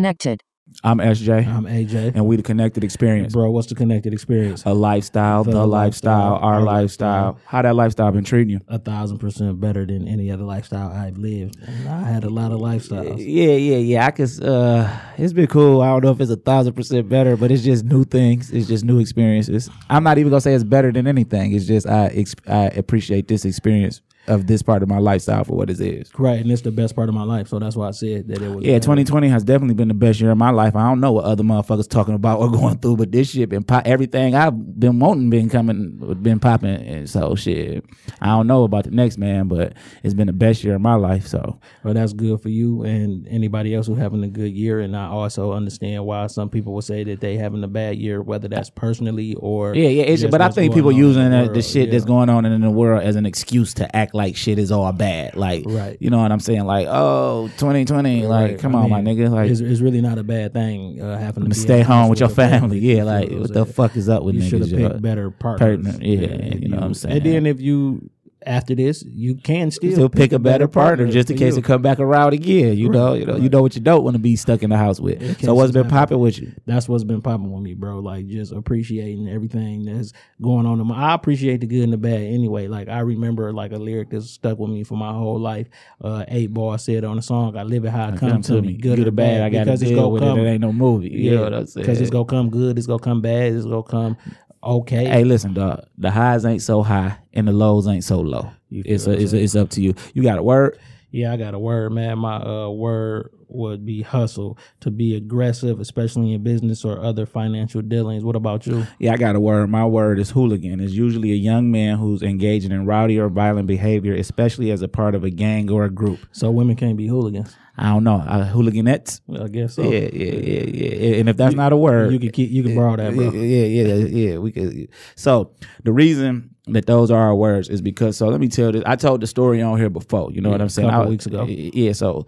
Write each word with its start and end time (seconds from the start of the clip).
Connected. 0.00 0.42
I'm 0.84 0.98
SJ, 0.98 1.46
I'm 1.46 1.64
AJ. 1.64 2.14
and 2.16 2.26
we 2.26 2.36
the 2.36 2.42
Connected 2.42 2.84
Experience. 2.84 3.32
Bro, 3.32 3.50
what's 3.52 3.68
the 3.68 3.74
connected 3.74 4.12
experience? 4.12 4.62
A 4.66 4.74
lifestyle, 4.74 5.42
the, 5.42 5.52
The 5.52 5.66
lifestyle, 5.66 6.32
lifestyle, 6.32 6.44
our 6.46 6.54
our 6.56 6.62
lifestyle. 6.62 7.24
lifestyle. 7.28 7.40
How 7.46 7.62
that 7.62 7.74
lifestyle 7.76 8.12
been 8.12 8.24
treating 8.24 8.50
you? 8.50 8.60
A 8.68 8.78
thousand 8.78 9.16
percent 9.20 9.58
better 9.58 9.86
than 9.86 10.06
any 10.06 10.30
other 10.30 10.42
lifestyle 10.42 10.90
I've 10.90 11.16
lived. 11.16 11.56
And 11.66 11.88
I 11.88 12.02
had 12.02 12.24
a 12.24 12.28
lot 12.28 12.52
of 12.52 12.60
lifestyles. 12.60 13.16
Yeah, 13.20 13.52
yeah, 13.56 13.76
yeah. 13.78 14.06
I 14.06 14.10
could. 14.10 14.28
Uh, 14.44 14.94
it's 15.16 15.32
been 15.32 15.46
cool. 15.46 15.80
I 15.80 15.86
don't 15.86 16.04
know 16.04 16.10
if 16.10 16.20
it's 16.20 16.30
a 16.30 16.36
thousand 16.36 16.74
percent 16.74 17.08
better, 17.08 17.38
but 17.38 17.50
it's 17.50 17.62
just 17.62 17.86
new 17.86 18.04
things. 18.04 18.50
It's 18.50 18.68
just 18.68 18.84
new 18.84 18.98
experiences. 18.98 19.70
I'm 19.88 20.04
not 20.04 20.18
even 20.18 20.28
gonna 20.28 20.42
say 20.42 20.52
it's 20.52 20.62
better 20.62 20.92
than 20.92 21.06
anything. 21.06 21.52
It's 21.54 21.64
just 21.64 21.88
I 21.88 22.08
ex- 22.08 22.34
I 22.46 22.64
appreciate 22.66 23.28
this 23.28 23.46
experience 23.46 24.02
of 24.28 24.46
this 24.46 24.62
part 24.62 24.82
of 24.82 24.88
my 24.88 24.98
lifestyle 24.98 25.44
for 25.44 25.56
what 25.56 25.70
it 25.70 25.80
is. 25.80 26.10
Right, 26.18 26.40
and 26.40 26.50
it's 26.50 26.62
the 26.62 26.70
best 26.70 26.94
part 26.94 27.08
of 27.08 27.14
my 27.14 27.22
life. 27.22 27.48
So 27.48 27.58
that's 27.58 27.76
why 27.76 27.88
I 27.88 27.90
said 27.92 28.28
that 28.28 28.42
it 28.42 28.48
was. 28.48 28.64
Yeah, 28.64 28.78
2020 28.78 29.28
has 29.28 29.44
definitely 29.44 29.74
been 29.74 29.88
the 29.88 29.94
best 29.94 30.20
year 30.20 30.30
of 30.30 30.38
my 30.38 30.50
life. 30.50 30.76
I 30.76 30.88
don't 30.88 31.00
know 31.00 31.12
what 31.12 31.24
other 31.24 31.42
motherfuckers 31.42 31.88
talking 31.88 32.14
about 32.14 32.40
or 32.40 32.50
going 32.50 32.78
through, 32.78 32.96
but 32.96 33.12
this 33.12 33.30
shit 33.30 33.48
been 33.48 33.64
pop- 33.64 33.86
everything 33.86 34.34
I've 34.34 34.78
been 34.78 34.98
wanting 34.98 35.30
been 35.30 35.48
coming, 35.48 35.98
been 36.22 36.40
popping. 36.40 36.76
And 36.76 37.08
so 37.08 37.34
shit, 37.34 37.84
I 38.20 38.26
don't 38.26 38.46
know 38.46 38.64
about 38.64 38.84
the 38.84 38.90
next 38.90 39.18
man, 39.18 39.48
but 39.48 39.74
it's 40.02 40.14
been 40.14 40.26
the 40.26 40.32
best 40.32 40.64
year 40.64 40.74
of 40.74 40.80
my 40.80 40.94
life. 40.94 41.26
So 41.26 41.58
Well, 41.84 41.94
that's 41.94 42.12
good 42.12 42.40
for 42.40 42.48
you 42.48 42.82
and 42.82 43.26
anybody 43.28 43.74
else 43.74 43.86
who 43.86 43.94
having 43.94 44.22
a 44.24 44.28
good 44.28 44.52
year. 44.52 44.80
And 44.80 44.96
I 44.96 45.06
also 45.06 45.52
understand 45.52 46.04
why 46.04 46.26
some 46.26 46.50
people 46.50 46.74
will 46.74 46.82
say 46.82 47.04
that 47.04 47.20
they 47.20 47.36
having 47.36 47.62
a 47.64 47.68
bad 47.68 47.96
year, 47.96 48.22
whether 48.22 48.48
that's 48.48 48.70
personally 48.70 49.34
or 49.34 49.74
yeah, 49.74 49.88
yeah. 49.88 50.02
It's 50.04 50.24
but 50.24 50.40
I 50.40 50.48
think 50.48 50.74
people 50.74 50.92
using 50.92 51.30
the 51.30 51.50
the, 51.52 51.62
shit 51.62 51.90
that's 51.90 52.04
going 52.04 52.28
on 52.28 52.44
in 52.44 52.60
the 52.60 52.70
world 52.70 53.02
as 53.02 53.16
an 53.16 53.26
excuse 53.26 53.74
to 53.74 53.96
act 53.96 54.14
like 54.16 54.36
shit 54.36 54.58
is 54.58 54.72
all 54.72 54.90
bad. 54.92 55.36
Like, 55.36 55.64
Right. 55.66 55.96
you 56.00 56.10
know 56.10 56.18
what 56.18 56.32
I'm 56.32 56.40
saying? 56.40 56.64
Like, 56.64 56.86
oh, 56.90 57.48
2020, 57.58 58.26
like, 58.26 58.50
Right. 58.52 58.58
come 58.58 58.74
I 58.74 58.80
on, 58.82 58.90
my 58.90 59.00
nigga, 59.00 59.30
like. 59.30 59.50
it's, 59.50 59.60
it's 59.60 59.80
really 59.80 60.00
not 60.00 60.18
a 60.18 60.24
bad 60.24 60.52
thing 60.52 61.00
uh, 61.00 61.18
having 61.18 61.48
to 61.48 61.54
stay 61.54 61.82
home 61.82 62.08
with 62.08 62.20
your 62.20 62.30
a 62.30 62.32
family, 62.32 62.78
yeah. 62.78 63.04
Like, 63.04 63.30
what 63.30 63.52
the 63.52 63.64
fuck 63.66 63.96
is 63.96 64.08
up 64.08 64.22
with 64.24 64.34
you 64.34 64.42
niggas? 64.42 64.48
should 64.50 64.60
have 64.62 64.70
picked 64.92 65.02
better 65.02 65.30
partners. 65.30 65.84
Partner, 65.86 66.04
yeah, 66.04 66.54
you 66.56 66.68
know 66.68 66.76
what 66.78 66.84
I'm 66.84 66.94
saying. 66.94 67.16
And 67.18 67.24
then 67.26 67.46
if 67.46 67.60
you 67.60 68.10
after 68.46 68.74
this, 68.74 69.04
you 69.06 69.34
can 69.34 69.70
still, 69.70 69.92
still 69.92 70.08
pick 70.08 70.32
a 70.32 70.38
better 70.38 70.68
partner 70.68 71.06
just 71.06 71.30
in 71.30 71.36
case 71.36 71.54
you. 71.54 71.58
it 71.58 71.64
come 71.64 71.82
back 71.82 71.98
around 71.98 72.32
again. 72.32 72.76
You 72.76 72.88
know, 72.88 73.14
you 73.14 73.26
know, 73.26 73.36
you 73.36 73.48
know 73.48 73.62
what 73.62 73.74
you 73.74 73.80
don't 73.80 74.04
want 74.04 74.14
to 74.14 74.20
be 74.20 74.36
stuck 74.36 74.62
in 74.62 74.70
the 74.70 74.76
house 74.76 75.00
with. 75.00 75.40
So 75.42 75.54
what's 75.54 75.72
been 75.72 75.88
popping 75.88 76.18
with 76.18 76.38
you? 76.38 76.52
That's 76.66 76.88
what's 76.88 77.04
been 77.04 77.22
popping 77.22 77.52
with 77.52 77.62
me, 77.62 77.74
bro. 77.74 77.98
Like 77.98 78.26
just 78.28 78.52
appreciating 78.52 79.28
everything 79.28 79.84
that's 79.84 80.12
going 80.40 80.66
on. 80.66 80.80
In 80.80 80.86
my, 80.86 81.10
I 81.10 81.14
appreciate 81.14 81.60
the 81.60 81.66
good 81.66 81.82
and 81.82 81.92
the 81.92 81.98
bad 81.98 82.20
anyway. 82.20 82.68
Like 82.68 82.88
I 82.88 83.00
remember 83.00 83.52
like 83.52 83.72
a 83.72 83.78
lyric 83.78 84.10
that's 84.10 84.30
stuck 84.30 84.58
with 84.58 84.70
me 84.70 84.84
for 84.84 84.96
my 84.96 85.12
whole 85.12 85.38
life. 85.40 85.68
Uh, 86.00 86.24
Eight 86.28 86.52
Ball 86.54 86.78
said 86.78 87.04
on 87.04 87.16
the 87.16 87.22
song, 87.22 87.56
"I 87.56 87.64
live 87.64 87.84
it 87.84 87.90
how 87.90 88.08
it 88.08 88.18
come, 88.18 88.42
to 88.42 88.62
me, 88.62 88.74
good, 88.74 89.06
or 89.06 89.10
bad. 89.10 89.42
I 89.42 89.50
got 89.50 89.64
to 89.64 89.76
deal 89.76 90.10
with 90.10 90.22
come. 90.22 90.38
it. 90.38 90.46
It 90.46 90.50
ain't 90.50 90.60
no 90.60 90.72
movie. 90.72 91.08
You 91.08 91.36
know 91.36 91.42
what 91.42 91.54
I'm 91.54 91.66
because 91.74 92.00
it's 92.00 92.10
gonna 92.10 92.24
come 92.24 92.50
good. 92.50 92.78
It's 92.78 92.86
gonna 92.86 92.98
come 93.00 93.20
bad. 93.20 93.52
It's 93.52 93.64
gonna 93.64 93.82
come 93.82 94.16
okay. 94.62 95.04
Hey, 95.06 95.24
listen, 95.24 95.54
dog. 95.54 95.86
The 95.98 96.10
highs 96.10 96.44
ain't 96.44 96.62
so 96.62 96.82
high 96.82 97.18
and 97.32 97.48
the 97.48 97.52
lows 97.52 97.86
ain't 97.86 98.04
so 98.04 98.20
low. 98.20 98.50
You 98.68 98.82
It's 98.84 99.06
a, 99.06 99.12
it's 99.12 99.32
a, 99.32 99.40
it's 99.42 99.54
up 99.54 99.70
to 99.70 99.80
you. 99.82 99.94
You 100.14 100.22
got 100.22 100.36
to 100.36 100.42
word? 100.42 100.78
Yeah, 101.10 101.32
I 101.32 101.36
got 101.36 101.54
a 101.54 101.58
word, 101.58 101.92
man. 101.92 102.18
My 102.18 102.36
uh, 102.36 102.68
word 102.68 103.30
would 103.48 103.86
be 103.86 104.02
hustle 104.02 104.58
to 104.80 104.90
be 104.90 105.14
aggressive, 105.14 105.80
especially 105.80 106.32
in 106.32 106.42
business 106.42 106.84
or 106.84 107.00
other 107.00 107.26
financial 107.26 107.80
dealings. 107.80 108.24
What 108.24 108.36
about 108.36 108.66
you? 108.66 108.86
Yeah, 108.98 109.12
I 109.12 109.16
got 109.16 109.36
a 109.36 109.40
word. 109.40 109.70
My 109.70 109.86
word 109.86 110.18
is 110.18 110.30
hooligan. 110.30 110.80
It's 110.80 110.92
usually 110.92 111.32
a 111.32 111.36
young 111.36 111.70
man 111.70 111.96
who's 111.96 112.22
engaging 112.22 112.72
in 112.72 112.86
rowdy 112.86 113.18
or 113.18 113.28
violent 113.28 113.66
behavior, 113.66 114.14
especially 114.14 114.70
as 114.70 114.82
a 114.82 114.88
part 114.88 115.14
of 115.14 115.24
a 115.24 115.30
gang 115.30 115.70
or 115.70 115.84
a 115.84 115.90
group. 115.90 116.18
So 116.32 116.50
women 116.50 116.76
can't 116.76 116.96
be 116.96 117.06
hooligans. 117.06 117.56
I 117.78 117.90
don't 117.90 118.04
know. 118.04 118.16
Uh, 118.16 118.50
hooliganettes? 118.50 119.20
Well, 119.26 119.44
I 119.44 119.48
guess 119.48 119.74
so. 119.74 119.82
Yeah, 119.82 120.08
yeah, 120.12 120.32
yeah, 120.32 120.64
yeah. 120.64 121.16
And 121.20 121.28
if 121.28 121.36
that's 121.36 121.54
not 121.54 121.72
a 121.72 121.76
word, 121.76 122.12
You 122.12 122.18
can 122.18 122.30
keep, 122.30 122.50
you 122.50 122.62
can 122.62 122.74
borrow 122.74 122.96
that, 122.96 123.14
bro. 123.14 123.30
Yeah, 123.30 123.64
yeah, 123.66 123.94
yeah, 123.94 124.06
yeah. 124.06 124.38
We 124.38 124.50
could. 124.50 124.88
So 125.14 125.52
the 125.84 125.92
reason 125.92 126.55
that 126.68 126.86
those 126.86 127.10
are 127.10 127.20
our 127.20 127.34
words 127.34 127.68
is 127.68 127.80
because. 127.80 128.16
So 128.16 128.28
let 128.28 128.40
me 128.40 128.48
tell 128.48 128.72
this. 128.72 128.82
I 128.86 128.96
told 128.96 129.20
the 129.20 129.26
story 129.26 129.62
on 129.62 129.78
here 129.78 129.90
before. 129.90 130.32
You 130.32 130.40
know 130.40 130.50
what 130.50 130.60
I'm 130.60 130.68
saying? 130.68 130.88
A 130.88 130.92
couple 130.92 131.06
I- 131.06 131.10
weeks 131.10 131.26
ago. 131.26 131.44
Yeah. 131.44 131.92
So 131.92 132.26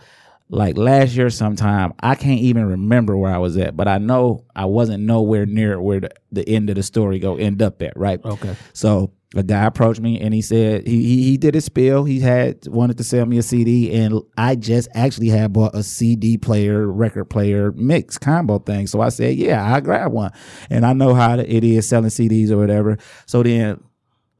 like 0.51 0.79
last 0.79 1.15
year, 1.15 1.31
sometime 1.31 1.93
I 2.01 2.15
can't 2.15 2.41
even 2.41 2.67
remember 2.67 3.17
where 3.17 3.33
I 3.33 3.39
was 3.39 3.57
at, 3.57 3.77
but 3.77 3.87
I 3.89 3.99
know 3.99 4.45
I 4.57 4.65
wasn't 4.65 5.05
nowhere 5.05 5.47
near 5.47 5.81
where 5.81 6.01
the, 6.01 6.11
the 6.33 6.49
end 6.49 6.71
of 6.71 6.77
the 6.77 6.83
story 6.83 7.19
go 7.19 7.37
end 7.37 7.61
up 7.61 7.83
at. 7.83 7.97
Right. 7.97 8.25
Okay. 8.25 8.57
So 8.73 9.13
a 9.37 9.43
guy 9.43 9.65
approached 9.65 10.01
me 10.01 10.19
and 10.21 10.33
he 10.33 10.41
said 10.41 10.87
he, 10.87 11.03
he 11.03 11.23
he 11.25 11.37
did 11.37 11.55
his 11.55 11.67
spiel. 11.67 12.05
He 12.05 12.21
had 12.21 12.67
wanted 12.67 12.97
to 12.97 13.05
sell 13.05 13.27
me 13.27 13.37
a 13.37 13.43
CD, 13.43 13.93
and 13.93 14.23
I 14.39 14.55
just 14.55 14.89
actually 14.95 15.29
had 15.29 15.53
bought 15.53 15.75
a 15.75 15.83
CD 15.83 16.39
player, 16.39 16.87
record 16.91 17.27
player 17.27 17.73
mix 17.73 18.17
combo 18.17 18.59
thing. 18.59 18.87
So 18.87 19.03
I 19.03 19.11
said, 19.11 19.37
yeah, 19.37 19.63
I 19.63 19.81
grab 19.81 20.13
one, 20.13 20.33
and 20.71 20.87
I 20.87 20.95
know 20.95 21.13
how 21.13 21.39
it 21.39 21.63
is 21.63 21.87
selling 21.87 22.09
CDs 22.09 22.51
or 22.51 22.57
whatever. 22.57 22.97
So 23.27 23.43
then 23.43 23.83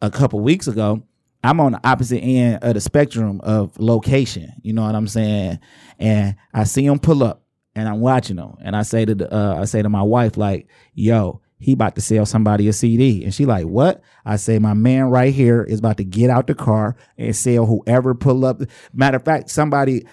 a 0.01 0.11
couple 0.11 0.41
weeks 0.41 0.67
ago. 0.67 1.03
I'm 1.45 1.61
on 1.61 1.73
the 1.73 1.81
opposite 1.85 2.19
end 2.19 2.59
of 2.63 2.75
the 2.75 2.81
spectrum 2.81 3.41
of 3.43 3.79
location. 3.79 4.53
You 4.63 4.73
know 4.73 4.83
what 4.83 4.95
I'm 4.95 5.07
saying? 5.07 5.61
And 5.99 6.35
I 6.53 6.65
see 6.65 6.85
him 6.85 6.99
pull 6.99 7.23
up, 7.23 7.43
and 7.75 7.89
I'm 7.89 8.01
watching 8.01 8.39
him, 8.39 8.57
and 8.61 8.75
I 8.75 8.83
say 8.83 9.05
to 9.05 9.15
the, 9.15 9.33
uh, 9.33 9.61
I 9.61 9.65
say 9.65 9.83
to 9.83 9.89
my 9.89 10.03
wife 10.03 10.37
like, 10.37 10.69
"Yo, 10.95 11.41
he 11.59 11.73
about 11.73 11.95
to 11.95 12.01
sell 12.01 12.27
somebody 12.27 12.67
a 12.67 12.73
CD," 12.73 13.23
and 13.23 13.33
she 13.33 13.47
like, 13.47 13.67
"What?" 13.67 14.03
I 14.25 14.37
say, 14.37 14.59
"My 14.59 14.75
man 14.75 15.05
right 15.11 15.33
here 15.33 15.63
is 15.63 15.79
about 15.79 15.97
to 15.99 16.05
get 16.05 16.29
out 16.29 16.49
the 16.49 16.55
car 16.55 16.97
and 17.17 17.35
sell 17.35 17.67
whoever 17.67 18.15
pull 18.15 18.45
up." 18.45 18.61
Matter 18.93 19.19
of 19.19 19.25
fact, 19.25 19.49
somebody 19.49 20.07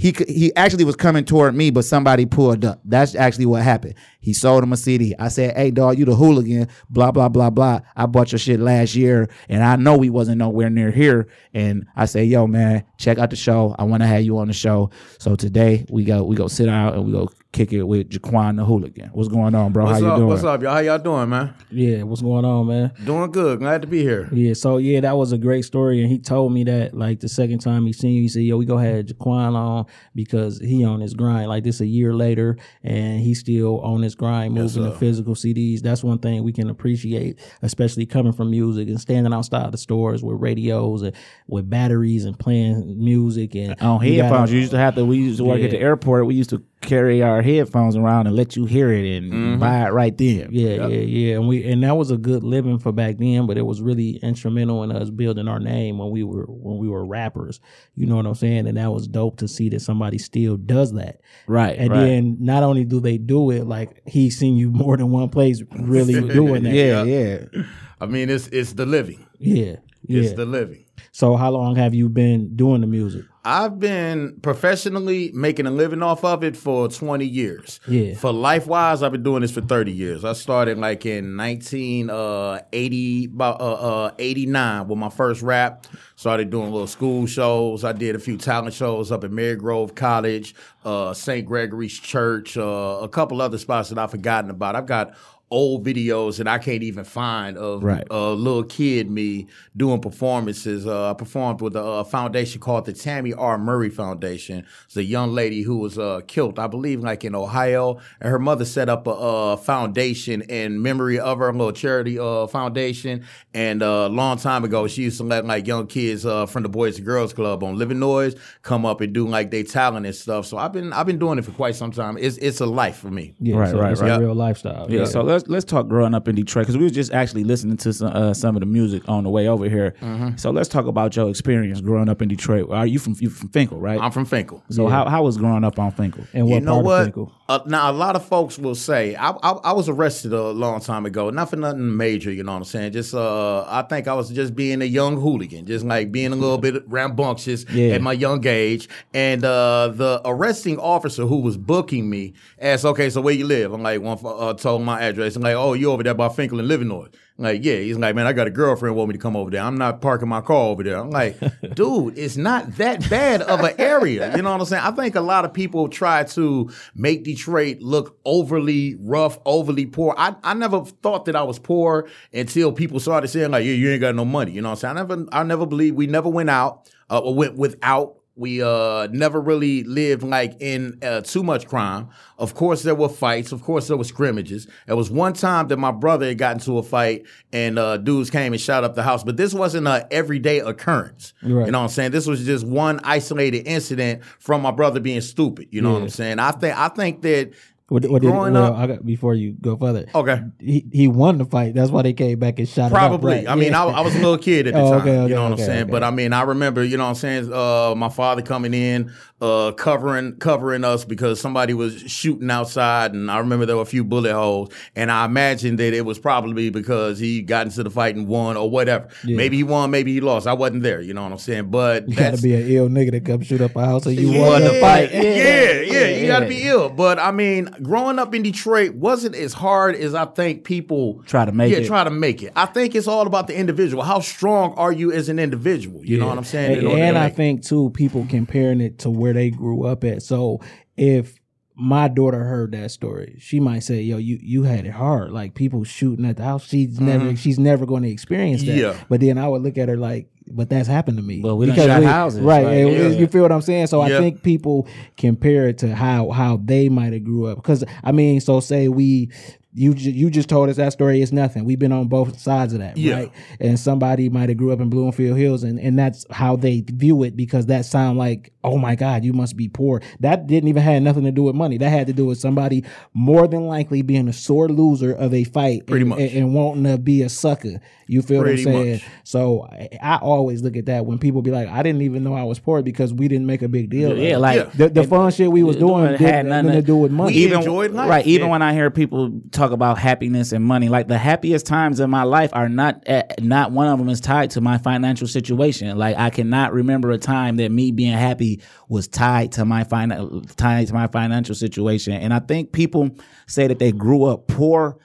he 0.00 0.14
he 0.26 0.56
actually 0.56 0.84
was 0.84 0.96
coming 0.96 1.26
toward 1.26 1.54
me, 1.54 1.70
but 1.70 1.84
somebody 1.84 2.24
pulled 2.24 2.64
up. 2.64 2.80
That's 2.86 3.14
actually 3.14 3.44
what 3.44 3.62
happened. 3.62 3.96
He 4.20 4.32
sold 4.32 4.64
him 4.64 4.72
a 4.72 4.76
CD. 4.78 5.14
I 5.18 5.28
said, 5.28 5.54
"Hey, 5.54 5.70
dog, 5.70 5.98
you 5.98 6.06
the 6.06 6.16
hooligan." 6.16 6.68
Blah 6.88 7.12
blah 7.12 7.28
blah 7.28 7.50
blah. 7.50 7.80
I 7.94 8.06
bought 8.06 8.32
your 8.32 8.38
shit 8.38 8.60
last 8.60 8.94
year, 8.94 9.28
and 9.50 9.62
I 9.62 9.76
know 9.76 9.98
we 9.98 10.08
wasn't 10.08 10.38
nowhere 10.38 10.70
near 10.70 10.90
here. 10.90 11.28
And 11.52 11.84
I 11.94 12.06
say, 12.06 12.24
"Yo, 12.24 12.46
man, 12.46 12.84
check 12.96 13.18
out 13.18 13.28
the 13.28 13.36
show. 13.36 13.76
I 13.78 13.84
want 13.84 14.02
to 14.02 14.06
have 14.06 14.22
you 14.22 14.38
on 14.38 14.46
the 14.46 14.54
show." 14.54 14.88
So 15.18 15.36
today 15.36 15.84
we 15.90 16.04
go 16.04 16.24
we 16.24 16.34
go 16.34 16.48
sit 16.48 16.70
out 16.70 16.94
and 16.94 17.04
we 17.04 17.12
go 17.12 17.28
kick 17.52 17.72
it 17.72 17.82
with 17.82 18.08
Joquan 18.10 18.56
the 18.56 18.64
hooligan. 18.64 19.10
What's 19.12 19.28
going 19.28 19.54
on, 19.54 19.72
bro? 19.72 19.84
What's 19.84 20.00
How 20.00 20.10
you 20.12 20.16
doing? 20.16 20.28
What's 20.28 20.44
up, 20.44 20.62
y'all? 20.62 20.72
How 20.72 20.78
y'all 20.78 20.98
doing, 20.98 21.28
man? 21.28 21.52
Yeah, 21.70 22.04
what's 22.04 22.22
going 22.22 22.44
on, 22.44 22.68
man? 22.68 22.92
Doing 23.04 23.30
good. 23.32 23.58
Glad 23.58 23.82
to 23.82 23.88
be 23.88 24.02
here. 24.02 24.28
Yeah, 24.32 24.54
so 24.54 24.76
yeah, 24.76 25.00
that 25.00 25.16
was 25.16 25.32
a 25.32 25.38
great 25.38 25.64
story, 25.64 26.00
and 26.00 26.10
he 26.10 26.18
told 26.18 26.52
me 26.52 26.62
that 26.64 26.94
like 26.94 27.20
the 27.20 27.28
second 27.28 27.58
time 27.58 27.86
he 27.86 27.92
seen 27.92 28.12
you, 28.14 28.22
he 28.22 28.28
said, 28.28 28.42
"Yo, 28.44 28.56
we 28.56 28.66
go 28.66 28.76
have 28.76 29.06
Joquan 29.06 29.54
on 29.56 29.86
because 30.14 30.58
he 30.60 30.84
on 30.84 31.00
his 31.00 31.14
grind." 31.14 31.48
Like 31.48 31.64
this 31.64 31.80
a 31.80 31.86
year 31.86 32.14
later, 32.14 32.56
and 32.84 33.20
he 33.20 33.34
still 33.34 33.80
on 33.80 34.02
his 34.02 34.14
grind, 34.14 34.54
moving 34.54 34.84
the 34.84 34.92
physical 34.92 35.34
CDs. 35.34 35.80
That's 35.80 36.04
one 36.04 36.18
thing 36.18 36.44
we 36.44 36.52
can 36.52 36.70
appreciate, 36.70 37.40
especially 37.62 38.06
coming 38.06 38.32
from 38.32 38.50
music 38.50 38.88
and 38.88 39.00
standing 39.00 39.32
outside 39.32 39.72
the 39.72 39.78
stores 39.78 40.22
with 40.22 40.40
radios 40.40 41.02
and 41.02 41.16
with 41.48 41.68
batteries 41.68 42.24
and 42.24 42.38
playing 42.38 43.02
music 43.02 43.56
and 43.56 43.74
on 43.80 44.04
you 44.06 44.22
headphones. 44.22 44.30
gotta- 44.50 44.52
you 44.52 44.58
used 44.60 44.70
to 44.70 44.78
have 44.78 44.94
to. 44.94 45.04
We 45.04 45.16
used 45.18 45.38
to 45.38 45.44
work 45.44 45.60
at 45.62 45.70
the 45.70 45.80
airport. 45.80 46.26
We 46.26 46.34
used 46.36 46.50
to 46.50 46.62
carry 46.80 47.22
our 47.22 47.42
headphones 47.42 47.94
around 47.94 48.26
and 48.26 48.34
let 48.34 48.56
you 48.56 48.64
hear 48.64 48.90
it 48.90 49.04
and 49.04 49.32
mm-hmm. 49.32 49.60
buy 49.60 49.86
it 49.86 49.90
right 49.90 50.16
then. 50.16 50.48
Yeah, 50.50 50.86
yeah, 50.86 50.86
yeah, 50.86 51.34
and 51.34 51.46
we 51.46 51.64
and 51.70 51.82
that 51.82 51.96
was 51.96 52.10
a 52.10 52.16
good 52.16 52.42
living 52.42 52.78
for 52.78 52.92
back 52.92 53.18
then, 53.18 53.46
but 53.46 53.58
it 53.58 53.62
was 53.62 53.82
really 53.82 54.16
instrumental 54.22 54.82
in 54.82 54.92
us 54.92 55.10
building 55.10 55.48
our 55.48 55.60
name 55.60 55.98
when 55.98 56.10
we 56.10 56.22
were 56.22 56.46
when 56.48 56.78
we 56.78 56.88
were 56.88 57.04
rappers. 57.04 57.60
You 57.94 58.06
know 58.06 58.16
what 58.16 58.26
I'm 58.26 58.34
saying? 58.34 58.66
And 58.66 58.78
that 58.78 58.90
was 58.90 59.06
dope 59.06 59.38
to 59.38 59.48
see 59.48 59.68
that 59.70 59.80
somebody 59.80 60.18
still 60.18 60.56
does 60.56 60.92
that. 60.94 61.20
Right, 61.46 61.78
And 61.78 61.90
right. 61.90 62.00
then 62.00 62.36
not 62.40 62.62
only 62.62 62.84
do 62.84 63.00
they 63.00 63.18
do 63.18 63.50
it, 63.50 63.66
like 63.66 64.02
he's 64.06 64.38
seen 64.38 64.56
you 64.56 64.70
more 64.70 64.96
than 64.96 65.10
one 65.10 65.28
place 65.28 65.62
really 65.78 66.14
doing 66.32 66.64
that. 66.64 66.72
Yeah, 66.72 67.04
yeah. 67.04 67.62
I 68.00 68.06
mean, 68.06 68.30
it's 68.30 68.48
it's 68.48 68.72
the 68.72 68.86
living. 68.86 69.26
yeah, 69.38 69.76
yeah. 70.06 70.22
It's 70.22 70.32
the 70.32 70.46
living. 70.46 70.86
So 71.12 71.36
how 71.36 71.50
long 71.50 71.76
have 71.76 71.94
you 71.94 72.08
been 72.08 72.54
doing 72.56 72.80
the 72.80 72.86
music? 72.86 73.24
I've 73.42 73.80
been 73.80 74.38
professionally 74.42 75.30
making 75.32 75.66
a 75.66 75.70
living 75.70 76.02
off 76.02 76.24
of 76.24 76.44
it 76.44 76.58
for 76.58 76.88
20 76.88 77.24
years. 77.24 77.80
Yeah. 77.88 78.14
For 78.14 78.32
life 78.32 78.66
wise, 78.66 79.02
I've 79.02 79.12
been 79.12 79.22
doing 79.22 79.40
this 79.40 79.50
for 79.50 79.62
30 79.62 79.92
years. 79.92 80.26
I 80.26 80.34
started 80.34 80.76
like 80.76 81.06
in 81.06 81.38
1980, 81.38 83.24
about 83.24 83.60
uh, 83.62 84.04
uh, 84.04 84.10
89 84.18 84.88
with 84.88 84.98
my 84.98 85.08
first 85.08 85.40
rap. 85.40 85.86
Started 86.16 86.50
doing 86.50 86.70
little 86.70 86.86
school 86.86 87.26
shows. 87.26 87.82
I 87.82 87.92
did 87.92 88.14
a 88.14 88.18
few 88.18 88.36
talent 88.36 88.74
shows 88.74 89.10
up 89.10 89.24
at 89.24 89.30
Marygrove 89.30 89.94
College, 89.94 90.54
uh, 90.84 91.14
St. 91.14 91.46
Gregory's 91.46 91.98
Church, 91.98 92.58
uh, 92.58 92.98
a 93.00 93.08
couple 93.08 93.40
other 93.40 93.56
spots 93.56 93.88
that 93.88 93.98
I've 93.98 94.10
forgotten 94.10 94.50
about. 94.50 94.76
I've 94.76 94.84
got 94.84 95.16
old 95.50 95.84
videos 95.84 96.38
that 96.38 96.46
I 96.46 96.58
can't 96.58 96.82
even 96.82 97.04
find 97.04 97.56
of 97.58 97.82
Right. 97.82 98.06
a 98.10 98.30
little 98.30 98.62
kid 98.64 99.10
me 99.10 99.48
doing 99.76 100.00
performances. 100.00 100.86
Uh, 100.86 101.10
I 101.10 101.14
performed 101.14 101.60
with 101.60 101.74
a, 101.76 101.82
uh 101.82 102.04
foundation 102.04 102.60
called 102.60 102.84
the 102.86 102.92
Tammy 102.92 103.32
R. 103.34 103.58
Murray 103.58 103.90
Foundation. 103.90 104.64
It's 104.86 104.96
a 104.96 105.02
young 105.04 105.32
lady 105.32 105.62
who 105.62 105.78
was 105.78 105.98
uh, 105.98 106.20
killed, 106.26 106.58
I 106.58 106.66
believe, 106.68 107.00
like 107.00 107.24
in 107.24 107.34
Ohio, 107.34 107.98
and 108.20 108.30
her 108.30 108.38
mother 108.38 108.64
set 108.64 108.88
up 108.88 109.06
a, 109.06 109.10
uh 109.10 109.56
foundation 109.56 110.42
in 110.42 110.82
memory 110.82 111.18
of 111.18 111.38
her, 111.38 111.48
a 111.48 111.52
little 111.52 111.72
charity 111.72 112.18
uh, 112.18 112.46
foundation. 112.46 113.24
And 113.54 113.82
uh, 113.82 114.06
a 114.06 114.08
long 114.08 114.36
time 114.38 114.62
ago, 114.64 114.86
she 114.86 115.02
used 115.02 115.18
to 115.18 115.24
let 115.24 115.44
like 115.44 115.66
young 115.66 115.86
kids 115.86 116.24
uh, 116.24 116.46
from 116.46 116.62
the 116.62 116.68
Boys 116.68 116.96
and 116.96 117.06
Girls 117.06 117.32
Club 117.32 117.64
on 117.64 117.76
Livernois 117.76 118.38
come 118.62 118.86
up 118.86 119.00
and 119.00 119.12
do 119.12 119.26
like 119.26 119.50
they 119.50 119.62
talent 119.62 120.06
and 120.06 120.14
stuff. 120.14 120.46
So 120.46 120.58
I've 120.58 120.72
been 120.72 120.92
I've 120.92 121.06
been 121.06 121.18
doing 121.18 121.38
it 121.38 121.44
for 121.44 121.50
quite 121.52 121.74
some 121.74 121.90
time. 121.90 122.16
It's 122.18 122.36
it's 122.38 122.60
a 122.60 122.66
life 122.66 122.96
for 122.98 123.10
me. 123.10 123.34
Yeah, 123.40 123.56
Right, 123.56 123.70
so 123.70 123.80
right, 123.80 123.92
it's 123.92 124.00
right. 124.00 124.12
a 124.12 124.20
real 124.20 124.34
lifestyle. 124.34 124.86
Yeah, 124.90 125.04
so 125.06 125.22
let's 125.22 125.39
let's 125.48 125.64
talk 125.64 125.88
growing 125.88 126.14
up 126.14 126.28
in 126.28 126.34
Detroit 126.34 126.64
because 126.66 126.76
we 126.76 126.84
were 126.84 126.90
just 126.90 127.12
actually 127.12 127.44
listening 127.44 127.76
to 127.78 127.92
some 127.92 128.12
uh, 128.14 128.34
some 128.34 128.56
of 128.56 128.60
the 128.60 128.66
music 128.66 129.08
on 129.08 129.24
the 129.24 129.30
way 129.30 129.48
over 129.48 129.68
here. 129.68 129.94
Mm-hmm. 130.00 130.36
So 130.36 130.50
let's 130.50 130.68
talk 130.68 130.86
about 130.86 131.14
your 131.16 131.28
experience 131.30 131.80
growing 131.80 132.08
up 132.08 132.22
in 132.22 132.28
Detroit. 132.28 132.70
Are 132.70 132.86
you 132.86 132.98
from 132.98 133.14
you 133.20 133.30
from 133.30 133.48
Fenkell, 133.50 133.80
right? 133.80 134.00
I'm 134.00 134.10
from 134.10 134.26
Fenkell. 134.26 134.62
so 134.70 134.86
how 134.88 135.08
how 135.08 135.22
was 135.22 135.36
growing 135.36 135.64
up 135.64 135.78
on 135.78 135.92
Fenkell? 135.92 136.26
and 136.34 136.46
what 136.46 136.54
you 136.56 136.60
know 136.60 136.74
part 136.74 136.84
what? 136.84 137.00
of 137.08 137.14
Fenkell? 137.14 137.32
Uh, 137.48 137.58
now 137.66 137.90
a 137.90 137.92
lot 137.92 138.14
of 138.14 138.24
folks 138.24 138.58
will 138.58 138.74
say 138.76 139.14
I, 139.16 139.30
I 139.30 139.50
I 139.50 139.72
was 139.72 139.88
arrested 139.88 140.32
a 140.32 140.50
long 140.50 140.80
time 140.80 141.06
ago. 141.06 141.30
Not 141.30 141.50
for 141.50 141.56
nothing 141.56 141.96
major, 141.96 142.30
you 142.32 142.42
know 142.44 142.52
what 142.52 142.58
I'm 142.58 142.64
saying. 142.64 142.92
Just 142.92 143.14
uh, 143.14 143.64
I 143.66 143.82
think 143.82 144.06
I 144.08 144.14
was 144.14 144.30
just 144.30 144.54
being 144.54 144.82
a 144.82 144.84
young 144.86 145.20
hooligan, 145.20 145.66
just 145.66 145.84
like 145.84 146.12
being 146.12 146.32
a 146.32 146.36
little 146.36 146.58
bit 146.66 146.82
rambunctious 146.88 147.64
Yeah. 147.70 147.94
at 147.94 148.02
my 148.02 148.12
young 148.12 148.46
age. 148.46 148.88
And 149.14 149.44
uh, 149.44 149.88
the 149.94 150.20
arresting 150.24 150.78
officer 150.78 151.26
who 151.26 151.40
was 151.40 151.56
booking 151.56 152.08
me 152.08 152.34
asked, 152.60 152.84
"Okay, 152.84 153.10
so 153.10 153.20
where 153.20 153.34
you 153.34 153.46
live?" 153.46 153.72
I'm 153.72 153.82
like, 153.82 154.00
"One 154.00 154.18
uh, 154.24 154.54
told 154.54 154.82
my 154.82 155.00
address." 155.02 155.29
I'm 155.36 155.42
like, 155.42 155.56
"Oh, 155.56 155.72
you 155.72 155.90
over 155.90 156.02
there 156.02 156.14
by 156.14 156.28
Fenkell 156.28 156.60
and 156.60 156.68
Livernois?" 156.68 157.12
I'm 157.40 157.44
like, 157.44 157.64
yeah. 157.64 157.76
He's 157.76 157.96
like, 157.96 158.14
man, 158.14 158.26
I 158.26 158.34
got 158.34 158.48
a 158.48 158.50
girlfriend 158.50 158.94
want 158.96 159.08
me 159.08 159.14
to 159.14 159.18
come 159.18 159.34
over 159.34 159.50
there. 159.50 159.62
I'm 159.62 159.78
not 159.78 160.02
parking 160.02 160.28
my 160.28 160.42
car 160.42 160.68
over 160.68 160.82
there. 160.82 160.98
I'm 160.98 161.08
like, 161.08 161.38
dude, 161.74 162.18
it's 162.18 162.36
not 162.36 162.76
that 162.76 163.08
bad 163.08 163.40
of 163.40 163.60
an 163.60 163.74
area. 163.78 164.36
You 164.36 164.42
know 164.42 164.52
what 164.52 164.60
I'm 164.60 164.66
saying? 164.66 164.82
I 164.84 164.90
think 164.90 165.14
a 165.14 165.22
lot 165.22 165.46
of 165.46 165.54
people 165.54 165.88
try 165.88 166.24
to 166.24 166.70
make 166.94 167.24
Detroit 167.24 167.78
look 167.80 168.18
overly 168.26 168.96
rough, 169.00 169.38
overly 169.46 169.86
poor. 169.86 170.14
I, 170.18 170.36
I 170.44 170.52
never 170.52 170.84
thought 170.84 171.24
that 171.24 171.34
I 171.34 171.42
was 171.42 171.58
poor 171.58 172.10
until 172.30 172.72
people 172.72 173.00
started 173.00 173.28
saying 173.28 173.52
like, 173.52 173.64
yeah, 173.64 173.72
you 173.72 173.88
ain't 173.90 174.02
got 174.02 174.14
no 174.14 174.26
money. 174.26 174.52
You 174.52 174.60
know 174.60 174.68
what 174.68 174.84
I'm 174.84 174.96
saying? 174.96 175.08
I 175.08 175.14
never, 175.14 175.26
I 175.32 175.42
never 175.42 175.64
believed 175.64 175.96
we 175.96 176.08
never 176.08 176.28
went 176.28 176.50
out, 176.50 176.90
uh, 177.08 177.20
or 177.20 177.34
went 177.34 177.56
without. 177.56 178.16
We 178.40 178.62
uh, 178.62 179.06
never 179.12 179.38
really 179.38 179.84
lived 179.84 180.22
like 180.22 180.56
in 180.60 180.98
uh, 181.02 181.20
too 181.20 181.42
much 181.42 181.68
crime. 181.68 182.08
Of 182.38 182.54
course, 182.54 182.82
there 182.82 182.94
were 182.94 183.10
fights. 183.10 183.52
Of 183.52 183.60
course, 183.62 183.88
there 183.88 183.98
were 183.98 184.04
scrimmages. 184.04 184.66
There 184.86 184.96
was 184.96 185.10
one 185.10 185.34
time 185.34 185.68
that 185.68 185.76
my 185.76 185.90
brother 185.90 186.26
had 186.26 186.38
gotten 186.38 186.56
into 186.58 186.78
a 186.78 186.82
fight 186.82 187.26
and 187.52 187.78
uh, 187.78 187.98
dudes 187.98 188.30
came 188.30 188.54
and 188.54 188.60
shot 188.60 188.82
up 188.82 188.94
the 188.94 189.02
house. 189.02 189.22
But 189.22 189.36
this 189.36 189.52
wasn't 189.52 189.86
an 189.86 190.04
everyday 190.10 190.60
occurrence. 190.60 191.34
Right. 191.42 191.66
You 191.66 191.72
know 191.72 191.80
what 191.80 191.84
I'm 191.84 191.90
saying? 191.90 192.12
This 192.12 192.26
was 192.26 192.42
just 192.46 192.66
one 192.66 192.98
isolated 193.04 193.66
incident 193.66 194.24
from 194.38 194.62
my 194.62 194.70
brother 194.70 195.00
being 195.00 195.20
stupid. 195.20 195.68
You 195.70 195.82
know 195.82 195.92
what 195.92 196.02
I'm 196.02 196.08
saying? 196.08 196.38
I 196.38 196.52
think 196.52 196.78
I 196.78 196.88
think 196.88 197.20
that 197.20 197.52
What, 197.90 198.06
what 198.06 198.22
did, 198.22 198.30
growing 198.30 198.54
well, 198.54 198.72
up- 198.72 198.76
I 198.78 198.86
got, 198.86 199.04
before 199.04 199.34
you 199.34 199.52
go 199.60 199.76
further, 199.76 200.06
okay. 200.14 200.40
he, 200.60 200.86
he 200.92 201.08
won 201.08 201.38
the 201.38 201.44
fight. 201.44 201.74
That's 201.74 201.90
why 201.90 202.02
they 202.02 202.12
came 202.12 202.38
back 202.38 202.58
and 202.60 202.68
shot 202.68 202.92
Probably. 202.92 203.34
right? 203.34 203.48
I 203.48 203.56
mean, 203.56 203.72
Yeah. 203.72 203.84
I, 203.84 203.98
I 203.98 204.00
was 204.02 204.14
a 204.14 204.18
little 204.18 204.38
kid 204.38 204.68
at 204.68 204.74
the 204.74 204.80
Oh, 204.80 204.90
time. 204.92 205.00
okay, 205.00 205.18
okay, 205.18 205.28
you 205.28 205.34
know 205.34 205.42
what 205.42 205.52
okay, 205.54 205.62
I'm 205.64 205.68
saying? 205.68 205.86
But 205.88 206.04
I 206.04 206.10
mean, 206.12 206.32
I 206.32 206.42
remember, 206.42 206.84
you 206.84 206.96
know 206.96 207.02
what 207.04 207.10
I'm 207.10 207.14
saying, 207.16 207.52
uh, 207.52 207.94
my 207.96 208.08
father 208.08 208.42
coming 208.42 208.74
in, 208.74 209.12
uh, 209.40 209.72
covering 209.72 210.36
covering 210.36 210.84
us 210.84 211.04
because 211.04 211.40
somebody 211.40 211.74
was 211.74 211.98
shooting 212.02 212.50
outside, 212.50 213.12
and 213.14 213.28
I 213.30 213.38
remember 213.38 213.66
there 213.66 213.74
were 213.76 213.82
a 213.82 213.86
few 213.86 214.04
bullet 214.04 214.34
holes, 214.34 214.70
and 214.94 215.10
I 215.10 215.24
imagined 215.24 215.78
that 215.80 215.92
it 215.94 216.04
was 216.04 216.18
probably 216.18 216.70
because 216.70 217.18
he 217.18 217.42
got 217.42 217.66
into 217.66 217.82
the 217.82 217.90
fight 217.90 218.14
and 218.16 218.28
won 218.28 218.56
or 218.56 218.70
whatever. 218.70 219.08
Yeah. 219.24 219.36
Maybe 219.36 219.56
he 219.56 219.62
won, 219.64 219.90
maybe 219.90 220.12
he 220.12 220.20
lost. 220.20 220.46
I 220.46 220.52
wasn't 220.52 220.82
there. 220.84 221.00
You 221.00 221.14
know 221.14 221.22
what 221.24 221.32
I'm 221.32 221.38
saying? 221.38 221.70
But 221.70 222.08
You 222.08 222.14
gotta 222.16 222.40
be 222.40 222.54
an 222.54 222.68
ill 222.70 222.88
nigga 222.88 223.10
to 223.12 223.20
come 223.20 223.40
shoot 223.42 223.62
up 223.62 223.74
a 223.76 223.84
house 223.84 224.06
and 224.06 224.14
you 224.16 224.30
yeah, 224.30 224.46
won 224.46 224.62
the 224.62 224.78
fight. 224.78 225.10
Yeah, 225.12 225.22
yeah, 225.22 225.80
you 226.08 226.26
got 226.26 226.40
to 226.40 226.48
be 226.48 226.62
ill. 226.66 226.88
But 226.88 227.18
I 227.18 227.30
mean, 227.30 227.66
growing 227.82 228.18
up 228.18 228.34
in 228.34 228.42
Detroit 228.42 228.94
wasn't 228.94 229.34
as 229.34 229.52
hard 229.52 229.94
as 229.96 230.14
I 230.14 230.24
think 230.24 230.64
people 230.64 231.22
Try 231.26 231.44
to 231.44 231.52
make 231.52 231.72
yeah, 231.72 231.78
it. 231.78 231.86
try 231.86 232.04
to 232.04 232.10
make 232.10 232.42
it. 232.42 232.52
I 232.56 232.66
think 232.66 232.94
it's 232.94 233.06
all 233.06 233.26
about 233.26 233.46
the 233.46 233.56
individual. 233.56 234.02
How 234.02 234.20
strong 234.20 234.74
are 234.74 234.92
you 234.92 235.12
as 235.12 235.28
an 235.28 235.38
individual? 235.38 236.04
You 236.04 236.18
know 236.18 236.26
what 236.26 236.38
I'm 236.38 236.44
saying? 236.44 236.78
And, 236.78 236.88
and 236.88 237.18
I 237.18 237.28
think 237.30 237.64
too, 237.64 237.90
people 237.90 238.26
comparing 238.28 238.80
it 238.80 238.98
to 239.00 239.10
where 239.10 239.32
they 239.32 239.50
grew 239.50 239.84
up 239.84 240.04
at. 240.04 240.22
So 240.22 240.60
if 240.96 241.38
my 241.74 242.08
daughter 242.08 242.44
heard 242.44 242.72
that 242.72 242.90
story, 242.90 243.36
she 243.40 243.58
might 243.58 243.78
say, 243.78 244.02
"Yo, 244.02 244.18
you 244.18 244.38
you 244.42 244.64
had 244.64 244.84
it 244.84 244.90
hard. 244.90 245.32
Like 245.32 245.54
people 245.54 245.82
shooting 245.84 246.26
at 246.26 246.36
the 246.36 246.42
house. 246.44 246.66
She's 246.66 247.00
never 247.00 247.34
she's 247.36 247.58
never 247.58 247.86
going 247.86 248.02
to 248.02 248.10
experience 248.10 248.62
that." 248.62 248.72
Mm-hmm. 248.72 248.98
Yeah. 248.98 249.04
But 249.08 249.20
then 249.20 249.38
I 249.38 249.48
would 249.48 249.62
look 249.62 249.78
at 249.78 249.88
her 249.88 249.96
like, 249.96 250.28
"But 250.54 250.68
that's 250.68 250.88
happened 250.88 251.16
to 251.18 251.22
me." 251.22 251.40
Well, 251.40 251.56
we 251.56 251.66
done 251.66 251.76
shot 251.76 252.02
houses, 252.02 252.40
right? 252.40 252.64
right? 252.64 252.72
and 252.78 252.92
Yeah. 252.92 253.08
You 253.18 253.26
feel 253.26 253.42
what 253.42 253.52
I'm 253.52 253.62
saying? 253.62 253.86
So 253.88 254.04
Yeah. 254.04 254.16
I 254.16 254.20
think 254.20 254.42
people 254.42 254.86
compare 255.16 255.68
it 255.68 255.78
to 255.78 255.94
how 255.94 256.30
how 256.30 256.60
they 256.62 256.88
might 256.88 257.12
have 257.12 257.24
grew 257.24 257.46
up. 257.46 257.56
Because 257.56 257.84
I 258.02 258.12
mean, 258.12 258.40
so 258.40 258.60
say 258.60 258.88
we. 258.88 259.30
You 259.72 259.94
ju- 259.94 260.10
you 260.10 260.30
just 260.30 260.48
told 260.48 260.68
us 260.68 260.76
that 260.76 260.92
story 260.92 261.22
is 261.22 261.32
nothing. 261.32 261.64
We've 261.64 261.78
been 261.78 261.92
on 261.92 262.08
both 262.08 262.40
sides 262.40 262.72
of 262.72 262.80
that, 262.80 262.96
Yeah. 262.96 263.14
right? 263.14 263.32
and 263.60 263.78
somebody 263.78 264.28
might 264.28 264.48
have 264.48 264.58
grew 264.58 264.72
up 264.72 264.80
in 264.80 264.90
Bloomfield 264.90 265.38
Hills 265.38 265.62
and, 265.62 265.78
and 265.78 265.96
that's 265.96 266.26
how 266.30 266.56
they 266.56 266.80
view 266.80 267.22
it 267.22 267.36
because 267.36 267.66
that 267.66 267.84
sound 267.84 268.18
like, 268.18 268.52
oh 268.64 268.78
my 268.78 268.96
God, 268.96 269.24
you 269.24 269.32
must 269.32 269.56
be 269.56 269.68
poor. 269.68 270.02
That 270.18 270.48
didn't 270.48 270.68
even 270.70 270.82
have 270.82 271.00
nothing 271.02 271.22
to 271.24 271.30
do 271.30 271.44
with 271.44 271.54
money. 271.54 271.78
That 271.78 271.90
had 271.90 272.08
to 272.08 272.12
do 272.12 272.26
with 272.26 272.38
somebody 272.38 272.84
more 273.14 273.46
than 273.46 273.66
likely 273.68 274.02
being 274.02 274.26
a 274.26 274.32
sore 274.32 274.68
loser 274.68 275.12
of 275.12 275.32
a 275.32 275.44
fight 275.44 275.86
Pretty 275.86 276.02
and, 276.02 276.08
much. 276.10 276.18
and, 276.18 276.30
and 276.32 276.54
wanting 276.54 276.84
to 276.84 276.98
be 276.98 277.22
a 277.22 277.28
sucker. 277.28 277.80
You 278.08 278.22
feel 278.22 278.42
Pretty 278.42 278.64
what 278.66 278.74
I'm 278.74 278.82
saying? 278.82 278.92
much. 278.94 279.04
So 279.22 279.68
I, 279.70 279.88
I 280.02 280.16
always 280.16 280.62
look 280.62 280.76
at 280.76 280.86
that 280.86 281.06
when 281.06 281.18
people 281.18 281.42
be 281.42 281.52
like, 281.52 281.68
I 281.68 281.84
didn't 281.84 282.02
even 282.02 282.24
know 282.24 282.34
I 282.34 282.42
was 282.42 282.58
poor 282.58 282.82
because 282.82 283.14
we 283.14 283.28
didn't 283.28 283.46
make 283.46 283.62
a 283.62 283.68
big 283.68 283.88
deal. 283.88 284.16
Yeah, 284.18 284.30
of 284.30 284.32
it. 284.32 284.38
like 284.40 284.56
Yeah. 284.56 284.70
the, 284.74 284.88
the 284.88 285.04
fun 285.04 285.30
shit 285.30 285.52
we 285.52 285.62
was 285.62 285.76
doing 285.76 286.06
Doing 286.06 286.16
had 286.18 286.46
nothing 286.46 286.66
nothing 286.66 286.80
to 286.80 286.86
do 286.86 286.96
with 286.96 287.12
money. 287.12 287.34
We 287.46 287.52
enjoyed 287.54 287.92
life. 287.92 288.10
Right. 288.10 288.26
Even 288.26 288.46
Yeah. 288.48 288.50
when 288.50 288.62
I 288.62 288.72
hear 288.72 288.90
people 288.90 289.40
talk 289.60 289.72
about 289.72 289.98
happiness 289.98 290.52
and 290.52 290.64
money, 290.64 290.88
like 290.88 291.08
the 291.08 291.18
happiest 291.18 291.66
times 291.66 292.00
in 292.00 292.10
my 292.10 292.22
life 292.22 292.50
are 292.52 292.68
not 292.68 293.08
uh, 293.08 293.22
not 293.40 293.72
one 293.72 293.86
of 293.86 293.98
them 293.98 294.08
is 294.08 294.20
tied 294.20 294.50
to 294.50 294.60
my 294.60 294.78
financial 294.78 295.26
situation. 295.26 295.96
Like 295.98 296.16
I 296.16 296.30
cannot 296.30 296.72
remember 296.72 297.10
a 297.10 297.18
time 297.18 297.56
that 297.56 297.70
me 297.70 297.92
being 297.92 298.12
happy 298.12 298.60
was 298.88 299.06
tied 299.08 299.52
to 299.52 299.64
my 299.64 299.84
fin- 299.84 300.44
tied 300.56 300.88
to 300.88 300.94
my 300.94 301.06
financial 301.06 301.54
situation. 301.54 302.14
And 302.14 302.32
I 302.32 302.40
think 302.40 302.72
people 302.72 303.10
say 303.46 303.66
that 303.66 303.78
they 303.78 303.92
grew 303.92 304.24
up 304.24 304.48
poor 304.48 304.98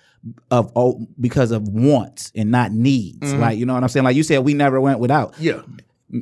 of 0.49 0.71
oh, 0.75 1.05
because 1.19 1.51
of 1.51 1.67
wants 1.67 2.31
and 2.35 2.49
not 2.49 2.71
needs. 2.71 3.33
Like 3.33 3.57
you 3.57 3.65
know 3.65 3.73
what 3.73 3.83
I'm 3.83 3.89
saying? 3.89 4.05
Like 4.05 4.15
you 4.15 4.23
said, 4.23 4.39
we 4.39 4.53
never 4.53 4.79
went 4.81 4.99
without 4.99 5.35
yeah. 5.39 5.61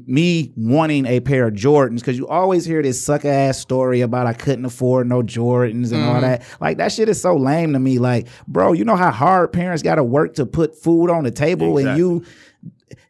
Me 0.07 0.51
wanting 0.55 1.05
a 1.05 1.19
pair 1.19 1.47
of 1.47 1.53
Jordans 1.53 1.99
because 1.99 2.17
you 2.17 2.27
always 2.27 2.65
hear 2.65 2.81
this 2.81 3.03
sucker 3.03 3.29
ass 3.29 3.59
story 3.59 4.01
about 4.01 4.27
I 4.27 4.33
couldn't 4.33 4.65
afford 4.65 5.07
no 5.07 5.21
Jordans 5.21 5.91
and 5.91 6.03
all 6.03 6.13
mm-hmm. 6.13 6.21
that. 6.21 6.43
Like 6.59 6.77
that 6.77 6.91
shit 6.91 7.09
is 7.09 7.21
so 7.21 7.35
lame 7.35 7.73
to 7.73 7.79
me. 7.79 7.99
Like, 7.99 8.27
bro, 8.47 8.73
you 8.73 8.85
know 8.85 8.95
how 8.95 9.11
hard 9.11 9.53
parents 9.53 9.83
got 9.83 9.95
to 9.95 10.03
work 10.03 10.35
to 10.35 10.45
put 10.45 10.75
food 10.81 11.09
on 11.09 11.23
the 11.23 11.31
table, 11.31 11.77
and 11.77 11.97
you. 11.97 12.25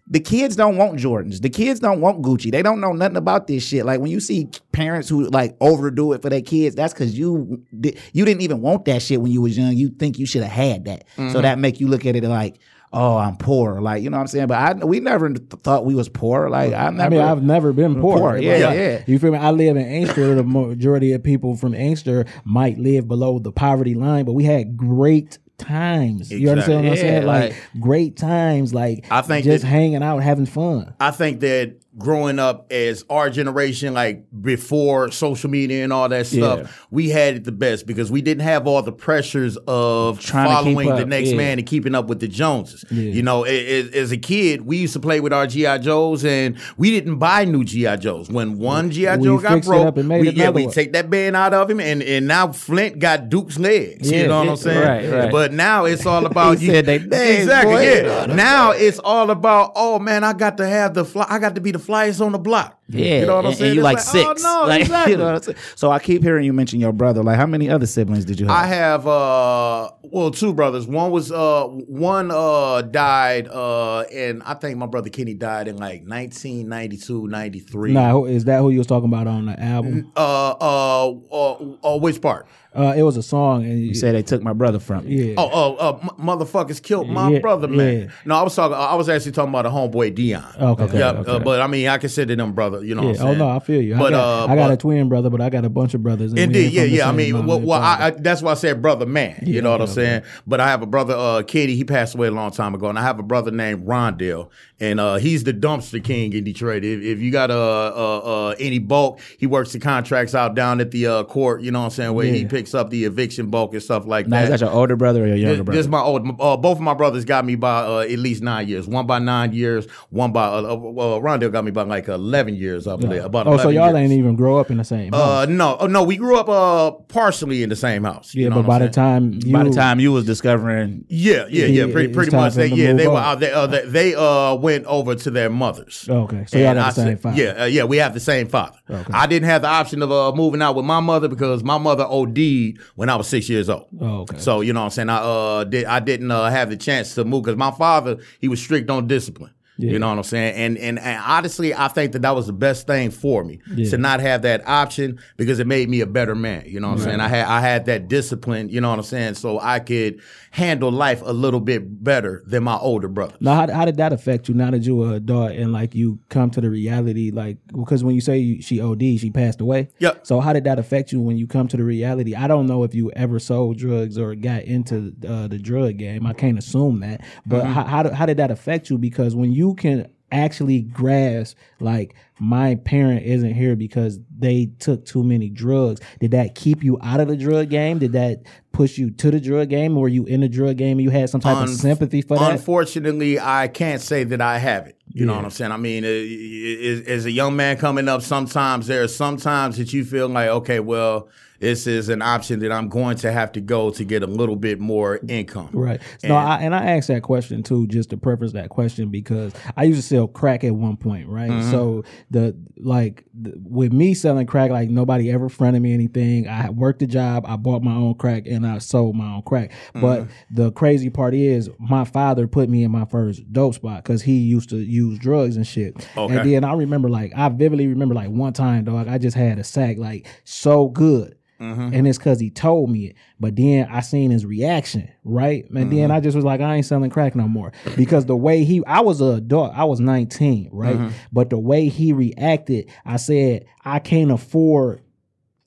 The 0.05 0.19
kids 0.19 0.57
don't 0.57 0.77
want 0.77 0.99
Jordans. 0.99 1.41
The 1.41 1.49
kids 1.49 1.79
don't 1.79 2.01
want 2.01 2.21
Gucci. 2.21 2.51
They 2.51 2.61
don't 2.61 2.81
know 2.81 2.91
nothing 2.91 3.15
about 3.15 3.47
this 3.47 3.65
shit. 3.65 3.85
Like 3.85 3.99
when 3.99 4.11
you 4.11 4.19
see 4.19 4.49
parents 4.71 5.07
who 5.07 5.27
like 5.29 5.55
overdo 5.61 6.11
it 6.11 6.21
for 6.21 6.29
their 6.29 6.41
kids, 6.41 6.75
that's 6.75 6.93
because 6.93 7.17
you 7.17 7.63
you 7.71 8.25
didn't 8.25 8.41
even 8.41 8.61
want 8.61 8.85
that 8.85 9.01
shit 9.01 9.21
when 9.21 9.31
you 9.31 9.41
was 9.41 9.57
young. 9.57 9.73
You 9.73 9.89
think 9.89 10.19
you 10.19 10.25
should 10.25 10.43
have 10.43 10.51
had 10.51 10.85
that. 10.85 11.05
So 11.15 11.21
mm-hmm. 11.23 11.41
that 11.41 11.57
make 11.57 11.79
you 11.79 11.87
look 11.87 12.05
at 12.05 12.15
it 12.15 12.23
like, 12.25 12.59
oh, 12.93 13.17
I'm 13.17 13.35
poor. 13.37 13.81
Like 13.81 14.03
you 14.03 14.09
know 14.09 14.17
what 14.17 14.21
I'm 14.21 14.27
saying. 14.27 14.47
But 14.47 14.57
I 14.81 14.85
we 14.85 14.99
never 14.99 15.29
th- 15.29 15.61
thought 15.63 15.85
we 15.85 15.95
was 15.95 16.07
poor. 16.09 16.49
Like 16.49 16.73
I 16.73 16.89
never. 16.91 17.03
I 17.03 17.09
mean, 17.09 17.21
I've 17.21 17.43
never 17.43 17.73
been 17.73 17.99
poor. 17.99 18.17
poor, 18.17 18.37
yeah, 18.37 18.67
Like, 18.67 18.77
yeah. 18.77 19.03
You 19.07 19.19
feel 19.19 19.31
me? 19.31 19.37
I 19.37 19.51
live 19.51 19.75
in 19.75 19.85
Inkster. 19.85 20.35
The 20.35 20.43
majority 20.43 21.11
of 21.13 21.23
people 21.23 21.55
from 21.55 21.73
Inkster 21.73 22.25
might 22.45 22.77
live 22.77 23.07
below 23.07 23.39
the 23.39 23.51
poverty 23.51 23.95
line, 23.95 24.25
but 24.25 24.33
we 24.33 24.43
had 24.45 24.77
great 24.77 25.39
times. 25.57 26.31
You 26.31 26.49
understand 26.49 26.83
what 26.83 26.91
I'm 26.91 26.97
saying? 26.97 27.25
Like, 27.25 27.51
like- 27.51 27.81
great 27.81 28.17
times. 28.17 28.73
Like 28.73 29.05
I 29.11 29.21
think 29.21 29.43
just 29.45 29.63
that- 29.63 29.67
hanging 29.69 30.03
out, 30.03 30.19
having 30.19 30.45
fun. 30.45 30.93
I 30.99 31.11
think 31.11 31.39
that 31.41 31.75
growing 31.97 32.39
up 32.39 32.71
as 32.71 33.05
our 33.09 33.29
generation, 33.29 33.93
like 33.93 34.25
before 34.41 35.11
social 35.11 35.49
media 35.49 35.83
and 35.83 35.93
all 35.93 36.09
that 36.09 36.25
stuff, 36.25 36.59
Yeah. 36.61 36.67
we 36.89 37.09
had 37.09 37.35
it 37.35 37.43
the 37.43 37.51
best 37.51 37.85
because 37.85 38.11
we 38.11 38.21
didn't 38.21 38.41
have 38.43 38.65
all 38.67 38.81
the 38.81 38.91
pressures 38.91 39.57
of 39.67 40.19
Trying 40.19 40.47
following 40.47 40.89
the 40.89 41.05
next 41.05 41.29
yeah. 41.29 41.37
man 41.37 41.59
and 41.59 41.67
keeping 41.67 41.93
up 41.93 42.07
with 42.07 42.19
the 42.19 42.27
Joneses. 42.27 42.83
You 42.89 43.21
know, 43.21 43.45
a- 43.45 43.49
a- 43.49 43.99
as 44.01 44.11
a 44.11 44.17
kid, 44.17 44.61
we 44.65 44.77
used 44.77 44.93
to 44.93 44.99
play 44.99 45.19
with 45.19 45.33
our 45.33 45.45
GI 45.45 45.79
Joes, 45.79 46.25
and 46.25 46.55
we 46.77 46.89
didn't 46.91 47.17
buy 47.17 47.45
new 47.45 47.63
GI 47.63 47.97
Joes. 47.97 48.29
When 48.29 48.57
one 48.57 48.89
GI 48.89 49.17
Joe 49.21 49.37
got 49.37 49.63
broke, 49.63 49.87
up 49.87 49.97
and 49.97 50.07
made 50.09 50.21
we, 50.21 50.29
yeah, 50.31 50.49
we 50.49 50.67
take 50.67 50.93
that 50.93 51.09
band 51.09 51.35
out 51.35 51.53
of 51.53 51.69
him, 51.69 51.79
and 51.79 52.01
and 52.01 52.27
now 52.27 52.51
Flint 52.51 52.99
got 52.99 53.29
Duke's 53.29 53.59
legs. 53.59 54.09
Yeah, 54.09 54.21
you 54.23 54.27
know 54.27 54.39
what 54.39 54.49
I'm 54.49 54.55
saying? 54.57 54.81
right, 55.11 55.11
right. 55.23 55.31
But 55.31 55.53
now 55.53 55.85
it's 55.85 56.05
all 56.05 56.25
about 56.33 56.57
He 56.57 56.67
said 56.67 56.85
they 56.87 56.95
exactly. 56.95 57.73
boy. 57.73 57.81
Yeah. 57.83 58.25
Now 58.27 58.71
it's 58.71 58.99
all 58.99 59.29
about 59.29 59.73
oh 59.75 59.99
man, 59.99 60.23
I 60.23 60.33
got 60.33 60.57
to 60.57 60.67
have 60.67 60.93
the 60.95 61.05
fly. 61.05 61.25
I 61.29 61.37
got 61.39 61.55
to 61.55 61.61
be 61.61 61.71
the 61.71 61.82
flyest 61.83 62.25
on 62.25 62.31
the 62.31 62.39
block. 62.39 62.82
Yeah, 62.99 63.19
you 63.21 63.25
know 63.25 63.35
what 63.35 63.45
I'm 63.45 63.49
and, 63.51 63.57
saying? 63.57 63.67
and 63.69 63.75
you 63.75 63.85
It's 63.87 64.13
like, 64.13 64.25
oh, 64.25 64.33
six. 64.33 64.43
no, 64.43 64.65
Like, 64.67 64.81
exactly. 64.81 65.11
you 65.13 65.17
know 65.17 65.33
what 65.33 65.47
I'm? 65.47 65.55
So 65.75 65.91
I 65.91 65.99
keep 65.99 66.21
hearing 66.23 66.45
you 66.45 66.53
mention 66.53 66.79
your 66.79 66.93
brother. 66.93 67.23
Like, 67.23 67.37
how 67.37 67.45
many 67.45 67.69
other 67.69 67.85
siblings 67.85 68.25
did 68.25 68.39
you 68.39 68.47
have? 68.47 68.55
I 68.55 68.67
have 68.67 69.07
uh 69.07 69.89
well 70.03 70.31
two 70.31 70.53
brothers. 70.53 70.87
One 70.87 71.11
was 71.11 71.31
uh 71.31 71.65
one 71.67 72.31
uh 72.31 72.81
died 72.83 73.47
uh 73.47 74.01
and 74.01 74.43
I 74.43 74.53
think 74.55 74.77
my 74.77 74.85
brother 74.85 75.09
Kenny 75.09 75.33
died 75.33 75.67
in 75.67 75.77
like 75.77 76.03
1992, 76.07 77.27
93. 77.27 77.93
Nah, 77.93 78.11
who- 78.11 78.25
is 78.25 78.45
that 78.45 78.59
who 78.59 78.69
you 78.69 78.77
was 78.79 78.87
talking 78.87 79.09
about 79.09 79.27
on 79.27 79.45
the 79.47 79.59
album? 79.61 80.11
Uh 80.15 80.51
uh 80.51 81.09
uh, 81.09 81.53
uh 81.83 81.97
which 81.97 82.21
part? 82.21 82.47
Uh, 82.75 82.91
it 82.97 83.03
was 83.03 83.15
a 83.17 83.21
song, 83.21 83.63
and 83.65 83.79
you 83.79 83.93
said 83.93 84.15
they 84.15 84.23
took 84.23 84.41
my 84.41 84.51
brother 84.51 84.79
from 84.79 85.05
me. 85.05 85.13
yeah. 85.33 85.35
Oh, 85.37 85.47
oh, 85.53 85.75
uh, 85.75 85.99
m- 86.01 86.25
motherfuckers 86.25 86.81
killed 86.81 87.07
my 87.07 87.29
Yeah, 87.29 87.37
brother, 87.37 87.67
man. 87.67 87.99
yeah. 87.99 88.07
No, 88.25 88.35
I 88.35 88.41
was 88.41 88.55
talking. 88.55 88.73
I 88.75 88.95
was 88.95 89.09
actually 89.09 89.33
talking 89.33 89.49
about 89.51 89.67
a 89.67 89.69
homeboy 89.69 90.15
Dion. 90.15 90.43
Okay, 90.59 90.83
okay, 90.85 90.97
yeah, 90.97 91.11
okay. 91.11 91.31
Uh, 91.33 91.39
but 91.39 91.61
I 91.61 91.67
mean, 91.67 91.87
I 91.87 91.99
consider 91.99 92.35
them 92.35 92.53
brother. 92.53 92.82
You 92.83 92.95
know. 92.95 93.03
yeah. 93.03 93.07
What 93.11 93.21
I'm 93.21 93.27
Oh 93.27 93.33
no, 93.35 93.49
I 93.49 93.59
feel 93.59 93.81
you. 93.81 93.95
I 93.95 93.99
But 93.99 94.09
got, 94.11 94.19
uh, 94.49 94.51
I 94.51 94.55
got 94.55 94.67
but- 94.67 94.73
a 94.73 94.77
twin 94.77 95.09
brother, 95.09 95.29
but 95.29 95.41
I 95.41 95.49
got 95.49 95.65
a 95.65 95.69
bunch 95.69 95.93
of 95.93 96.03
brothers. 96.03 96.31
and 96.31 96.39
Indeed, 96.39 96.71
yeah, 96.73 96.83
yeah. 96.83 97.09
I 97.09 97.11
mean, 97.11 97.45
well, 97.45 97.59
well 97.59 97.81
I. 97.81 98.07
I, 98.07 98.09
that's 98.11 98.41
why 98.41 98.51
I 98.51 98.55
said 98.55 98.81
brother 98.81 99.05
man. 99.05 99.43
You 99.45 99.61
know 99.61 99.71
what 99.71 99.81
I'm 99.81 99.87
saying? 99.87 100.23
But 100.47 100.59
I 100.59 100.67
have 100.67 100.81
a 100.81 100.85
brother, 100.85 101.15
uh, 101.15 101.43
Katie. 101.43 101.75
He 101.75 101.83
passed 101.83 102.15
away 102.15 102.27
a 102.27 102.31
long 102.31 102.51
time 102.51 102.73
ago, 102.75 102.89
and 102.89 102.97
I 102.99 103.01
have 103.03 103.19
a 103.19 103.23
brother 103.23 103.51
named 103.51 103.85
Rondell, 103.87 104.49
and 104.79 104.99
uh, 104.99 105.15
he's 105.15 105.43
the 105.43 105.53
dumpster 105.53 106.03
king 106.03 106.33
in 106.33 106.43
Detroit. 106.43 106.83
If, 106.83 107.01
if 107.01 107.19
you 107.19 107.31
got 107.31 107.51
uh, 107.51 107.87
uh, 107.95 108.17
uh, 108.49 108.55
any 108.59 108.79
bulk, 108.79 109.19
he 109.37 109.47
works 109.47 109.71
the 109.73 109.79
contracts 109.79 110.35
out 110.35 110.55
down 110.55 110.81
at 110.81 110.91
the 110.91 111.07
uh, 111.07 111.23
court. 111.23 111.61
You 111.61 111.71
know 111.71 111.79
what 111.79 111.85
I'm 111.85 111.91
saying? 111.91 112.13
Where 112.13 112.25
he 112.25 112.45
picks 112.45 112.73
up 112.73 112.89
the 112.89 113.05
eviction 113.05 113.49
bulk 113.49 113.73
and 113.73 113.81
stuff 113.83 114.05
like 114.05 114.27
Now, 114.27 114.37
that. 114.37 114.43
is 114.45 114.49
that 114.59 114.65
your 114.65 114.71
older 114.73 114.95
brother 114.95 115.23
or 115.23 115.27
your 115.27 115.35
younger 115.37 115.57
This, 115.57 115.63
brother? 115.65 115.77
this 115.77 115.85
is 115.85 115.89
my 115.89 116.01
old. 116.01 116.27
Uh, 116.39 116.57
both 116.57 116.77
of 116.77 116.81
my 116.83 116.93
brothers 116.93 117.25
got 117.25 117.45
me 117.45 117.55
by 117.55 117.81
uh, 117.85 117.99
at 117.99 118.19
least 118.19 118.41
nine 118.43 118.67
years. 118.67 118.87
One 118.87 119.05
by 119.07 119.19
nine 119.19 119.53
years. 119.53 119.85
One 120.09 120.31
by 120.31 120.47
Rondell 120.47 121.51
got 121.51 121.63
me 121.65 121.71
by 121.71 121.83
like 121.83 122.07
eleven 122.07 122.55
years. 122.55 122.62
I 122.71 122.95
believe. 122.95 123.23
About 123.23 123.47
oh, 123.47 123.57
so 123.57 123.69
y'all 123.69 123.87
years. 123.87 123.95
ain't 123.95 124.11
even 124.13 124.35
grow 124.35 124.57
up 124.57 124.71
in 124.71 124.77
the 124.77 124.83
same. 124.83 125.13
Uh, 125.13 125.45
no, 125.49 125.77
oh, 125.79 125.87
no, 125.87 126.03
we 126.03 126.17
grew 126.17 126.37
up 126.37 126.49
uh 126.49 126.91
partially 126.91 127.63
in 127.63 127.69
the 127.69 127.75
same 127.75 128.03
house. 128.03 128.33
yeah, 128.33 128.43
you 128.43 128.49
know 128.49 128.55
but 128.57 128.67
by 128.67 128.79
the 128.79 128.89
time 128.89 129.39
you, 129.45 129.53
By 129.53 129.63
the 129.63 129.69
time 129.71 129.99
you 129.99 130.11
was 130.11 130.25
discovering, 130.25 131.05
Yeah, 131.09 131.45
yeah, 131.49 131.65
yeah. 131.65 131.91
Pretty, 131.91 132.13
pretty 132.13 132.35
much. 132.35 132.53
They, 132.53 132.67
yeah, 132.67 132.89
move 132.89 132.97
they 132.97 133.07
were 133.07 133.17
out. 133.17 133.39
They, 133.39 133.51
uh, 133.51 133.67
they, 133.67 133.85
they 133.85 134.15
uh 134.15 134.55
went 134.55 134.85
over 134.85 135.15
to 135.15 135.31
their 135.31 135.49
mothers. 135.49 136.07
Okay, 136.09 136.45
so 136.47 136.57
y'all 136.57 136.67
And 136.67 136.77
got 136.79 136.85
I 136.85 136.89
the 136.89 136.95
same 136.95 137.05
said- 137.07 137.21
father. 137.21 137.41
Yeah, 137.41 137.63
uh, 137.63 137.65
yeah, 137.65 137.83
we 137.83 137.97
have 137.97 138.13
the 138.13 138.19
same 138.19 138.47
father. 138.47 138.77
I 139.11 139.27
didn't 139.27 139.47
have 139.49 139.61
the 139.63 139.67
option 139.69 140.01
of 140.01 140.11
uh, 140.11 140.31
moving 140.33 140.61
out 140.61 140.75
with 140.75 140.85
my 140.85 140.99
mother 140.99 141.27
because 141.27 141.63
my 141.63 141.77
mother 141.77 142.05
OD'd 142.07 142.79
when 142.95 143.09
I 143.09 143.15
was 143.15 143.27
six 143.27 143.49
years 143.49 143.69
old. 143.69 143.87
Oh, 143.99 144.21
okay. 144.21 144.37
So 144.39 144.61
you 144.61 144.73
know 144.73 144.81
what 144.81 144.85
I'm 144.85 144.91
saying. 144.91 145.09
I 145.09 145.17
uh 145.17 145.63
did 145.63 145.85
I 145.85 145.99
didn't 145.99 146.31
uh, 146.31 146.49
have 146.49 146.69
the 146.69 146.77
chance 146.77 147.15
to 147.15 147.23
move 147.25 147.43
because 147.43 147.57
my 147.57 147.71
father 147.71 148.17
he 148.39 148.47
was 148.47 148.61
strict 148.61 148.89
on 148.89 149.07
discipline. 149.07 149.51
You 149.77 149.97
know 149.97 150.09
what 150.09 150.17
I'm 150.19 150.23
saying? 150.23 150.55
And, 150.55 150.77
and 150.77 150.99
and 150.99 151.21
honestly, 151.25 151.73
I 151.73 151.87
think 151.87 152.11
that 152.13 152.21
that 152.21 152.35
was 152.35 152.45
the 152.47 152.53
best 152.53 152.85
thing 152.85 153.09
for 153.09 153.43
me 153.43 153.59
Yeah. 153.75 153.89
to 153.89 153.97
not 153.97 154.19
have 154.19 154.43
that 154.43 154.67
option 154.67 155.19
because 155.35 155.59
it 155.59 155.65
made 155.67 155.89
me 155.89 156.01
a 156.01 156.05
better 156.05 156.35
man. 156.35 156.63
You 156.67 156.79
know 156.79 156.89
what 156.89 156.99
I'm 156.99 157.03
saying? 157.03 157.19
I 157.19 157.27
had 157.27 157.47
I 157.47 157.59
had 157.59 157.85
that 157.87 158.07
discipline. 158.07 158.69
You 158.69 158.81
know 158.81 158.89
what 158.91 158.99
I'm 158.99 159.03
saying? 159.05 159.33
So 159.35 159.59
I 159.59 159.79
could 159.79 160.21
handle 160.51 160.91
life 160.91 161.21
a 161.25 161.33
little 161.33 161.59
bit 161.59 162.03
better 162.03 162.43
than 162.45 162.63
my 162.63 162.77
older 162.77 163.07
brother. 163.07 163.33
Now, 163.39 163.55
how, 163.55 163.73
how 163.73 163.85
did 163.85 163.97
that 163.97 164.13
affect 164.13 164.47
you 164.47 164.53
now 164.53 164.69
that 164.69 164.83
you 164.83 164.95
were 164.97 165.07
an 165.07 165.13
adult 165.15 165.53
and 165.53 165.73
like 165.73 165.95
you 165.95 166.19
come 166.29 166.51
to 166.51 166.61
the 166.61 166.69
reality? 166.69 167.31
Like, 167.31 167.57
because 167.75 168.03
when 168.03 168.13
you 168.13 168.21
say 168.21 168.37
you, 168.37 168.61
she 168.61 168.79
OD, 168.79 169.01
she 169.01 169.31
passed 169.31 169.59
away. 169.59 169.89
Yep. 169.97 170.27
So 170.27 170.39
how 170.39 170.53
did 170.53 170.65
that 170.65 170.77
affect 170.77 171.11
you 171.11 171.19
when 171.19 171.37
you 171.37 171.47
come 171.47 171.67
to 171.69 171.77
the 171.77 171.83
reality? 171.83 172.35
I 172.35 172.47
don't 172.47 172.67
know 172.67 172.83
if 172.83 172.93
you 172.93 173.11
ever 173.13 173.39
sold 173.39 173.77
drugs 173.79 174.19
or 174.19 174.35
got 174.35 174.63
into 174.63 175.13
uh, 175.27 175.47
the 175.47 175.57
drug 175.57 175.97
game. 175.97 176.27
I 176.27 176.33
can't 176.33 176.59
assume 176.59 176.99
that. 176.99 177.21
But 177.47 177.65
how, 177.65 177.83
how, 177.85 178.11
how 178.13 178.25
did 178.27 178.37
that 178.37 178.51
affect 178.51 178.91
you? 178.91 178.99
Because 178.99 179.35
when 179.35 179.51
you 179.51 179.62
can 179.71 180.09
actually 180.33 180.81
grasp 180.81 181.55
like 181.79 182.15
my 182.39 182.75
parent 182.75 183.23
isn't 183.23 183.53
here 183.53 183.75
because 183.75 184.19
they 184.37 184.71
took 184.79 185.05
too 185.05 185.23
many 185.23 185.49
drugs. 185.49 186.01
Did 186.19 186.31
that 186.31 186.55
keep 186.55 186.83
you 186.83 186.97
out 187.01 187.19
of 187.19 187.27
the 187.27 187.37
drug 187.37 187.69
game? 187.69 187.99
Did 187.99 188.13
that 188.13 188.43
push 188.71 188.97
you 188.97 189.11
to 189.11 189.31
the 189.31 189.39
drug 189.39 189.69
game? 189.69 189.95
Or 189.95 190.01
were 190.01 190.07
you 190.07 190.25
in 190.25 190.41
the 190.41 190.49
drug 190.49 190.77
game 190.77 190.97
and 190.97 191.03
you 191.03 191.11
had 191.11 191.29
some 191.29 191.39
type 191.39 191.57
of 191.57 191.69
Unf- 191.69 191.79
sympathy 191.79 192.21
for 192.21 192.37
that? 192.37 192.51
Unfortunately, 192.51 193.39
I 193.39 193.67
can't 193.67 194.01
say 194.01 194.23
that 194.25 194.41
I 194.41 194.57
have 194.57 194.87
it. 194.87 194.97
You 195.13 195.25
know 195.25 195.35
what 195.35 195.45
I'm 195.45 195.51
saying? 195.51 195.71
I 195.71 195.77
mean, 195.77 196.03
as, 196.03 197.01
as 197.07 197.25
a 197.25 197.31
young 197.31 197.55
man 197.55 197.77
coming 197.77 198.07
up, 198.07 198.21
sometimes 198.23 198.87
there 198.87 199.03
are 199.03 199.07
sometimes 199.07 199.77
that 199.77 199.93
you 199.93 200.03
feel 200.03 200.27
like, 200.27 200.49
okay, 200.49 200.79
well, 200.79 201.29
this 201.59 201.87
is 201.87 202.09
an 202.09 202.21
option 202.21 202.59
that 202.59 202.73
I'm 202.73 202.89
going 202.89 203.15
to 203.17 203.31
have 203.31 203.53
to 203.53 203.61
go 203.61 203.89
to 203.91 204.03
get 204.03 204.21
a 204.21 204.27
little 204.27 204.57
bit 204.57 204.81
more 204.81 205.21
income. 205.29 205.69
Right. 205.71 206.01
no, 206.21 206.35
I, 206.35 206.57
and 206.57 206.75
I 206.75 206.97
asked 206.97 207.07
that 207.07 207.21
question 207.23 207.63
too, 207.63 207.87
just 207.87 208.09
to 208.09 208.17
preface 208.17 208.51
that 208.51 208.67
question 208.69 209.07
because 209.09 209.53
I 209.77 209.83
used 209.85 210.01
to 210.01 210.05
sell 210.05 210.27
crack 210.27 210.65
at 210.65 210.75
one 210.75 210.97
point, 210.97 211.29
right? 211.29 211.49
Mm-hmm. 211.49 211.71
So 211.71 212.03
the 212.31 212.53
like 212.75 213.23
the, 213.33 213.53
with 213.63 213.93
me 213.93 214.13
selling 214.13 214.45
crack, 214.45 214.71
like 214.71 214.89
nobody 214.89 215.31
ever 215.31 215.47
fronted 215.47 215.81
me 215.81 215.93
anything. 215.93 216.49
I 216.49 216.69
worked 216.69 217.01
a 217.01 217.07
job, 217.07 217.45
I 217.47 217.55
bought 217.55 217.81
my 217.81 217.93
own 217.95 218.15
crack, 218.15 218.45
and 218.45 218.67
I 218.67 218.79
sold 218.79 219.15
my 219.15 219.35
own 219.35 219.43
crack. 219.43 219.71
But 219.93 220.23
Mm-hmm. 220.23 220.55
the 220.55 220.71
crazy 220.73 221.09
part 221.09 221.33
is, 221.33 221.69
my 221.79 222.03
father 222.03 222.45
put 222.45 222.67
me 222.67 222.83
in 222.83 222.91
my 222.91 223.05
first 223.05 223.51
dope 223.53 223.75
spot 223.75 224.03
because 224.03 224.21
he 224.23 224.37
used 224.37 224.69
to 224.71 224.77
use 224.77 225.02
drugs 225.17 225.55
and 225.55 225.65
shit. 225.65 226.07
Okay. 226.17 226.35
And 226.35 226.49
then 226.49 226.63
I 226.63 226.73
remember, 226.73 227.09
like, 227.09 227.31
I 227.35 227.49
vividly 227.49 227.87
remember, 227.87 228.15
like, 228.15 228.29
one 228.29 228.53
time, 228.53 228.85
dog, 228.85 229.07
I 229.07 229.17
just 229.17 229.35
had 229.37 229.59
a 229.59 229.63
sack, 229.63 229.97
like, 229.97 230.27
so 230.43 230.87
good. 230.87 231.37
Mm-hmm. 231.59 231.93
And 231.93 232.07
it's 232.07 232.17
cause 232.17 232.41
he 232.41 232.49
told 232.49 232.89
me 232.89 233.07
it. 233.07 233.15
But 233.39 233.55
then 233.55 233.87
I 233.89 234.01
seen 234.01 234.31
his 234.31 234.45
reaction, 234.45 235.09
right? 235.23 235.69
And 235.69 235.91
then 235.91 236.09
mm-hmm. 236.09 236.11
I 236.11 236.19
just 236.19 236.35
was 236.35 236.43
like, 236.43 236.59
I 236.59 236.75
ain't 236.75 236.85
selling 236.85 237.09
crack 237.09 237.35
no 237.35 237.47
more. 237.47 237.71
Because 237.95 238.25
the 238.25 238.35
way 238.35 238.65
he 238.65 238.83
I 238.85 238.99
was 238.99 239.21
a 239.21 239.35
adult, 239.35 239.71
I 239.73 239.85
was 239.85 240.01
19, 240.01 240.69
right? 240.73 240.95
Mm-hmm. 240.95 241.15
But 241.31 241.51
the 241.51 241.59
way 241.59 241.87
he 241.87 242.11
reacted, 242.11 242.89
I 243.05 243.15
said, 243.15 243.65
I 243.85 243.99
can't 243.99 244.31
afford 244.31 245.03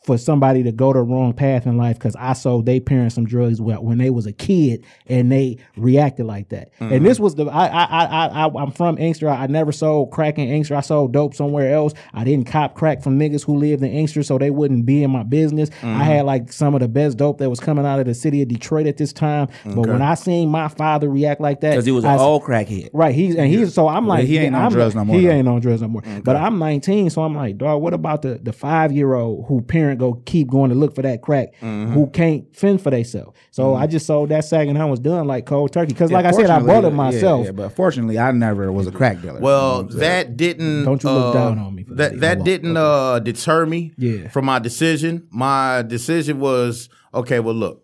for 0.06 0.16
somebody 0.16 0.62
to 0.62 0.70
go 0.70 0.92
the 0.92 1.02
wrong 1.02 1.32
path 1.32 1.66
in 1.66 1.76
life 1.76 1.98
because 1.98 2.14
I 2.16 2.32
sold 2.32 2.64
their 2.64 2.80
parents 2.80 3.16
some 3.16 3.26
drugs 3.26 3.60
when, 3.60 3.82
when 3.82 3.98
they 3.98 4.08
was 4.08 4.24
a 4.26 4.32
kid 4.32 4.84
and 5.06 5.30
they 5.32 5.58
reacted 5.76 6.26
like 6.26 6.50
that. 6.50 6.70
And 6.78 7.04
this 7.04 7.16
mm-hmm. 7.16 7.24
was 7.24 7.34
the 7.34 7.46
I 7.46 7.66
I 7.66 8.04
I 8.04 8.26
I 8.26 8.62
I'm 8.62 8.70
from 8.70 8.98
Inkster. 8.98 9.28
I 9.28 9.48
never 9.48 9.72
sold 9.72 10.12
crack 10.12 10.38
in 10.38 10.48
Inkster. 10.48 10.76
I 10.76 10.80
sold 10.80 11.12
dope 11.12 11.34
somewhere 11.34 11.74
else. 11.74 11.92
I 12.14 12.22
didn't 12.22 12.46
cop 12.46 12.74
crack 12.74 13.02
from 13.02 13.18
niggas 13.18 13.44
who 13.44 13.56
lived 13.56 13.82
in 13.82 13.90
Inkster, 13.90 14.22
so 14.22 14.38
they 14.38 14.50
wouldn't 14.50 14.86
be 14.86 15.02
in 15.02 15.10
my 15.10 15.24
business. 15.24 15.70
I 15.82 15.86
mm-hmm. 15.86 16.00
had 16.00 16.24
like 16.24 16.52
some 16.52 16.74
of 16.74 16.80
the 16.80 16.88
best 16.88 17.16
dope 17.16 17.38
that 17.38 17.50
was 17.50 17.58
coming 17.58 17.84
out 17.84 17.98
of 17.98 18.06
the 18.06 18.14
city 18.14 18.42
of 18.42 18.48
Detroit 18.48 18.86
at 18.86 18.98
this 18.98 19.12
time. 19.12 19.48
But 19.64 19.88
when 19.88 20.02
I 20.02 20.14
seen 20.14 20.48
my 20.50 20.68
father 20.68 21.08
react 21.08 21.40
like 21.40 21.60
that, 21.62 21.70
because 21.70 21.86
he 21.86 21.92
was 21.92 22.04
I 22.04 22.14
an 22.14 22.20
old 22.20 22.44
crackhead. 22.44 22.90
Right, 22.92 23.14
he's 23.14 23.34
and 23.34 23.48
he's 23.48 23.74
so 23.74 23.88
I'm 23.88 24.06
like 24.06 24.26
he 24.26 24.38
ain't 24.38 24.54
on 24.54 24.62
I'm- 24.62 24.72
drugs 24.72 24.94
no 24.94 25.04
more, 25.04 25.16
He 25.16 25.26
though. 25.26 25.32
ain't 25.32 25.48
on 25.48 25.60
drugs 25.60 25.82
no 25.82 25.88
more. 25.88 26.02
But 26.22 26.36
I'm 26.36 26.58
19, 26.58 27.10
so 27.10 27.22
I'm 27.22 27.34
like, 27.34 27.58
dog. 27.58 27.82
What 27.82 27.92
about 27.92 28.22
the 28.22 28.38
the 28.40 28.52
five 28.52 28.92
year 28.92 29.14
old 29.14 29.46
who 29.48 29.60
parent 29.96 30.14
go 30.16 30.22
keep 30.24 30.48
going 30.48 30.70
to 30.70 30.76
look 30.76 30.94
for 30.94 31.02
that 31.02 31.22
crack, 31.22 31.54
Mm-hmm. 31.60 31.92
who 31.92 32.06
can't 32.08 32.54
fend 32.56 32.80
for 32.82 32.90
themselves? 32.90 33.36
So 33.50 33.74
I 33.74 33.86
just 33.86 34.06
sold 34.06 34.28
that 34.28 34.44
sack 34.44 34.68
and 34.68 34.78
I 34.78 34.84
was 34.84 35.00
done 35.00 35.26
like 35.26 35.46
cold 35.46 35.72
turkey. 35.72 35.92
Because 35.92 36.10
like 36.12 36.24
I 36.24 36.30
said, 36.30 36.50
I 36.50 36.60
bought 36.60 36.84
it 36.84 36.90
myself. 36.92 37.46
yeah, 37.46 37.52
but 37.52 37.70
fortunately, 37.70 38.18
I 38.18 38.30
never 38.32 38.70
was 38.72 38.86
a 38.86 38.92
crack 38.92 39.20
dealer. 39.22 39.40
Well, 39.40 39.84
that 39.84 40.36
didn't. 40.36 40.84
Don't 40.84 41.02
you 41.02 41.10
look 41.10 41.34
uh, 41.34 41.38
down 41.38 41.58
on 41.58 41.74
me 41.74 41.84
for 41.84 41.94
that. 41.94 42.12
that. 42.12 42.20
That 42.20 42.36
won't. 42.38 42.44
didn't 42.46 42.76
uh, 42.76 43.18
deter 43.20 43.66
me 43.66 43.92
Yeah. 43.96 44.28
from 44.28 44.44
my 44.44 44.58
decision. 44.58 45.26
My 45.30 45.82
decision 45.82 46.40
was 46.40 46.88
okay. 47.14 47.40
Well, 47.40 47.54
look, 47.54 47.82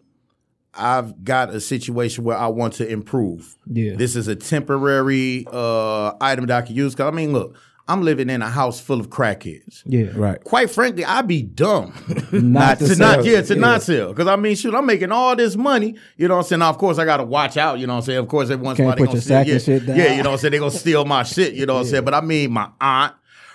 I've 0.74 1.22
got 1.24 1.50
a 1.54 1.60
situation 1.60 2.24
where 2.24 2.36
I 2.36 2.46
want 2.46 2.74
to 2.74 2.88
improve. 2.88 3.56
Yeah. 3.66 3.94
This 3.96 4.16
is 4.16 4.28
a 4.28 4.36
temporary 4.36 5.46
uh, 5.52 6.12
item 6.20 6.46
that 6.46 6.64
I 6.64 6.66
can 6.66 6.74
use. 6.76 6.94
Cause 6.94 7.06
I 7.06 7.14
mean, 7.14 7.32
look, 7.32 7.56
I'm 7.92 8.02
living 8.02 8.30
in 8.30 8.42
a 8.42 8.48
house 8.48 8.80
full 8.80 9.00
of 9.00 9.10
crackheads. 9.10 9.82
yeah, 9.84 10.06
right. 10.14 10.42
Quite 10.44 10.70
frankly, 10.70 11.04
I'd 11.04 11.26
be 11.28 11.42
dumb 11.42 11.92
Not 12.32 12.78
to 12.78 12.88
to 12.88 12.96
not 12.96 13.14
sell. 13.16 13.26
yeah 13.26 13.42
to 13.42 13.54
not 13.56 13.82
sell. 13.82 14.08
Because 14.08 14.26
I 14.26 14.36
mean, 14.36 14.56
shoot, 14.56 14.74
I'm 14.74 14.86
making 14.86 15.12
all 15.12 15.36
this 15.36 15.56
money. 15.56 15.96
You 16.16 16.28
know 16.28 16.34
what 16.36 16.40
I'm 16.44 16.46
saying? 16.48 16.60
Now, 16.60 16.70
of 16.70 16.78
course, 16.78 16.98
I 16.98 17.04
got 17.04 17.18
to 17.18 17.24
watch 17.24 17.56
out. 17.56 17.78
You 17.78 17.86
know 17.86 17.94
what 17.94 17.98
I'm 17.98 18.04
saying? 18.04 18.18
Of 18.18 18.28
course, 18.28 18.50
every 18.50 18.64
once 18.64 18.78
in 18.78 18.86
a 18.86 18.88
Can't 18.88 18.88
while 18.88 18.96
they 18.96 19.00
put 19.00 19.06
gonna 19.06 19.16
your 19.16 19.22
steal. 19.22 19.36
sack 19.36 19.46
Yeah, 19.46 19.52
and 19.54 19.62
shit 19.62 19.86
down. 19.86 19.96
yeah, 19.96 20.16
you 20.16 20.22
know 20.22 20.30
what 20.30 20.34
I'm 20.36 20.38
saying? 20.40 20.52
They 20.52 20.58
gonna 20.58 20.70
steal 20.70 21.04
my 21.04 21.22
shit. 21.22 21.54
You 21.54 21.66
know 21.66 21.74
what 21.74 21.80
I'm 21.80 21.86
saying? 21.86 22.04
But 22.04 22.14
I 22.14 22.20
mean, 22.22 22.52
my 22.52 22.68
aunt. 22.80 23.14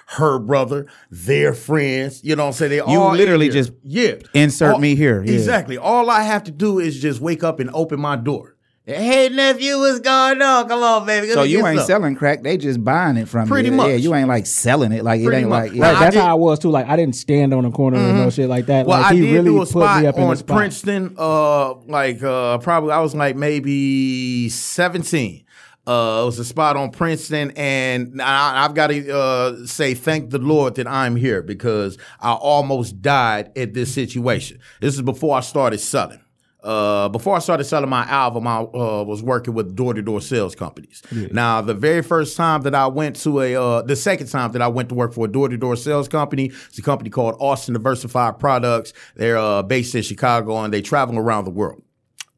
Her 0.10 0.40
brother, 0.40 0.86
their 1.12 1.54
friends, 1.54 2.24
you 2.24 2.38
know 2.38 2.44
what 2.44 2.48
I'm 2.48 2.54
saying? 2.54 2.70
They 2.70 2.78
You 2.78 2.84
all 2.86 3.12
in 3.12 3.18
literally 3.18 3.50
just 3.50 3.74
yeah 3.84 4.14
insert 4.34 4.76
All- 4.76 4.80
me 4.80 4.96
here, 4.96 5.22
yeah. 5.22 5.34
Exactly. 5.34 5.78
All 5.78 6.10
I 6.10 6.24
have 6.24 6.46
to 6.46 6.52
do 6.52 6.80
is 6.80 6.98
just 7.02 7.20
wake 7.20 7.44
up 7.44 7.60
and 7.60 7.70
open 7.74 8.00
my 8.00 8.16
door. 8.16 8.56
Hey 8.88 9.28
nephew, 9.28 9.78
what's 9.80 10.00
going 10.00 10.42
on? 10.42 10.70
Come 10.70 10.82
on, 10.82 11.06
baby. 11.06 11.28
So 11.28 11.42
Let 11.42 11.44
me 11.48 11.52
you 11.52 11.68
ain't 11.68 11.80
some." 11.80 11.88
selling 11.88 12.16
crack; 12.16 12.42
they 12.42 12.56
just 12.56 12.82
buying 12.82 13.18
it 13.18 13.28
from 13.28 13.42
you. 13.42 13.52
Pretty 13.52 13.68
you. 13.68 13.76
much. 13.76 13.90
Yeah, 13.90 13.96
you 13.96 14.16
ain't 14.16 14.30
like 14.30 14.46
selling 14.46 14.94
it. 14.94 15.04
Like 15.04 15.20
it 15.20 15.30
ain't 15.34 15.50
much. 15.50 15.72
like 15.72 15.74
yeah. 15.74 15.92
Right, 15.92 16.00
that's 16.00 16.16
did- 16.16 16.22
how 16.22 16.32
I 16.32 16.36
was 16.36 16.58
too. 16.60 16.70
Like 16.70 16.88
I 16.88 16.96
didn't 16.96 17.18
stand 17.18 17.54
on 17.54 17.66
the 17.66 17.72
corner 17.72 17.98
or 17.98 18.14
no 18.14 18.30
shit 18.30 18.48
like 18.48 18.68
that. 18.68 18.86
Well, 18.86 19.02
like 19.02 19.12
I 19.12 19.16
he 19.16 19.22
did 19.22 19.34
really 19.34 19.50
do 19.50 19.58
a 19.58 19.66
put 19.66 19.70
spot 19.70 20.02
me 20.02 20.08
up 20.08 20.16
in 20.16 20.24
on 20.24 20.30
the 20.30 20.36
spot. 20.38 20.58
Princeton. 20.58 21.16
Uh, 21.18 21.74
like 21.82 22.24
uh, 22.24 22.60
probably 22.60 22.94
I 22.94 23.02
was 23.02 23.14
like 23.14 23.36
maybe 23.36 24.48
seventeen. 24.48 25.44
Uh, 25.86 26.22
it 26.22 26.26
was 26.26 26.40
a 26.40 26.46
spot 26.46 26.78
on 26.78 26.92
Princeton, 26.92 27.52
and 27.58 28.22
I, 28.22 28.64
I've 28.64 28.74
got 28.74 28.88
to 28.88 29.18
uh, 29.18 29.66
say 29.66 29.96
thank 29.96 30.30
the 30.30 30.40
Lord 30.40 30.76
that 30.76 30.88
I'm 30.88 31.18
here 31.18 31.42
because 31.42 31.98
I 32.22 32.32
almost 32.32 33.02
died 33.02 33.52
at 33.58 33.74
this 33.74 33.94
situation. 33.94 34.60
This 34.80 34.96
is 34.96 35.02
before 35.02 35.36
I 35.36 35.42
started 35.42 35.80
selling. 35.80 36.20
Uh, 36.64 37.08
before 37.10 37.36
I 37.36 37.40
started 37.40 37.64
selling 37.66 37.90
my 37.90 38.04
album, 38.06 38.48
I 38.48 38.58
uh, 38.58 39.04
was 39.04 39.22
working 39.22 39.54
with 39.54 39.76
door-to-door 39.76 40.22
sales 40.22 40.56
companies. 40.56 41.04
Now, 41.32 41.62
the 41.62 41.74
very 41.74 42.02
first 42.02 42.36
time 42.36 42.62
that 42.64 42.74
I 42.74 42.88
went 42.88 43.16
to 43.18 43.42
a, 43.42 43.56
uh, 43.56 43.82
the 43.84 43.96
second 43.96 44.28
time 44.28 44.52
that 44.54 44.62
I 44.62 44.68
went 44.68 44.90
to 44.90 44.96
work 44.96 45.14
for 45.14 45.26
a 45.26 45.28
door-to-door 45.28 45.76
sales 45.76 46.08
company, 46.08 46.52
it's 46.68 46.78
a 46.78 46.82
company 46.82 47.10
called 47.10 47.36
Austin 47.40 47.74
Diversified 47.74 48.40
Products. 48.40 48.92
They're 49.16 49.38
uh, 49.38 49.62
based 49.64 49.94
in 49.96 50.02
Chicago 50.02 50.58
and 50.58 50.74
they 50.74 50.82
travel 50.82 51.18
around 51.18 51.46
the 51.46 51.52
world 51.52 51.84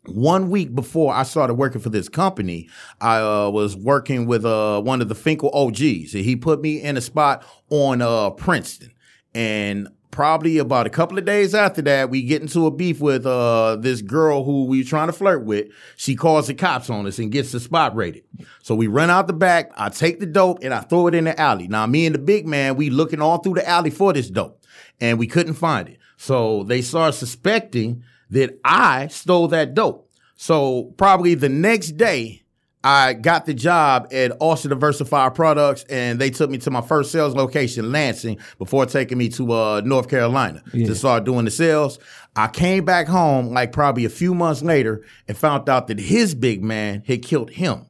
one 0.05 0.49
week 0.49 0.73
before 0.73 1.13
I 1.13 1.23
started 1.23 1.55
working 1.55 1.81
for 1.81 1.89
this 1.89 2.09
company, 2.09 2.69
I 3.01 3.19
uh, 3.19 3.49
was 3.49 3.75
working 3.75 4.25
with 4.25 4.45
uh, 4.45 4.81
one 4.81 5.01
of 5.01 5.09
the 5.09 5.15
Fenkell 5.15 5.53
OGs. 5.53 6.13
And 6.13 6.23
he 6.23 6.35
put 6.35 6.61
me 6.61 6.81
in 6.81 6.97
a 6.97 7.01
spot 7.01 7.45
on 7.69 8.01
uh, 8.01 8.31
Princeton. 8.31 8.91
And 9.33 9.87
probably 10.19 10.57
about 10.57 10.85
a 10.85 10.89
couple 10.89 11.17
of 11.17 11.23
days 11.23 11.55
after 11.55 11.81
that, 11.81 12.09
we 12.09 12.21
get 12.21 12.41
into 12.41 12.65
a 12.65 12.71
beef 12.71 12.99
with 12.99 13.25
uh, 13.25 13.77
this 13.77 14.01
girl 14.01 14.43
who 14.43 14.65
we 14.65 14.79
were 14.79 14.83
trying 14.83 15.07
to 15.07 15.13
flirt 15.13 15.45
with. 15.45 15.69
She 15.95 16.13
calls 16.13 16.47
the 16.47 16.53
cops 16.53 16.89
on 16.89 17.07
us 17.07 17.19
and 17.19 17.31
gets 17.31 17.53
the 17.53 17.59
spot 17.61 17.95
rated. 17.95 18.25
So 18.61 18.75
we 18.75 18.87
run 18.87 19.09
out 19.09 19.27
the 19.27 19.33
back. 19.33 19.71
I 19.77 19.87
take 19.87 20.19
the 20.19 20.25
dope 20.25 20.61
and 20.61 20.73
I 20.73 20.81
throw 20.81 21.07
it 21.07 21.15
in 21.15 21.23
the 21.23 21.39
alley. 21.39 21.69
Now, 21.69 21.87
me 21.87 22.05
and 22.05 22.13
the 22.13 22.19
big 22.19 22.45
man, 22.45 22.75
we 22.75 22.89
looking 22.89 23.21
all 23.21 23.37
through 23.37 23.53
the 23.53 23.69
alley 23.69 23.91
for 23.91 24.11
this 24.11 24.29
dope. 24.29 24.61
And 24.99 25.17
we 25.17 25.25
couldn't 25.25 25.53
find 25.53 25.87
it. 25.87 25.99
So 26.17 26.63
they 26.63 26.81
start 26.81 27.13
suspecting 27.13 28.03
that 28.29 28.59
I 28.65 29.07
stole 29.07 29.47
that 29.47 29.73
dope. 29.73 30.11
So 30.35 30.93
probably 30.97 31.33
the 31.35 31.47
next 31.47 31.91
day, 31.91 32.43
I 32.83 33.13
got 33.13 33.45
the 33.45 33.53
job 33.53 34.07
at 34.13 34.31
Austin 34.39 34.69
Diversified 34.69 35.35
Products, 35.35 35.83
and 35.89 36.19
they 36.19 36.29
took 36.29 36.49
me 36.49 36.57
to 36.59 36.71
my 36.71 36.81
first 36.81 37.11
sales 37.11 37.35
location, 37.35 37.91
Lansing, 37.91 38.37
before 38.57 38.85
taking 38.85 39.17
me 39.17 39.27
to 39.29 39.51
uh, 39.51 39.81
North 39.83 40.09
Carolina 40.09 40.63
to 40.71 40.95
start 40.95 41.25
doing 41.25 41.43
the 41.43 41.51
sales. 41.51 41.99
I 42.35 42.47
came 42.47 42.85
back 42.85 43.07
home 43.07 43.49
like 43.49 43.73
probably 43.73 44.05
a 44.05 44.09
few 44.09 44.33
months 44.33 44.61
later 44.61 45.03
and 45.27 45.37
found 45.37 45.67
out 45.67 45.87
that 45.87 45.99
his 45.99 46.33
big 46.33 46.63
man 46.63 47.03
had 47.05 47.21
killed 47.21 47.49
him 47.49 47.85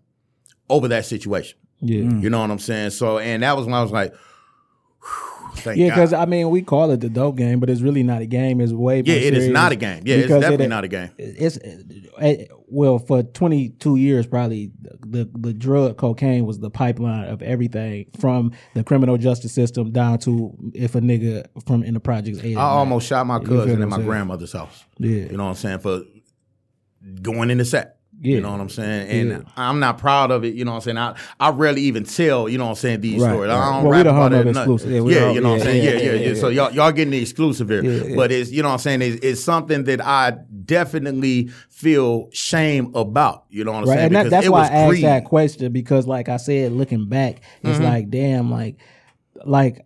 over 0.69 0.87
that 0.87 1.05
situation. 1.05 1.57
Yeah. 1.81 2.03
You 2.19 2.29
know 2.29 2.41
what 2.41 2.49
I'm 2.49 2.59
saying? 2.59 2.89
So, 2.91 3.19
and 3.19 3.43
that 3.43 3.55
was 3.55 3.65
when 3.65 3.75
I 3.75 3.83
was 3.83 3.91
like, 3.91 4.13
thank 5.59 5.77
Yeah, 5.77 5.89
because 5.89 6.13
I 6.13 6.25
mean, 6.25 6.49
we 6.49 6.61
call 6.61 6.91
it 6.91 7.01
the 7.01 7.09
dope 7.09 7.37
game, 7.37 7.59
but 7.59 7.69
it's 7.69 7.81
really 7.81 8.03
not 8.03 8.21
a 8.21 8.25
game. 8.25 8.61
It's 8.61 8.71
way 8.73 9.01
yeah, 9.05 9.15
it 9.15 9.33
is 9.35 9.49
not 9.49 9.71
a 9.71 9.75
game. 9.75 10.03
Yeah, 10.05 10.15
it's 10.15 10.27
because 10.27 10.41
definitely 10.41 10.65
it- 10.65 10.69
not 10.69 10.83
a 10.83 10.87
game. 10.87 11.09
It's 11.17 11.57
eh, 12.19 12.45
well 12.67 12.99
for 12.99 13.23
22 13.23 13.95
years, 13.95 14.27
probably 14.27 14.71
the 15.01 15.29
the 15.37 15.53
drug 15.53 15.97
cocaine 15.97 16.45
was 16.45 16.59
the 16.59 16.69
pipeline 16.69 17.25
of 17.25 17.41
everything 17.41 18.07
from 18.19 18.51
the 18.75 18.83
criminal 18.83 19.17
justice 19.17 19.53
system 19.53 19.91
down 19.91 20.19
to 20.19 20.55
if 20.73 20.95
a 20.95 21.01
nigga 21.01 21.45
from 21.65 21.83
in 21.83 21.93
the 21.93 21.99
projects. 21.99 22.39
I 22.43 22.53
almost 22.55 23.07
shot 23.07 23.25
my 23.27 23.39
You 23.39 23.45
feel 23.45 23.57
what 23.57 23.65
cousin 23.67 23.81
at 23.81 23.89
my 23.89 24.01
grandmother's 24.01 24.53
house. 24.53 24.85
Yeah. 24.97 25.09
You 25.09 25.37
know 25.37 25.43
what 25.43 25.49
I'm 25.51 25.55
saying? 25.55 25.79
For 25.79 26.01
going 27.21 27.49
in 27.49 27.57
the 27.57 27.65
set. 27.65 27.98
Yeah. 28.21 28.35
You 28.35 28.41
know 28.41 28.51
what 28.51 28.59
I'm 28.59 28.69
saying? 28.69 29.09
And 29.09 29.29
Yeah. 29.29 29.51
I'm 29.55 29.79
not 29.79 29.97
proud 29.97 30.29
of 30.31 30.43
it, 30.43 30.53
you 30.53 30.65
know 30.65 30.71
what 30.71 30.77
I'm 30.77 30.81
saying? 30.81 30.97
I, 30.97 31.15
I 31.39 31.51
rarely 31.51 31.81
even 31.83 32.03
tell, 32.03 32.49
you 32.49 32.57
know 32.57 32.65
what 32.65 32.71
I'm 32.71 32.75
saying, 32.75 32.99
these 33.01 33.21
Right, 33.21 33.31
stories. 33.31 33.49
right. 33.49 33.55
I 33.57 33.71
don't 33.75 33.83
Well, 33.85 33.91
we 33.91 34.03
rap 34.03 34.05
about 34.07 34.33
it 34.33 34.47
exclusive. 34.47 34.91
Yeah, 34.91 34.97
Yeah, 35.19 35.25
all- 35.27 35.35
you 35.35 35.41
know 35.41 35.49
what 35.51 35.59
I'm 35.59 35.65
saying? 35.65 35.83
yeah, 35.83 36.11
Yeah, 36.13 36.27
yeah. 36.27 36.33
So 36.33 36.49
y'all, 36.49 36.71
y'all 36.73 36.91
getting 36.91 37.11
the 37.11 37.21
exclusive 37.21 37.69
here. 37.69 38.15
But 38.15 38.31
it's, 38.33 38.51
you 38.51 38.61
know 38.61 38.67
what 38.69 38.73
I'm 38.73 38.79
saying, 38.79 39.01
it's, 39.01 39.25
it's 39.25 39.41
something 39.43 39.85
that 39.85 40.05
I 40.05 40.31
definitely 40.65 41.49
feel 41.69 42.29
shame 42.31 42.91
about, 42.95 43.45
you 43.49 43.63
know 43.63 43.71
what 43.71 43.83
I'm 43.83 43.89
right, 43.89 43.95
saying? 43.95 44.05
and 44.07 44.15
that, 44.15 44.29
that's 44.29 44.45
it 44.47 44.49
why 44.49 44.59
was 44.61 44.69
I 44.69 44.73
asked 44.73 44.89
greed. 44.89 45.03
that 45.05 45.25
question 45.25 45.71
because, 45.71 46.07
like 46.07 46.27
I 46.29 46.37
said, 46.37 46.71
looking 46.73 47.07
back, 47.07 47.41
it's 47.61 47.77
Mm-hmm. 47.77 47.83
like, 47.83 48.09
damn, 48.09 48.51
like, 48.51 48.75
like 49.45 49.85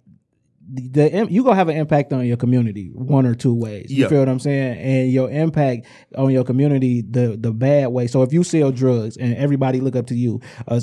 the, 0.75 1.27
you 1.29 1.43
gonna 1.43 1.55
have 1.55 1.69
an 1.69 1.77
impact 1.77 2.13
on 2.13 2.25
your 2.25 2.37
community 2.37 2.89
one 2.93 3.25
or 3.25 3.35
two 3.35 3.53
ways. 3.53 3.91
You 3.91 4.03
Yeah. 4.03 4.07
feel 4.09 4.19
what 4.19 4.29
I'm 4.29 4.39
saying? 4.39 4.77
And 4.79 5.11
your 5.11 5.29
impact 5.29 5.85
on 6.17 6.31
your 6.31 6.43
community, 6.43 7.01
the 7.01 7.37
the 7.39 7.51
bad 7.51 7.87
way. 7.89 8.07
So 8.07 8.23
if 8.23 8.33
you 8.33 8.43
sell 8.43 8.71
drugs 8.71 9.17
and 9.17 9.35
everybody 9.35 9.79
look 9.81 9.95
up 9.95 10.07
to 10.07 10.15
you, 10.15 10.41
uh, 10.67 10.79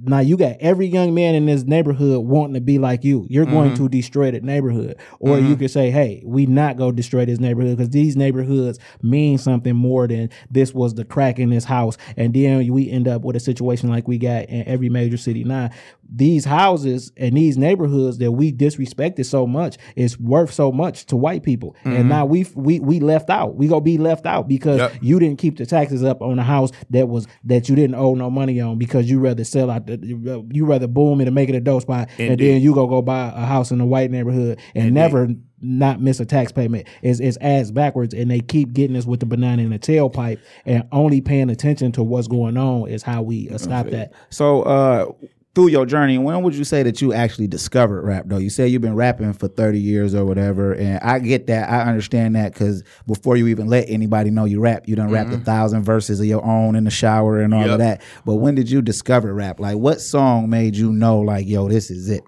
now 0.00 0.20
you 0.20 0.36
got 0.36 0.56
every 0.60 0.86
young 0.86 1.12
man 1.14 1.34
in 1.34 1.46
this 1.46 1.64
neighborhood 1.64 2.24
wanting 2.24 2.54
to 2.54 2.60
be 2.60 2.78
like 2.78 3.02
you. 3.04 3.26
You're 3.28 3.44
going 3.46 3.70
Mm-hmm. 3.72 3.84
to 3.84 3.88
destroy 3.88 4.30
that 4.30 4.44
neighborhood, 4.44 4.96
or 5.18 5.38
you 5.40 5.56
could 5.56 5.70
say, 5.70 5.90
hey, 5.90 6.22
we 6.24 6.46
not 6.46 6.76
go 6.76 6.92
destroy 6.92 7.24
this 7.24 7.40
neighborhood 7.40 7.76
because 7.76 7.90
these 7.90 8.16
neighborhoods 8.16 8.78
mean 9.02 9.38
something 9.38 9.74
more 9.74 10.06
than 10.06 10.30
this 10.50 10.72
was 10.72 10.94
the 10.94 11.04
crack 11.04 11.38
in 11.38 11.50
this 11.50 11.64
house, 11.64 11.96
and 12.16 12.32
then 12.34 12.66
we 12.72 12.88
end 12.90 13.08
up 13.08 13.22
with 13.22 13.34
a 13.36 13.40
situation 13.40 13.88
like 13.88 14.06
we 14.06 14.18
got 14.18 14.48
in 14.48 14.66
every 14.68 14.88
major 14.88 15.16
city 15.16 15.42
now. 15.44 15.70
These 16.10 16.46
houses 16.46 17.12
and 17.18 17.36
these 17.36 17.58
neighborhoods 17.58 18.16
that 18.18 18.32
we 18.32 18.50
disrespected 18.50 19.26
so 19.26 19.46
much 19.46 19.76
is 19.94 20.18
worth 20.18 20.52
so 20.52 20.72
much 20.72 21.04
to 21.06 21.16
white 21.16 21.42
people, 21.42 21.76
and 21.84 22.08
now 22.08 22.24
we 22.24 22.46
we 22.54 22.80
we 22.80 23.00
left 23.00 23.28
out. 23.30 23.56
We 23.56 23.66
gonna 23.68 23.80
be 23.82 23.98
left 23.98 24.24
out 24.26 24.48
because 24.48 24.78
Yep. 24.78 24.92
you 25.02 25.18
didn't 25.18 25.38
keep 25.38 25.58
the 25.58 25.66
taxes 25.66 26.02
up 26.04 26.22
on 26.22 26.38
a 26.38 26.44
house 26.44 26.70
that 26.90 27.08
was 27.08 27.26
that 27.44 27.68
you 27.68 27.74
didn't 27.76 27.96
owe 27.96 28.14
no 28.14 28.30
money 28.30 28.58
on 28.60 28.78
because 28.78 29.10
you 29.10 29.18
rather 29.18 29.44
sell 29.44 29.70
out 29.70 29.86
you 29.88 30.66
rather 30.66 30.86
boom 30.86 31.20
it 31.20 31.26
and 31.26 31.34
make 31.34 31.48
it 31.48 31.54
a 31.54 31.60
dope 31.60 31.82
spot 31.82 32.08
and 32.18 32.32
Indeed. 32.32 32.54
then 32.54 32.62
you 32.62 32.74
go 32.74 32.86
go 32.86 33.02
buy 33.02 33.28
a 33.34 33.46
house 33.46 33.70
in 33.70 33.80
a 33.80 33.86
white 33.86 34.10
neighborhood 34.10 34.60
and 34.74 34.94
never 34.94 35.28
not 35.60 36.00
miss 36.00 36.20
a 36.20 36.24
tax 36.24 36.52
payment 36.52 36.86
is 37.02 37.20
is 37.20 37.36
ass 37.40 37.70
backwards 37.70 38.14
and 38.14 38.30
they 38.30 38.40
keep 38.40 38.72
getting 38.72 38.96
us 38.96 39.06
with 39.06 39.20
the 39.20 39.26
banana 39.26 39.62
in 39.62 39.70
the 39.70 39.78
tailpipe 39.78 40.38
and 40.64 40.86
only 40.92 41.20
paying 41.20 41.50
attention 41.50 41.90
to 41.92 42.02
what's 42.02 42.28
going 42.28 42.56
on 42.56 42.88
is 42.88 43.02
how 43.02 43.22
we 43.22 43.48
uh, 43.50 43.58
stop 43.58 43.86
that. 43.88 44.12
So, 44.30 44.62
uh, 44.62 45.12
through 45.58 45.66
your 45.66 45.84
journey, 45.86 46.16
when 46.18 46.42
would 46.44 46.54
you 46.54 46.62
say 46.62 46.84
that 46.84 47.02
you 47.02 47.12
actually 47.12 47.48
discovered 47.48 48.02
rap? 48.04 48.26
Though 48.28 48.36
you 48.36 48.48
say 48.48 48.68
you've 48.68 48.80
been 48.80 48.94
rapping 48.94 49.32
for 49.32 49.48
thirty 49.48 49.80
years 49.80 50.14
or 50.14 50.24
whatever, 50.24 50.72
and 50.72 51.00
I 51.00 51.18
get 51.18 51.48
that, 51.48 51.68
I 51.68 51.80
understand 51.82 52.36
that 52.36 52.52
because 52.52 52.84
before 53.08 53.36
you 53.36 53.48
even 53.48 53.66
let 53.66 53.90
anybody 53.90 54.30
know 54.30 54.44
you 54.44 54.60
rap, 54.60 54.86
you 54.86 54.94
done 54.94 55.10
rapped 55.10 55.32
a 55.32 55.38
thousand 55.38 55.82
verses 55.82 56.20
of 56.20 56.26
your 56.26 56.44
own 56.44 56.76
in 56.76 56.84
the 56.84 56.92
shower 56.92 57.40
and 57.40 57.52
all 57.52 57.62
Yep. 57.62 57.70
of 57.72 57.78
that. 57.80 58.02
But 58.24 58.36
when 58.36 58.54
did 58.54 58.70
you 58.70 58.82
discover 58.82 59.34
rap? 59.34 59.58
Like, 59.58 59.78
what 59.78 60.00
song 60.00 60.48
made 60.48 60.76
you 60.76 60.92
know, 60.92 61.18
like, 61.18 61.48
yo, 61.48 61.68
this 61.68 61.90
is 61.90 62.08
it? 62.08 62.22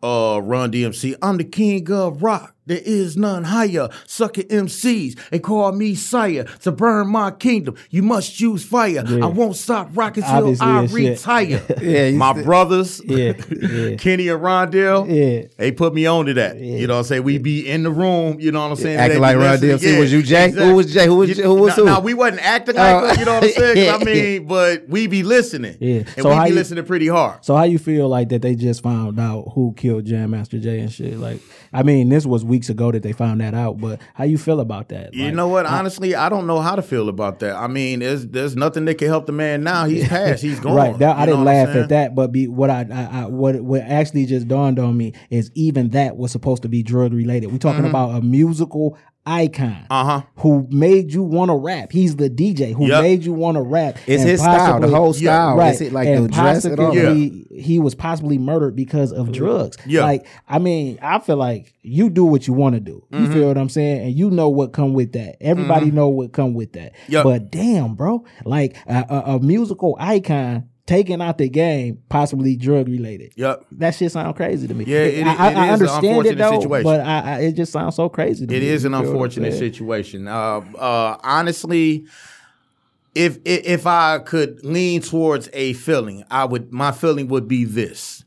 uh 0.00 0.40
Run 0.40 0.70
DMC. 0.70 1.16
I'm 1.22 1.38
the 1.38 1.44
king 1.44 1.90
of 1.90 2.22
rock. 2.22 2.54
There 2.66 2.80
is 2.84 3.16
none 3.16 3.44
higher. 3.44 3.88
Sucker 4.06 4.42
MCs 4.42 5.18
and 5.32 5.42
call 5.42 5.72
me 5.72 5.94
sire 5.94 6.44
to 6.62 6.72
burn 6.72 7.08
my 7.08 7.30
kingdom. 7.30 7.76
You 7.90 8.02
must 8.02 8.40
use 8.40 8.64
fire. 8.64 9.04
I 9.06 9.26
won't 9.26 9.56
stop 9.56 9.88
rocking 9.94 10.22
till 10.24 10.32
Obviously, 10.32 10.66
I 10.66 10.82
as 10.82 10.90
shit. 10.90 11.10
retire. 11.10 11.62
Yeah, 11.80 12.10
my 12.12 12.34
said- 12.34 12.44
brothers, 12.44 13.00
Yeah, 13.06 13.32
yeah. 13.50 13.96
Kenny 13.98 14.28
and 14.28 14.40
Rondell, 14.42 15.06
Yeah. 15.08 15.48
they 15.56 15.70
put 15.72 15.94
me 15.94 16.06
on 16.06 16.26
to 16.26 16.34
that. 16.34 16.58
You 16.58 16.86
know 16.86 16.94
what 16.94 16.98
I'm 17.00 17.04
saying? 17.04 17.22
We 17.22 17.38
be 17.38 17.68
in 17.68 17.82
the 17.84 17.90
room, 17.90 18.40
you 18.40 18.50
know 18.52 18.60
what 18.62 18.70
I'm 18.70 18.76
saying? 18.76 18.96
Acting 18.98 19.14
They 19.16 19.20
like 19.20 19.36
Run 19.36 19.60
listening. 19.60 19.76
DMC. 19.94 20.00
Was 20.00 20.12
you 20.12 20.22
Jay? 20.22 20.50
Who 20.50 20.74
was 20.74 20.92
Jay? 20.92 21.06
Who 21.06 21.16
was- 21.16 21.38
who 21.38 21.54
was 21.54 21.68
Now- 21.70 21.74
who? 21.76 21.84
Now, 21.84 22.00
we 22.00 22.14
wasn't 22.14 22.42
acting 22.44 22.74
like 22.76 23.02
uh, 23.02 23.06
it, 23.06 23.18
you 23.20 23.24
know 23.24 23.34
what 23.34 23.44
I'm 23.44 23.50
saying? 23.50 23.90
'Cause 23.90 24.00
I 24.02 24.04
mean, 24.04 24.46
but 24.46 24.88
we 24.88 25.06
be 25.06 25.22
listening. 25.22 25.76
Yeah. 25.80 25.98
And 25.98 26.22
So 26.22 26.28
we 26.30 26.34
how 26.34 26.44
be 26.44 26.48
you- 26.50 26.54
listening 26.56 26.84
pretty 26.84 27.06
hard. 27.08 27.44
So 27.44 27.54
how 27.54 27.62
you 27.64 27.78
feel 27.78 28.08
like 28.08 28.28
that 28.30 28.42
they 28.42 28.54
just 28.56 28.82
found 28.82 29.20
out 29.20 29.52
who 29.54 29.72
killed 29.76 30.04
Jam 30.06 30.30
Master 30.30 30.58
Jay 30.58 30.80
and 30.80 30.90
shit? 30.90 31.18
Like, 31.18 31.40
I 31.72 31.82
mean, 31.82 32.08
this 32.08 32.26
was 32.26 32.44
weeks 32.56 32.70
ago 32.70 32.90
that 32.90 33.02
they 33.02 33.12
found 33.12 33.40
that 33.42 33.52
out, 33.52 33.78
but 33.78 34.00
how 34.14 34.24
you 34.24 34.38
feel 34.38 34.60
about 34.60 34.88
that? 34.88 35.12
You 35.12 35.26
Like, 35.26 35.34
know 35.34 35.48
what? 35.48 35.66
Honestly, 35.66 36.14
I 36.14 36.30
don't 36.30 36.46
know 36.46 36.60
how 36.60 36.74
to 36.74 36.80
feel 36.80 37.10
about 37.10 37.40
that. 37.40 37.54
I 37.54 37.66
mean, 37.66 37.98
there's 38.00 38.26
there's 38.26 38.56
nothing 38.56 38.86
that 38.86 38.94
can 38.96 39.08
help 39.08 39.26
the 39.26 39.32
man 39.32 39.62
now. 39.62 39.84
He's 39.84 40.08
passed. 40.08 40.42
He's 40.42 40.58
gone. 40.58 40.74
Right. 40.74 40.98
That, 40.98 41.16
I 41.16 41.26
didn't 41.26 41.44
laugh 41.44 41.68
at 41.68 41.90
that, 41.90 42.14
but 42.14 42.32
be 42.32 42.48
what 42.48 42.70
I, 42.70 42.86
I, 42.90 43.22
I 43.22 43.26
what 43.26 43.60
what 43.60 43.82
actually 43.82 44.24
just 44.24 44.48
dawned 44.48 44.78
on 44.78 44.96
me 44.96 45.12
is 45.28 45.50
even 45.54 45.90
that 45.90 46.16
was 46.16 46.32
supposed 46.32 46.62
to 46.62 46.68
be 46.68 46.82
drug 46.82 47.12
related. 47.12 47.52
We're 47.52 47.58
talking 47.58 47.80
mm-hmm. 47.80 47.90
about 47.90 48.16
a 48.16 48.22
musical 48.22 48.96
icon 49.26 49.66
Mm-hmm. 49.66 49.92
Uh-huh. 49.92 50.22
who 50.36 50.66
made 50.70 51.12
you 51.12 51.22
want 51.22 51.50
to 51.50 51.56
rap. 51.56 51.90
He's 51.92 52.16
the 52.16 52.30
DJ 52.30 52.72
who 52.72 52.86
Yep. 52.86 53.02
made 53.02 53.24
you 53.24 53.32
want 53.32 53.56
to 53.56 53.62
rap. 53.62 53.96
It's 54.06 54.22
and 54.22 54.30
his 54.30 54.40
style, 54.40 54.80
the 54.80 54.88
whole 54.88 55.12
style. 55.12 55.56
Right. 55.56 55.74
Is 55.74 55.80
it 55.80 55.92
like 55.92 56.08
and 56.08 56.24
the 56.24 56.28
dress 56.28 56.64
and 56.64 56.78
all 56.78 56.86
possibly 56.92 57.28
that? 57.50 57.60
he 57.60 57.78
was 57.78 57.94
possibly 57.94 58.38
murdered 58.38 58.76
because 58.76 59.12
of 59.12 59.32
drugs. 59.32 59.76
Yeah. 59.86 60.02
Like, 60.04 60.26
I 60.48 60.58
mean, 60.58 60.98
I 61.02 61.18
feel 61.18 61.36
like 61.36 61.74
you 61.82 62.08
do 62.10 62.24
what 62.24 62.46
you 62.46 62.52
want 62.54 62.74
to 62.74 62.80
do. 62.80 63.04
You 63.10 63.18
Mm-hmm. 63.18 63.32
feel 63.32 63.48
what 63.48 63.58
I'm 63.58 63.68
saying? 63.68 64.02
And 64.06 64.14
you 64.14 64.30
know 64.30 64.48
what 64.48 64.72
come 64.72 64.92
with 64.94 65.12
that. 65.12 65.36
Everybody 65.40 65.90
know 65.90 66.08
what 66.08 66.32
come 66.32 66.54
with 66.54 66.72
that. 66.74 66.92
Yep. 67.08 67.24
But 67.24 67.50
damn, 67.50 67.94
bro, 67.94 68.24
like 68.44 68.76
a, 68.86 69.04
a, 69.08 69.36
a 69.36 69.40
musical 69.40 69.96
icon 69.98 70.68
taken 70.86 71.20
out 71.20 71.36
the 71.38 71.48
game, 71.48 72.00
possibly 72.08 72.56
drug 72.56 72.88
related. 72.88 73.32
Yep. 73.36 73.66
That 73.72 73.94
shit 73.94 74.12
sound 74.12 74.36
crazy 74.36 74.68
to 74.68 74.74
me. 74.74 74.84
Yeah, 74.86 74.98
it- 74.98 75.26
I, 75.26 75.30
I, 75.30 75.32
it 75.32 75.38
I 75.38 75.48
is 75.48 75.56
an 75.56 75.88
understand 75.88 76.04
it 76.04 76.08
unfortunate 76.08 76.38
though, 76.38 76.60
situation. 76.60 76.84
but 76.84 77.00
I, 77.00 77.20
I, 77.20 77.40
it 77.40 77.52
just 77.52 77.72
sounds 77.72 77.96
so 77.96 78.08
crazy. 78.08 78.46
To 78.46 78.54
It 78.54 78.60
me. 78.60 78.68
is 78.68 78.84
an 78.84 78.92
You 78.92 78.98
feel 78.98 79.04
what 79.04 79.08
I'm 79.08 79.14
unfortunate 79.14 79.52
situation. 79.54 80.28
Uh, 80.28 80.32
uh, 80.78 81.18
honestly, 81.22 82.06
if 83.14 83.38
if 83.44 83.66
if 83.66 83.86
I 83.86 84.18
could 84.20 84.64
lean 84.64 85.00
towards 85.00 85.48
a 85.52 85.72
feeling, 85.72 86.24
I 86.30 86.44
would 86.44 86.72
my 86.72 86.92
feeling 86.92 87.28
would 87.28 87.48
be 87.48 87.64
this. 87.64 88.24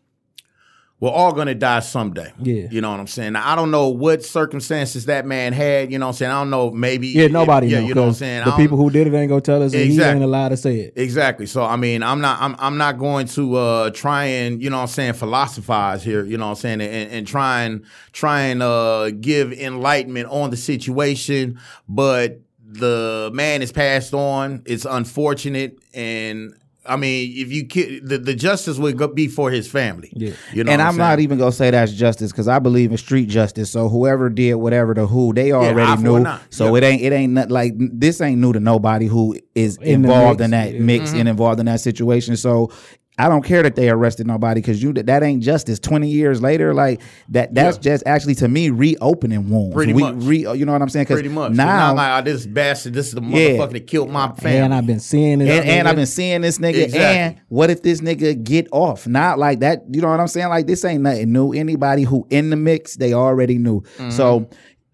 We're 1.01 1.09
all 1.11 1.31
gonna 1.31 1.55
die 1.55 1.79
someday. 1.79 2.33
Yeah. 2.41 2.67
You 2.69 2.81
know 2.81 2.91
what 2.91 2.99
I'm 2.99 3.07
saying? 3.07 3.31
Now, 3.33 3.49
I 3.49 3.55
don't 3.55 3.71
know 3.71 3.87
what 3.87 4.21
circumstances 4.25 5.05
that 5.05 5.25
man 5.25 5.53
had, 5.53 5.91
you 5.93 5.97
know 5.97 6.07
what 6.07 6.09
I'm 6.09 6.15
saying? 6.17 6.31
I 6.31 6.39
don't 6.41 6.49
know, 6.49 6.71
maybe 6.71 7.07
Yeah, 7.07 7.27
nobody 7.27 7.67
yeah, 7.67 7.79
know. 7.79 7.87
you 7.87 7.93
know 7.93 8.01
what 8.01 8.07
I'm 8.09 8.13
saying? 8.15 8.43
The 8.43 8.51
people 8.51 8.77
who 8.77 8.89
did 8.89 9.07
it 9.07 9.13
ain't 9.13 9.29
gonna 9.29 9.39
tell 9.39 9.63
us, 9.63 9.71
and 9.73 9.81
he 9.83 9.87
Exactly. 9.91 10.15
ain't 10.15 10.23
allowed 10.25 10.49
to 10.49 10.57
say 10.57 10.79
it. 10.81 10.93
Exactly. 10.97 11.45
So 11.45 11.63
I 11.63 11.77
mean, 11.77 12.03
I'm 12.03 12.19
not 12.19 12.41
I'm 12.41 12.55
I'm 12.59 12.77
not 12.77 12.97
going 12.97 13.27
to 13.27 13.55
uh 13.55 13.89
try 13.91 14.25
and, 14.25 14.61
you 14.61 14.69
know 14.69 14.75
what 14.77 14.81
I'm 14.83 14.87
saying, 14.89 15.13
philosophize 15.13 16.03
here, 16.03 16.25
you 16.25 16.37
know 16.37 16.47
what 16.47 16.51
I'm 16.51 16.79
saying, 16.79 16.81
and, 16.81 17.11
and 17.11 17.25
try 17.27 17.61
and 17.61 17.85
try 18.11 18.41
and 18.41 18.61
uh 18.61 19.11
give 19.11 19.53
enlightenment 19.53 20.27
on 20.29 20.49
the 20.49 20.57
situation, 20.57 21.59
but 21.87 22.41
the 22.71 23.31
man 23.33 23.61
is 23.61 23.71
passed 23.71 24.13
on. 24.13 24.63
It's 24.65 24.85
unfortunate 24.85 25.79
and 25.93 26.53
I 26.89 26.95
mean, 26.95 27.31
if 27.35 27.51
you 27.51 27.65
ki- 27.65 27.99
the, 27.99 28.17
the 28.17 28.33
justice 28.35 28.77
would 28.77 28.97
go- 28.97 29.07
be 29.07 29.27
for 29.27 29.51
his 29.51 29.67
family. 29.69 30.11
Yeah. 30.15 30.33
You 30.53 30.63
know 30.63 30.71
and 30.71 30.81
what 30.81 30.87
I'm 30.89 30.97
not 30.97 31.19
even 31.19 31.37
gonna 31.37 31.51
say 31.51 31.71
that's 31.71 31.93
justice 31.93 32.31
because 32.31 32.47
I 32.47 32.59
believe 32.59 32.91
in 32.91 32.97
street 32.97 33.27
justice. 33.29 33.69
So 33.71 33.87
whoever 33.89 34.29
did 34.29 34.55
whatever 34.55 34.93
to 34.95 35.05
who, 35.07 35.33
they 35.33 35.51
already 35.51 36.01
for 36.01 36.19
knew. 36.19 36.25
So 36.49 36.73
Yep. 36.75 36.83
it 36.83 36.85
ain't 36.87 37.01
it 37.03 37.13
ain't 37.13 37.33
not, 37.33 37.51
like 37.51 37.73
this 37.77 38.19
ain't 38.21 38.41
new 38.41 38.51
to 38.53 38.59
nobody 38.59 39.05
who 39.05 39.37
is 39.55 39.77
In 39.77 40.03
involved 40.05 40.39
mix, 40.39 40.45
in 40.45 40.51
that 40.51 40.73
yeah. 40.73 40.79
mix 40.79 41.09
Mm-hmm. 41.11 41.19
and 41.19 41.29
involved 41.29 41.59
in 41.59 41.65
that 41.67 41.79
situation. 41.81 42.35
So. 42.35 42.71
I 43.19 43.27
don't 43.29 43.43
care 43.43 43.61
that 43.63 43.75
they 43.75 43.89
arrested 43.89 44.25
nobody 44.25 44.61
because 44.61 44.81
you 44.81 44.93
that 44.93 45.21
ain't 45.23 45.43
justice. 45.43 45.77
Twenty 45.77 46.09
years 46.09 46.41
later, 46.41 46.73
like 46.73 47.01
that, 47.29 47.53
that's 47.53 47.77
Yeah. 47.77 47.81
just 47.91 48.03
actually 48.07 48.35
to 48.35 48.47
me 48.47 48.69
reopening 48.69 49.49
wounds. 49.49 49.75
Pretty 49.75 49.93
we, 49.93 50.01
much. 50.01 50.15
Re, 50.17 50.37
you 50.57 50.65
know 50.65 50.71
what 50.71 50.81
I'm 50.81 50.89
saying? 50.89 51.05
'Cause 51.07 51.15
pretty 51.15 51.29
much. 51.29 51.51
now, 51.51 51.65
Now, 51.65 51.95
like, 51.95 52.21
oh, 52.21 52.31
this 52.31 52.45
bastard, 52.47 52.93
this 52.93 53.07
is 53.09 53.13
the 53.13 53.21
Yeah. 53.21 53.49
motherfucker 53.57 53.73
that 53.73 53.87
killed 53.87 54.09
my 54.09 54.31
family. 54.31 54.57
And 54.59 54.73
I've 54.73 54.87
been 54.87 54.99
seeing 55.01 55.41
it. 55.41 55.49
and, 55.49 55.69
and 55.69 55.87
I've 55.87 55.95
been 55.97 56.05
seeing 56.05 56.41
this 56.41 56.57
nigga. 56.59 56.85
Exactly. 56.85 56.99
And 56.99 57.35
what 57.49 57.69
if 57.69 57.81
this 57.83 58.01
nigga 58.01 58.41
get 58.43 58.67
off? 58.71 59.05
Not 59.05 59.37
like 59.37 59.59
that. 59.59 59.83
You 59.91 60.01
know 60.01 60.07
what 60.09 60.19
I'm 60.19 60.27
saying? 60.27 60.49
Like 60.49 60.65
this 60.67 60.85
ain't 60.85 61.03
nothing 61.03 61.31
new. 61.33 61.51
Anybody 61.51 62.03
who 62.03 62.25
in 62.29 62.49
the 62.49 62.55
mix, 62.55 62.95
they 62.95 63.13
already 63.13 63.57
knew. 63.57 63.81
Mm-hmm. 63.97 64.11
So. 64.11 64.47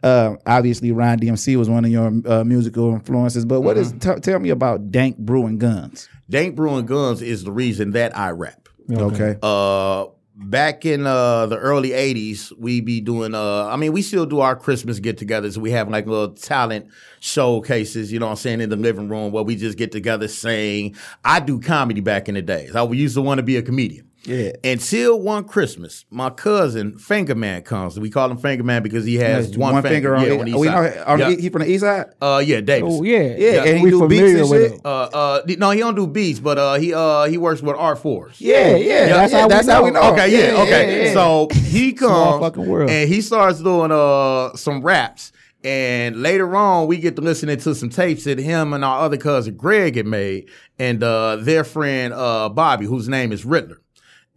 Uh, 0.06 0.36
obviously, 0.46 0.92
Run 0.92 1.20
DMC 1.20 1.56
was 1.56 1.70
one 1.70 1.84
of 1.84 1.92
your 1.92 2.12
uh, 2.26 2.44
musical 2.44 2.94
influences, 2.94 3.44
but 3.44 3.62
what 3.62 3.76
is 3.78 3.92
Mm-hmm. 3.94 4.14
t- 4.16 4.20
tell 4.22 4.40
me 4.40 4.50
about 4.52 4.92
Dank 4.92 5.18
Brewing 5.18 5.58
Guns? 5.58 6.08
Dank 6.30 6.56
Brewing 6.56 6.86
Guns 6.86 7.22
is 7.22 7.44
the 7.44 7.52
reason 7.52 7.92
that 7.92 8.16
I 8.18 8.30
rap. 8.30 8.70
Okay, 8.92 9.36
Uh, 9.42 10.06
back 10.36 10.86
in 10.86 11.08
uh 11.08 11.48
the 11.48 11.58
early 11.58 11.90
'80s, 11.90 12.52
we 12.58 12.82
be 12.82 13.02
doing. 13.02 13.34
Uh, 13.34 13.66
I 13.66 13.78
mean, 13.78 13.94
we 13.94 14.04
still 14.04 14.28
do 14.28 14.42
our 14.42 14.56
Christmas 14.56 15.00
get-togethers. 15.00 15.58
We 15.58 15.72
have 15.72 15.90
like 15.90 16.06
little 16.06 16.34
talent 16.36 16.88
showcases. 17.20 18.12
You 18.14 18.20
know 18.20 18.28
what 18.28 18.32
I'm 18.34 18.38
saying 18.38 18.62
in 18.62 18.70
the 18.70 18.76
living 18.76 19.10
room 19.10 19.32
where 19.32 19.44
we 19.44 19.56
just 19.56 19.78
get 19.78 19.92
together, 19.92 20.28
sing. 20.28 20.96
I 21.24 21.40
do 21.40 21.60
comedy 21.60 22.02
back 22.02 22.30
in 22.30 22.36
the 22.36 22.42
days. 22.44 22.76
I 22.76 22.84
used 22.84 23.16
to 23.16 23.22
want 23.24 23.40
to 23.40 23.44
be 23.44 23.58
a 23.58 23.62
comedian. 23.64 24.08
Yeah. 24.26 24.52
Until 24.64 25.20
one 25.20 25.44
Christmas, 25.46 26.06
my 26.10 26.30
cousin 26.30 26.94
Fingerman 26.94 27.64
comes. 27.64 28.00
We 28.00 28.10
call 28.10 28.32
him 28.32 28.38
Fingerman 28.38 28.82
because 28.84 29.06
he 29.06 29.16
has 29.16 29.58
one, 29.58 29.82
finger 29.84 30.16
on. 30.16 30.26
yeah, 30.26 30.34
it. 30.34 30.40
on 30.42 30.48
each 30.48 30.56
we 30.56 30.68
know 30.68 30.74
side. 30.90 30.98
on 31.06 31.20
Yeah. 31.20 31.30
the, 31.30 31.42
he 31.42 31.50
from 31.50 31.62
the 31.62 31.70
east 31.72 31.82
side. 31.84 32.06
Uh, 32.22 32.42
yeah, 32.46 32.62
Davis. 32.62 32.94
Oh 32.94 33.04
yeah, 33.04 33.36
Yeah, 33.38 33.64
and 33.64 33.78
he 33.78 33.84
we 33.84 33.90
do 33.92 34.08
beats 34.08 34.20
familiar 34.22 34.42
and 34.42 34.50
with 34.50 34.62
shit? 34.64 34.72
him. 34.74 34.82
Uh, 34.84 34.90
uh, 35.14 35.42
no, 35.58 35.70
he 35.72 35.80
don't 35.80 35.96
do 35.96 36.08
beats, 36.08 36.40
but 36.40 36.58
uh, 36.58 36.74
he 36.76 36.94
uh, 36.94 37.26
he 37.26 37.38
works 37.38 37.62
with 37.62 37.76
Art 37.76 38.00
Force. 38.00 38.42
Yeah, 38.42 38.76
yeah, 38.76 39.06
that's 39.08 39.32
yeah, 39.34 39.40
how 39.42 39.48
we 39.48 39.54
that's 39.54 39.68
how 39.70 39.84
we 39.84 39.92
know. 39.92 40.02
know. 40.02 40.14
Okay, 40.14 40.32
yeah, 40.56 40.62
okay. 40.64 41.06
yeah. 41.08 41.14
So 41.14 41.48
he 41.54 41.94
comes 41.94 42.40
fucking 42.42 42.66
world. 42.68 42.90
and 42.90 43.08
he 43.08 43.22
starts 43.22 43.62
doing 43.62 43.92
uh 43.92 44.56
some 44.56 44.82
raps. 44.82 45.32
And 45.64 46.22
later 46.22 46.56
on, 46.56 46.86
we 46.86 46.98
get 46.98 47.16
to 47.16 47.24
listening 47.24 47.58
to 47.58 47.74
some 47.74 47.90
tapes 47.90 48.26
that 48.26 48.38
him 48.38 48.72
and 48.74 48.86
our 48.86 49.00
other 49.02 49.18
cousin 49.18 49.56
Greg 49.56 49.96
had 49.96 50.06
made, 50.06 50.48
and 50.78 51.02
uh, 51.02 51.38
their 51.38 51.64
friend 51.64 52.14
uh, 52.14 52.50
Bobby, 52.50 52.86
whose 52.86 53.10
name 53.10 53.32
is 53.32 53.46
Riddler. 53.46 53.82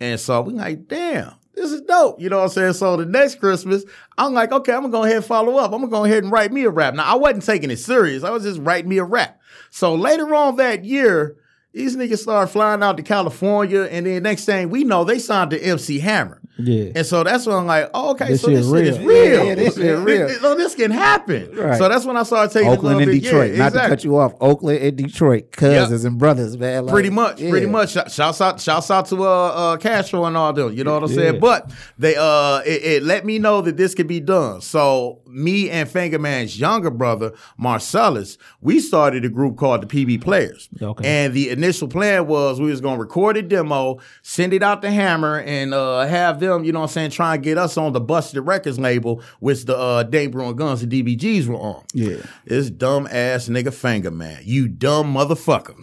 And 0.01 0.19
so 0.19 0.43
we 0.43 0.53
like, 0.53 0.87
damn, 0.89 1.35
this 1.55 1.73
is 1.73 1.81
dope. 1.83 2.21
You 2.21 2.29
know 2.29 2.39
what 2.39 2.45
I'm 2.45 2.51
saying? 2.51 2.73
So 2.75 2.97
the 2.97 3.07
next 3.07 3.41
Christmas, 3.41 3.85
I'm 4.17 4.33
like, 4.33 4.53
okay, 4.53 4.73
I'm 4.73 4.83
gonna 4.83 4.93
go 4.93 5.05
ahead 5.05 5.17
and 5.17 5.25
follow 5.25 5.57
up. 5.57 5.73
I'm 5.73 5.81
gonna 5.81 5.91
go 5.91 6.05
ahead 6.05 6.23
and 6.23 6.33
write 6.33 6.53
me 6.53 6.65
a 6.65 6.71
rap. 6.71 6.95
Now 6.95 7.05
I 7.05 7.17
wasn't 7.17 7.45
taking 7.45 7.71
it 7.71 7.79
serious. 7.79 8.23
I 8.25 8.31
was 8.31 8.45
just 8.45 8.61
writing 8.61 8.89
me 8.89 8.99
a 8.99 9.05
rap. 9.05 9.41
So 9.71 9.95
later 9.95 10.35
on 10.35 10.57
that 10.57 10.85
year, 10.85 11.37
these 11.73 11.97
niggas 11.97 12.19
started 12.19 12.51
flying 12.51 12.83
out 12.83 12.97
to 12.97 13.03
California, 13.03 13.83
and 13.83 14.07
then 14.07 14.23
next 14.23 14.47
thing 14.47 14.71
we 14.71 14.85
know, 14.85 15.05
they 15.05 15.19
signed 15.19 15.51
to 15.51 15.61
MC 15.61 15.99
Hammer. 15.99 16.41
Yeah. 16.59 16.90
And 16.97 17.07
so 17.07 17.23
that's 17.23 17.47
when 17.47 17.55
I'm 17.57 17.66
like, 17.66 17.88
oh, 17.94 18.11
okay, 18.11 18.29
This 18.31 18.42
so 18.42 18.49
this 18.51 18.68
shit 18.68 18.87
is 18.88 18.99
real. 18.99 19.07
real. 19.07 19.44
Yeah, 19.47 19.55
this 19.55 19.77
shit 19.77 19.99
real. 20.01 20.29
so 20.29 20.55
this 20.57 20.75
can 20.75 20.90
happen. 20.90 21.55
Right. 21.55 21.79
So 21.79 21.88
that's 21.88 22.05
when 22.05 22.16
I 22.16 22.25
started 22.25 22.53
taking 22.53 22.68
Oakland 22.71 22.99
a 22.99 23.03
and 23.05 23.12
bit, 23.12 23.23
Detroit. 23.23 23.53
Yeah, 23.53 23.59
Not 23.59 23.66
exactly. 23.68 23.81
to 23.90 23.97
cut 23.97 24.05
you 24.05 24.16
off. 24.18 24.33
Oakland 24.40 24.79
and 24.83 24.97
Detroit, 24.97 25.53
cousins 25.53 26.05
and 26.05 26.18
brothers, 26.18 26.59
man. 26.59 26.87
Like, 26.87 26.92
Pretty 26.92 27.11
much, 27.11 27.40
yeah. 27.40 27.51
pretty 27.51 27.66
much. 27.66 27.90
Sh- 27.92 28.12
Shouts 28.12 28.40
out, 28.40 28.61
shouts 28.61 28.90
out 28.90 29.07
to 29.07 29.23
uh, 29.23 29.27
uh 29.29 29.77
Castro 29.77 30.25
and 30.25 30.37
all 30.37 30.53
them. 30.53 30.73
You 30.75 30.83
know 30.83 30.94
what 30.94 31.05
I'm 31.05 31.14
saying? 31.14 31.35
Yeah. 31.35 31.40
But 31.40 31.71
they 31.97 32.16
uh, 32.16 32.62
it, 32.66 32.83
it 32.83 33.03
let 33.05 33.25
me 33.25 33.38
know 33.38 33.61
that 33.61 33.77
this 33.77 33.94
could 33.94 34.09
be 34.09 34.18
done. 34.18 34.61
So 34.61 35.21
me 35.29 35.71
and 35.71 35.88
Fingerman's 35.88 36.59
younger 36.59 36.90
brother 36.90 37.33
Marcellus, 37.57 38.38
we 38.61 38.81
started 38.81 39.25
a 39.25 39.29
group 39.29 39.57
called 39.57 39.83
the 39.83 39.87
PB 39.87 40.23
Players. 40.23 40.68
Okay. 40.83 41.07
And 41.07 41.35
the 41.35 41.51
initial 41.51 41.87
plan 41.87 42.27
was 42.27 42.61
we 42.61 42.71
was 42.71 42.81
gonna 42.81 42.99
record 42.99 43.37
a 43.37 43.42
demo, 43.42 43.99
send 44.23 44.53
it 44.53 44.62
out 44.64 44.83
to 44.83 44.90
Hammer, 44.90 45.38
and 45.40 45.73
uh 45.75 46.07
have 46.07 46.40
them, 46.40 46.48
you 46.57 46.73
know 46.73 46.81
what 46.81 46.87
I'm 46.87 46.93
saying, 46.93 47.11
trying 47.11 47.41
to 47.41 47.45
get 47.45 47.59
us 47.59 47.77
on 47.77 47.93
the 47.93 48.01
Bust 48.01 48.35
It 48.35 48.41
Records 48.41 48.79
label, 48.79 49.23
which 49.41 49.65
the 49.65 49.77
uh 49.77 50.03
Dave 50.03 50.33
Brew 50.33 50.49
and 50.49 50.57
Guns 50.57 50.83
and 50.83 50.91
DBGs 50.91 51.47
were 51.47 51.57
on. 51.57 51.85
Yeah. 51.95 52.19
This 52.45 52.71
dumb 52.71 53.07
ass 53.11 53.49
nigga 53.49 53.73
finger 53.73 54.11
man. 54.11 54.41
You 54.45 54.69
dumb 54.69 55.15
motherfucker. 55.15 55.77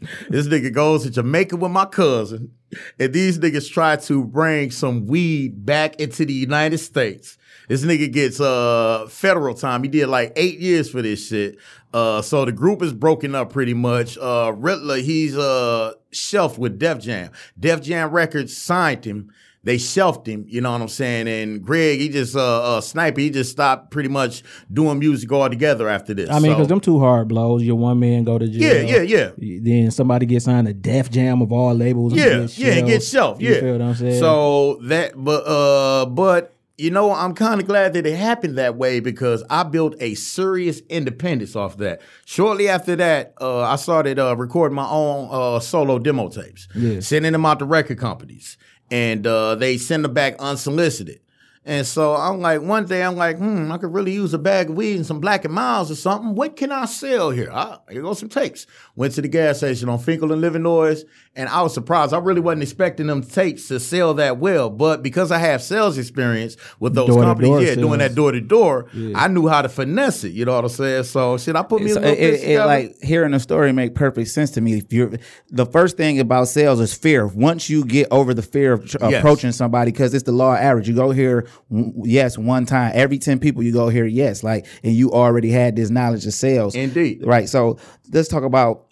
this 0.28 0.46
nigga 0.46 0.72
goes 0.72 1.02
to 1.04 1.10
Jamaica 1.10 1.56
with 1.56 1.70
my 1.70 1.86
cousin, 1.86 2.52
and 2.98 3.12
these 3.12 3.38
niggas 3.38 3.70
try 3.70 3.96
to 3.96 4.24
bring 4.24 4.70
some 4.70 5.06
weed 5.06 5.64
back 5.64 6.00
into 6.00 6.24
the 6.24 6.32
United 6.32 6.78
States. 6.78 7.38
This 7.68 7.84
nigga 7.84 8.12
gets 8.12 8.40
uh 8.40 9.06
federal 9.08 9.54
time. 9.54 9.82
He 9.82 9.88
did 9.88 10.08
like 10.08 10.32
eight 10.36 10.58
years 10.58 10.90
for 10.90 11.02
this 11.02 11.28
shit. 11.28 11.58
Uh, 11.92 12.20
so 12.20 12.44
the 12.44 12.50
group 12.50 12.82
is 12.82 12.92
broken 12.92 13.36
up 13.36 13.52
pretty 13.52 13.72
much. 13.72 14.18
Uh, 14.18 14.52
Riddler, 14.56 14.96
he's 14.96 15.36
uh 15.36 15.92
shelf 16.10 16.58
with 16.58 16.78
Def 16.78 16.98
Jam. 16.98 17.30
Def 17.58 17.82
Jam 17.82 18.10
Records 18.10 18.56
signed 18.56 19.04
him. 19.04 19.32
They 19.64 19.78
shelved 19.78 20.26
him, 20.26 20.44
you 20.46 20.60
know 20.60 20.72
what 20.72 20.82
I'm 20.82 20.88
saying? 20.88 21.26
And 21.26 21.62
Greg, 21.62 21.98
he 21.98 22.10
just 22.10 22.36
uh, 22.36 22.76
uh 22.76 22.80
sniper, 22.82 23.20
he 23.22 23.30
just 23.30 23.50
stopped 23.50 23.90
pretty 23.90 24.10
much 24.10 24.42
doing 24.72 24.98
music 24.98 25.32
altogether 25.32 25.88
after 25.88 26.12
this. 26.12 26.28
I 26.28 26.34
mean, 26.34 26.42
So- 26.42 26.48
because 26.50 26.68
them 26.68 26.80
two 26.80 26.98
hard 26.98 27.28
blows. 27.28 27.62
Your 27.62 27.76
one 27.76 27.98
man 27.98 28.24
go 28.24 28.38
to 28.38 28.46
jail. 28.46 28.84
Yeah, 28.86 29.00
yeah, 29.02 29.30
yeah. 29.38 29.58
Then 29.62 29.90
somebody 29.90 30.26
gets 30.26 30.44
signed 30.44 30.66
to 30.66 30.74
Def 30.74 31.10
Jam 31.10 31.40
of 31.40 31.50
all 31.50 31.74
labels. 31.74 32.12
and 32.12 32.20
Yeah, 32.20 32.36
yeah, 32.66 32.74
shelved. 32.74 32.86
gets 32.88 33.08
shelved. 33.08 33.42
You 33.42 33.54
Yeah. 33.54 33.60
feel 33.60 33.72
what 33.72 33.82
I'm 33.82 33.94
saying? 33.94 34.20
So 34.20 34.78
that, 34.84 35.12
but 35.16 35.46
uh, 35.46 36.06
but 36.06 36.53
you 36.76 36.90
know, 36.90 37.12
I'm 37.12 37.34
kind 37.34 37.60
of 37.60 37.66
glad 37.66 37.92
that 37.92 38.04
it 38.06 38.16
happened 38.16 38.58
that 38.58 38.76
way 38.76 39.00
because 39.00 39.44
I 39.48 39.62
built 39.62 39.94
a 40.00 40.14
serious 40.14 40.80
independence 40.88 41.54
off 41.54 41.76
that. 41.78 42.00
Shortly 42.24 42.68
after 42.68 42.96
that, 42.96 43.34
uh, 43.40 43.60
I 43.62 43.76
started 43.76 44.18
uh, 44.18 44.36
recording 44.36 44.74
my 44.74 44.88
own 44.88 45.28
uh, 45.30 45.60
solo 45.60 45.98
demo 45.98 46.28
tapes, 46.28 46.66
Yeah. 46.74 47.00
sending 47.00 47.32
them 47.32 47.46
out 47.46 47.60
to 47.60 47.64
record 47.64 47.98
companies, 47.98 48.56
and 48.90 49.26
uh, 49.26 49.54
they 49.54 49.78
send 49.78 50.04
them 50.04 50.14
back 50.14 50.34
unsolicited. 50.40 51.20
And 51.66 51.86
so 51.86 52.14
I'm 52.14 52.40
like, 52.40 52.60
one 52.60 52.84
day 52.84 53.02
I'm 53.02 53.16
like, 53.16 53.38
hmm, 53.38 53.72
I 53.72 53.78
could 53.78 53.92
really 53.94 54.12
use 54.12 54.34
a 54.34 54.38
bag 54.38 54.68
of 54.68 54.76
weed 54.76 54.96
and 54.96 55.06
some 55.06 55.18
Black 55.20 55.46
and 55.46 55.54
Milds 55.54 55.90
or 55.90 55.94
something. 55.94 56.34
What 56.34 56.56
can 56.56 56.70
I 56.70 56.84
sell 56.84 57.30
here? 57.30 57.50
I, 57.50 57.78
here 57.90 58.02
go 58.02 58.12
some 58.12 58.28
tapes. 58.28 58.66
Went 58.96 59.14
to 59.14 59.22
the 59.22 59.28
gas 59.28 59.58
station 59.58 59.88
on 59.88 59.98
Fenkell 59.98 60.32
and 60.32 60.44
Illinois, 60.44 61.02
and 61.34 61.48
I 61.48 61.62
was 61.62 61.72
surprised. 61.72 62.12
I 62.12 62.18
really 62.18 62.40
wasn't 62.42 62.64
expecting 62.64 63.06
them 63.06 63.22
tapes 63.22 63.68
to 63.68 63.80
sell 63.80 64.12
that 64.14 64.36
well, 64.38 64.68
but 64.68 65.02
because 65.02 65.32
I 65.32 65.38
have 65.38 65.62
sales 65.62 65.96
experience 65.96 66.56
with 66.80 66.94
those 66.94 67.08
Door-to-door 67.08 67.34
companies, 67.34 67.68
yeah, 67.70 67.74
doing 67.76 67.98
that 68.00 68.14
door 68.14 68.32
to 68.32 68.40
door, 68.42 68.88
I 69.14 69.28
knew 69.28 69.48
how 69.48 69.62
to 69.62 69.68
finesse 69.70 70.22
it. 70.24 70.32
You 70.32 70.44
know 70.44 70.54
what 70.56 70.64
I'm 70.64 70.70
saying? 70.70 71.04
So 71.04 71.38
shit, 71.38 71.56
I 71.56 71.62
put 71.62 71.80
me 71.82 71.90
a 71.92 71.94
So 71.94 72.00
little 72.00 72.14
it, 72.14 72.34
it, 72.34 72.50
it, 72.50 72.64
like 72.64 72.94
hearing 73.02 73.32
the 73.32 73.40
story 73.40 73.72
make 73.72 73.94
perfect 73.94 74.28
sense 74.28 74.50
to 74.52 74.60
me. 74.60 74.74
If 74.78 74.92
you're 74.92 75.12
the 75.50 75.64
first 75.66 75.96
thing 75.96 76.20
about 76.20 76.48
sales 76.48 76.78
is 76.78 76.92
fear. 76.92 77.26
Once 77.26 77.70
you 77.70 77.84
get 77.86 78.06
over 78.10 78.34
the 78.34 78.42
fear 78.42 78.74
of 78.74 78.86
tr- 78.86 78.98
Yes. 79.00 79.14
approaching 79.20 79.52
somebody, 79.52 79.90
because 79.92 80.12
it's 80.14 80.24
the 80.24 80.32
law 80.32 80.52
of 80.54 80.60
average. 80.60 80.88
You 80.88 80.94
go 80.94 81.10
here, 81.10 81.46
yes, 81.70 82.36
one 82.38 82.66
time. 82.66 82.92
Every 82.94 83.18
ten 83.18 83.38
people 83.38 83.62
you 83.62 83.72
go 83.72 83.88
here, 83.88 84.06
yes, 84.06 84.42
like, 84.42 84.66
and 84.82 84.92
you 84.94 85.10
already 85.12 85.50
had 85.50 85.76
this 85.76 85.90
knowledge 85.90 86.26
of 86.26 86.32
sales. 86.34 86.74
Indeed. 86.74 87.22
Right. 87.26 87.48
So 87.48 87.78
let's 88.12 88.28
talk 88.28 88.42
about 88.44 88.86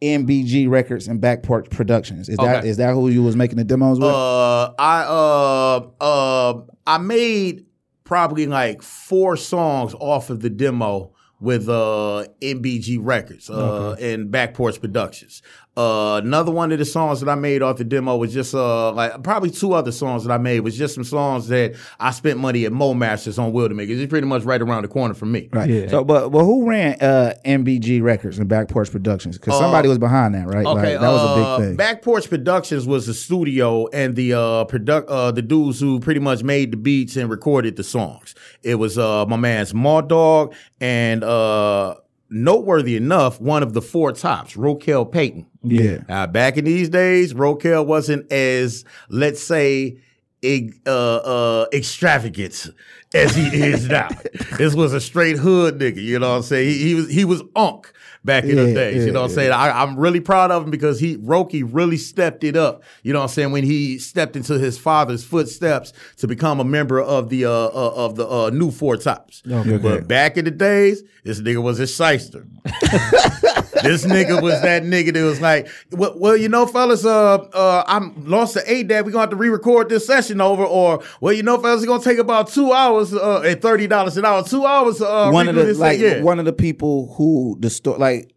MBG 0.00 0.68
Records 0.68 1.06
and 1.08 1.20
Back 1.20 1.42
Porch 1.42 1.70
Productions. 1.70 2.28
Is 2.28 2.36
that 2.38 2.58
Okay. 2.58 2.68
is 2.68 2.76
that 2.78 2.92
who 2.94 3.08
you 3.08 3.22
was 3.22 3.36
making 3.36 3.56
the 3.56 3.64
demos 3.64 3.98
with? 3.98 4.08
Uh, 4.08 4.72
I 4.78 5.02
uh 5.02 5.86
uh 6.00 6.60
I 6.86 6.98
made 6.98 7.66
probably 8.04 8.46
like 8.46 8.82
four 8.82 9.36
songs 9.36 9.94
off 10.00 10.28
of 10.28 10.40
the 10.40 10.50
demo 10.50 11.12
with 11.40 11.68
uh, 11.68 12.24
MBG 12.40 12.98
Records 13.00 13.50
uh, 13.50 13.96
and 14.00 14.30
Back 14.30 14.54
Porch 14.54 14.80
Productions. 14.80 15.42
Uh, 15.74 16.20
another 16.22 16.52
one 16.52 16.70
of 16.70 16.78
the 16.78 16.84
songs 16.84 17.20
that 17.20 17.30
I 17.30 17.34
made 17.34 17.62
off 17.62 17.78
the 17.78 17.84
demo 17.84 18.18
was 18.18 18.34
just 18.34 18.54
uh, 18.54 18.92
like 18.92 19.22
probably 19.22 19.50
two 19.50 19.72
other 19.72 19.90
songs 19.90 20.24
that 20.24 20.32
I 20.32 20.36
made 20.36 20.60
was 20.60 20.76
just 20.76 20.94
some 20.94 21.04
songs 21.04 21.48
that 21.48 21.76
I 21.98 22.10
spent 22.10 22.38
money 22.38 22.66
at 22.66 22.72
Mo 22.72 22.92
Masters 22.92 23.38
on 23.38 23.54
Wildermakers. 23.54 23.98
It's 23.98 24.10
pretty 24.10 24.26
much 24.26 24.42
right 24.42 24.60
around 24.60 24.82
the 24.82 24.88
corner 24.88 25.14
from 25.14 25.32
me. 25.32 25.48
Right. 25.50 25.70
Yeah. 25.70 25.88
So, 25.88 26.04
but 26.04 26.28
but 26.28 26.44
who 26.44 26.68
ran 26.68 27.00
uh, 27.00 27.34
MBG 27.46 28.02
Records 28.02 28.38
and 28.38 28.48
Back 28.48 28.68
Porch 28.68 28.90
Productions? 28.90 29.38
Because 29.38 29.58
somebody 29.58 29.88
was 29.88 29.96
behind 29.96 30.34
that, 30.34 30.46
right? 30.46 30.66
Okay, 30.66 30.92
like, 30.92 31.00
that 31.00 31.08
was 31.08 31.22
a 31.22 31.24
uh, 31.24 31.56
big 31.56 31.66
thing. 31.68 31.76
Back 31.76 32.02
Porch 32.02 32.28
Productions 32.28 32.86
was 32.86 33.06
the 33.06 33.14
studio 33.14 33.86
and 33.88 34.14
the 34.14 34.34
uh, 34.34 34.64
product 34.66 35.08
uh, 35.08 35.30
the 35.30 35.40
dudes 35.40 35.80
who 35.80 36.00
pretty 36.00 36.20
much 36.20 36.42
made 36.42 36.72
the 36.72 36.76
beats 36.76 37.16
and 37.16 37.30
recorded 37.30 37.76
the 37.76 37.84
songs. 37.84 38.34
It 38.62 38.74
was 38.74 38.98
uh, 38.98 39.24
my 39.24 39.36
man's 39.36 39.72
Maw 39.72 40.02
Dog 40.02 40.54
and 40.82 41.24
uh, 41.24 41.96
noteworthy 42.32 42.96
enough, 42.96 43.40
one 43.40 43.62
of 43.62 43.74
the 43.74 43.82
four 43.82 44.12
tops, 44.12 44.54
Roquel 44.54 45.10
Payton. 45.10 45.46
yeah. 45.62 45.98
Uh, 46.08 46.26
back 46.26 46.56
in 46.56 46.64
these 46.64 46.88
days, 46.88 47.34
Rokel 47.34 47.86
wasn't 47.86 48.30
as 48.32 48.84
let's 49.08 49.42
say 49.42 49.98
eg- 50.42 50.80
uh, 50.86 51.16
uh, 51.16 51.66
extravagant 51.72 52.70
as 53.14 53.34
he 53.34 53.46
is 53.62 53.88
now. 53.88 54.08
this 54.58 54.74
was 54.74 54.92
a 54.92 55.00
straight 55.00 55.36
hood 55.36 55.78
nigga. 55.78 56.02
You 56.02 56.18
know 56.18 56.30
what 56.30 56.36
I'm 56.36 56.42
saying? 56.42 56.68
He, 56.68 56.78
he 56.88 56.94
was 56.94 57.10
he 57.10 57.24
was 57.24 57.42
unk 57.54 57.92
back 58.24 58.44
in 58.44 58.56
the 58.56 58.68
Yeah, 58.68 58.74
days. 58.74 59.06
you 59.06 59.12
know 59.12 59.22
what 59.22 59.30
I'm 59.30 59.34
saying? 59.34 59.52
I, 59.52 59.82
I'm 59.82 59.98
really 59.98 60.20
proud 60.20 60.50
of 60.50 60.64
him 60.64 60.70
because 60.70 61.00
he 61.00 61.16
Roki 61.18 61.68
really 61.68 61.96
stepped 61.96 62.44
it 62.44 62.56
up. 62.56 62.82
You 63.02 63.12
know 63.12 63.20
what 63.20 63.24
I'm 63.24 63.28
saying? 63.30 63.52
When 63.52 63.64
he 63.64 63.98
stepped 63.98 64.36
into 64.36 64.58
his 64.58 64.78
father's 64.78 65.24
footsteps 65.24 65.92
to 66.18 66.28
become 66.28 66.60
a 66.60 66.64
member 66.64 67.00
of 67.00 67.28
the 67.28 67.44
uh, 67.46 67.50
uh 67.50 67.92
of 67.96 68.16
the 68.16 68.28
uh, 68.28 68.50
new 68.50 68.70
Four 68.70 68.96
Tops. 68.96 69.42
But 69.82 70.08
back 70.08 70.36
in 70.36 70.44
the 70.44 70.50
days, 70.50 71.02
this 71.24 71.40
nigga 71.40 71.62
was 71.62 71.80
a 71.80 71.86
shyster. 71.86 72.46
this 73.82 74.04
nigga 74.04 74.42
was 74.42 74.60
that 74.62 74.82
nigga 74.82 75.12
that 75.12 75.22
was 75.22 75.40
like, 75.40 75.68
well, 75.90 76.14
well 76.16 76.36
you 76.36 76.48
know, 76.48 76.66
fellas, 76.66 77.04
uh, 77.04 77.34
uh, 77.34 77.84
I'm 77.86 78.24
lost 78.24 78.54
to 78.54 78.62
eight 78.66 78.88
dad. 78.88 79.04
We're 79.04 79.12
gonna 79.12 79.22
have 79.22 79.30
to 79.30 79.36
re-record 79.36 79.88
this 79.88 80.06
session 80.06 80.40
over, 80.40 80.64
or 80.64 81.02
well, 81.20 81.32
you 81.32 81.42
know, 81.42 81.58
fellas, 81.58 81.82
it's 81.82 81.86
gonna 81.86 82.02
take 82.02 82.18
about 82.18 82.48
two 82.48 82.72
hours 82.72 83.12
uh, 83.14 83.42
at 83.42 83.62
thirty 83.62 83.86
dollars 83.86 84.16
an 84.16 84.24
hour. 84.24 84.42
Two 84.42 84.64
hours. 84.66 85.00
Uh, 85.00 85.30
one 85.30 85.48
of 85.48 85.54
the 85.54 85.74
like 85.74 85.98
yeah. 85.98 86.22
one 86.22 86.38
of 86.38 86.44
the 86.44 86.52
people 86.52 87.14
who 87.14 87.56
the 87.60 87.70
sto- 87.70 87.98
like 87.98 88.32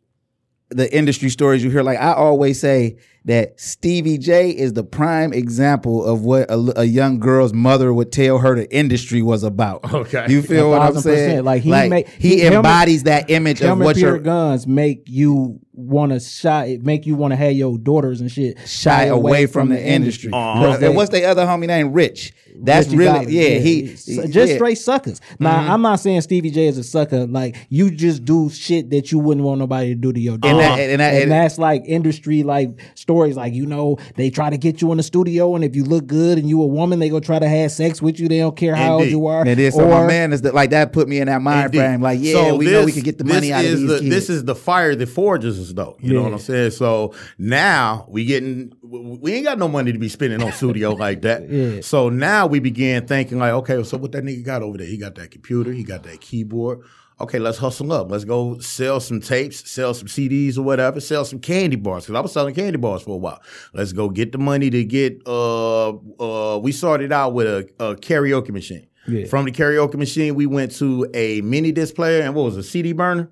the 0.69 0.93
industry 0.95 1.29
stories 1.29 1.63
you 1.63 1.69
hear. 1.69 1.83
Like 1.83 1.99
I 1.99 2.13
always 2.13 2.59
say 2.59 2.97
that 3.25 3.59
Stevie 3.59 4.17
J 4.19 4.51
is 4.51 4.73
the 4.73 4.83
prime 4.83 5.33
example 5.33 6.05
of 6.05 6.21
what 6.23 6.49
a, 6.49 6.73
a 6.81 6.83
young 6.83 7.19
girl's 7.19 7.53
mother 7.53 7.93
would 7.93 8.11
tell 8.11 8.37
her 8.37 8.55
the 8.55 8.71
industry 8.73 9.21
was 9.21 9.43
about. 9.43 9.83
Okay. 9.93 10.27
you 10.29 10.41
feel 10.41 10.67
A 10.67 10.77
what 10.77 10.81
I'm 10.81 11.01
saying? 11.01 11.29
percent. 11.29 11.45
Like, 11.45 11.61
he 11.63 11.69
make- 11.71 12.07
he, 12.09 12.29
he- 12.29 12.39
him 12.41 12.47
and- 12.47 12.55
embodies 12.57 13.03
that 13.03 13.29
image 13.31 13.61
of 13.61 13.79
what 13.79 13.97
your 13.97 14.19
guns 14.19 14.67
make 14.67 15.03
you 15.09 15.59
want 15.73 16.11
to 16.13 16.19
shy, 16.21 16.77
make 16.81 17.05
you 17.05 17.15
want 17.15 17.31
to 17.31 17.35
have 17.35 17.51
your 17.53 17.77
daughters 17.77 18.21
and 18.21 18.31
shit 18.31 18.57
shy 18.65 19.05
away 19.05 19.45
from 19.45 19.69
the 19.69 19.83
industry. 19.83 20.31
Uh-huh. 20.31 20.77
And 20.81 20.95
what's 20.95 21.09
the 21.11 21.25
other 21.25 21.45
homie 21.45 21.67
named 21.67 21.93
Rich? 21.93 22.33
That's 22.57 22.87
Richie 22.87 22.97
really 22.97 23.11
Dollars, 23.13 23.33
yeah. 23.33 23.49
He 23.59 23.81
he- 23.87 24.27
just 24.27 24.33
yeah. 24.51 24.55
straight 24.55 24.77
suckers. 24.77 25.19
Now 25.39 25.73
I'm 25.73 25.81
not 25.81 25.99
saying 25.99 26.21
Stevie 26.21 26.51
J 26.51 26.67
is 26.67 26.77
a 26.77 26.83
sucker. 26.85 27.25
Like 27.27 27.57
you 27.69 27.91
just 27.91 28.23
do 28.23 28.49
shit 28.49 28.89
that 28.91 29.11
you 29.11 29.19
wouldn't 29.19 29.45
want 29.45 29.59
nobody 29.59 29.89
to 29.89 29.95
do 29.95 30.13
to 30.13 30.19
your 30.19 30.37
daughter. 30.37 30.59
that- 30.59 30.79
and 30.79 31.01
that- 31.01 31.21
and- 31.23 31.31
that's 31.31 31.57
like 31.57 31.83
industry 31.85 32.43
like 32.43 32.69
stories. 33.15 33.35
Like 33.37 33.53
you 33.53 33.65
know 33.65 33.97
they 34.15 34.29
try 34.29 34.49
to 34.49 34.57
get 34.57 34.81
you 34.81 34.91
in 34.91 34.97
the 34.97 35.03
studio, 35.03 35.55
and 35.55 35.63
if 35.63 35.75
you 35.75 35.83
look 35.83 36.05
good 36.07 36.37
and 36.37 36.49
you 36.49 36.61
a 36.61 36.65
woman, 36.67 36.99
they 36.99 37.09
go 37.09 37.19
try 37.19 37.39
to 37.39 37.47
have 37.47 37.71
sex 37.71 38.01
with 38.01 38.19
you. 38.19 38.27
They 38.27 38.39
don't 38.39 38.57
care 38.57 38.75
how 38.75 38.95
old 38.99 39.07
you 39.07 39.27
are. 39.27 39.47
It 39.47 39.57
is. 39.59 39.73
So 39.75 39.87
my 39.87 40.01
Or- 40.03 40.07
man 40.07 40.33
is 40.33 40.41
that 40.41 40.53
like 40.53 40.71
that 40.71 40.91
put 40.91 41.07
me 41.07 41.19
in 41.19 41.27
that 41.27 41.41
mind 41.41 41.65
Indeed. 41.67 41.77
frame. 41.77 42.01
Like, 42.01 42.19
yeah, 42.21 42.33
So 42.33 42.55
we 42.57 42.65
know 42.65 42.79
we 42.81 42.85
this- 42.87 42.95
could 42.95 43.03
get 43.05 43.17
the 43.17 43.23
money 43.23 43.53
out 43.53 43.63
of 43.63 43.71
is 43.71 43.79
these 43.79 43.89
the, 43.89 43.99
kids. 43.99 44.09
This 44.09 44.29
is 44.29 44.43
the 44.45 44.55
fire 44.55 44.95
that 44.95 45.07
forges 45.09 45.59
us, 45.59 45.71
though. 45.73 45.95
You 46.01 46.13
know 46.13 46.23
what 46.23 46.33
I'm 46.33 46.39
saying? 46.39 46.71
So 46.71 47.13
now 47.37 48.05
we 48.09 48.25
getting 48.25 48.73
we 48.83 49.33
ain't 49.33 49.45
got 49.45 49.57
no 49.59 49.67
money 49.67 49.91
to 49.93 49.99
be 49.99 50.09
spending 50.09 50.41
on 50.43 50.51
studio 50.51 50.91
like 51.05 51.21
that. 51.21 51.49
Yeah. 51.49 51.81
So 51.81 52.09
now 52.09 52.47
we 52.47 52.59
began 52.59 53.07
thinking 53.07 53.39
like, 53.39 53.53
okay, 53.53 53.81
so 53.83 53.97
what 53.97 54.11
that 54.11 54.23
nigga 54.23 54.43
got 54.43 54.61
over 54.61 54.77
there? 54.77 54.87
He 54.87 54.97
got 54.97 55.15
that 55.15 55.31
computer. 55.31 55.71
He 55.71 55.83
got 55.83 56.03
that 56.03 56.19
keyboard. 56.21 56.79
Okay, 57.21 57.39
let's 57.39 57.57
hustle 57.57 57.93
up. 57.93 58.11
Let's 58.11 58.25
go 58.25 58.59
sell 58.59 58.99
some 58.99 59.21
tapes, 59.21 59.69
sell 59.71 59.93
some 59.93 60.07
CDs 60.07 60.57
or 60.57 60.63
whatever, 60.63 60.99
sell 60.99 61.23
some 61.23 61.39
candy 61.39 61.77
bars 61.77 62.03
because 62.03 62.15
I 62.15 62.19
was 62.19 62.33
selling 62.33 62.53
candy 62.53 62.77
bars 62.77 63.03
for 63.03 63.11
a 63.11 63.17
while. 63.17 63.41
Let's 63.73 63.93
go 63.93 64.09
get 64.09 64.33
the 64.33 64.37
money 64.37 64.69
to 64.69 64.83
get. 64.83 65.21
Uh, 65.25 65.93
uh, 66.19 66.59
we 66.59 66.73
started 66.73 67.13
out 67.13 67.33
with 67.33 67.47
a, 67.47 67.69
a 67.79 67.95
karaoke 67.95 68.49
machine. 68.49 68.87
Yeah. 69.07 69.27
From 69.27 69.45
the 69.45 69.51
karaoke 69.51 69.95
machine, 69.95 70.35
we 70.35 70.45
went 70.45 70.73
to 70.73 71.09
a 71.13 71.39
mini 71.41 71.71
disc 71.71 71.95
player 71.95 72.21
and 72.21 72.35
what 72.35 72.43
was 72.43 72.57
it, 72.57 72.61
a 72.61 72.63
CD 72.63 72.91
burner 72.91 73.31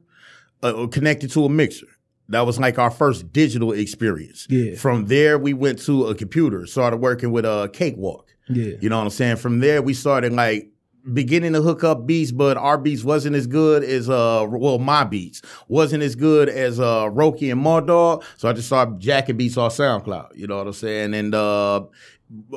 uh, 0.62 0.88
connected 0.88 1.32
to 1.32 1.46
a 1.46 1.50
mixer. 1.50 1.88
That 2.30 2.46
was 2.46 2.60
like 2.60 2.80
our 2.80 2.92
first 2.92 3.34
digital 3.34 3.74
experience. 3.74 4.48
Yeah. 4.50 4.76
From 4.76 5.08
there, 5.08 5.38
we 5.38 5.54
went 5.54 5.80
to 5.84 6.08
a 6.08 6.16
computer, 6.16 6.66
started 6.66 6.98
working 6.98 7.32
with 7.32 7.44
a 7.44 7.70
cakewalk. 7.74 8.34
Yeah. 8.48 8.76
You 8.80 8.90
know 8.90 8.98
what 8.98 9.04
I'm 9.06 9.10
saying? 9.10 9.38
From 9.38 9.60
there, 9.60 9.82
we 9.82 9.94
started 9.94 10.32
like 10.32 10.70
beginning 11.12 11.54
to 11.54 11.62
hook 11.62 11.84
up 11.84 12.06
beats, 12.06 12.32
but 12.32 12.56
our 12.58 12.78
beats 12.78 13.04
wasn't 13.04 13.36
as 13.36 13.48
good 13.48 13.84
as 13.84 14.10
uh 14.10 14.46
well 14.50 14.80
my 14.80 15.04
beats 15.04 15.42
wasn't 15.68 16.04
as 16.04 16.16
good 16.16 16.50
as 16.50 16.80
uh 16.80 17.06
Roki 17.06 17.52
and 17.52 17.62
Mardog. 17.62 18.24
So 18.38 18.48
I 18.48 18.54
just 18.54 18.68
started 18.68 19.00
jacking 19.00 19.38
beats 19.38 19.58
off 19.58 19.76
SoundCloud. 19.76 20.36
You 20.36 20.48
know 20.48 20.58
what 20.58 20.68
I'm 20.68 20.74
saying? 20.74 21.14
And 21.14 21.36
uh 21.36 21.84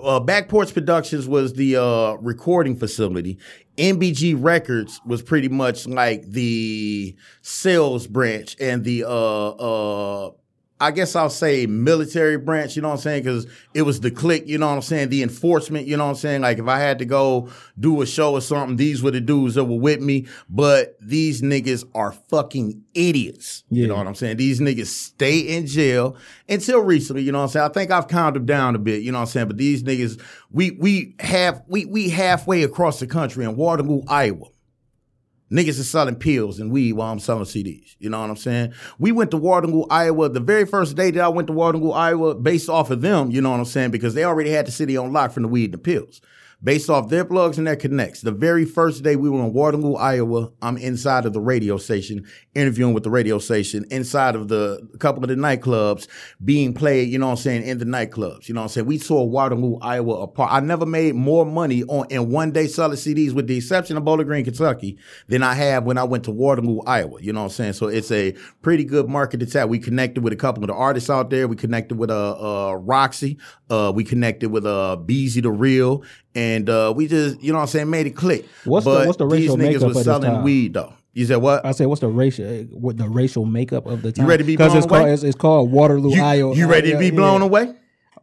uh, 0.03 0.21
Back 0.21 0.49
Porch 0.49 0.73
Productions 0.73 1.29
was 1.29 1.53
the 1.53 1.77
uh, 1.77 2.13
recording 2.15 2.77
facility. 2.77 3.39
MBG 3.77 4.35
Records 4.39 5.01
was 5.05 5.23
pretty 5.23 5.49
much 5.49 5.87
like 5.87 6.23
the 6.31 7.15
sales 7.43 8.07
branch 8.07 8.57
and 8.59 8.85
the 8.85 9.05
uh 9.05 9.49
uh 9.51 10.31
I 10.79 10.91
guess 10.91 11.17
I'll 11.17 11.31
say 11.31 11.65
military 11.67 12.37
branch, 12.37 12.77
you 12.77 12.83
know 12.83 12.89
what 12.89 12.97
I'm 12.97 13.01
saying? 13.01 13.23
Because 13.23 13.47
it 13.73 13.83
was 13.83 14.01
the 14.01 14.11
click, 14.11 14.47
you 14.47 14.59
know 14.59 14.69
what 14.69 14.75
I'm 14.75 14.83
saying? 14.83 15.09
The 15.09 15.23
enforcement, 15.23 15.87
you 15.87 15.97
know 15.97 16.05
what 16.05 16.11
I'm 16.11 16.17
saying? 16.17 16.43
Like 16.43 16.59
if 16.59 16.69
I 16.69 16.79
had 16.79 16.99
to 16.99 17.07
go 17.07 17.49
do 17.81 18.03
a 18.03 18.07
show 18.07 18.33
or 18.33 18.43
something, 18.43 18.77
these 18.77 19.03
were 19.03 19.11
the 19.11 19.23
dudes 19.23 19.55
that 19.55 19.65
were 19.65 19.79
with 19.79 20.03
me. 20.03 20.27
But 20.51 20.99
these 21.01 21.41
niggas 21.41 21.85
are 21.95 22.13
fucking 22.13 22.83
idiots. 22.93 23.65
You 23.71 23.87
know 23.87 23.97
what 23.97 24.07
I'm 24.07 24.15
saying? 24.15 24.37
These 24.37 24.61
niggas 24.61 24.89
stay 24.89 25.39
in 25.39 25.67
jail 25.67 26.17
until 26.47 26.81
recently, 26.81 27.23
you 27.23 27.33
know 27.33 27.39
what 27.39 27.45
I'm 27.45 27.51
saying? 27.51 27.71
I 27.71 27.73
think 27.73 27.91
I've 27.91 28.09
calmed 28.09 28.37
them 28.37 28.45
down 28.45 28.75
a 28.75 28.79
bit, 28.79 29.03
you 29.03 29.13
know 29.13 29.19
what 29.19 29.23
I'm 29.23 29.29
saying? 29.29 29.47
But 29.47 29.57
these 29.57 29.83
niggas, 29.83 30.21
we 30.51 30.73
we 30.73 31.15
have 31.21 31.63
we 31.69 31.87
we 31.87 32.11
halfway 32.11 32.63
across 32.65 33.01
the 33.01 33.07
country 33.07 33.47
in 33.47 33.57
Waterloo, 33.57 34.03
Iowa. 34.09 34.49
Niggas 35.51 35.79
is 35.79 35.89
selling 35.89 36.17
pills 36.17 36.59
and 36.59 36.73
weed 36.73 36.95
while 36.95 37.13
I'm 37.13 37.21
selling 37.21 37.45
CDs. 37.45 37.95
You 38.01 38.11
know 38.11 38.21
what 38.21 38.31
I'm 38.31 38.37
saying? 38.37 38.73
We 38.99 39.13
went 39.13 39.31
to 39.31 39.37
Waterloo, 39.37 39.85
Iowa. 39.91 40.29
The 40.29 40.41
very 40.41 40.67
first 40.67 40.97
day 40.97 41.13
that 41.13 41.23
I 41.23 41.29
went 41.29 41.47
to 41.47 41.53
Waterloo, 41.53 41.93
Iowa, 41.93 42.35
based 42.35 42.69
off 42.69 42.91
of 42.91 43.01
them, 43.01 43.31
you 43.31 43.41
know 43.41 43.53
what 43.53 43.61
I'm 43.61 43.65
saying? 43.65 43.93
Because 43.93 44.15
they 44.15 44.25
already 44.25 44.51
had 44.51 44.67
the 44.67 44.73
city 44.73 44.97
on 44.97 45.13
lock 45.13 45.31
from 45.31 45.45
the 45.45 45.49
weed 45.49 45.67
and 45.67 45.75
the 45.75 45.79
pills. 45.79 46.21
Based 46.65 46.89
off 46.89 47.11
their 47.11 47.25
plugs 47.25 47.59
and 47.59 47.67
their 47.67 47.77
connects. 47.77 48.23
The 48.23 48.33
very 48.33 48.65
first 48.65 49.03
day 49.03 49.15
we 49.15 49.29
were 49.29 49.41
in 49.41 49.53
Waterloo, 49.53 49.95
Iowa, 49.95 50.51
I'm 50.63 50.79
inside 50.79 51.27
of 51.27 51.35
the 51.35 51.41
radio 51.41 51.77
station, 51.77 52.25
interviewing 52.55 52.95
with 52.95 53.05
the 53.05 53.11
radio 53.11 53.39
station, 53.39 53.85
inside 53.91 54.35
of 54.35 54.49
the 54.49 54.81
couple 54.99 55.23
of 55.23 55.29
the 55.29 55.35
nightclubs 55.35 56.09
being 56.43 56.73
played, 56.73 57.11
you 57.11 57.19
know 57.19 57.27
what 57.27 57.33
I'm 57.33 57.39
saying, 57.39 57.65
in 57.65 57.77
the 57.77 57.85
nightclubs. 57.85 58.49
You 58.49 58.55
know 58.55 58.63
what 58.63 58.65
I'm 58.65 58.69
saying? 58.71 58.87
We 58.87 58.97
saw 58.97 59.23
Waterloo, 59.23 59.79
Iowa 59.83 60.23
apart. 60.23 60.51
I 60.51 60.61
never 60.61 60.87
made 60.87 61.15
more 61.15 61.45
money 61.45 61.85
on 61.85 62.07
in 62.09 62.31
one 62.31 62.53
day 62.53 62.67
selling 62.67 62.97
CDs, 62.97 63.33
with 63.33 63.49
the 63.49 63.59
exception 63.59 63.99
of 63.99 64.05
Bowling 64.05 64.27
Green, 64.27 64.45
Kentucky, 64.45 64.99
than 65.29 65.43
I 65.43 65.53
have 65.55 65.85
when 65.85 65.99
I 65.99 66.05
went 66.05 66.25
to 66.25 66.31
Waterloo, 66.31 66.81
Iowa. 66.87 67.21
You 67.21 67.35
know 67.35 67.41
what 67.41 67.47
I'm 67.47 67.53
saying? 67.53 67.75
So 67.75 67.89
it's 67.89 68.11
a 68.11 68.33
pretty 68.63 68.85
good 68.85 69.09
market 69.09 69.41
to 69.41 69.47
tap. 69.47 69.69
We 69.69 69.79
connected 69.79 70.25
with 70.25 70.33
a 70.33 70.37
couple 70.37 70.63
of 70.63 70.69
the 70.69 70.75
artists 70.75 71.11
out 71.11 71.29
there. 71.29 71.49
We 71.49 71.57
connected 71.57 71.99
with 71.99 72.11
uh, 72.11 72.71
uh 72.71 72.73
Roxy. 72.77 73.39
Uh, 73.69 73.93
we 73.95 74.05
connected 74.05 74.51
with 74.51 74.65
uh 74.65 74.97
Beezy 74.97 75.43
the 75.43 75.51
Real. 75.51 76.03
And 76.37 76.69
uh, 76.69 76.93
we 76.95 77.07
just, 77.09 77.43
you 77.43 77.51
know 77.53 77.59
what 77.59 77.63
I'm 77.63 77.69
saying, 77.69 77.91
made 77.91 78.07
it 78.07 78.15
click. 78.15 78.45
What's 78.65 78.85
the- 78.85 78.91
but 78.93 79.07
what's 79.07 79.19
the 79.19 79.27
these 79.27 79.49
racial 79.49 79.57
niggas 79.57 79.73
makeup 79.81 79.95
was 79.95 80.05
selling 80.05 80.43
weed 80.43 80.75
though. 80.75 80.93
You 81.15 81.25
said 81.25 81.37
what? 81.37 81.65
I 81.65 81.73
said, 81.73 81.87
what's 81.87 82.03
the 82.03 82.09
racial, 82.09 82.47
what 82.65 82.99
the 82.99 83.09
racial 83.09 83.47
makeup 83.47 83.87
of 83.87 84.03
the 84.03 84.13
time? 84.13 84.25
You 84.25 84.29
ready 84.29 84.43
to 84.43 84.47
be 84.47 84.57
blown 84.57 84.77
it's 84.77 84.85
called 84.85 85.01
away? 85.01 85.13
it's, 85.15 85.23
it's 85.23 85.35
called 85.37 85.73
Waterloo, 85.73 86.15
you, 86.15 86.23
Iowa. 86.23 86.55
you 86.55 86.67
ready 86.69 86.93
to 86.93 86.99
be 86.99 87.11
blown 87.11 87.41
yeah. 87.41 87.47
away? 87.47 87.75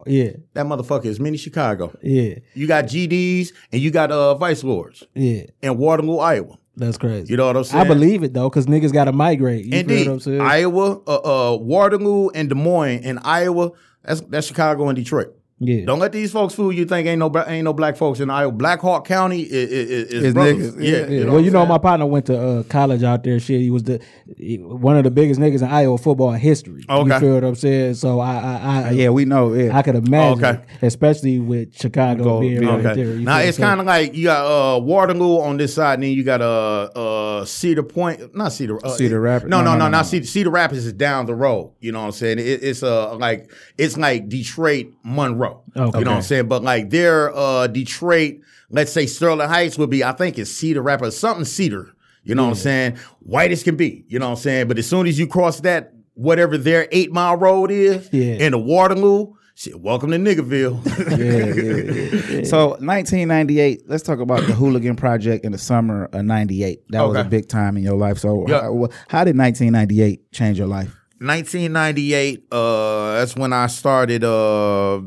Yeah, 0.05 0.29
That 0.53 0.65
motherfucker 0.65 1.05
is 1.05 1.19
mini 1.19 1.37
Chicago. 1.37 1.97
yeah, 2.03 2.35
You 2.53 2.67
got 2.67 2.85
GDs 2.85 3.51
and 3.71 3.81
you 3.81 3.89
got 3.89 4.11
uh 4.11 4.35
Vice 4.35 4.63
Lords 4.63 5.03
yeah. 5.15 5.43
in 5.61 5.77
Waterloo, 5.77 6.17
Iowa. 6.17 6.57
That's 6.75 6.97
crazy. 6.97 7.31
You 7.31 7.37
know 7.37 7.47
what 7.47 7.57
I'm 7.57 7.63
saying? 7.63 7.83
I 7.85 7.87
believe 7.87 8.21
it 8.23 8.33
though, 8.33 8.49
because 8.49 8.65
niggas 8.65 8.93
got 8.93 9.05
to 9.05 9.11
migrate. 9.11 9.65
You 9.65 9.79
Indeed, 9.79 10.07
what 10.07 10.13
I'm 10.13 10.19
saying? 10.19 10.41
Iowa, 10.41 10.99
uh, 11.07 11.53
uh, 11.53 11.57
Waterloo, 11.57 12.29
and 12.29 12.49
Des 12.49 12.55
Moines, 12.55 13.03
and 13.03 13.19
Iowa. 13.23 13.71
That's 14.03 14.21
that's 14.21 14.47
Chicago 14.47 14.87
and 14.89 14.95
Detroit. 14.95 15.35
Yeah. 15.65 15.85
Don't 15.85 15.99
let 15.99 16.11
these 16.11 16.31
folks 16.31 16.53
fool 16.53 16.71
you. 16.71 16.85
Think 16.85 17.07
ain't 17.07 17.19
no 17.19 17.31
ain't 17.47 17.63
no 17.65 17.73
black 17.73 17.97
folks 17.97 18.19
in 18.19 18.29
Iowa. 18.29 18.51
Black 18.51 18.79
Hawk 18.81 19.05
County 19.05 19.41
is, 19.41 19.71
is, 19.71 20.13
is 20.23 20.33
brothers. 20.33 20.75
niggas, 20.75 20.83
Yeah, 20.83 20.91
yeah. 20.97 21.05
You 21.07 21.25
know 21.25 21.31
well, 21.33 21.41
you 21.41 21.51
know, 21.51 21.59
saying? 21.59 21.69
my 21.69 21.77
partner 21.77 22.05
went 22.05 22.25
to 22.27 22.39
uh, 22.39 22.63
college 22.63 23.03
out 23.03 23.23
there. 23.23 23.39
Shit, 23.39 23.61
he 23.61 23.69
was 23.69 23.83
the 23.83 24.01
he- 24.37 24.57
one 24.57 24.97
of 24.97 25.03
the 25.03 25.11
biggest 25.11 25.39
niggas 25.39 25.61
in 25.61 25.67
Iowa 25.69 25.97
football 25.97 26.31
history. 26.31 26.83
Okay. 26.89 27.13
You 27.13 27.19
feel 27.19 27.33
what 27.35 27.43
I'm 27.43 27.55
saying? 27.55 27.93
So 27.95 28.19
I, 28.19 28.35
I, 28.35 28.81
I 28.87 28.91
Yeah, 28.91 29.09
we 29.09 29.25
know. 29.25 29.53
Yeah. 29.53 29.77
I 29.77 29.81
could 29.81 29.95
imagine, 29.95 30.43
Okay. 30.45 30.63
especially 30.81 31.39
with 31.39 31.75
Chicago 31.77 32.23
Go- 32.23 32.39
being 32.41 32.63
yeah. 32.63 32.75
right 32.81 32.95
there. 32.95 33.05
Now 33.15 33.39
it's 33.39 33.57
kind 33.57 33.79
of 33.79 33.85
like 33.85 34.13
you 34.15 34.25
got 34.25 34.45
uh, 34.45 34.79
Waterloo 34.79 35.39
on 35.39 35.57
this 35.57 35.73
side, 35.73 35.95
and 35.95 36.03
then 36.03 36.11
you 36.11 36.23
got 36.23 36.41
uh, 36.41 36.83
uh, 36.95 37.45
Cedar 37.45 37.83
Point, 37.83 38.35
not 38.35 38.51
Cedar, 38.53 38.83
uh, 38.85 38.89
Cedar 38.89 39.19
Rapids. 39.19 39.49
No, 39.49 39.57
No, 39.59 39.63
no, 39.63 39.71
no, 39.71 39.77
no, 39.79 39.85
no, 39.85 39.91
not. 39.97 40.05
Cedar. 40.05 40.25
Cedar 40.25 40.49
Rapids 40.49 40.85
is 40.85 40.93
down 40.93 41.25
the 41.25 41.35
road. 41.35 41.71
You 41.79 41.91
know 41.91 41.99
what 41.99 42.05
I'm 42.07 42.11
saying? 42.13 42.39
It, 42.39 42.63
it's 42.63 42.81
uh 42.83 43.15
like 43.15 43.51
it's 43.77 43.97
like 43.97 44.29
Detroit, 44.29 44.87
Monroe. 45.03 45.52
Okay. 45.75 45.99
You 45.99 46.05
know 46.05 46.11
what 46.11 46.17
I'm 46.17 46.21
saying? 46.23 46.47
But 46.47 46.63
like 46.63 46.89
their 46.89 47.35
uh, 47.35 47.67
Detroit, 47.67 48.35
let's 48.69 48.91
say 48.91 49.05
Sterling 49.05 49.47
Heights 49.49 49.77
would 49.77 49.89
be, 49.89 50.03
I 50.03 50.11
think 50.13 50.37
it's 50.37 50.51
Cedar 50.51 50.81
Rapids, 50.81 51.17
something 51.17 51.45
Cedar. 51.45 51.93
You 52.23 52.35
know 52.35 52.43
what 52.43 52.49
I'm 52.49 52.55
saying? 52.55 52.97
White 53.19 53.51
as 53.51 53.63
can 53.63 53.75
be. 53.75 54.05
You 54.07 54.19
know 54.19 54.27
what 54.29 54.37
I'm 54.37 54.41
saying? 54.43 54.67
But 54.69 54.77
as 54.79 54.87
soon 54.87 55.07
as 55.07 55.19
you 55.19 55.27
cross 55.27 55.59
that, 55.61 55.93
whatever 56.13 56.57
their 56.57 56.87
eight 56.91 57.11
mile 57.11 57.35
road 57.35 57.69
is, 57.71 58.07
Yeah. 58.13 58.45
into 58.45 58.57
Waterloo. 58.57 59.33
Shit, 59.55 59.79
welcome 59.79 60.09
to 60.09 60.17
Niggerville. 60.17 60.83
yeah, 61.19 62.33
yeah, 62.33 62.37
yeah. 62.39 62.43
So 62.43 62.69
1998. 62.79 63.83
Let's 63.87 64.01
talk 64.01 64.19
about 64.19 64.47
the 64.47 64.53
Hooligan 64.55 64.95
Project 64.95 65.45
in 65.45 65.51
the 65.51 65.59
summer 65.59 66.05
of 66.05 66.25
'98. 66.25 66.79
That 66.89 67.01
was 67.03 67.17
a 67.17 67.23
big 67.23 67.47
time 67.49 67.77
in 67.77 67.83
your 67.83 67.95
life. 67.95 68.17
So, 68.17 68.45
Yeah. 68.47 68.61
how, 68.61 68.89
how 69.09 69.23
did 69.23 69.37
1998 69.37 70.31
change 70.31 70.57
your 70.57 70.67
life? 70.67 70.95
1998 71.19 72.47
uh 72.51 73.13
that's 73.13 73.35
when 73.35 73.53
i 73.53 73.67
started 73.67 74.23
uh 74.25 74.99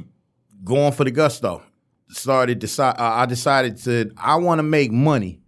going 0.67 0.93
for 0.93 1.05
the 1.05 1.11
gusto. 1.11 1.63
Started 2.09 2.59
decide 2.61 2.97
uh, 3.01 3.15
i 3.15 3.27
decided 3.27 3.79
to 3.79 4.13
i 4.17 4.37
want 4.37 4.61
to 4.61 4.63
make 4.63 4.93
money 4.93 5.41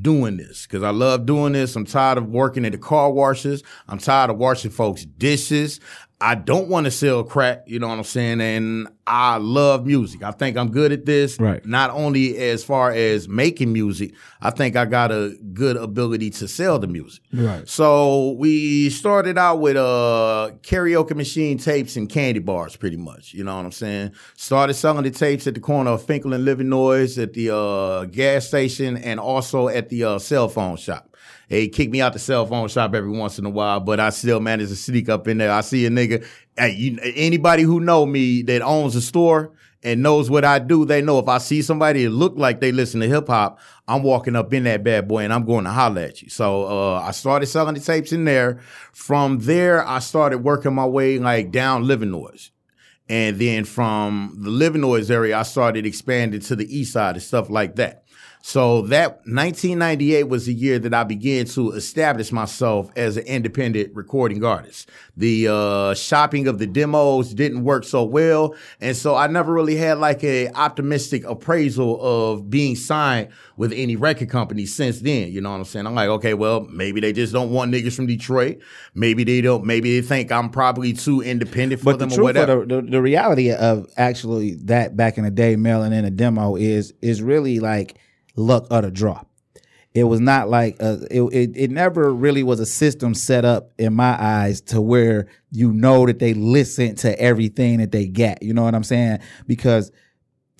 doing 0.00 0.38
this 0.38 0.66
because 0.66 0.82
i 0.82 0.90
love 0.90 1.26
doing 1.26 1.52
this. 1.52 1.74
I'm 1.74 1.84
tired 1.84 2.18
of 2.18 2.28
working 2.28 2.64
at 2.64 2.72
the 2.72 2.78
car 2.78 3.10
washes. 3.10 3.62
I'm 3.88 3.98
tired 3.98 4.30
of 4.30 4.38
washing 4.38 4.70
folks 4.70 5.04
dishes. 5.04 5.80
I 6.20 6.34
don't 6.34 6.68
want 6.68 6.84
to 6.86 6.90
sell 6.90 7.24
crack 7.24 7.64
you 7.66 7.78
know 7.78 7.88
what 7.88 7.98
i'm 7.98 8.04
saying? 8.04 8.40
And 8.40 8.88
i 9.08 9.36
love 9.38 9.86
music 9.86 10.22
i 10.22 10.30
think 10.30 10.56
i'm 10.56 10.70
good 10.70 10.92
at 10.92 11.06
this 11.06 11.38
Right. 11.40 11.64
not 11.64 11.90
only 11.90 12.36
as 12.36 12.62
far 12.62 12.90
as 12.92 13.28
making 13.28 13.72
music 13.72 14.12
i 14.42 14.50
think 14.50 14.76
i 14.76 14.84
got 14.84 15.10
a 15.10 15.34
good 15.54 15.76
ability 15.76 16.30
to 16.30 16.46
sell 16.48 16.78
the 16.78 16.86
music 16.86 17.22
Right. 17.32 17.66
so 17.68 18.32
we 18.38 18.90
started 18.90 19.38
out 19.38 19.60
with 19.60 19.76
uh 19.76 20.50
karaoke 20.62 21.14
machine 21.16 21.56
tapes 21.58 21.96
and 21.96 22.08
candy 22.08 22.40
bars, 22.40 22.76
pretty 22.76 22.96
much. 22.96 23.32
You 23.34 23.44
know 23.44 23.56
what 23.56 23.64
I'm 23.64 23.72
saying? 23.72 24.12
Started 24.36 24.74
selling 24.74 25.04
the 25.04 25.10
tapes 25.10 25.46
at 25.46 25.54
the 25.54 25.60
corner 25.60 25.92
of 25.92 26.02
Fenkell 26.04 26.34
and 26.34 26.46
Livernois, 26.46 27.20
at 27.22 27.32
the 27.32 27.54
uh, 27.54 28.04
gas 28.04 28.46
station, 28.48 28.96
and 28.98 29.18
also 29.20 29.68
at 29.68 29.88
the 29.88 30.04
uh, 30.04 30.18
cell 30.18 30.48
phone 30.48 30.76
shop. 30.76 31.16
They 31.48 31.68
kick 31.68 31.90
me 31.90 32.00
out 32.02 32.12
the 32.12 32.18
cell 32.18 32.44
phone 32.46 32.68
shop 32.68 32.94
every 32.94 33.10
once 33.10 33.38
in 33.38 33.46
a 33.46 33.50
while, 33.50 33.80
but 33.80 34.00
I 34.00 34.10
still 34.10 34.40
manage 34.40 34.68
to 34.68 34.76
sneak 34.76 35.08
up 35.08 35.26
in 35.28 35.38
there. 35.38 35.50
I 35.50 35.62
see 35.62 35.86
a 35.86 35.90
nigga. 35.90 36.26
Hey, 36.58 36.74
you, 36.74 36.98
anybody 37.02 37.62
who 37.62 37.80
know 37.80 38.04
me 38.04 38.42
that 38.42 38.62
owns 38.62 38.96
a 38.96 39.00
store 39.00 39.52
and 39.82 40.02
knows 40.02 40.28
what 40.28 40.44
I 40.44 40.58
do, 40.58 40.84
they 40.84 41.00
know 41.00 41.18
if 41.18 41.28
I 41.28 41.38
see 41.38 41.62
somebody 41.62 42.04
that 42.04 42.10
look 42.10 42.34
like 42.36 42.60
they 42.60 42.72
listen 42.72 43.00
to 43.00 43.08
hip 43.08 43.28
hop, 43.28 43.60
I'm 43.86 44.02
walking 44.02 44.34
up 44.34 44.52
in 44.52 44.64
that 44.64 44.82
bad 44.82 45.06
boy 45.06 45.20
and 45.20 45.32
I'm 45.32 45.44
going 45.44 45.64
to 45.64 45.70
holler 45.70 46.02
at 46.02 46.20
you. 46.20 46.30
So 46.30 46.64
uh, 46.64 47.00
I 47.00 47.12
started 47.12 47.46
selling 47.46 47.74
the 47.74 47.80
tapes 47.80 48.12
in 48.12 48.24
there. 48.24 48.60
From 48.92 49.38
there, 49.38 49.86
I 49.86 50.00
started 50.00 50.38
working 50.38 50.74
my 50.74 50.86
way 50.86 51.18
like 51.18 51.52
down 51.52 51.84
Livernois. 51.84 52.50
And 53.08 53.38
then 53.38 53.64
from 53.64 54.36
the 54.40 54.50
Livernois 54.50 55.10
area, 55.10 55.38
I 55.38 55.42
started 55.42 55.86
expanding 55.86 56.40
to 56.40 56.56
the 56.56 56.76
east 56.76 56.92
side 56.92 57.14
and 57.14 57.22
stuff 57.22 57.48
like 57.48 57.76
that. 57.76 58.04
So 58.40 58.82
that 58.82 59.16
1998 59.26 60.24
was 60.24 60.46
the 60.46 60.54
year 60.54 60.78
that 60.78 60.94
I 60.94 61.04
began 61.04 61.46
to 61.46 61.72
establish 61.72 62.32
myself 62.32 62.90
as 62.96 63.16
an 63.16 63.24
independent 63.24 63.94
recording 63.94 64.44
artist. 64.44 64.88
The 65.16 65.48
uh, 65.48 65.94
shopping 65.94 66.46
of 66.46 66.58
the 66.58 66.66
demos 66.66 67.34
didn't 67.34 67.64
work 67.64 67.84
so 67.84 68.04
well, 68.04 68.54
and 68.80 68.96
so 68.96 69.16
I 69.16 69.26
never 69.26 69.52
really 69.52 69.76
had 69.76 69.98
like 69.98 70.22
a 70.24 70.48
optimistic 70.52 71.24
appraisal 71.24 72.00
of 72.00 72.48
being 72.48 72.76
signed 72.76 73.28
with 73.56 73.72
any 73.72 73.96
record 73.96 74.30
company 74.30 74.66
since 74.66 75.00
then. 75.00 75.32
You 75.32 75.40
know 75.40 75.50
what 75.50 75.58
I'm 75.58 75.64
saying? 75.64 75.86
I'm 75.86 75.94
like, 75.94 76.08
okay, 76.08 76.34
well, 76.34 76.60
maybe 76.70 77.00
they 77.00 77.12
just 77.12 77.32
don't 77.32 77.50
want 77.50 77.72
niggas 77.72 77.96
from 77.96 78.06
Detroit. 78.06 78.58
Maybe 78.94 79.24
they 79.24 79.40
don't. 79.40 79.64
Maybe 79.64 80.00
they 80.00 80.06
think 80.06 80.30
I'm 80.30 80.48
probably 80.50 80.92
too 80.92 81.20
independent 81.22 81.80
for 81.82 81.92
But 81.92 81.98
the 81.98 82.06
them 82.06 82.20
or 82.20 82.22
whatever. 82.22 82.64
the, 82.64 82.76
the, 82.82 82.90
the 82.92 83.02
reality 83.02 83.52
of 83.52 83.86
actually 83.96 84.54
that 84.66 84.96
back 84.96 85.18
in 85.18 85.24
the 85.24 85.30
day 85.30 85.56
mailing 85.56 85.92
in 85.92 86.04
a 86.04 86.10
demo 86.10 86.56
is 86.56 86.94
is 87.02 87.20
really 87.20 87.58
like 87.58 87.98
luck 88.38 88.66
of 88.70 88.82
the 88.82 88.90
draw. 88.90 89.22
It 89.94 90.04
was 90.04 90.20
not 90.20 90.48
like 90.48 90.76
a, 90.80 91.00
it, 91.10 91.22
it. 91.22 91.56
It 91.56 91.70
never 91.70 92.12
really 92.12 92.42
was 92.42 92.60
a 92.60 92.66
system 92.66 93.14
set 93.14 93.44
up 93.44 93.72
in 93.78 93.94
my 93.94 94.16
eyes 94.22 94.60
to 94.62 94.80
where 94.80 95.26
you 95.50 95.72
know 95.72 96.06
that 96.06 96.18
they 96.18 96.34
listen 96.34 96.94
to 96.96 97.18
everything 97.20 97.78
that 97.78 97.90
they 97.90 98.06
get. 98.06 98.42
You 98.42 98.54
know 98.54 98.62
what 98.62 98.74
I'm 98.74 98.84
saying? 98.84 99.20
Because 99.46 99.90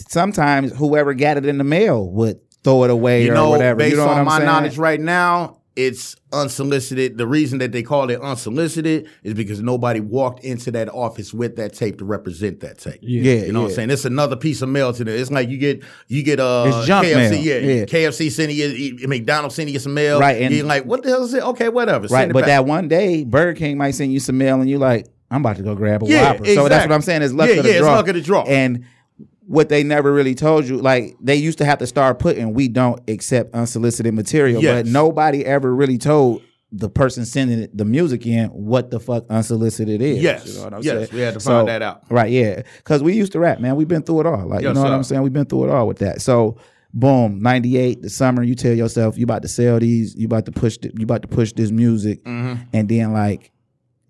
sometimes 0.08 0.72
whoever 0.72 1.14
got 1.14 1.36
it 1.36 1.46
in 1.46 1.58
the 1.58 1.64
mail 1.64 2.10
would 2.10 2.40
throw 2.64 2.84
it 2.84 2.90
away 2.90 3.24
you 3.24 3.30
or 3.30 3.34
know, 3.34 3.50
whatever. 3.50 3.78
based 3.78 3.92
you 3.92 3.96
know 3.98 4.06
what 4.06 4.18
on 4.18 4.24
my 4.24 4.38
saying? 4.38 4.46
knowledge 4.46 4.78
right 4.78 5.00
now, 5.00 5.57
it's 5.78 6.16
unsolicited. 6.32 7.18
The 7.18 7.26
reason 7.26 7.58
that 7.60 7.70
they 7.72 7.82
call 7.84 8.10
it 8.10 8.20
unsolicited 8.20 9.08
is 9.22 9.34
because 9.34 9.60
nobody 9.62 10.00
walked 10.00 10.42
into 10.44 10.70
that 10.72 10.88
office 10.88 11.32
with 11.32 11.54
that 11.56 11.72
tape 11.74 11.98
to 11.98 12.04
represent 12.04 12.60
that 12.60 12.78
tape. 12.78 12.98
Yeah, 13.00 13.34
You 13.34 13.52
know 13.52 13.62
what 13.62 13.68
I'm 13.68 13.74
saying? 13.74 13.90
It's 13.90 14.04
another 14.04 14.34
piece 14.36 14.60
of 14.60 14.68
mail 14.68 14.92
to 14.92 15.04
them. 15.04 15.14
It's 15.14 15.30
like 15.30 15.48
you 15.48 15.58
get 15.58 15.82
you 16.08 16.22
get 16.24 16.40
uh 16.40 16.64
It's 16.66 16.86
junk 16.86 17.06
KFC, 17.06 17.30
mail. 17.30 17.34
yeah, 17.34 17.58
Yeah. 17.58 17.84
KFC 17.84 18.30
sending 18.30 18.56
you 18.56 19.06
McDonald's 19.08 19.54
sending 19.54 19.72
you 19.72 19.78
some 19.80 19.94
mail. 19.94 20.18
Right, 20.20 20.42
and- 20.42 20.52
you're 20.54 20.66
like, 20.66 20.84
what 20.84 21.02
the 21.02 21.10
hell 21.10 21.22
is 21.24 21.32
it? 21.34 21.42
Okay, 21.42 21.68
whatever. 21.68 22.02
Right, 22.08 22.22
send 22.22 22.30
it 22.30 22.34
but 22.34 22.40
back. 22.40 22.48
that 22.48 22.66
one 22.66 22.88
day, 22.88 23.22
Burger 23.24 23.54
King 23.54 23.78
might 23.78 23.92
send 23.92 24.12
you 24.12 24.20
some 24.20 24.36
mail, 24.38 24.60
and 24.60 24.68
you're 24.68 24.78
like, 24.80 25.06
I'm 25.30 25.42
about 25.42 25.56
to 25.58 25.62
go 25.62 25.74
grab 25.74 26.02
a 26.02 26.06
Yeah, 26.06 26.32
Whopper. 26.32 26.46
So 26.46 26.68
that's 26.68 26.86
what 26.86 26.94
I'm 26.94 27.02
saying 27.02 27.22
is 27.22 27.32
luck 27.34 27.48
Yeah, 27.50 27.56
of 27.56 27.62
the 27.62 27.68
yeah, 27.68 27.74
yeah, 27.74 27.78
it's 27.80 27.86
draw. 27.86 27.94
luck 27.96 28.08
of 28.08 28.14
the 28.14 28.20
draw. 28.22 28.42
And 28.44 28.84
what 29.48 29.68
they 29.70 29.82
never 29.82 30.12
really 30.12 30.34
told 30.34 30.66
you, 30.66 30.76
like 30.78 31.16
they 31.20 31.34
used 31.36 31.58
to 31.58 31.64
have 31.64 31.78
to 31.78 31.86
start 31.86 32.18
putting, 32.18 32.52
we 32.52 32.68
don't 32.68 33.00
accept 33.08 33.54
unsolicited 33.54 34.12
material, 34.14 34.62
Yes. 34.62 34.82
but 34.84 34.86
nobody 34.92 35.44
ever 35.44 35.74
really 35.74 35.96
told 35.98 36.42
the 36.70 36.90
person 36.90 37.24
sending 37.24 37.58
it, 37.60 37.74
the 37.74 37.86
music 37.86 38.26
in 38.26 38.48
what 38.48 38.90
the 38.90 39.00
fuck 39.00 39.24
unsolicited 39.30 40.02
is. 40.02 40.22
Yes, 40.22 40.46
you 40.46 40.54
know 40.58 40.64
what 40.64 40.74
I'm 40.74 40.82
yes, 40.82 40.94
saying? 40.94 41.08
we 41.14 41.20
had 41.20 41.32
to 41.34 41.40
find 41.40 41.66
that 41.68 41.80
out. 41.80 42.02
Right, 42.10 42.30
yeah, 42.30 42.62
because 42.76 43.02
we 43.02 43.14
used 43.14 43.32
to 43.32 43.38
rap, 43.38 43.58
man. 43.58 43.74
We've 43.76 43.88
been 43.88 44.02
through 44.02 44.20
it 44.20 44.26
all. 44.26 44.46
Like 44.46 44.60
you 44.60 44.68
Yes, 44.68 44.74
know 44.76 44.82
what. 44.82 44.92
I'm 44.92 45.02
saying? 45.02 45.22
We've 45.22 45.32
been 45.32 45.46
through 45.46 45.64
it 45.64 45.70
all 45.70 45.86
with 45.88 45.98
that. 45.98 46.20
So. 46.20 46.58
Boom, 46.94 47.38
ninety 47.40 47.76
eight, 47.76 48.00
the 48.00 48.08
summer. 48.08 48.42
You 48.42 48.54
tell 48.54 48.72
yourself 48.72 49.18
you 49.18 49.24
about 49.24 49.42
to 49.42 49.48
sell 49.48 49.78
these, 49.78 50.16
you 50.16 50.24
about 50.24 50.46
to 50.46 50.52
push, 50.52 50.78
th- 50.78 50.94
you 50.96 51.04
about 51.04 51.20
to 51.20 51.28
push 51.28 51.52
this 51.52 51.70
music, 51.70 52.24
Mm-hmm. 52.24 52.62
and 52.72 52.88
then 52.88 53.12
like 53.12 53.52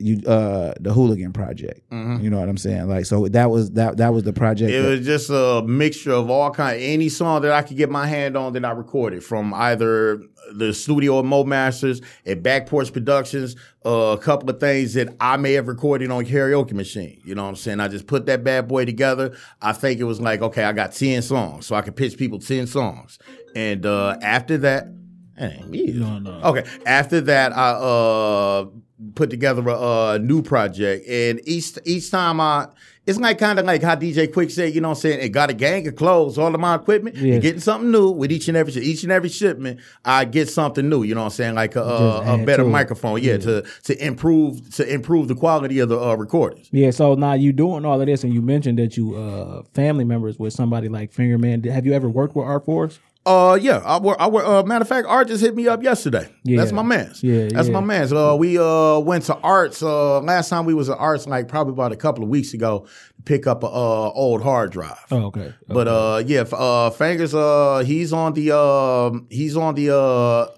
you 0.01 0.21
uh 0.27 0.73
the 0.81 0.93
hooligan 0.93 1.33
project 1.33 1.81
you 1.91 2.31
know 2.31 2.39
what 2.39 2.49
i'm 2.49 2.57
saying 2.57 2.89
like 2.89 3.05
so 3.05 3.27
that 3.29 3.51
was 3.51 3.73
that 3.73 3.97
that 3.97 4.13
was 4.15 4.23
the 4.23 4.33
project 4.33 4.71
Mm-hmm. 4.71 4.79
It 4.79 4.83
that- 4.83 4.99
was 4.99 5.07
just 5.07 5.31
a 5.31 5.63
mixture 5.67 6.13
of 6.13 6.31
all 6.31 6.51
kind, 6.53 6.81
any 6.81 7.09
song 7.09 7.43
that 7.43 7.53
I 7.53 7.63
could 7.63 7.77
get 7.77 7.91
my 7.91 8.07
hand 8.07 8.37
on 8.37 8.53
that 8.53 8.65
I 8.65 8.71
recorded 8.71 9.25
from 9.25 9.53
either 9.55 10.21
the 10.55 10.73
studio 10.73 11.19
of 11.19 11.25
Mo 11.27 11.45
Masters 11.45 12.01
at 12.25 12.43
Back 12.43 12.67
Porch 12.67 12.93
Productions, 12.93 13.57
uh, 13.85 13.91
a 13.91 14.19
couple 14.19 14.49
of 14.51 14.61
things 14.61 14.95
that 14.95 15.15
I 15.21 15.37
may 15.37 15.53
have 15.55 15.67
recorded 15.69 16.11
on 16.11 16.25
karaoke 16.25 16.73
machine. 16.73 17.21
You 17.25 17.35
know 17.35 17.43
what 17.43 17.51
I'm 17.51 17.57
saying? 17.57 17.81
I 17.81 17.89
just 17.89 18.07
put 18.07 18.27
that 18.27 18.45
bad 18.45 18.69
boy 18.69 18.85
together. 18.85 19.37
I 19.61 19.73
think 19.73 20.01
it 20.01 20.05
was 20.05 20.21
like, 20.21 20.41
okay, 20.43 20.65
I 20.65 20.73
got 20.73 20.93
ten 20.93 21.21
songs, 21.23 21.67
so 21.67 21.75
I 21.75 21.83
could 21.83 21.97
pitch 21.97 22.17
people 22.17 22.39
ten 22.39 22.67
songs, 22.67 23.19
and 23.57 23.85
uh, 23.85 24.17
after 24.23 24.59
that. 24.59 24.89
Hey, 25.37 25.63
yeah. 25.71 26.21
Okay. 26.45 26.65
After 26.85 27.21
that, 27.21 27.57
I 27.57 27.71
uh 27.71 28.67
put 29.15 29.31
together 29.31 29.63
a, 29.69 30.13
a 30.15 30.19
new 30.19 30.43
project, 30.43 31.07
and 31.09 31.41
each 31.45 31.79
each 31.85 32.11
time 32.11 32.41
I, 32.41 32.69
it's 33.07 33.19
like 33.19 33.39
kind 33.39 33.59
of 33.59 33.65
like 33.65 33.83
how 33.83 33.95
DJ 33.95 34.27
Quik 34.29 34.51
said, 34.51 34.75
you 34.75 34.81
know, 34.83 34.89
what 34.89 34.99
I'm 34.99 35.01
saying, 35.01 35.21
it 35.21 35.31
got 35.31 35.49
a 35.49 35.55
gang 35.55 35.87
of 35.89 35.97
clothes, 35.97 36.37
all 36.37 36.55
of 36.55 36.61
my 36.61 36.75
equipment, 36.75 37.17
Yeah. 37.17 37.35
and 37.35 37.43
getting 37.43 37.61
something 37.61 37.91
new 37.91 38.11
with 38.11 38.31
each 38.31 38.49
and 38.49 38.57
every 38.57 38.73
each 38.83 39.05
and 39.05 39.11
every 39.13 39.29
shipment. 39.31 39.81
I 40.05 40.25
get 40.27 40.49
something 40.51 40.89
new, 40.89 41.05
you 41.05 41.15
know, 41.15 41.23
what 41.23 41.27
I'm 41.27 41.31
saying, 41.31 41.55
like 41.55 41.75
a, 41.77 41.83
a, 41.83 42.35
a 42.43 42.45
better 42.45 42.65
microphone, 42.65 43.23
yeah, 43.23 43.39
to 43.39 43.65
to 43.85 44.07
improve 44.07 44.75
to 44.75 44.93
improve 44.93 45.29
the 45.29 45.35
quality 45.37 45.79
of 45.79 45.89
the 45.89 45.99
uh, 46.01 46.15
recordings. 46.17 46.69
Yeah, 46.73 46.91
so 46.91 47.15
now 47.15 47.33
you 47.35 47.53
doing 47.53 47.85
all 47.85 48.01
of 48.01 48.07
this, 48.07 48.25
and 48.25 48.35
you 48.35 48.43
mentioned 48.43 48.79
that 48.79 48.97
you 48.97 49.15
uh 49.17 49.63
family 49.75 50.05
members 50.05 50.39
with 50.39 50.53
somebody 50.53 50.89
like 50.89 51.13
Fingerman. 51.13 51.65
Have 51.71 51.87
you 51.87 51.95
ever 51.95 52.11
worked 52.11 52.35
with 52.37 52.45
Art 52.47 52.65
Force? 52.67 52.99
Uh, 53.29 53.55
yeah. 53.57 53.79
I 53.85 53.99
work. 53.99 54.17
I 54.19 54.27
work. 54.27 54.47
Uh, 54.47 54.63
matter 54.63 54.83
of 54.83 54.89
fact, 54.89 55.07
Art 55.07 55.29
just 55.29 55.43
hit 55.43 55.55
me 55.55 55.69
up 55.69 55.83
yesterday. 55.83 56.29
Yeah. 56.45 56.57
That's 56.57 56.73
my 56.73 56.83
man's. 56.83 57.23
Yeah, 57.23 57.49
that's 57.53 57.69
yeah. 57.69 57.75
my 57.75 57.81
man's. 57.81 58.13
Uh, 58.13 58.35
we 58.39 58.59
uh 58.59 58.99
went 59.01 59.25
to 59.25 59.37
Arts. 59.37 59.83
Uh, 59.83 60.21
last 60.21 60.49
time 60.49 60.65
we 60.65 60.73
was 60.73 60.89
at 60.89 60.97
Arts, 60.97 61.27
like 61.27 61.47
probably 61.47 61.75
about 61.75 61.93
a 61.93 61.97
couple 61.97 62.25
of 62.25 62.31
weeks 62.31 62.55
ago, 62.55 62.87
pick 63.29 63.47
up 63.47 63.63
a 63.63 63.67
uh, 63.67 64.11
old 64.15 64.43
hard 64.43 64.73
drive. 64.73 64.99
Oh, 65.11 65.27
okay. 65.27 65.53
But 65.69 65.87
uh, 65.87 66.23
yeah, 66.27 66.41
f- 66.41 66.55
uh, 66.55 66.89
Fingers, 66.91 67.35
uh, 67.35 67.85
he's 67.87 68.13
on 68.13 68.33
the 68.33 68.57
uh, 68.57 69.11
he's 69.29 69.57
on 69.57 69.75
the 69.75 69.91
uh, 69.91 69.99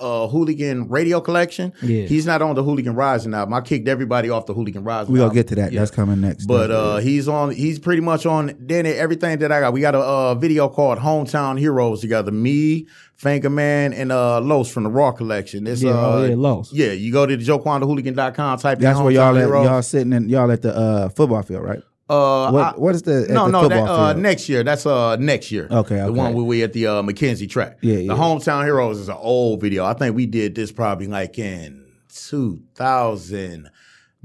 uh, 0.00 0.28
Hooligan 0.28 0.88
Radio 0.88 1.20
Collection. 1.20 1.72
Yeah. 1.82 2.06
he's 2.06 2.26
not 2.26 2.40
on 2.40 2.54
the 2.54 2.62
Hooligan 2.62 2.94
Rising 2.94 3.34
album. 3.34 3.54
I 3.54 3.60
kicked 3.60 3.88
everybody 3.88 4.30
off 4.30 4.46
the 4.46 4.54
Hooligan 4.54 4.84
Rising. 4.84 5.12
We 5.12 5.18
gonna 5.18 5.26
album. 5.26 5.34
get 5.34 5.48
to 5.48 5.54
that. 5.56 5.72
Yeah. 5.72 5.80
That's 5.80 5.90
coming 5.90 6.20
next. 6.20 6.46
But 6.46 6.70
uh, 6.70 6.98
he's 6.98 7.26
on. 7.26 7.50
He's 7.50 7.80
pretty 7.80 8.02
much 8.02 8.24
on. 8.24 8.54
Then 8.60 8.86
everything 8.86 9.40
that 9.40 9.50
I 9.50 9.60
got. 9.60 9.72
We 9.72 9.80
got 9.80 9.96
a 9.96 10.00
uh, 10.00 10.34
video 10.36 10.68
called 10.68 10.98
"Hometown 10.98 11.58
Heroes" 11.58 12.00
together. 12.00 12.30
Me, 12.30 12.86
Finger 13.16 13.50
Man, 13.50 13.92
and 13.92 14.12
uh, 14.12 14.40
Los 14.40 14.70
from 14.70 14.84
the 14.84 14.90
Raw 14.90 15.10
Collection. 15.10 15.66
It's 15.66 15.82
Yeah, 15.82 15.90
uh, 15.90 16.12
oh, 16.12 16.24
yeah, 16.24 16.34
Los. 16.36 16.72
Yeah, 16.72 16.92
you 16.92 17.12
go 17.12 17.26
to 17.26 17.36
the 17.36 17.44
JoquanDaHooligan.com. 17.44 18.58
Type 18.58 18.78
in 18.78 18.84
that's 18.84 19.00
where 19.00 19.10
y'all 19.10 19.36
at, 19.36 19.48
y'all 19.48 19.82
sitting 19.82 20.12
in 20.12 20.28
y'all 20.28 20.50
at 20.50 20.62
the 20.62 20.74
uh, 20.74 21.08
football 21.08 21.42
field, 21.42 21.64
right? 21.64 21.82
Uh, 22.10 22.50
What 22.50 22.64
I- 22.64 22.78
what 22.78 22.94
is 22.96 23.02
the 23.02 23.26
no 23.30 23.44
the 23.46 23.50
no 23.52 23.68
that, 23.68 23.88
uh, 23.88 24.12
next 24.14 24.48
year. 24.48 24.64
That's 24.64 24.84
uh 24.84 25.14
next 25.16 25.52
year. 25.52 25.68
Okay, 25.70 25.96
the 25.96 26.12
one 26.12 26.34
where 26.34 26.44
we 26.44 26.62
at 26.64 26.72
the 26.72 26.86
uh, 26.88 27.02
McKenzie 27.02 27.48
track. 27.48 27.78
Yeah, 27.82 27.98
yeah. 27.98 28.08
the 28.14 28.18
hometown 28.20 28.64
heroes 28.64 28.98
is 28.98 29.08
an 29.08 29.16
old 29.18 29.60
video. 29.60 29.84
I 29.84 29.94
think 29.94 30.16
we 30.16 30.26
did 30.26 30.54
this 30.56 30.72
probably 30.72 31.06
like 31.06 31.38
in 31.38 31.84
2000 32.12 33.70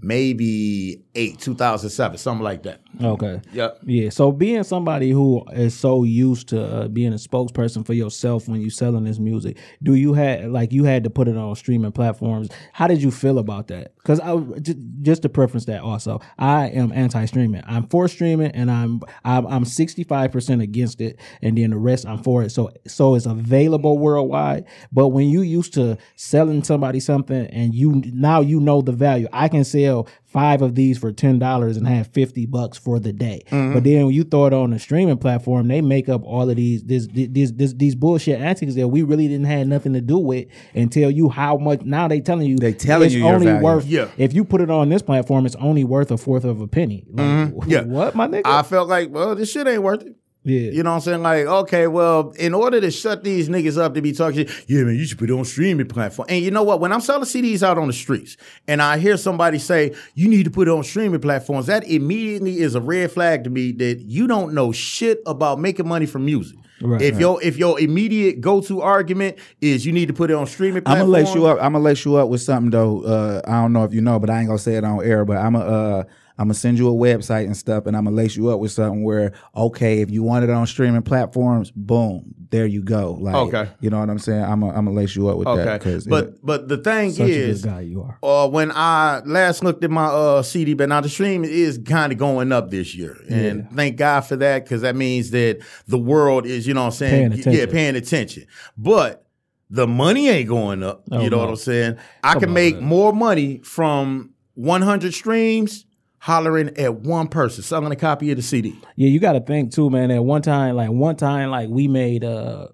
maybe 0.05 1.01
8 1.15 1.39
2007 1.39 2.17
something 2.17 2.43
like 2.43 2.63
that 2.63 2.81
Okay. 3.03 3.41
Yep. 3.53 3.79
Yeah. 3.85 4.09
So 4.09 4.31
being 4.31 4.63
somebody 4.63 5.11
who 5.11 5.43
is 5.53 5.77
so 5.77 6.03
used 6.03 6.49
to 6.49 6.63
uh, 6.63 6.87
being 6.87 7.13
a 7.13 7.17
spokesperson 7.17 7.85
for 7.85 7.93
yourself 7.93 8.47
when 8.47 8.61
you're 8.61 8.69
selling 8.69 9.03
this 9.03 9.19
music, 9.19 9.57
do 9.83 9.95
you 9.95 10.13
had 10.13 10.51
like 10.51 10.71
you 10.71 10.83
had 10.83 11.03
to 11.03 11.09
put 11.09 11.27
it 11.27 11.37
on 11.37 11.55
streaming 11.55 11.91
platforms? 11.91 12.49
How 12.73 12.87
did 12.87 13.01
you 13.01 13.11
feel 13.11 13.37
about 13.37 13.67
that? 13.67 13.95
Because 13.97 14.19
I 14.19 14.37
just, 14.59 14.77
just 15.01 15.21
to 15.23 15.29
preference 15.29 15.65
that 15.65 15.81
also, 15.81 16.21
I 16.37 16.67
am 16.69 16.91
anti-streaming. 16.91 17.63
I'm 17.65 17.87
for 17.87 18.07
streaming, 18.07 18.51
and 18.51 18.71
I'm 18.71 19.01
I'm 19.23 19.45
I'm 19.47 19.65
65 19.65 20.31
percent 20.31 20.61
against 20.61 21.01
it, 21.01 21.19
and 21.41 21.57
then 21.57 21.71
the 21.71 21.77
rest 21.77 22.05
I'm 22.05 22.23
for 22.23 22.43
it. 22.43 22.51
So 22.51 22.71
so 22.87 23.15
it's 23.15 23.25
available 23.25 23.97
worldwide. 23.97 24.65
But 24.91 25.09
when 25.09 25.29
you 25.29 25.41
used 25.41 25.73
to 25.73 25.97
selling 26.15 26.63
somebody 26.63 26.99
something, 26.99 27.47
and 27.47 27.73
you 27.73 28.01
now 28.05 28.41
you 28.41 28.59
know 28.59 28.81
the 28.81 28.91
value, 28.91 29.27
I 29.33 29.49
can 29.49 29.63
sell 29.63 29.94
five 30.25 30.61
of 30.61 30.75
these 30.75 30.97
for 30.97 31.11
ten 31.11 31.39
dollars 31.39 31.77
and 31.77 31.87
have 31.87 32.07
fifty 32.07 32.45
bucks 32.45 32.77
for 32.77 32.99
the 32.99 33.13
day. 33.13 33.43
But 33.49 33.83
then 33.83 34.05
when 34.05 34.13
you 34.13 34.23
throw 34.23 34.45
it 34.47 34.53
on 34.53 34.73
a 34.73 34.79
streaming 34.79 35.17
platform, 35.17 35.67
they 35.67 35.81
make 35.81 36.09
up 36.09 36.23
all 36.25 36.49
of 36.49 36.55
these 36.57 36.83
this 36.83 37.07
this, 37.13 37.51
this 37.51 37.73
these 37.73 37.95
bullshit 37.95 38.39
antics 38.39 38.75
that 38.75 38.87
we 38.89 39.03
really 39.03 39.27
didn't 39.27 39.45
have 39.45 39.67
nothing 39.67 39.93
to 39.93 40.01
do 40.01 40.17
with 40.17 40.47
and 40.73 40.91
tell 40.91 41.09
you 41.09 41.29
how 41.29 41.57
much 41.57 41.81
now 41.81 42.07
they 42.07 42.19
telling 42.19 42.47
you 42.47 42.57
They 42.57 42.73
telling 42.73 43.05
it's 43.07 43.15
you 43.15 43.21
your 43.23 43.33
only 43.33 43.45
value. 43.45 43.63
worth 43.63 43.85
Yeah. 43.85 44.07
if 44.17 44.33
you 44.33 44.43
put 44.43 44.61
it 44.61 44.69
on 44.69 44.89
this 44.89 45.01
platform, 45.01 45.45
it's 45.45 45.55
only 45.55 45.83
worth 45.83 46.11
a 46.11 46.17
fourth 46.17 46.43
of 46.43 46.59
a 46.61 46.67
penny. 46.67 47.05
Like, 47.09 47.25
mm-hmm. 47.25 47.55
Yeah. 47.71 47.83
What 47.83 48.15
my 48.15 48.27
nigga? 48.27 48.41
I 48.45 48.63
felt 48.63 48.89
like 48.89 49.09
well 49.11 49.35
this 49.35 49.51
shit 49.51 49.67
ain't 49.67 49.81
worth 49.83 50.03
it 50.03 50.15
yeah. 50.45 50.69
You 50.71 50.83
know 50.83 50.91
what 50.91 50.97
I'm 50.97 51.01
saying? 51.01 51.23
Like, 51.23 51.45
okay, 51.45 51.87
well, 51.87 52.29
in 52.37 52.53
order 52.53 52.79
to 52.79 52.91
shut 52.91 53.23
these 53.23 53.49
niggas 53.49 53.79
up 53.79 53.95
to 53.95 54.01
be 54.01 54.13
talking 54.13 54.45
shit, 54.45 54.69
yeah, 54.69 54.83
man, 54.83 54.95
you 54.95 55.05
should 55.05 55.17
put 55.17 55.29
it 55.29 55.33
on 55.33 55.43
streaming 55.43 55.87
platform. 55.87 56.27
And 56.29 56.43
you 56.43 56.51
know 56.51 56.61
what? 56.61 56.79
When 56.79 56.93
I'm 56.93 57.01
selling 57.01 57.23
CDs 57.23 57.63
out 57.63 57.79
on 57.79 57.87
the 57.87 57.93
streets 57.93 58.37
and 58.67 58.79
I 58.79 58.99
hear 58.99 59.17
somebody 59.17 59.57
say, 59.57 59.95
you 60.13 60.27
need 60.29 60.43
to 60.43 60.51
put 60.51 60.67
it 60.67 60.71
on 60.71 60.83
streaming 60.83 61.19
platforms, 61.19 61.65
that 61.65 61.87
immediately 61.87 62.59
is 62.59 62.75
a 62.75 62.81
red 62.81 63.11
flag 63.11 63.43
to 63.45 63.49
me 63.49 63.71
that 63.73 64.01
you 64.01 64.27
don't 64.27 64.53
know 64.53 64.71
shit 64.71 65.23
about 65.25 65.59
making 65.59 65.87
money 65.87 66.05
from 66.05 66.25
music. 66.25 66.59
Right, 66.81 67.01
if 67.01 67.13
right. 67.13 67.21
your 67.21 67.41
if 67.41 67.57
your 67.57 67.79
immediate 67.79 68.41
go 68.41 68.59
to 68.61 68.81
argument 68.81 69.37
is 69.61 69.85
you 69.85 69.93
need 69.93 70.07
to 70.07 70.13
put 70.13 70.29
it 70.29 70.33
on 70.33 70.45
streaming 70.45 70.83
I'm 70.85 70.99
gonna 70.99 71.09
lace 71.09 71.33
you 71.33 71.45
up. 71.45 71.57
I'm 71.57 71.71
gonna 71.71 71.79
lace 71.79 72.03
you 72.03 72.17
up 72.17 72.27
with 72.27 72.41
something 72.41 72.69
though. 72.69 73.01
Uh, 73.01 73.41
I 73.47 73.61
don't 73.61 73.71
know 73.71 73.85
if 73.85 73.93
you 73.93 74.01
know, 74.01 74.19
but 74.19 74.29
I 74.29 74.39
ain't 74.39 74.47
gonna 74.47 74.59
say 74.59 74.75
it 74.75 74.83
on 74.83 75.03
air. 75.03 75.23
But 75.23 75.37
I'm 75.37 75.53
gonna 75.53 75.65
uh, 75.65 76.03
I'm 76.37 76.45
gonna 76.47 76.53
send 76.55 76.77
you 76.77 76.89
a 76.89 76.91
website 76.91 77.45
and 77.45 77.55
stuff, 77.55 77.85
and 77.85 77.95
I'm 77.95 78.03
gonna 78.05 78.15
lace 78.15 78.35
you 78.35 78.49
up 78.49 78.59
with 78.59 78.71
something 78.71 79.03
where 79.03 79.31
okay, 79.55 80.01
if 80.01 80.11
you 80.11 80.21
want 80.23 80.43
it 80.43 80.49
on 80.49 80.67
streaming 80.67 81.01
platforms, 81.01 81.71
boom, 81.71 82.33
there 82.49 82.65
you 82.65 82.81
go. 82.83 83.13
Like, 83.21 83.35
Okay. 83.35 83.69
you 83.79 83.89
know 83.89 83.99
what 83.99 84.09
I'm 84.09 84.19
saying? 84.19 84.43
I'm 84.43 84.59
gonna 84.59 84.73
I'm 84.77 84.85
gonna 84.85 84.97
lace 84.97 85.15
you 85.15 85.29
up 85.29 85.37
with 85.37 85.45
that. 85.47 85.67
Okay, 85.81 85.93
'cause, 85.93 86.05
but 86.07 86.25
yeah. 86.31 86.37
but 86.43 86.67
the 86.67 86.77
thing 86.77 87.11
Such 87.11 87.29
a 87.29 87.31
is, 87.31 87.61
good 87.61 87.69
guy 87.69 87.81
you 87.81 88.01
are. 88.01 88.19
uh, 88.21 88.47
when 88.49 88.71
I 88.73 89.21
last 89.25 89.63
looked 89.63 89.83
at 89.85 89.91
my 89.91 90.05
uh, 90.07 90.41
CD, 90.41 90.73
but 90.73 90.89
now 90.89 90.99
the 91.01 91.09
stream 91.09 91.45
is 91.45 91.79
kind 91.85 92.11
of 92.11 92.17
going 92.17 92.51
up 92.51 92.69
this 92.69 92.93
year, 92.95 93.17
and 93.29 93.69
thank 93.71 93.95
God 93.95 94.21
for 94.21 94.35
that 94.35 94.65
because 94.65 94.81
that 94.81 94.95
means 94.95 95.31
that 95.31 95.59
the 95.87 95.97
world 95.97 96.45
is, 96.45 96.67
you 96.67 96.73
know, 96.73 96.81
what 96.81 96.87
I'm 96.87 96.91
saying, 96.93 97.31
Paying 97.43 97.57
yeah, 97.57 97.65
paying 97.65 97.95
attention. 97.95 98.45
But 98.77 99.25
the 99.69 99.87
money 99.87 100.27
ain't 100.29 100.47
going 100.49 100.83
up. 100.83 101.03
Oh, 101.11 101.21
you 101.21 101.29
know 101.29 101.37
no. 101.37 101.43
what 101.43 101.49
I'm 101.49 101.55
saying? 101.55 101.97
I 102.23 102.33
Come 102.33 102.41
can 102.41 102.53
make 102.53 102.75
man. 102.75 102.83
more 102.83 103.13
money 103.13 103.61
from 103.63 104.31
100 104.55 105.13
streams 105.13 105.85
hollering 106.25 106.75
at 106.75 106.95
one 106.95 107.27
person 107.27 107.61
selling 107.63 107.91
a 107.91 107.95
copy 107.95 108.31
of 108.31 108.37
the 108.37 108.41
CD. 108.41 108.75
Yeah, 108.95 109.09
you 109.09 109.19
got 109.19 109.33
to 109.33 109.41
think 109.41 109.71
too, 109.71 109.91
man. 109.91 110.09
At 110.09 110.23
one 110.25 110.41
time, 110.41 110.75
like 110.75 110.89
one 110.89 111.15
time, 111.15 111.51
like 111.51 111.69
we 111.69 111.87
made 111.87 112.23
uh, 112.23 112.69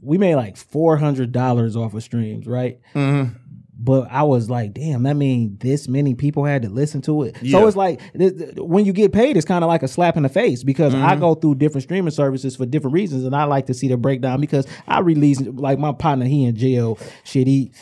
we 0.00 0.16
made 0.16 0.36
like 0.36 0.56
four 0.56 0.96
hundred 0.96 1.32
dollars 1.32 1.76
off 1.76 1.92
of 1.94 2.02
streams, 2.02 2.46
right? 2.46 2.80
Mm-hmm. 2.94 3.34
But 3.82 4.08
I 4.10 4.22
was 4.24 4.50
like, 4.50 4.74
damn, 4.74 5.02
that 5.04 5.16
mean 5.16 5.56
this 5.60 5.88
many 5.88 6.14
people 6.14 6.44
had 6.44 6.62
to 6.62 6.68
listen 6.68 7.00
to 7.02 7.22
it. 7.24 7.36
Yeah. 7.42 7.58
So 7.60 7.66
it's 7.66 7.76
like 7.76 8.00
when 8.56 8.84
you 8.84 8.92
get 8.92 9.12
paid, 9.12 9.36
it's 9.36 9.46
kind 9.46 9.62
of 9.64 9.68
like 9.68 9.82
a 9.82 9.88
slap 9.88 10.16
in 10.18 10.22
the 10.22 10.28
face 10.28 10.62
because 10.62 10.94
I 10.94 11.12
Mm-hmm. 11.12 11.20
go 11.20 11.34
through 11.34 11.56
different 11.56 11.82
streaming 11.84 12.10
services 12.10 12.56
for 12.56 12.64
different 12.66 12.94
reasons, 12.94 13.24
and 13.24 13.34
I 13.36 13.44
like 13.44 13.66
to 13.66 13.74
see 13.74 13.88
the 13.88 13.96
breakdown 13.98 14.40
because 14.40 14.66
I 14.86 15.00
release 15.00 15.40
like 15.40 15.78
my 15.78 15.92
partner, 15.92 16.24
he 16.26 16.44
in 16.44 16.56
jail, 16.56 16.98
shit, 17.24 17.46
he. 17.46 17.72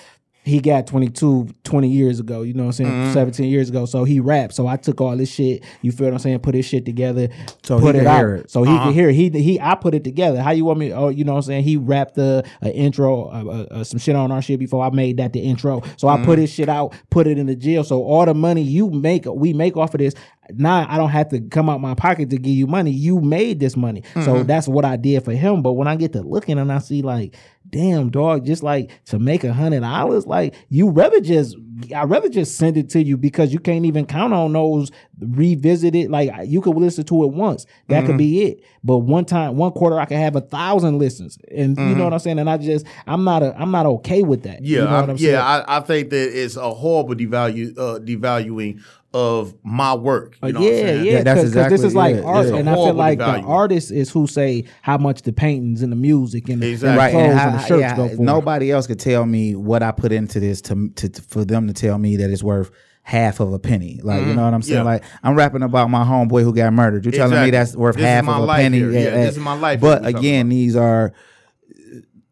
He 0.44 0.60
got 0.60 0.86
22 0.86 1.48
20 1.64 1.88
years 1.88 2.20
ago, 2.20 2.40
you 2.40 2.54
know 2.54 2.62
what 2.62 2.68
I'm 2.68 2.72
saying? 2.72 2.90
Mm-hmm. 2.90 3.12
17 3.12 3.50
years 3.50 3.68
ago. 3.68 3.84
So 3.84 4.04
he 4.04 4.18
rapped. 4.18 4.54
So 4.54 4.66
I 4.66 4.76
took 4.78 4.98
all 5.00 5.14
this 5.14 5.30
shit, 5.30 5.62
you 5.82 5.92
feel 5.92 6.06
what 6.06 6.14
I'm 6.14 6.18
saying? 6.20 6.38
Put 6.38 6.54
his 6.54 6.64
shit 6.64 6.86
together, 6.86 7.28
So 7.64 7.76
he 7.76 7.82
put 7.82 7.96
it 7.96 7.98
could 8.00 8.06
out. 8.06 8.16
hear 8.18 8.34
it. 8.36 8.50
So 8.50 8.62
he 8.62 8.72
Uh-huh. 8.72 8.84
could 8.86 8.94
hear 8.94 9.10
it. 9.10 9.14
He 9.14 9.28
he 9.28 9.60
I 9.60 9.74
put 9.74 9.94
it 9.94 10.04
together. 10.04 10.40
How 10.42 10.52
you 10.52 10.64
want 10.64 10.78
me? 10.78 10.90
Oh, 10.92 11.08
you 11.10 11.24
know 11.24 11.32
what 11.32 11.38
I'm 11.40 11.42
saying? 11.42 11.64
He 11.64 11.76
rapped 11.76 12.14
the 12.14 12.44
intro, 12.62 13.24
uh, 13.24 13.44
uh, 13.44 13.66
uh, 13.80 13.84
some 13.84 13.98
shit 13.98 14.16
on 14.16 14.32
our 14.32 14.40
shit 14.40 14.58
before 14.58 14.82
I 14.84 14.90
made 14.90 15.18
that 15.18 15.34
the 15.34 15.40
intro. 15.40 15.82
So 15.98 16.08
I 16.08 16.16
Mm-hmm. 16.16 16.24
put 16.24 16.38
his 16.38 16.50
shit 16.50 16.70
out, 16.70 16.94
put 17.10 17.26
it 17.26 17.36
in 17.36 17.44
the 17.46 17.56
jail. 17.56 17.84
So 17.84 18.02
all 18.02 18.24
the 18.24 18.32
money 18.34 18.62
you 18.62 18.88
make, 18.90 19.26
we 19.26 19.52
make 19.52 19.76
off 19.76 19.92
of 19.94 19.98
this. 19.98 20.14
Now 20.54 20.86
I 20.88 20.96
don't 20.96 21.10
have 21.10 21.28
to 21.28 21.42
come 21.42 21.68
out 21.68 21.82
my 21.82 21.92
pocket 21.94 22.30
to 22.30 22.38
give 22.38 22.54
you 22.54 22.66
money. 22.66 22.90
You 22.90 23.20
made 23.20 23.60
this 23.60 23.76
money. 23.76 24.00
Mm-hmm. 24.00 24.22
So 24.22 24.42
that's 24.44 24.66
what 24.66 24.86
I 24.86 24.96
did 24.96 25.22
for 25.22 25.32
him. 25.32 25.60
But 25.60 25.72
when 25.74 25.86
I 25.86 25.96
get 25.96 26.14
to 26.14 26.22
looking 26.22 26.58
and 26.58 26.72
I 26.72 26.78
see 26.78 27.02
like, 27.02 27.36
damn 27.70 28.10
dog, 28.10 28.46
just 28.46 28.62
like 28.62 28.90
to 29.06 29.18
make 29.18 29.44
a 29.44 29.52
hundred 29.52 29.80
dollars, 29.80 30.26
like 30.26 30.54
you 30.68 30.90
rather 30.90 31.20
just 31.20 31.56
I'd 31.94 32.10
rather 32.10 32.28
just 32.28 32.56
send 32.56 32.76
it 32.76 32.90
to 32.90 33.02
you 33.02 33.16
because 33.16 33.52
you 33.52 33.60
can't 33.60 33.84
even 33.84 34.06
count 34.06 34.32
on 34.32 34.52
those 34.52 34.90
revisited. 35.20 36.10
Like 36.10 36.30
you 36.46 36.60
could 36.60 36.76
listen 36.76 37.04
to 37.04 37.24
it 37.24 37.28
once. 37.28 37.66
That 37.88 38.04
could 38.04 38.18
be 38.18 38.42
it. 38.42 38.64
But 38.82 38.98
one 38.98 39.24
time, 39.24 39.56
one 39.56 39.72
quarter, 39.72 39.98
I 39.98 40.04
could 40.04 40.16
have 40.16 40.36
a 40.36 40.40
thousand 40.40 40.98
listens. 40.98 41.38
And 41.56 41.76
you 41.76 41.94
know 41.94 42.04
what 42.04 42.12
I'm 42.12 42.18
saying? 42.18 42.38
And 42.38 42.50
I 42.50 42.56
just 42.56 42.86
I'm 43.06 43.24
not 43.24 43.42
a 43.42 43.54
I'm 43.58 43.70
not 43.70 43.86
okay 43.86 44.22
with 44.22 44.42
that. 44.42 44.64
Yeah, 44.64 44.78
you 44.78 44.84
know 44.84 45.00
what 45.00 45.10
I'm 45.10 45.18
saying? 45.18 45.32
yeah. 45.32 45.44
I, 45.44 45.78
I 45.78 45.80
think 45.80 46.10
that 46.10 46.42
it's 46.42 46.56
a 46.56 46.74
horrible 46.74 47.14
devalue, 47.14 47.76
uh, 47.78 47.98
devaluing 48.00 48.82
of 49.18 49.54
my 49.64 49.94
work. 49.94 50.36
You 50.42 50.48
Uh, 50.48 50.50
know 50.52 50.60
what 50.60 50.68
I'm 50.68 50.74
yeah, 50.76 50.92
yeah, 50.92 51.02
Yeah, 51.02 51.22
that's 51.24 51.44
because 51.50 51.70
this 51.70 51.82
is 51.82 51.94
like 51.94 52.16
yeah, 52.16 52.22
art, 52.22 52.46
yeah. 52.46 52.54
and 52.56 52.68
I 52.68 52.72
feel 52.74 52.82
Horrible 52.82 52.98
like 52.98 53.18
the 53.18 53.24
artist 53.40 53.90
is 53.90 54.10
who 54.10 54.26
say 54.26 54.64
how 54.82 54.96
much 54.98 55.22
the 55.22 55.32
paintings 55.32 55.82
and 55.82 55.90
the 55.90 55.96
music 55.96 56.48
and 56.48 56.62
the, 56.62 56.66
and 56.66 56.80
the 56.80 56.88
Exactly. 56.88 56.98
right, 56.98 57.10
clothes 57.12 57.30
and 57.30 57.40
and, 57.40 57.54
the 57.54 57.66
shirts 57.66 57.80
yeah, 57.80 57.96
go 57.96 58.08
for. 58.08 58.22
nobody 58.22 58.70
else 58.70 58.86
could 58.86 59.00
tell 59.00 59.26
me 59.26 59.54
what 59.56 59.82
I 59.82 59.90
put 59.90 60.12
into 60.12 60.38
this 60.40 60.60
to, 60.62 60.88
to 60.96 61.22
for 61.22 61.44
them 61.44 61.66
to 61.66 61.72
tell 61.72 61.98
me 61.98 62.16
that 62.16 62.30
it's 62.30 62.42
worth 62.42 62.70
half 63.02 63.40
of 63.40 63.52
a 63.54 63.58
penny. 63.58 64.00
Like 64.02 64.24
you 64.26 64.34
know 64.34 64.44
what 64.44 64.54
I'm 64.54 64.62
saying? 64.62 64.78
Mm-hmm. 64.80 64.86
Yeah. 64.86 64.92
Like 64.92 65.04
I'm 65.22 65.34
rapping 65.34 65.62
about 65.62 65.88
my 65.90 66.04
homeboy 66.04 66.42
who 66.42 66.54
got 66.54 66.72
murdered. 66.72 67.04
You're 67.04 67.12
telling 67.12 67.42
me 67.42 67.50
that's 67.50 67.74
worth 67.74 67.96
This 67.96 68.04
half 68.04 68.24
my 68.24 68.36
of 68.36 68.42
a 68.42 68.46
life 68.46 68.60
penny? 68.60 68.78
here. 68.78 68.90
Yeah, 68.92 69.10
this 69.10 69.36
is 69.36 69.42
my 69.42 69.54
life 69.54 69.80
But 69.80 70.06
again, 70.06 70.48
these 70.50 70.76
are 70.76 71.12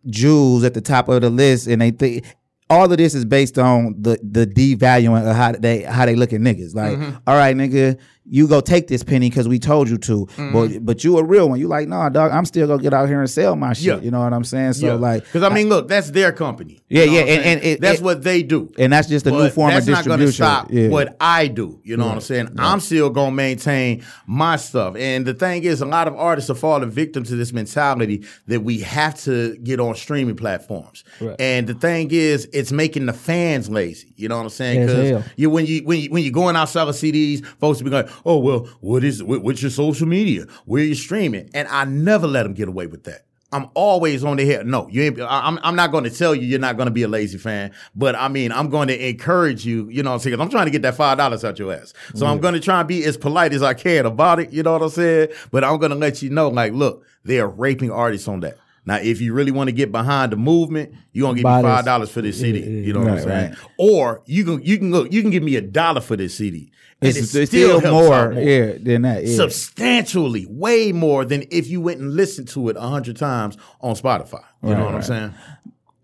jewels 0.06 0.64
at 0.64 0.74
the 0.74 0.80
top 0.80 1.08
of 1.08 1.20
the 1.22 1.30
list, 1.30 1.66
and 1.66 1.80
they 1.82 1.90
think 1.90 2.24
all 2.68 2.90
of 2.90 2.96
this 2.98 3.14
is 3.14 3.24
based 3.24 3.58
on 3.58 3.94
the 4.00 4.18
the 4.22 4.46
devaluing 4.46 5.28
of 5.28 5.36
how 5.36 5.52
they 5.52 5.82
how 5.82 6.06
they 6.06 6.16
look 6.16 6.32
at 6.32 6.40
niggas. 6.40 6.74
Like, 6.74 6.98
Mm-hmm. 6.98 7.16
all 7.26 7.36
right, 7.36 7.54
nigga, 7.56 7.98
you 8.28 8.48
go 8.48 8.60
take 8.60 8.88
this 8.88 9.02
penny 9.04 9.28
because 9.30 9.46
we 9.48 9.58
told 9.58 9.88
you 9.88 9.98
to. 9.98 10.26
Mm-hmm. 10.26 10.52
But 10.52 10.84
but 10.84 11.04
you 11.04 11.18
a 11.18 11.24
real 11.24 11.48
one. 11.48 11.60
You 11.60 11.68
like, 11.68 11.86
nah, 11.88 12.08
dog, 12.08 12.32
I'm 12.32 12.44
still 12.44 12.66
gonna 12.66 12.82
get 12.82 12.92
out 12.92 13.08
here 13.08 13.20
and 13.20 13.30
sell 13.30 13.54
my 13.56 13.72
shit. 13.72 13.84
Yeah. 13.84 14.00
You 14.00 14.10
know 14.10 14.20
what 14.20 14.32
I'm 14.32 14.44
saying? 14.44 14.74
So 14.74 14.96
like, 14.96 15.24
because 15.24 15.42
I 15.42 15.48
mean, 15.50 15.68
look, 15.68 15.88
that's 15.88 16.10
their 16.10 16.32
company. 16.32 16.80
Yeah, 16.88 17.04
yeah, 17.04 17.20
and- 17.20 17.44
and 17.44 17.64
it- 17.64 17.80
that's 17.80 18.00
it- 18.00 18.04
what 18.04 18.22
they 18.22 18.42
do. 18.42 18.72
and 18.78 18.92
that's 18.92 19.08
just 19.08 19.26
a 19.26 19.30
new 19.30 19.38
But 19.38 19.52
form 19.52 19.70
that's 19.70 19.86
of 19.86 19.92
not 19.92 20.04
going 20.04 20.20
distribution. 20.20 20.44
to 20.44 20.60
stop 20.60 20.72
yeah. 20.72 20.88
what 20.88 21.16
I 21.20 21.46
do. 21.48 21.80
You 21.84 21.96
know 21.96 22.06
what 22.06 22.14
I'm 22.14 22.20
saying? 22.20 22.48
I'm 22.58 22.80
still 22.80 23.10
going 23.10 23.30
to 23.30 23.34
maintain 23.36 24.02
my 24.26 24.56
stuff. 24.56 24.96
And 24.96 25.26
the 25.26 25.34
thing 25.34 25.64
is, 25.64 25.80
a 25.80 25.86
lot 25.86 26.08
of 26.08 26.14
artists 26.16 26.50
are 26.50 26.54
falling 26.54 26.90
victim 26.90 27.24
to 27.24 27.36
this 27.36 27.52
mentality 27.52 28.24
that 28.46 28.60
we 28.62 28.80
have 28.80 29.20
to 29.22 29.56
get 29.58 29.80
on 29.80 29.94
streaming 29.94 30.36
platforms. 30.36 31.04
Right. 31.20 31.36
And 31.40 31.66
the 31.66 31.74
thing 31.74 32.08
is, 32.10 32.48
it's 32.52 32.72
making 32.72 33.06
the 33.06 33.12
fans 33.12 33.68
lazy. 33.68 34.12
You 34.16 34.28
know 34.28 34.36
what 34.36 34.44
I'm 34.44 34.48
saying? 34.50 34.88
Hell. 34.88 35.24
you 35.36 35.50
when 35.50 35.66
you 35.66 35.82
when 35.84 36.00
you 36.00 36.10
when 36.10 36.22
you're 36.22 36.32
going 36.32 36.56
out 36.56 36.68
selling 36.68 36.94
CDs, 36.94 37.44
folks 37.60 37.82
be 37.82 37.90
like, 37.90 38.08
"Oh 38.24 38.38
well, 38.38 38.68
what 38.80 39.04
is 39.04 39.22
what, 39.22 39.42
what's 39.42 39.62
your 39.62 39.70
social 39.70 40.06
media? 40.06 40.46
Where 40.64 40.82
you 40.82 40.94
streaming?" 40.94 41.50
And 41.54 41.68
I 41.68 41.84
never 41.84 42.26
let 42.26 42.44
them 42.44 42.54
get 42.54 42.68
away 42.68 42.86
with 42.86 43.04
that. 43.04 43.22
I'm 43.52 43.68
always 43.74 44.24
on 44.24 44.36
the 44.38 44.44
head. 44.44 44.66
No, 44.66 44.88
you 44.88 45.02
ain't, 45.04 45.20
I- 45.20 45.46
I'm, 45.46 45.58
I'm 45.62 45.76
not 45.76 45.92
going 45.92 46.02
to 46.02 46.10
tell 46.10 46.34
you 46.34 46.42
you're 46.42 46.58
not 46.58 46.76
going 46.76 46.88
to 46.88 46.92
be 46.92 47.04
a 47.04 47.08
lazy 47.08 47.38
fan, 47.38 47.72
but 47.94 48.16
I 48.16 48.26
mean, 48.26 48.50
I'm 48.50 48.68
going 48.70 48.88
to 48.88 49.08
encourage 49.08 49.64
you, 49.64 49.88
you 49.88 50.02
know 50.02 50.10
what 50.10 50.14
I'm 50.14 50.20
saying? 50.20 50.40
I'm 50.40 50.48
trying 50.50 50.64
to 50.66 50.72
get 50.72 50.82
that 50.82 50.96
$5 50.96 51.44
out 51.44 51.58
your 51.58 51.72
ass. 51.72 51.94
So 52.16 52.26
I'm 52.26 52.40
going 52.40 52.54
to 52.54 52.60
try 52.60 52.80
and 52.80 52.88
be 52.88 53.04
as 53.04 53.16
polite 53.16 53.52
as 53.52 53.62
I 53.62 53.72
can 53.72 54.04
about 54.04 54.40
it, 54.40 54.52
you 54.52 54.64
know 54.64 54.72
what 54.72 54.82
I'm 54.82 54.88
saying? 54.90 55.28
But 55.52 55.62
I'm 55.62 55.78
going 55.78 55.90
to 55.90 55.96
let 55.96 56.22
you 56.22 56.28
know, 56.30 56.48
like, 56.48 56.72
look, 56.72 57.06
they 57.24 57.38
are 57.38 57.48
raping 57.48 57.92
artists 57.92 58.26
on 58.26 58.40
that. 58.40 58.58
Now, 58.86 58.96
if 58.96 59.20
you 59.20 59.32
really 59.34 59.50
want 59.50 59.68
to 59.68 59.72
get 59.72 59.90
behind 59.92 60.32
the 60.32 60.36
movement, 60.36 60.94
you're 61.12 61.26
gonna 61.26 61.36
give 61.36 61.42
Buy 61.42 61.58
me 61.58 61.62
five 61.62 61.84
dollars 61.84 62.10
for 62.10 62.22
this 62.22 62.40
CD. 62.40 62.60
You 62.60 62.92
know 62.92 63.00
what 63.00 63.10
I'm 63.10 63.20
saying? 63.20 63.50
right. 63.50 63.58
Or 63.76 64.22
you 64.26 64.44
can 64.44 64.62
you 64.62 64.78
can 64.78 64.90
go 64.90 65.04
you 65.04 65.22
can 65.22 65.30
give 65.30 65.42
me 65.42 65.56
a 65.56 65.60
dollar 65.60 66.00
for 66.00 66.16
this 66.16 66.36
CD. 66.36 66.72
It's, 67.02 67.34
it 67.34 67.42
it's 67.42 67.50
still, 67.50 67.76
out 67.76 67.92
more, 67.92 68.32
yeah, 68.32 68.78
than 68.80 69.02
that. 69.02 69.26
Yeah. 69.26 69.36
substantially 69.36 70.46
way 70.48 70.92
more 70.92 71.26
than 71.26 71.44
if 71.50 71.68
you 71.68 71.82
went 71.82 72.00
and 72.00 72.14
listened 72.14 72.48
to 72.48 72.70
it 72.70 72.76
a 72.76 72.80
hundred 72.80 73.18
times 73.18 73.58
on 73.82 73.96
Spotify. 73.96 74.42
You 74.62 74.70
know 74.70 74.86
what 74.86 74.94
I'm 74.94 75.02
saying? 75.02 75.34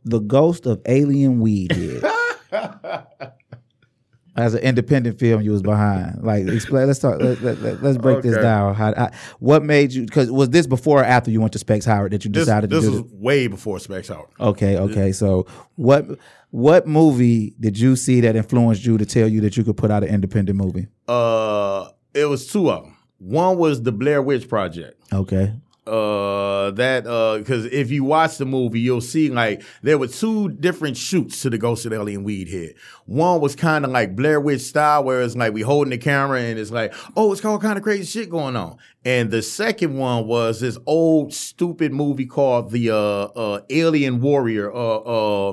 the 0.05 0.19
ghost 0.19 0.67
of 0.67 0.81
alien 0.87 1.41
weed. 1.41 1.73
As 4.35 4.55
an 4.55 4.61
independent 4.61 5.19
film, 5.19 5.43
you 5.43 5.51
was 5.51 5.61
behind. 5.61 6.23
Like, 6.23 6.47
explain. 6.47 6.87
Let's 6.87 7.01
talk. 7.01 7.21
Let, 7.21 7.43
let, 7.43 7.83
us 7.85 7.99
break 7.99 8.23
this 8.23 8.37
down. 8.39 8.75
How, 8.75 8.95
how- 8.95 9.11
what 9.41 9.63
made 9.63 9.93
you? 9.93 10.07
Because 10.07 10.31
was 10.31 10.49
this 10.51 10.67
before 10.67 11.01
or 11.01 11.05
after 11.05 11.31
you 11.31 11.41
went 11.41 11.53
to 11.53 11.59
Specs 11.59 11.85
Howard 11.85 12.13
that 12.13 12.25
you 12.25 12.31
This, 12.31 12.47
decided 12.47 12.71
this 12.71 12.83
to 12.85 12.91
do 12.91 12.93
was 12.93 13.03
this? 13.03 13.13
way 13.21 13.47
before 13.47 13.79
Specs 13.79 14.09
Howard. 14.09 14.31
Okay, 14.41 14.79
okay. 14.79 15.13
So 15.13 15.47
what 15.77 16.07
what 16.51 16.87
movie 16.87 17.55
did 17.61 17.79
you 17.79 17.95
see 17.95 18.21
that 18.23 18.35
influenced 18.35 18.87
you 18.87 18.97
to 18.97 19.05
tell 19.05 19.29
you 19.29 19.43
that 19.43 19.57
you 19.57 19.65
could 19.65 19.77
put 19.77 19.91
out 19.91 20.03
an 20.03 20.09
independent 20.09 20.57
movie? 20.59 20.87
Uh, 21.07 21.89
it 22.15 22.25
was 22.25 22.47
two 22.47 22.71
of 22.71 22.85
them. 22.85 22.97
One 23.19 23.59
was 23.59 23.83
the 23.83 23.93
Blair 23.93 24.21
Witch 24.23 24.49
Project. 24.49 25.01
Okay. 25.13 25.53
Uh 25.87 26.71
that 26.71 27.07
uh 27.07 27.39
because 27.39 27.65
if 27.67 27.91
you 27.91 28.05
watch 28.05 28.39
the 28.39 28.45
movie 28.45 28.79
you'll 28.79 29.01
see 29.01 29.29
like 29.29 29.63
there 29.83 29.99
were 29.99 30.07
two 30.07 30.49
different 30.49 30.97
shoots 30.97 31.43
to 31.43 31.51
the 31.51 31.59
ghost 31.59 31.85
of 31.85 31.93
alien 31.93 32.23
weed 32.23 32.49
head 32.49 32.75
one 33.07 33.41
was 33.41 33.57
kind 33.57 33.85
of 33.85 33.91
like 33.91 34.15
blair 34.15 34.41
witch 34.41 34.61
style 34.61 35.03
where 35.03 35.23
it's 35.23 35.35
like 35.35 35.53
we 35.53 35.63
holding 35.63 35.91
the 35.91 35.99
camera 35.99 36.41
and 36.41 36.59
it's 36.59 36.71
like 36.71 36.95
oh 37.17 37.33
it's 37.33 37.45
all 37.45 37.59
kind 37.59 37.77
of 37.77 37.83
crazy 37.83 38.05
shit 38.05 38.31
going 38.31 38.57
on. 38.57 38.77
And 39.05 39.31
the 39.31 39.43
second 39.43 39.97
one 39.97 40.27
was 40.27 40.61
this 40.61 40.79
old 40.87 41.35
stupid 41.35 41.93
movie 41.93 42.27
called 42.27 42.71
the 42.71 42.91
uh 42.91 42.97
uh 42.97 43.61
alien 43.71 44.21
warrior 44.21 44.73
uh 44.73 44.97
uh 44.97 45.53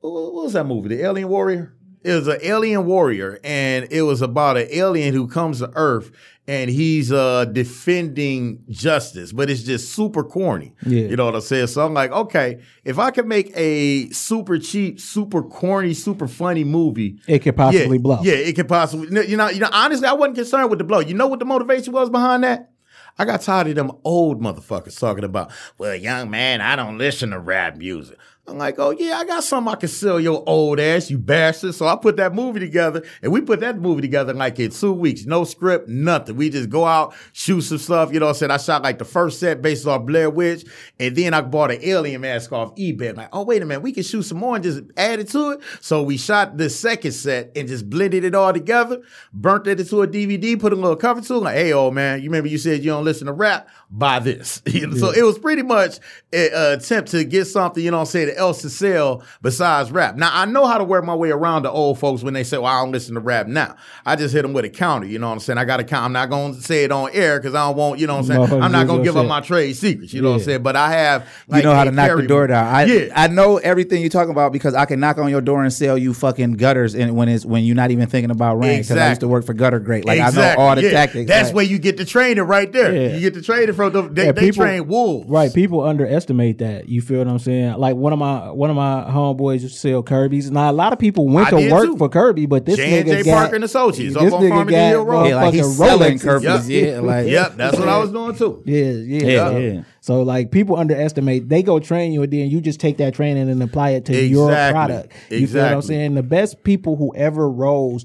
what 0.00 0.34
was 0.34 0.52
that 0.52 0.64
movie? 0.64 0.90
The 0.90 1.02
alien 1.02 1.28
warrior? 1.28 1.74
It 2.02 2.12
was 2.12 2.28
an 2.28 2.38
alien 2.42 2.84
warrior 2.84 3.40
and 3.42 3.88
it 3.90 4.02
was 4.02 4.20
about 4.20 4.58
an 4.58 4.66
alien 4.70 5.14
who 5.14 5.26
comes 5.26 5.60
to 5.60 5.70
earth 5.74 6.10
and 6.46 6.68
he's 6.70 7.10
uh 7.12 7.44
defending 7.46 8.62
justice 8.68 9.32
but 9.32 9.48
it's 9.50 9.62
just 9.62 9.94
super 9.94 10.22
corny 10.24 10.72
Yeah. 10.84 11.02
you 11.08 11.16
know 11.16 11.24
what 11.26 11.34
i'm 11.34 11.40
saying 11.40 11.68
so 11.68 11.84
i'm 11.84 11.94
like 11.94 12.10
okay 12.12 12.60
if 12.84 12.98
i 12.98 13.10
could 13.10 13.26
make 13.26 13.52
a 13.56 14.10
super 14.10 14.58
cheap 14.58 15.00
super 15.00 15.42
corny 15.42 15.94
super 15.94 16.28
funny 16.28 16.64
movie 16.64 17.18
It 17.26 17.40
could 17.40 17.56
possibly 17.56 17.96
yeah, 17.96 18.02
blow. 18.02 18.18
yeah 18.22 18.34
it 18.34 18.54
could 18.56 18.68
possibly 18.68 19.26
you 19.28 19.36
know 19.36 19.48
you 19.48 19.60
know 19.60 19.70
honestly 19.72 20.06
i 20.06 20.12
wasn't 20.12 20.36
concerned 20.36 20.70
with 20.70 20.78
the 20.78 20.84
blow 20.84 21.00
you 21.00 21.14
know 21.14 21.26
what 21.26 21.38
the 21.38 21.44
motivation 21.46 21.92
was 21.92 22.10
behind 22.10 22.44
that 22.44 22.70
I 23.16 23.24
got 23.24 23.42
tired 23.42 23.68
of 23.68 23.76
them 23.76 23.92
old 24.02 24.40
motherfuckers 24.42 24.98
talking 24.98 25.22
about, 25.22 25.52
well, 25.78 25.94
young 25.94 26.30
man, 26.30 26.60
I 26.60 26.74
don't 26.74 26.98
listen 26.98 27.30
to 27.30 27.38
rap 27.38 27.76
music. 27.76 28.18
I'm 28.46 28.58
like, 28.58 28.78
oh 28.78 28.90
yeah, 28.90 29.16
I 29.16 29.24
got 29.24 29.42
something 29.42 29.72
I 29.72 29.76
can 29.76 29.88
sell 29.88 30.20
your 30.20 30.42
old 30.46 30.78
ass, 30.78 31.10
you 31.10 31.16
bastard. 31.18 31.74
So 31.74 31.86
I 31.86 31.96
put 31.96 32.16
that 32.18 32.34
movie 32.34 32.60
together, 32.60 33.02
and 33.22 33.32
we 33.32 33.40
put 33.40 33.60
that 33.60 33.78
movie 33.78 34.02
together 34.02 34.34
like 34.34 34.60
in 34.60 34.70
two 34.70 34.92
weeks. 34.92 35.24
No 35.24 35.44
script, 35.44 35.88
nothing. 35.88 36.36
We 36.36 36.50
just 36.50 36.68
go 36.68 36.84
out, 36.84 37.14
shoot 37.32 37.62
some 37.62 37.78
stuff. 37.78 38.12
You 38.12 38.20
know 38.20 38.26
what 38.26 38.32
I'm 38.32 38.36
saying? 38.36 38.50
I 38.50 38.58
shot 38.58 38.82
like 38.82 38.98
the 38.98 39.06
first 39.06 39.40
set 39.40 39.62
based 39.62 39.86
off 39.86 40.04
Blair 40.04 40.28
Witch, 40.28 40.66
and 41.00 41.16
then 41.16 41.32
I 41.32 41.40
bought 41.40 41.70
an 41.70 41.78
alien 41.82 42.20
mask 42.20 42.52
off 42.52 42.74
eBay. 42.74 43.10
I'm 43.10 43.16
like, 43.16 43.30
oh 43.32 43.44
wait 43.44 43.62
a 43.62 43.64
minute, 43.64 43.80
we 43.80 43.92
can 43.92 44.02
shoot 44.02 44.24
some 44.24 44.38
more 44.38 44.56
and 44.56 44.62
just 44.62 44.82
add 44.98 45.20
it 45.20 45.28
to 45.30 45.52
it. 45.52 45.60
So 45.80 46.02
we 46.02 46.18
shot 46.18 46.58
the 46.58 46.68
second 46.68 47.12
set 47.12 47.50
and 47.56 47.66
just 47.66 47.88
blended 47.88 48.24
it 48.24 48.34
all 48.34 48.52
together, 48.52 49.00
burnt 49.32 49.66
it 49.68 49.80
into 49.80 50.02
a 50.02 50.06
DVD, 50.06 50.60
put 50.60 50.74
a 50.74 50.76
little 50.76 50.96
cover 50.96 51.22
to 51.22 51.34
it. 51.34 51.38
Like, 51.38 51.56
hey, 51.56 51.72
old 51.72 51.94
man, 51.94 52.18
you 52.18 52.28
remember 52.28 52.48
you 52.48 52.58
said 52.58 52.84
you 52.84 52.90
don't 52.90 53.04
listen 53.04 53.26
to 53.26 53.32
rap? 53.32 53.68
Buy 53.90 54.18
this. 54.18 54.60
So 54.94 55.10
it 55.10 55.22
was 55.22 55.38
pretty 55.38 55.62
much 55.62 55.98
an 56.32 56.78
attempt 56.78 57.10
to 57.12 57.24
get 57.24 57.46
something, 57.46 57.82
you 57.82 57.90
know 57.90 57.96
what 57.98 58.02
I'm 58.02 58.06
saying, 58.06 58.33
else 58.36 58.62
to 58.62 58.70
sell 58.70 59.22
besides 59.42 59.90
rap. 59.90 60.16
Now, 60.16 60.30
I 60.32 60.44
know 60.46 60.66
how 60.66 60.78
to 60.78 60.84
work 60.84 61.04
my 61.04 61.14
way 61.14 61.30
around 61.30 61.62
the 61.62 61.70
old 61.70 61.98
folks 61.98 62.22
when 62.22 62.34
they 62.34 62.44
say, 62.44 62.56
well, 62.58 62.66
I 62.66 62.82
don't 62.82 62.92
listen 62.92 63.14
to 63.14 63.20
rap 63.20 63.46
now. 63.46 63.76
I 64.06 64.16
just 64.16 64.34
hit 64.34 64.42
them 64.42 64.52
with 64.52 64.64
a 64.64 64.70
counter, 64.70 65.06
you 65.06 65.18
know 65.18 65.28
what 65.28 65.34
I'm 65.34 65.40
saying? 65.40 65.58
I 65.58 65.64
got 65.64 65.80
a 65.80 65.84
count. 65.84 66.04
I'm 66.04 66.12
not 66.12 66.30
going 66.30 66.54
to 66.54 66.62
say 66.62 66.84
it 66.84 66.92
on 66.92 67.10
air 67.12 67.38
because 67.38 67.54
I 67.54 67.66
don't 67.66 67.76
want, 67.76 68.00
you 68.00 68.06
know 68.06 68.14
what 68.14 68.20
I'm 68.20 68.26
saying? 68.26 68.40
Motherfuckers 68.40 68.62
I'm 68.62 68.72
not 68.72 68.86
going 68.86 69.00
to 69.00 69.04
give 69.04 69.16
up 69.16 69.26
my 69.26 69.40
trade 69.40 69.74
secrets, 69.74 70.12
you 70.12 70.22
know 70.22 70.30
what 70.30 70.36
I'm 70.36 70.42
saying? 70.42 70.62
But 70.62 70.76
I 70.76 70.90
have, 70.92 71.28
You 71.52 71.62
know 71.62 71.74
how 71.74 71.84
to 71.84 71.90
knock 71.90 72.16
the 72.16 72.26
door 72.26 72.46
down. 72.46 72.66
I 72.74 72.84
yeah. 72.84 73.12
I 73.14 73.28
know 73.28 73.58
everything 73.58 74.00
you're 74.00 74.10
talking 74.10 74.30
about 74.30 74.52
because 74.52 74.74
I 74.74 74.84
can 74.84 75.00
knock 75.00 75.18
on 75.18 75.30
your 75.30 75.40
door 75.40 75.62
and 75.62 75.72
sell 75.72 75.96
you 75.96 76.14
fucking 76.14 76.54
gutters 76.54 76.94
and 76.94 77.16
when 77.16 77.28
it's 77.28 77.44
when 77.44 77.64
you're 77.64 77.76
not 77.76 77.90
even 77.90 78.08
thinking 78.08 78.30
about 78.30 78.56
rain. 78.56 78.80
Because 78.82 78.96
I 78.96 79.08
used 79.08 79.20
to 79.20 79.28
work 79.28 79.44
for 79.44 79.54
Gutter 79.54 79.80
Great. 79.80 80.04
Like 80.04 80.20
I 80.20 80.30
know 80.30 80.54
all 80.58 80.74
the 80.74 80.82
yeah. 80.82 80.90
tactics. 80.90 81.28
That's 81.28 81.48
like- 81.48 81.56
where 81.56 81.64
you 81.64 81.78
get 81.78 81.96
the 81.96 82.04
training 82.04 82.44
right 82.44 82.70
there. 82.72 82.94
Yeah. 82.94 83.14
You 83.14 83.20
get 83.20 83.34
the 83.34 83.42
training 83.42 83.74
from 83.74 83.92
the, 83.92 84.02
they, 84.02 84.26
Yeah, 84.26 84.32
they 84.32 84.40
people- 84.40 84.64
train 84.64 84.86
wolves. 84.88 85.28
Right, 85.28 85.52
people 85.52 85.82
underestimate 85.82 86.58
that. 86.58 86.88
You 86.88 87.00
feel 87.02 87.18
what 87.18 87.28
I'm 87.28 87.38
saying? 87.38 87.74
Like 87.74 87.96
one 87.96 88.12
of 88.12 88.18
my 88.18 88.23
one 88.52 88.70
of 88.70 88.76
my 88.76 89.04
homeboys 89.08 89.60
used 89.62 89.74
to 89.74 89.80
sell 89.80 90.02
Kirby's. 90.02 90.50
Now 90.50 90.70
a 90.70 90.72
lot 90.72 90.92
of 90.92 90.98
people 90.98 91.26
went 91.26 91.48
I 91.48 91.50
to 91.50 91.70
work 91.70 91.84
too. 91.86 91.96
for 91.96 92.08
Kirby, 92.08 92.46
but 92.46 92.64
this 92.64 92.76
J&J 92.76 93.02
nigga 93.04 93.24
got 93.24 93.34
Parker 93.34 93.54
and 93.56 93.64
Associates, 93.64 94.14
This 94.14 94.32
up 94.32 94.38
on 94.38 94.42
nigga 94.42 94.48
Farmington 94.50 94.74
got 94.74 94.88
Hill 94.88 95.04
Road. 95.04 95.24
Yeah, 95.28 95.34
like 95.36 95.54
he's 95.54 95.64
motherfucking 95.64 95.76
selling 95.76 96.18
Rolexes. 96.18 96.22
Kirby's. 96.22 96.70
Yeah, 96.70 97.00
like 97.00 97.26
Yep, 97.28 97.56
that's 97.56 97.78
what 97.78 97.88
I 97.88 97.98
was 97.98 98.10
doing 98.10 98.36
too. 98.36 98.62
Yeah, 98.64 98.82
yeah, 98.82 99.26
Yeah, 99.26 99.48
so, 99.48 99.58
yeah. 99.58 99.82
So 100.00 100.22
like 100.22 100.50
people 100.50 100.76
underestimate. 100.76 101.48
They 101.48 101.62
go 101.62 101.78
train 101.80 102.12
you, 102.12 102.22
and 102.22 102.32
then 102.32 102.50
you 102.50 102.60
just 102.60 102.80
take 102.80 102.98
that 102.98 103.14
training 103.14 103.48
and 103.48 103.62
apply 103.62 103.90
it 103.90 104.04
to 104.06 104.24
your 104.24 104.48
product. 104.48 105.12
You 105.30 105.46
feel 105.46 105.62
what 105.62 105.72
I'm 105.72 105.82
saying? 105.82 106.14
The 106.14 106.22
best 106.22 106.62
people 106.62 106.96
who 106.96 107.14
ever 107.14 107.48
rose 107.48 108.04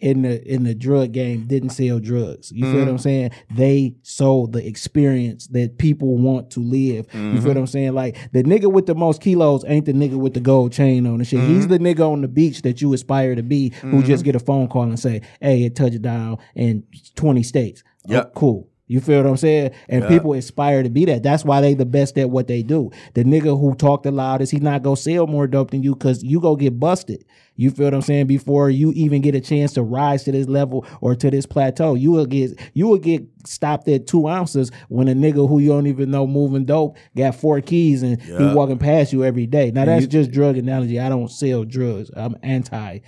in 0.00 0.22
the 0.22 0.42
in 0.52 0.64
the 0.64 0.74
drug 0.74 1.12
game 1.12 1.46
didn't 1.46 1.70
sell 1.70 1.98
drugs. 1.98 2.50
You 2.52 2.64
Mm-hmm. 2.64 2.72
feel 2.72 2.80
what 2.84 2.88
I'm 2.90 2.98
saying? 2.98 3.30
They 3.50 3.94
sold 4.02 4.52
the 4.52 4.66
experience 4.66 5.46
that 5.48 5.78
people 5.78 6.16
want 6.16 6.50
to 6.52 6.60
live. 6.60 7.06
You 7.12 7.20
Mm-hmm. 7.20 7.36
feel 7.40 7.48
what 7.48 7.56
I'm 7.58 7.66
saying? 7.66 7.92
Like 7.94 8.16
the 8.32 8.42
nigga 8.42 8.72
with 8.72 8.86
the 8.86 8.94
most 8.94 9.20
kilos 9.20 9.64
ain't 9.68 9.86
the 9.86 9.92
nigga 9.92 10.16
with 10.16 10.34
the 10.34 10.40
gold 10.40 10.72
chain 10.72 11.06
on 11.06 11.14
and 11.14 11.26
shit. 11.26 11.40
He's 11.40 11.66
Mm-hmm. 11.66 11.84
the 11.84 11.94
nigga 11.94 12.10
on 12.10 12.22
the 12.22 12.28
beach 12.28 12.62
that 12.62 12.80
you 12.80 12.92
aspire 12.94 13.34
to 13.34 13.42
be, 13.42 13.70
who 13.82 14.02
just 14.02 14.24
get 14.24 14.34
a 14.34 14.40
phone 14.40 14.68
call 14.68 14.84
and 14.84 14.98
say, 14.98 15.20
"Hey, 15.40 15.64
it 15.64 15.76
touched 15.76 16.00
down 16.02 16.38
in 16.54 16.84
20 17.16 17.42
states." 17.42 17.82
Oh, 18.08 18.24
cool. 18.34 18.69
You 18.90 19.00
feel 19.00 19.22
what 19.22 19.30
I'm 19.30 19.36
saying? 19.36 19.70
And 19.88 20.08
people 20.08 20.32
aspire 20.32 20.82
to 20.82 20.90
be 20.90 21.04
that. 21.04 21.22
That's 21.22 21.44
why 21.44 21.60
they 21.60 21.74
the 21.74 21.86
best 21.86 22.18
at 22.18 22.28
what 22.28 22.48
they 22.48 22.64
do. 22.64 22.90
The 23.14 23.22
nigga 23.22 23.56
who 23.56 23.76
talk 23.76 24.02
the 24.02 24.10
loudest, 24.10 24.50
he 24.50 24.58
not 24.58 24.82
gonna 24.82 24.96
sell 24.96 25.28
more 25.28 25.46
dope 25.46 25.70
than 25.70 25.84
you 25.84 25.94
because 25.94 26.24
you 26.24 26.40
go 26.40 26.56
get 26.56 26.80
busted. 26.80 27.24
You 27.54 27.70
feel 27.70 27.84
what 27.84 27.94
I'm 27.94 28.02
saying? 28.02 28.26
Before 28.26 28.68
you 28.68 28.90
even 28.96 29.20
get 29.20 29.36
a 29.36 29.40
chance 29.40 29.74
to 29.74 29.82
rise 29.82 30.24
to 30.24 30.32
this 30.32 30.48
level 30.48 30.84
or 31.00 31.14
to 31.14 31.30
this 31.30 31.46
plateau, 31.46 31.94
you 31.94 32.10
will 32.10 32.26
get 32.26 32.58
you 32.74 32.88
will 32.88 32.98
get 32.98 33.22
stopped 33.46 33.86
at 33.86 34.08
two 34.08 34.26
ounces 34.26 34.72
when 34.88 35.06
a 35.06 35.14
nigga 35.14 35.48
who 35.48 35.60
you 35.60 35.68
don't 35.68 35.86
even 35.86 36.10
know 36.10 36.26
moving 36.26 36.64
dope 36.64 36.96
got 37.16 37.36
four 37.36 37.60
keys 37.60 38.02
and 38.02 38.20
he 38.22 38.54
walking 38.54 38.78
past 38.78 39.12
you 39.12 39.22
every 39.24 39.46
day. 39.46 39.70
Now 39.70 39.84
that's 39.84 40.06
just 40.08 40.32
drug 40.32 40.56
analogy. 40.56 40.98
I 40.98 41.08
don't 41.08 41.30
sell 41.30 41.64
drugs. 41.64 42.10
I'm 42.16 42.34
anti 42.42 42.98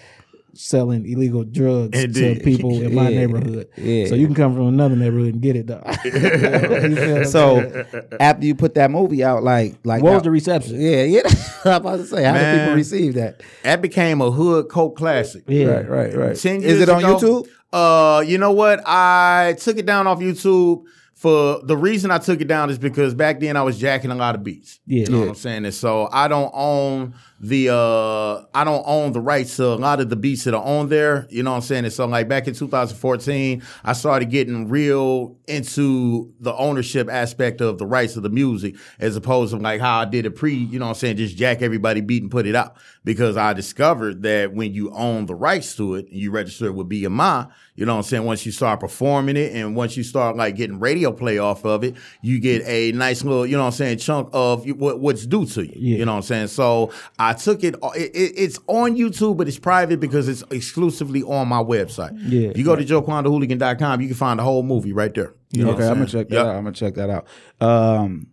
selling 0.55 1.07
illegal 1.11 1.44
drugs 1.44 1.90
to 1.98 2.05
Indeed. 2.05 2.42
people 2.44 2.80
in 2.82 2.94
my 2.94 3.09
Yeah, 3.09 3.18
neighborhood. 3.20 3.68
yeah. 3.76 4.07
So 4.07 4.14
you 4.14 4.26
can 4.26 4.34
come 4.34 4.55
from 4.55 4.68
another 4.68 4.96
neighborhood 4.96 5.34
and 5.34 5.42
get 5.42 5.57
it 5.57 5.66
though. 5.66 5.82
You 6.05 6.11
feel 6.11 6.70
what 6.70 6.84
I'm 6.84 6.94
saying? 6.96 7.24
So 7.26 7.84
after 8.20 8.44
you 8.46 8.55
put 8.55 8.74
that 8.74 8.90
movie 8.90 9.24
out, 9.24 9.42
like 9.42 9.76
like 9.84 10.03
what 10.03 10.14
was 10.14 10.22
the 10.22 10.30
reception? 10.30 10.80
Yeah, 10.80 11.03
yeah. 11.05 11.22
I'm 11.64 11.72
about 11.74 11.96
to 11.96 12.07
say, 12.07 12.24
how 12.24 12.32
did 12.34 12.59
people 12.61 12.74
receive 12.74 13.14
that? 13.14 13.42
That 13.62 13.80
became 13.82 14.20
a 14.20 14.30
hood 14.30 14.68
cult 14.68 14.96
classic. 14.96 15.44
Yeah. 15.46 15.66
Right, 15.66 15.88
right, 15.88 16.14
right. 16.16 16.36
Ten 16.36 16.62
Is 16.62 16.80
it 16.80 16.88
on 16.88 16.98
ago- 17.05 17.18
YouTube? 17.18 17.48
Uh, 17.72 18.20
you 18.20 18.36
know 18.38 18.53
what? 18.53 18.82
I 18.86 19.57
took 19.59 19.78
it 19.78 19.86
down 19.86 20.07
off 20.07 20.18
YouTube. 20.20 20.84
For 21.14 21.61
the 21.62 21.76
reason 21.76 22.11
I 22.11 22.18
took 22.18 22.40
it 22.40 22.48
down 22.48 22.68
is 22.68 22.78
because 22.78 23.14
back 23.14 23.38
then 23.38 23.57
I 23.57 23.62
was 23.62 23.78
jacking 23.78 24.11
a 24.11 24.14
lot 24.16 24.34
of 24.34 24.42
beats. 24.42 24.80
Yeah. 24.86 25.05
You 25.05 25.07
know 25.12 25.20
what 25.20 25.28
I'm 25.28 25.34
saying? 25.36 25.64
And 25.64 25.72
so 25.72 26.09
I 26.12 26.26
don't 26.26 26.50
own 26.53 27.14
the 27.43 27.68
uh 27.70 28.45
I 28.55 28.62
don't 28.62 28.84
own 28.86 29.12
the 29.12 29.20
rights 29.20 29.57
to 29.57 29.66
a 29.66 29.74
lot 29.74 30.01
of 30.01 30.09
the 30.09 30.16
beats 30.16 30.45
that 30.45 30.55
are 30.55 30.62
on 30.62 30.88
there. 30.88 31.26
You 31.28 31.43
know 31.43 31.51
what 31.51 31.57
I'm 31.57 31.62
saying? 31.62 31.84
And 31.84 31.93
so 31.93 32.07
like 32.07 32.28
back 32.28 32.47
in 32.47 32.55
2014, 32.55 33.62
I 33.84 33.93
started 33.95 34.30
getting 34.30 34.68
real 34.68 35.36
into 35.49 36.32
the 36.38 36.55
ownership 36.55 37.11
aspect 37.11 37.61
of 37.61 37.78
the 37.78 37.86
rights 37.86 38.16
of 38.16 38.22
the 38.22 38.30
music 38.30 38.76
as 39.01 39.16
opposed 39.16 39.53
to 39.53 39.59
like 39.59 39.80
how 39.80 39.99
I 39.99 40.05
did 40.05 40.24
it 40.24 40.36
pre, 40.36 40.55
you 40.55 40.78
know 40.78 40.86
what 40.86 40.90
I'm 40.90 40.95
saying, 40.95 41.16
just 41.16 41.36
jack 41.36 41.62
everybody 41.62 42.01
beat 42.01 42.22
and 42.22 42.30
put 42.30 42.47
it 42.47 42.55
out. 42.55 42.76
Because 43.05 43.36
I 43.36 43.53
discovered 43.53 44.22
that 44.22 44.55
when 44.55 44.72
you 44.72 44.93
own 44.93 45.26
the 45.26 45.34
rights 45.34 45.74
to 45.76 45.97
it 45.97 46.07
and 46.07 46.16
you 46.16 46.30
register 46.30 46.66
it 46.66 46.74
with 46.76 46.88
BMI, 46.88 47.51
you 47.74 47.86
know 47.86 47.95
what 47.95 47.99
I'm 47.99 48.05
saying, 48.05 48.24
once 48.24 48.47
you 48.47 48.53
start 48.53 48.78
performing 48.78 49.36
it 49.36 49.53
and 49.55 49.74
once 49.74 49.97
you 49.97 50.05
start 50.05 50.36
like 50.36 50.55
getting 50.55 50.78
radio 50.78 51.11
play 51.11 51.38
off 51.38 51.64
of 51.64 51.82
it, 51.82 51.97
you 52.20 52.38
get 52.38 52.62
a 52.66 52.93
nice 52.93 53.24
little, 53.24 53.45
you 53.45 53.57
know 53.57 53.62
what 53.62 53.68
I'm 53.68 53.72
saying, 53.72 53.99
chunk 53.99 54.28
of 54.32 54.64
what, 54.78 55.01
what's 55.01 55.26
due 55.26 55.47
to 55.47 55.66
you. 55.66 55.72
Yeah. 55.74 55.99
You 55.99 56.05
know 56.05 56.12
what 56.12 56.16
I'm 56.18 56.22
saying? 56.22 56.47
So 56.49 56.93
I 57.33 57.39
took 57.39 57.64
it, 57.64 57.74
it, 57.97 58.11
it- 58.14 58.35
it's 58.37 58.59
on 58.66 58.97
YouTube, 58.97 59.37
but 59.37 59.49
it's 59.49 59.59
private 59.59 60.01
because 60.01 60.28
it's 60.28 60.43
exclusively 60.51 61.22
on 61.22 61.49
my 61.49 61.62
website. 61.62 62.12
Yeah. 62.26 62.53
You 62.55 62.64
go 62.64 62.76
to 62.76 62.85
joquandahooligan.com, 62.85 64.01
you 64.01 64.09
can 64.09 64.16
find 64.16 64.39
the 64.39 64.43
whole 64.45 64.62
movie 64.62 64.93
right 64.93 65.12
there. 65.14 65.35
You 65.51 65.64
okay, 65.68 65.74
what 65.74 65.83
I'm 65.85 65.95
gonna 65.95 66.07
check 66.07 66.28
that 66.28 66.35
Yep. 66.37 66.47
out. 66.47 66.57
I'm 66.57 66.64
gonna 66.64 66.72
check 66.72 66.95
that 66.95 67.11
out. 67.11 67.26
Um, 67.61 68.28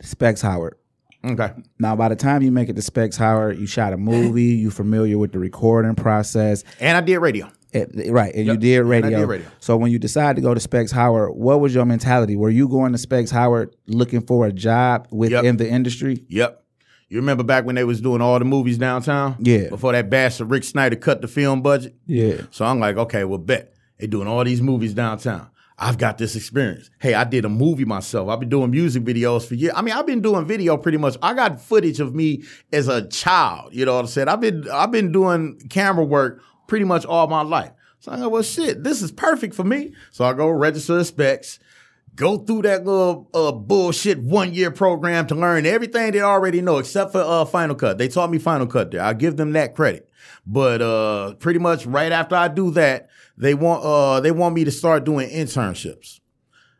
Specs 0.00 0.40
Howard. 0.42 0.76
Okay. 1.24 1.50
Now, 1.78 1.96
by 1.96 2.08
the 2.08 2.16
time 2.16 2.40
you 2.42 2.50
make 2.50 2.68
it 2.70 2.76
to 2.76 2.82
Specs 2.82 3.16
Howard, 3.16 3.58
you 3.58 3.66
shot 3.66 3.92
a 3.92 3.98
movie. 3.98 4.42
You 4.54 4.70
familiar 4.70 5.18
with 5.18 5.32
the 5.32 5.38
recording 5.38 5.94
process, 5.94 6.64
And 6.80 6.96
I 6.96 7.02
did 7.02 7.18
radio. 7.18 7.50
It- 7.72 8.10
right? 8.10 8.34
And 8.34 8.46
you 8.46 8.52
Yep. 8.52 8.60
did 8.60 8.78
And 8.80 8.86
I 8.86 8.90
radio. 8.90 9.18
did 9.20 9.28
radio. 9.28 9.46
So 9.60 9.76
when 9.76 9.92
you 9.92 9.98
decided 9.98 10.36
to 10.36 10.42
go 10.42 10.54
to 10.54 10.60
Specs 10.60 10.90
Howard, 10.92 11.32
what 11.36 11.60
was 11.60 11.74
your 11.74 11.84
mentality? 11.84 12.36
Were 12.36 12.48
you 12.50 12.68
going 12.68 12.92
to 12.92 12.98
Specs 12.98 13.30
Howard 13.30 13.76
looking 13.86 14.22
for 14.22 14.46
a 14.46 14.52
job 14.52 15.06
within 15.10 15.44
Yep. 15.44 15.58
the 15.58 15.68
industry? 15.70 16.24
Yep. 16.28 16.64
You 17.10 17.16
remember 17.16 17.42
back 17.42 17.64
when 17.64 17.74
they 17.74 17.82
was 17.82 18.00
doing 18.00 18.22
all 18.22 18.38
the 18.38 18.44
movies 18.44 18.78
downtown? 18.78 19.36
Yeah. 19.40 19.68
Before 19.68 19.92
that 19.92 20.08
bastard 20.08 20.48
Rick 20.48 20.62
Snyder 20.62 20.94
cut 20.94 21.20
the 21.20 21.28
film 21.28 21.60
budget? 21.60 21.96
Yeah. 22.06 22.42
So 22.52 22.64
I'm 22.64 22.78
like, 22.78 22.96
okay, 22.96 23.24
well, 23.24 23.38
bet. 23.38 23.74
They 23.98 24.06
doing 24.06 24.28
all 24.28 24.44
these 24.44 24.62
movies 24.62 24.94
downtown. 24.94 25.50
I've 25.76 25.98
got 25.98 26.18
this 26.18 26.36
experience. 26.36 26.88
Hey, 27.00 27.14
I 27.14 27.24
did 27.24 27.44
a 27.44 27.48
movie 27.48 27.84
myself. 27.84 28.28
I've 28.28 28.38
been 28.38 28.48
doing 28.48 28.70
music 28.70 29.02
videos 29.02 29.44
for 29.44 29.56
years. 29.56 29.72
I 29.74 29.82
mean, 29.82 29.92
I've 29.92 30.06
been 30.06 30.20
doing 30.20 30.44
video 30.44 30.76
pretty 30.76 30.98
much. 30.98 31.16
I 31.20 31.34
got 31.34 31.60
footage 31.60 31.98
of 31.98 32.14
me 32.14 32.44
as 32.72 32.86
a 32.86 33.08
child. 33.08 33.74
You 33.74 33.86
know 33.86 33.94
what 33.94 34.02
I'm 34.02 34.06
saying? 34.06 34.28
I've 34.28 34.40
been 34.40 34.68
I've 34.70 34.92
been 34.92 35.10
doing 35.10 35.58
camera 35.68 36.04
work 36.04 36.42
pretty 36.68 36.84
much 36.84 37.04
all 37.04 37.26
my 37.26 37.42
life. 37.42 37.72
So 37.98 38.12
I 38.12 38.18
go, 38.18 38.28
well, 38.28 38.42
shit, 38.42 38.84
this 38.84 39.02
is 39.02 39.10
perfect 39.10 39.54
for 39.54 39.64
me. 39.64 39.94
So 40.10 40.24
I 40.24 40.32
go 40.32 40.48
register 40.48 40.94
the 40.94 41.04
specs, 41.04 41.58
go 42.20 42.36
through 42.36 42.60
that 42.62 42.84
little 42.84 43.28
uh, 43.32 43.50
bullshit 43.50 44.18
one 44.18 44.52
year 44.52 44.70
program 44.70 45.26
to 45.26 45.34
learn 45.34 45.64
everything 45.64 46.12
they 46.12 46.20
already 46.20 46.60
know 46.60 46.76
except 46.76 47.12
for 47.12 47.22
uh, 47.22 47.46
Final 47.46 47.74
Cut. 47.74 47.96
They 47.96 48.08
taught 48.08 48.30
me 48.30 48.38
Final 48.38 48.66
Cut 48.66 48.90
there. 48.90 49.02
I 49.02 49.14
give 49.14 49.38
them 49.38 49.52
that 49.52 49.74
credit. 49.74 50.08
But 50.46 50.82
uh, 50.82 51.34
pretty 51.36 51.58
much 51.58 51.86
right 51.86 52.12
after 52.12 52.36
I 52.36 52.48
do 52.48 52.70
that, 52.72 53.08
they 53.38 53.54
want 53.54 53.84
uh, 53.84 54.20
they 54.20 54.30
want 54.30 54.54
me 54.54 54.64
to 54.64 54.70
start 54.70 55.04
doing 55.04 55.30
internships. 55.30 56.20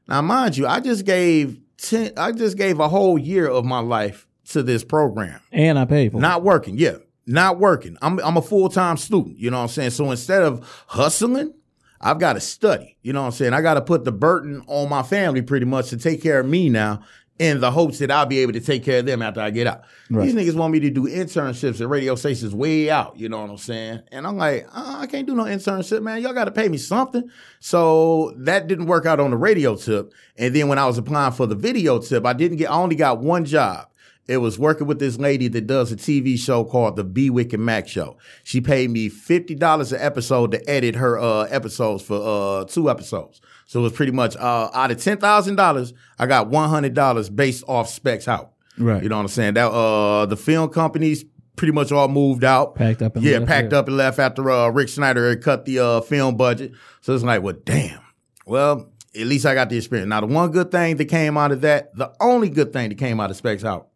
Now, 0.06 0.20
mind 0.20 0.58
you, 0.58 0.66
I 0.66 0.80
just 0.80 1.06
gave 1.06 1.58
ten, 1.78 2.12
I 2.18 2.32
just 2.32 2.58
gave 2.58 2.78
a 2.78 2.88
whole 2.88 3.18
year 3.18 3.48
of 3.48 3.64
my 3.64 3.80
life 3.80 4.26
to 4.50 4.62
this 4.62 4.84
program. 4.84 5.40
And 5.52 5.78
I 5.78 5.86
paid 5.86 6.12
for 6.12 6.18
it. 6.18 6.20
Not 6.20 6.42
working, 6.42 6.76
yeah. 6.76 6.96
Not 7.26 7.58
working. 7.58 7.96
I'm 8.02 8.18
I'm 8.20 8.36
a 8.36 8.42
full-time 8.42 8.98
student, 8.98 9.38
you 9.38 9.50
know 9.50 9.58
what 9.58 9.64
I'm 9.64 9.68
saying? 9.68 9.90
So 9.90 10.10
instead 10.10 10.42
of 10.42 10.84
hustling, 10.88 11.54
I've 12.00 12.18
got 12.18 12.34
to 12.34 12.40
study. 12.40 12.96
You 13.02 13.12
know 13.12 13.20
what 13.20 13.26
I'm 13.26 13.32
saying? 13.32 13.52
I 13.52 13.60
got 13.60 13.74
to 13.74 13.82
put 13.82 14.04
the 14.04 14.12
burden 14.12 14.62
on 14.66 14.88
my 14.88 15.02
family 15.02 15.42
pretty 15.42 15.66
much 15.66 15.90
to 15.90 15.96
take 15.96 16.22
care 16.22 16.40
of 16.40 16.46
me 16.46 16.68
now 16.68 17.02
in 17.40 17.58
the 17.60 17.70
hopes 17.70 17.98
that 18.00 18.10
I'll 18.10 18.26
be 18.26 18.40
able 18.40 18.52
to 18.52 18.60
take 18.60 18.84
care 18.84 18.98
of 18.98 19.06
them 19.06 19.22
after 19.22 19.40
I 19.40 19.48
get 19.48 19.66
out. 19.66 19.84
These 20.10 20.34
niggas 20.34 20.54
want 20.54 20.74
me 20.74 20.80
to 20.80 20.90
do 20.90 21.04
internships 21.04 21.80
at 21.80 21.88
radio 21.88 22.14
stations 22.14 22.54
way 22.54 22.90
out, 22.90 23.18
you 23.18 23.30
know 23.30 23.40
what 23.40 23.48
I'm 23.48 23.56
saying? 23.56 24.02
And 24.12 24.26
I'm 24.26 24.36
like, 24.36 24.66
uh, 24.74 24.98
I 24.98 25.06
can't 25.06 25.26
do 25.26 25.34
no 25.34 25.44
internship, 25.44 26.02
man. 26.02 26.20
Y'all 26.20 26.34
got 26.34 26.44
to 26.44 26.50
pay 26.50 26.68
me 26.68 26.76
something. 26.76 27.30
So 27.58 28.34
that 28.36 28.66
didn't 28.66 28.86
work 28.86 29.06
out 29.06 29.20
on 29.20 29.30
the 29.30 29.38
radio 29.38 29.74
tip. 29.74 30.12
And 30.36 30.54
then 30.54 30.68
when 30.68 30.78
I 30.78 30.86
was 30.86 30.98
applying 30.98 31.32
for 31.32 31.46
the 31.46 31.54
video 31.54 31.98
tip, 31.98 32.26
I 32.26 32.34
didn't 32.34 32.58
get, 32.58 32.70
I 32.70 32.74
only 32.74 32.96
got 32.96 33.20
one 33.20 33.46
job. 33.46 33.88
It 34.30 34.36
was 34.36 34.60
working 34.60 34.86
with 34.86 35.00
this 35.00 35.18
lady 35.18 35.48
that 35.48 35.66
does 35.66 35.90
a 35.90 35.96
TV 35.96 36.38
show 36.38 36.64
called 36.64 36.94
the 36.94 37.02
B 37.02 37.30
Wick 37.30 37.52
and 37.52 37.64
Mac 37.64 37.88
Show. 37.88 38.16
She 38.44 38.60
paid 38.60 38.88
me 38.90 39.08
fifty 39.08 39.56
dollars 39.56 39.92
an 39.92 40.00
episode 40.00 40.52
to 40.52 40.70
edit 40.70 40.94
her 40.94 41.18
uh, 41.18 41.42
episodes 41.50 42.04
for 42.04 42.20
uh, 42.60 42.64
two 42.64 42.88
episodes. 42.88 43.40
So 43.66 43.80
it 43.80 43.82
was 43.82 43.92
pretty 43.92 44.12
much 44.12 44.36
uh, 44.36 44.70
out 44.72 44.92
of 44.92 45.02
ten 45.02 45.18
thousand 45.18 45.56
dollars, 45.56 45.92
I 46.16 46.26
got 46.26 46.48
one 46.48 46.68
hundred 46.68 46.94
dollars 46.94 47.28
based 47.28 47.64
off 47.66 47.88
specs 47.88 48.28
out. 48.28 48.52
Right. 48.78 49.02
You 49.02 49.08
know 49.08 49.16
what 49.16 49.22
I'm 49.22 49.28
saying? 49.28 49.54
That 49.54 49.68
uh, 49.68 50.26
the 50.26 50.36
film 50.36 50.70
companies 50.70 51.24
pretty 51.56 51.72
much 51.72 51.90
all 51.90 52.08
moved 52.08 52.44
out. 52.44 52.76
Packed 52.76 53.02
up 53.02 53.16
and 53.16 53.24
yeah, 53.24 53.38
left, 53.38 53.48
packed 53.48 53.72
up 53.72 53.88
and 53.88 53.96
left 53.96 54.18
after 54.18 54.48
uh, 54.50 54.68
Rick 54.68 54.90
Snyder 54.90 55.28
had 55.28 55.42
cut 55.42 55.64
the 55.64 55.78
uh, 55.80 56.00
film 56.02 56.36
budget. 56.36 56.72
So 57.00 57.14
it's 57.14 57.24
like, 57.24 57.42
well, 57.42 57.56
damn. 57.64 58.00
Well, 58.46 58.90
at 59.14 59.26
least 59.26 59.44
I 59.44 59.54
got 59.54 59.68
the 59.68 59.76
experience. 59.76 60.08
Now, 60.08 60.20
the 60.20 60.26
one 60.28 60.50
good 60.52 60.70
thing 60.70 60.96
that 60.96 61.06
came 61.06 61.36
out 61.36 61.52
of 61.52 61.60
that, 61.62 61.94
the 61.96 62.12
only 62.20 62.48
good 62.48 62.72
thing 62.72 62.88
that 62.88 62.98
came 62.98 63.20
out 63.20 63.30
of 63.30 63.36
Specs 63.36 63.64
Out, 63.64 63.88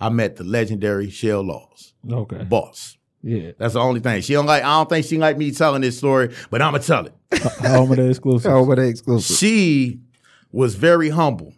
I 0.00 0.08
met 0.10 0.36
the 0.36 0.44
legendary 0.44 1.10
Shell 1.10 1.42
Laws, 1.42 1.94
Okay. 2.10 2.44
boss. 2.44 2.96
Yeah. 3.22 3.50
That's 3.58 3.74
the 3.74 3.80
only 3.80 4.00
thing. 4.00 4.22
She 4.22 4.32
don't 4.34 4.46
like. 4.46 4.62
I 4.62 4.76
don't 4.78 4.88
think 4.88 5.04
she 5.04 5.18
like 5.18 5.36
me 5.36 5.50
telling 5.50 5.82
this 5.82 5.98
story, 5.98 6.32
but 6.50 6.62
I'ma 6.62 6.78
tell 6.78 7.06
it. 7.06 7.14
Home 7.66 7.90
of 7.90 7.96
the 7.96 8.08
exclusive. 8.08 8.50
Oh, 8.52 8.64
but 8.64 8.78
exclusive. 8.78 9.36
She 9.36 9.98
was 10.52 10.76
very 10.76 11.08
humble. 11.10 11.52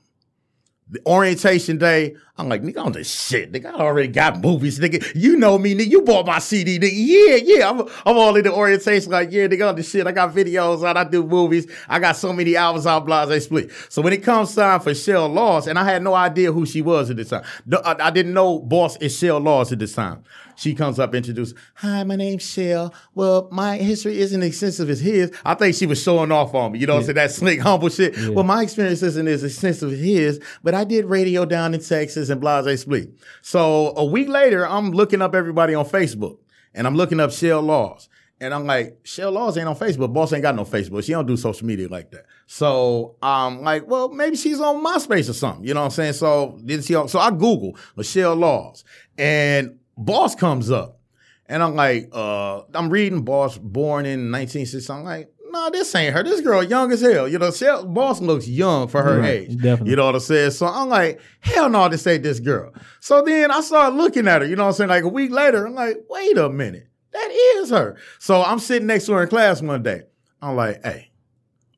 The 0.89 1.01
orientation 1.07 1.77
day, 1.79 2.17
I'm 2.41 2.49
like, 2.49 2.63
nigga, 2.63 2.85
I'm 2.85 2.93
the 2.93 3.05
shit. 3.05 3.53
Nigga, 3.53 3.67
I 3.67 3.75
already 3.75 4.09
got 4.09 4.41
movies, 4.41 4.79
nigga. 4.81 5.13
You 5.15 5.37
know 5.37 5.59
me, 5.59 5.75
nigga. 5.75 5.91
You 5.91 6.03
bought 6.03 6.27
my 6.27 6.39
CD, 6.39 6.79
nigga. 6.79 6.91
Yeah, 6.93 7.37
yeah. 7.37 7.71
I'm, 7.71 7.81
I'm 8.07 8.17
all 8.17 8.35
in 8.37 8.45
the 8.45 8.53
orientation, 8.53 9.13
like, 9.13 9.31
yeah, 9.31 9.47
nigga, 9.47 9.69
I'm 9.69 9.77
the 9.77 9.83
shit. 9.83 10.07
I 10.07 10.13
got 10.13 10.35
videos 10.35 10.87
out. 10.87 10.97
I 10.97 11.05
do 11.05 11.25
movies. 11.25 11.71
I 11.89 11.99
got 11.99 12.17
so 12.17 12.33
many 12.33 12.57
albums 12.57 12.87
out, 12.87 13.07
blase 13.07 13.45
split. 13.45 13.71
So 13.89 14.03
when 14.03 14.13
it 14.13 14.23
comes 14.23 14.55
time 14.55 14.81
for 14.81 14.95
Shell 14.95 15.29
Laws, 15.29 15.67
and 15.67 15.79
I 15.79 15.85
had 15.85 16.03
no 16.03 16.15
idea 16.15 16.53
who 16.53 16.67
she 16.67 16.83
was 16.83 17.11
at 17.11 17.17
this 17.17 17.29
time. 17.29 17.45
I, 17.85 17.97
I 18.01 18.11
didn't 18.11 18.33
know 18.33 18.59
Boss 18.59 18.97
is 18.97 19.17
Shell 19.17 19.39
Laws 19.39 19.73
at 19.73 19.79
this 19.79 19.95
time. 19.95 20.25
She 20.57 20.75
comes 20.75 20.99
up, 20.99 21.15
introduced, 21.15 21.55
hi, 21.75 22.05
my 22.05 22.17
name's 22.17 22.43
Shell. 22.43 22.93
Well, 23.15 23.49
my 23.51 23.79
history 23.79 24.19
isn't 24.19 24.43
extensive 24.43 24.91
as 24.91 25.01
his. 25.01 25.33
I 25.43 25.55
think 25.55 25.75
she 25.75 25.87
was 25.87 26.03
showing 26.03 26.31
off 26.31 26.55
on 26.55 26.73
me. 26.73 26.79
You 26.81 26.87
know 26.87 26.95
what 26.95 27.01
I'm 27.01 27.05
saying? 27.07 27.17
That 27.17 27.31
slick, 27.31 27.61
humble 27.61 27.89
shit. 27.89 28.15
Well, 28.35 28.45
my 28.45 28.63
experience 28.63 29.03
isn't 29.03 29.27
as 29.27 29.43
extensive 29.43 29.93
as 29.93 30.01
his, 30.01 30.41
but 30.63 30.75
I 30.75 30.85
did 30.85 31.07
radio 31.07 31.47
down 31.47 31.73
in 31.73 31.81
Texas 31.81 32.29
and 32.31 32.41
blase 32.41 32.81
split. 32.81 33.11
So 33.43 33.95
a 33.97 34.05
week 34.05 34.29
later, 34.29 34.67
I'm 34.67 34.93
looking 34.93 35.23
up 35.23 35.35
everybody 35.35 35.75
on 35.75 35.85
Facebook 35.85 36.39
and 36.75 36.87
I'm 36.87 36.95
looking 36.97 37.21
up 37.21 37.33
Shell 37.33 37.63
Laws. 37.63 38.09
And 38.43 38.55
I'm 38.55 38.65
like, 38.65 38.99
Shell 39.05 39.33
Laws 39.33 39.59
ain't 39.59 39.69
on 39.69 39.77
Facebook. 39.77 40.15
Boss 40.15 40.33
ain't 40.33 40.43
got 40.43 40.57
no 40.57 40.65
Facebook. 40.65 41.05
She 41.05 41.13
don't 41.13 41.27
do 41.27 41.37
social 41.37 41.67
media 41.67 41.89
like 41.89 42.11
that. 42.13 42.25
So 42.47 43.17
I'm 43.23 43.61
like, 43.61 43.87
well, 43.87 44.09
maybe 44.09 44.37
she's 44.37 44.61
on 44.61 44.83
MySpace 44.83 45.29
or 45.29 45.35
something. 45.35 45.65
You 45.65 45.75
know 45.75 45.81
what 45.81 45.87
I'm 45.87 45.91
saying? 45.91 46.15
So 46.15 46.59
didn't 46.65 46.85
see. 46.85 46.95
So 47.07 47.19
I 47.19 47.31
Google 47.31 47.77
Lichelle 47.97 48.39
Laws, 48.39 48.83
and 49.19 49.79
Boss 49.97 50.35
comes 50.35 50.71
up, 50.71 50.99
and 51.47 51.63
I'm 51.63 51.75
like, 51.77 52.09
uh, 52.13 52.63
I'm 52.75 52.89
reading 52.89 53.23
Boss, 53.23 53.59
born 53.59 54.07
in 54.07 54.33
1960. 54.33 54.91
I'm 54.93 55.05
like, 55.05 55.31
no, 55.51 55.71
this 55.71 55.95
ain't 55.95 56.15
her. 56.15 56.23
This 56.23 56.41
girl 56.41 56.63
young 56.63 56.91
as 56.93 57.01
hell. 57.01 57.29
You 57.29 57.39
know, 57.39 57.51
Shell, 57.51 57.87
Boss 57.87 58.21
looks 58.21 58.49
young 58.49 58.89
for 58.89 59.03
her 59.03 59.19
Right, 59.21 59.43
age. 59.49 59.57
definitely. 59.57 59.91
You 59.91 59.97
know 59.97 60.07
what 60.07 60.15
I'm 60.15 60.21
saying? 60.21 60.51
So 60.53 60.67
I'm 60.67 60.89
like, 60.89 61.21
hell 61.41 61.69
no, 61.69 61.89
this 61.89 62.07
ain't 62.07 62.23
this 62.23 62.41
girl. 62.41 62.73
So 63.01 63.23
then 63.23 63.51
I 63.51 63.61
started 63.61 63.97
looking 63.97 64.27
at 64.29 64.43
her. 64.43 64.47
You 64.49 64.57
know 64.57 64.65
what 64.65 64.69
I'm 64.71 64.75
saying? 64.75 64.91
Like 64.91 65.05
a 65.05 65.09
week 65.09 65.31
later, 65.31 65.67
I'm 65.67 65.75
like, 65.75 65.99
wait 66.09 66.37
a 66.39 66.49
minute, 66.49 66.87
that 67.13 67.31
is 67.59 67.71
her. 67.71 67.97
So 68.19 68.43
I'm 68.43 68.59
sitting 68.59 68.87
next 68.87 69.07
to 69.07 69.13
her 69.13 69.23
in 69.23 69.29
class 69.29 69.61
one 69.63 69.83
day. 69.83 70.03
I'm 70.43 70.57
like, 70.57 70.83
hey, 70.85 71.11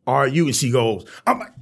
are 0.06 0.26
you? 0.28 0.46
And 0.46 0.54
she 0.56 0.70
goes, 0.70 1.04
I'm 1.26 1.38
like, 1.38 1.52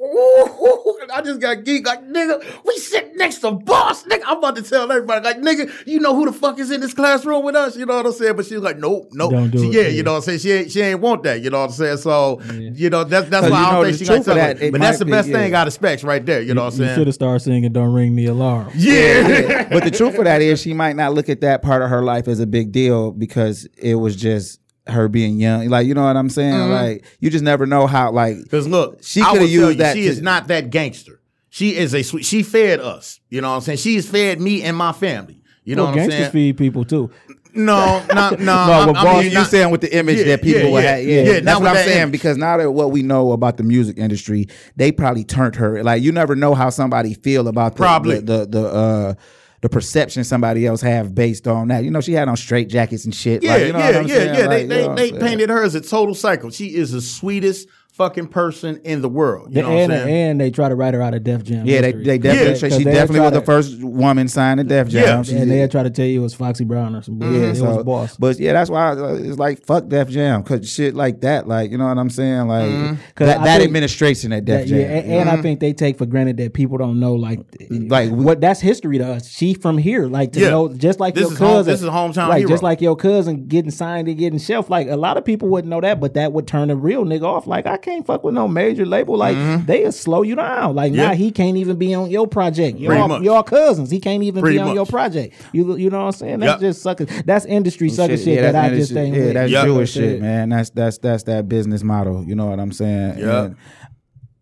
Ooh, 0.00 0.79
I 1.12 1.22
just 1.22 1.40
got 1.40 1.64
geek 1.64 1.86
like 1.86 2.04
nigga. 2.06 2.44
We 2.64 2.76
sit 2.78 3.16
next 3.16 3.38
to 3.38 3.52
boss, 3.52 4.04
nigga. 4.04 4.22
I'm 4.26 4.38
about 4.38 4.56
to 4.56 4.62
tell 4.62 4.90
everybody 4.90 5.24
like 5.24 5.38
nigga. 5.38 5.86
You 5.86 6.00
know 6.00 6.14
who 6.14 6.26
the 6.26 6.32
fuck 6.32 6.58
is 6.58 6.70
in 6.70 6.80
this 6.80 6.94
classroom 6.94 7.44
with 7.44 7.54
us? 7.56 7.76
You 7.76 7.86
know 7.86 7.96
what 7.96 8.06
I'm 8.06 8.12
saying? 8.12 8.36
But 8.36 8.46
she's 8.46 8.58
like, 8.58 8.78
nope, 8.78 9.08
nope. 9.12 9.32
Don't 9.32 9.50
do 9.50 9.58
She- 9.58 9.66
it, 9.68 9.72
yeah, 9.74 9.80
yeah. 9.82 9.88
you 9.88 10.02
know 10.02 10.12
what 10.12 10.16
I'm 10.18 10.22
saying. 10.22 10.38
She 10.40 10.52
ain't, 10.52 10.70
she 10.70 10.80
ain't 10.80 11.00
want 11.00 11.22
that. 11.24 11.42
You 11.42 11.50
know 11.50 11.58
what 11.60 11.66
I'm 11.66 11.72
saying? 11.72 11.96
So 11.98 12.40
you 12.52 12.90
know 12.90 13.04
that's 13.04 13.28
that's 13.28 13.42
'Cause 13.44 13.50
why 13.50 13.58
I 13.64 13.72
don't 13.72 13.84
think 13.84 13.98
the 13.98 14.04
she 14.04 14.08
truth 14.10 14.26
like 14.26 14.28
of 14.28 14.34
that, 14.36 14.56
it. 14.56 14.62
it 14.68 14.72
But 14.72 14.80
that's 14.80 14.94
might 14.94 14.98
the 15.00 15.04
be- 15.06 15.10
best 15.12 15.28
yeah. 15.28 15.36
thing 15.38 15.54
out 15.54 15.66
of 15.66 15.72
specs 15.72 16.04
right 16.04 16.24
there. 16.24 16.40
You 16.42 16.54
know 16.54 16.64
what 16.64 16.74
I'm 16.74 16.80
You 16.80 16.86
saying? 16.86 16.98
should 16.98 17.06
have 17.08 17.14
started 17.14 17.40
singing 17.40 17.72
"Don't 17.72 17.92
Ring 17.92 18.14
Me 18.14 18.26
Alarm." 18.26 18.70
yeah. 18.76 19.68
but 19.70 19.84
the 19.84 19.90
truth 19.90 20.16
of 20.18 20.24
that 20.24 20.42
is 20.42 20.60
she 20.60 20.74
might 20.74 20.96
not 20.96 21.14
look 21.14 21.28
at 21.28 21.40
that 21.40 21.62
part 21.62 21.82
of 21.82 21.90
her 21.90 22.02
life 22.02 22.28
as 22.28 22.40
a 22.40 22.46
big 22.46 22.72
deal 22.72 23.10
because 23.12 23.66
it 23.76 23.96
was 23.96 24.16
just 24.16 24.59
her 24.90 25.08
being 25.08 25.38
young. 25.38 25.68
Like, 25.68 25.86
you 25.86 25.94
know 25.94 26.04
what 26.04 26.16
I'm 26.16 26.28
saying? 26.30 26.52
Mm-hmm. 26.54 26.72
Like, 26.72 27.04
you 27.20 27.30
just 27.30 27.44
never 27.44 27.66
know 27.66 27.86
how, 27.86 28.10
like, 28.12 28.36
Because 28.42 28.66
look, 28.68 29.02
She 29.02 29.22
coulda 29.22 29.40
used 29.46 29.52
you, 29.52 29.74
that 29.74 29.96
She 29.96 30.02
to- 30.02 30.08
is 30.08 30.20
not 30.22 30.48
that 30.48 30.70
gangster. 30.70 31.20
She 31.48 31.76
is 31.76 31.94
a 31.94 32.02
sweet. 32.02 32.24
She 32.24 32.42
fed 32.44 32.78
us. 32.80 33.18
You 33.28 33.40
know 33.40 33.50
what 33.50 33.56
I'm 33.56 33.60
saying? 33.62 33.78
She's 33.78 34.08
fed 34.08 34.40
me 34.40 34.62
and 34.62 34.76
my 34.76 34.92
family. 34.92 35.40
You 35.64 35.74
know 35.76 35.82
well, 35.84 35.92
what 35.92 36.00
I'm 36.02 36.08
gangsters 36.08 36.20
saying? 36.20 36.32
feed 36.32 36.58
people 36.58 36.84
too. 36.84 37.10
No, 37.52 38.04
no, 38.14 38.30
no. 38.30 38.36
no, 38.36 38.52
I- 38.54 38.86
but 38.86 38.96
I 38.96 39.02
boss, 39.04 39.22
mean, 39.22 39.32
you 39.32 39.38
not- 39.38 39.48
saying 39.48 39.70
with 39.70 39.80
the 39.80 39.96
image 39.96 40.18
Yeah, 40.18 40.24
that 40.26 40.42
people 40.42 40.60
yeah, 40.62 40.70
would 40.70 40.84
yeah, 40.84 40.96
have. 40.96 41.04
Yeah, 41.04 41.22
yeah, 41.22 41.40
that's 41.40 41.58
what 41.58 41.68
I'm 41.68 41.74
that 41.74 41.84
saying. 41.84 42.02
image. 42.02 42.12
Because 42.12 42.36
now 42.36 42.56
that 42.56 42.70
what 42.70 42.92
we 42.92 43.02
know 43.02 43.32
about 43.32 43.56
the 43.56 43.64
music 43.64 43.98
industry, 43.98 44.46
they 44.76 44.92
probably 44.92 45.24
turned 45.24 45.56
her. 45.56 45.82
Like, 45.82 46.02
you 46.02 46.12
never 46.12 46.36
know 46.36 46.54
how 46.54 46.70
somebody 46.70 47.14
feel 47.14 47.48
about 47.48 47.72
the, 47.72 47.78
Probably. 47.78 48.20
the 48.20 48.40
the 48.40 48.46
the, 48.46 48.64
uh, 48.68 49.14
the 49.60 49.68
perception 49.68 50.24
somebody 50.24 50.66
else 50.66 50.80
have 50.80 51.14
based 51.14 51.46
on 51.46 51.68
that. 51.68 51.84
You 51.84 51.90
know, 51.90 52.00
she 52.00 52.12
had 52.12 52.28
on 52.28 52.36
straight 52.36 52.68
jackets 52.68 53.04
and 53.04 53.14
shit. 53.14 53.42
Yeah, 53.42 53.52
like, 53.52 53.66
you 53.66 53.72
know 53.72 53.78
yeah, 53.78 54.00
yeah, 54.00 54.38
yeah. 54.38 54.46
Like, 54.46 54.68
They 54.68 54.88
they, 54.88 55.10
they 55.10 55.18
painted 55.18 55.50
her 55.50 55.62
as 55.62 55.74
a 55.74 55.80
total 55.80 56.14
psycho. 56.14 56.50
She 56.50 56.74
is 56.74 56.92
the 56.92 57.00
sweetest 57.00 57.68
fucking 58.00 58.28
person 58.28 58.80
in 58.82 59.02
the 59.02 59.08
world. 59.10 59.54
You 59.54 59.60
know 59.60 59.68
and, 59.68 59.92
what 59.92 59.98
I'm 60.00 60.06
saying? 60.06 60.30
and 60.30 60.40
they 60.40 60.50
try 60.50 60.70
to 60.70 60.74
write 60.74 60.94
her 60.94 61.02
out 61.02 61.12
of 61.12 61.22
Def 61.22 61.42
Jam. 61.44 61.66
Yeah, 61.66 61.82
they, 61.82 61.88
history. 61.88 62.04
they 62.04 62.18
definitely. 62.18 62.68
Yeah, 62.70 62.78
she 62.78 62.84
definitely 62.84 63.16
try 63.18 63.24
was 63.26 63.32
the 63.34 63.40
to- 63.40 63.46
first 63.46 63.82
woman 63.82 64.26
signed 64.28 64.58
to 64.58 64.64
Def 64.64 64.88
Jam. 64.88 65.22
Yeah. 65.26 65.36
And 65.38 65.50
they 65.50 65.68
tried 65.68 65.82
to 65.82 65.90
tell 65.90 66.06
you 66.06 66.20
it 66.20 66.22
was 66.22 66.34
Foxy 66.34 66.64
Brown 66.64 66.96
or 66.96 67.02
some 67.02 67.18
bullshit. 67.18 67.40
Yeah, 67.42 67.48
it 67.48 67.56
so, 67.56 67.64
was 67.76 67.84
Boss. 67.84 68.16
But 68.16 68.38
yeah, 68.38 68.54
that's 68.54 68.70
why 68.70 68.92
uh, 68.92 69.14
it's 69.20 69.38
like 69.38 69.64
fuck 69.66 69.88
Def 69.88 70.08
Jam 70.08 70.40
because 70.42 70.70
shit 70.72 70.94
like 70.94 71.20
that, 71.20 71.46
like 71.46 71.70
you 71.70 71.76
know 71.76 71.86
what 71.88 71.98
I'm 71.98 72.08
saying, 72.10 72.48
like 72.48 72.70
Mm-hmm. 72.70 72.94
that, 73.24 73.44
that 73.44 73.58
think 73.58 73.64
administration 73.68 74.32
at 74.32 74.46
Def 74.46 74.60
That- 74.62 74.68
Jam. 74.68 74.78
yeah, 74.80 74.86
and, 74.86 75.12
and 75.12 75.28
I 75.28 75.42
think 75.42 75.60
they 75.60 75.72
take 75.74 75.98
for 75.98 76.06
granted 76.06 76.38
that 76.38 76.54
people 76.54 76.78
don't 76.78 76.98
know 77.00 77.14
like 77.14 77.40
Like, 77.70 78.10
what 78.10 78.40
that's 78.40 78.60
history 78.60 78.96
to 78.98 79.06
us. 79.14 79.28
She 79.28 79.52
from 79.54 79.76
here, 79.76 80.06
like 80.06 80.32
to 80.32 80.40
Yeah. 80.40 80.50
know 80.50 80.68
just 80.72 81.00
like 81.00 81.14
This 81.14 81.24
your 81.24 81.32
is 81.32 81.38
home- 81.38 81.48
cousin. 81.50 81.72
this 81.72 81.82
is 81.82 81.88
hometown 81.88 82.28
like 82.28 82.38
hero. 82.38 82.48
just 82.50 82.62
like 82.62 82.80
your 82.80 82.96
cousin 82.96 83.46
getting 83.46 83.70
signed 83.70 84.08
and 84.08 84.16
getting 84.16 84.38
shelf. 84.38 84.70
Like 84.70 84.88
a 84.88 84.96
lot 84.96 85.16
of 85.18 85.24
people 85.26 85.48
wouldn't 85.48 85.68
know 85.70 85.80
that, 85.82 86.00
but 86.00 86.14
that 86.14 86.32
would 86.32 86.46
turn 86.46 86.70
a 86.70 86.76
real 86.76 87.04
nigga 87.04 87.24
off. 87.24 87.46
Like 87.46 87.66
I 87.66 87.76
can't 87.76 87.89
can't 87.90 88.06
fuck 88.06 88.22
with 88.24 88.34
no 88.34 88.46
major 88.48 88.86
label. 88.86 89.16
Like 89.16 89.36
they'll 89.66 89.92
slow 89.92 90.22
you 90.22 90.36
down. 90.36 90.74
Like 90.74 90.92
now 90.92 91.10
Mm-hmm. 91.10 91.20
He 91.22 91.30
can't 91.32 91.56
even 91.56 91.76
be 91.76 91.92
on 91.94 92.10
your 92.10 92.26
project. 92.28 92.78
Pretty 92.78 92.94
Y'all, 92.94 93.08
much. 93.08 93.22
y'all 93.22 93.42
cousins. 93.42 93.90
He 93.90 93.98
can't 94.00 94.22
even 94.22 94.40
Pretty 94.42 94.58
be 94.58 94.62
on 94.62 94.74
your 94.74 94.86
project. 94.86 95.34
You 95.52 95.76
you 95.76 95.90
know 95.90 95.98
what 96.00 96.06
I'm 96.06 96.12
saying? 96.12 96.38
That's 96.40 96.52
Yep. 96.52 96.60
just 96.60 96.82
sucker. 96.82 97.04
That's 97.04 97.44
industry 97.46 97.88
sucker 97.88 98.16
shit, 98.16 98.26
yeah, 98.36 98.52
that 98.52 98.54
I 98.54 98.68
that's 98.68 98.88
just 98.88 98.92
industry- 98.92 99.02
ain't 99.06 99.16
Yeah, 99.16 99.24
with. 99.24 99.34
that's 99.34 99.50
Yep. 99.52 99.64
Jewish 99.64 99.92
shit, 99.92 100.20
man. 100.20 100.48
That's 100.50 100.70
that's 100.70 100.98
that's 100.98 101.22
that 101.24 101.48
business 101.48 101.82
model. 101.82 102.24
You 102.24 102.34
know 102.34 102.46
what 102.46 102.60
I'm 102.60 102.72
saying? 102.72 103.18
Yep. 103.18 103.26
And 103.26 103.56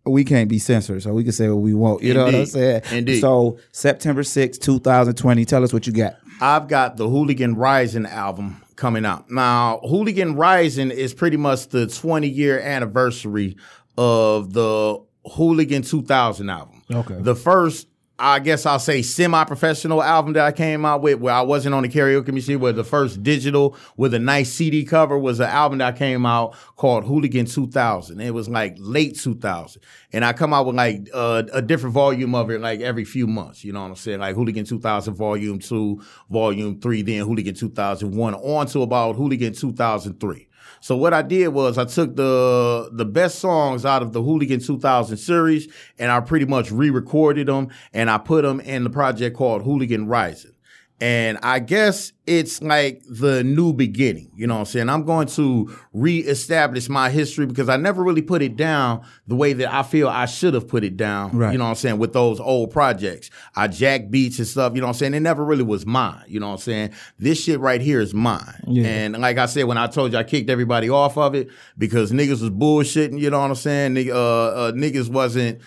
we 0.05 0.23
can't 0.23 0.49
be 0.49 0.59
censored, 0.59 1.03
so 1.03 1.13
we 1.13 1.23
can 1.23 1.31
say 1.33 1.49
what 1.49 1.57
we 1.57 1.73
want. 1.73 2.01
You 2.03 2.13
know 2.13 2.25
what 2.25 2.35
I'm 2.35 2.45
saying? 2.45 2.81
Indeed. 2.91 3.19
So 3.21 3.57
September 3.71 4.23
6, 4.23 4.57
2020. 4.57 5.45
Tell 5.45 5.63
us 5.63 5.71
what 5.73 5.85
you 5.87 5.93
got. 5.93 6.15
I've 6.41 6.67
got 6.67 6.97
the 6.97 7.07
Hooligan 7.07 7.55
Rising 7.55 8.05
album 8.05 8.61
coming 8.79 9.05
out. 9.05 9.29
Now, 9.29 9.79
Hooligan 9.83 10.35
Rising 10.35 10.89
is 10.89 11.13
pretty 11.13 11.37
much 11.37 11.67
the 11.67 11.85
20 11.85 12.27
year 12.27 12.59
anniversary 12.59 13.57
of 13.97 14.53
the 14.53 14.97
Hooligan 15.35 15.83
2000 15.83 16.49
album. 16.49 16.81
Okay. 16.91 17.17
The 17.19 17.35
first, 17.35 17.88
I 18.21 18.39
guess 18.39 18.65
I'll 18.65 18.79
say, 18.79 19.01
semi 19.01 19.43
professional 19.45 20.03
album 20.03 20.33
that 20.33 20.45
I 20.45 20.51
came 20.51 20.83
out 20.83 21.01
with 21.01 21.19
where 21.19 21.33
I 21.33 21.41
wasn't 21.41 21.73
on 21.73 21.83
the 21.83 21.89
karaoke 21.89 22.33
machine, 22.33 22.59
where 22.59 22.73
the 22.73 22.83
first 22.83 23.23
digital 23.23 23.77
with 23.95 24.13
a 24.13 24.19
nice 24.19 24.51
CD 24.51 24.83
cover 24.83 25.17
was 25.17 25.39
an 25.39 25.47
album 25.47 25.77
that 25.77 25.93
I 25.93 25.97
came 25.97 26.25
out 26.25 26.55
called 26.75 27.05
Hooligan 27.05 27.45
2000. 27.45 28.19
It 28.19 28.33
was 28.33 28.49
like 28.49 28.75
late 28.77 29.17
2000. 29.17 29.81
And 30.11 30.25
I 30.25 30.33
come 30.33 30.53
out 30.53 30.65
with 30.65 30.75
like 30.75 31.07
uh, 31.13 31.43
a 31.53 31.61
different 31.61 31.93
volume 31.93 32.35
of 32.35 32.51
it 32.51 32.59
like 32.59 32.81
every 32.81 33.05
few 33.05 33.25
months. 33.25 33.63
You 33.63 33.71
know 33.71 33.81
what 33.81 33.89
I'm 33.89 33.95
saying? 33.95 34.19
Like 34.19 34.35
Hooligan 34.35 34.65
2000 34.65 35.13
Volume 35.13 35.59
2, 35.59 36.01
Volume 36.29 36.81
3, 36.81 37.01
then 37.03 37.25
Hooligan 37.25 37.55
2001, 37.55 38.33
on 38.35 38.67
to 38.67 38.81
about 38.81 39.15
Hooligan 39.15 39.53
2003. 39.53 40.48
So 40.81 40.95
what 40.95 41.13
I 41.13 41.21
did 41.21 41.49
was 41.49 41.77
I 41.77 41.85
took 41.85 42.15
the 42.15 42.89
the 42.91 43.05
best 43.05 43.39
songs 43.39 43.85
out 43.85 44.01
of 44.01 44.13
the 44.13 44.21
Hooligan 44.21 44.59
2000 44.59 45.17
series 45.17 45.71
and 45.97 46.11
I 46.11 46.19
pretty 46.19 46.45
much 46.45 46.71
re-recorded 46.71 47.47
them 47.47 47.69
and 47.93 48.09
I 48.09 48.17
put 48.17 48.43
them 48.43 48.59
in 48.61 48.83
the 48.83 48.89
project 48.89 49.35
called 49.35 49.63
Hooligan 49.63 50.07
Rising. 50.07 50.51
And 51.01 51.37
I 51.43 51.59
guess 51.59 52.11
it's 52.27 52.61
like 52.61 53.01
the 53.09 53.43
new 53.43 53.71
beginning. 53.71 54.31
You 54.35 54.47
know 54.47 54.55
what 54.55 54.59
I'm 54.59 54.65
saying? 54.65 54.89
I'm 54.89 55.05
going 55.05 55.27
to 55.27 55.73
reestablish 55.93 56.89
my 56.89 57.09
history 57.09 57.45
because 57.45 57.69
I 57.69 57.77
never 57.77 58.03
really 58.03 58.21
put 58.21 58.41
it 58.41 58.57
down 58.57 59.05
the 59.25 59.35
way 59.35 59.53
that 59.53 59.73
I 59.73 59.83
feel 59.83 60.09
I 60.09 60.25
should 60.25 60.53
have 60.53 60.67
put 60.67 60.83
it 60.83 60.97
down. 60.97 61.37
Right. 61.37 61.53
You 61.53 61.57
know 61.57 61.63
what 61.63 61.71
I'm 61.71 61.75
saying? 61.75 61.99
With 61.99 62.11
those 62.11 62.39
old 62.41 62.71
projects. 62.71 63.29
I 63.55 63.67
jack 63.69 64.09
beats 64.11 64.39
and 64.39 64.47
stuff, 64.47 64.75
you 64.75 64.81
know 64.81 64.87
what 64.87 64.95
I'm 64.95 64.99
saying? 64.99 65.13
It 65.13 65.21
never 65.21 65.43
really 65.45 65.63
was 65.63 65.85
mine. 65.85 66.23
You 66.27 66.41
know 66.41 66.47
what 66.47 66.53
I'm 66.55 66.59
saying? 66.59 66.93
This 67.17 67.41
shit 67.41 67.59
right 67.59 67.81
here 67.81 68.01
is 68.01 68.13
mine. 68.13 68.63
Yeah. 68.67 68.87
And 68.87 69.17
like 69.19 69.37
I 69.37 69.45
said, 69.45 69.63
when 69.63 69.77
I 69.77 69.87
told 69.87 70.11
you 70.11 70.19
I 70.19 70.23
kicked 70.23 70.49
everybody 70.49 70.89
off 70.89 71.17
of 71.17 71.33
it 71.33 71.49
because 71.77 72.11
niggas 72.11 72.41
was 72.41 72.49
bullshitting, 72.49 73.19
you 73.19 73.29
know 73.29 73.39
what 73.39 73.49
I'm 73.49 73.55
saying? 73.55 73.95
Nigg- 73.95 74.09
uh, 74.11 74.47
uh, 74.49 74.71
niggas 74.73 75.09
wasn't 75.09 75.61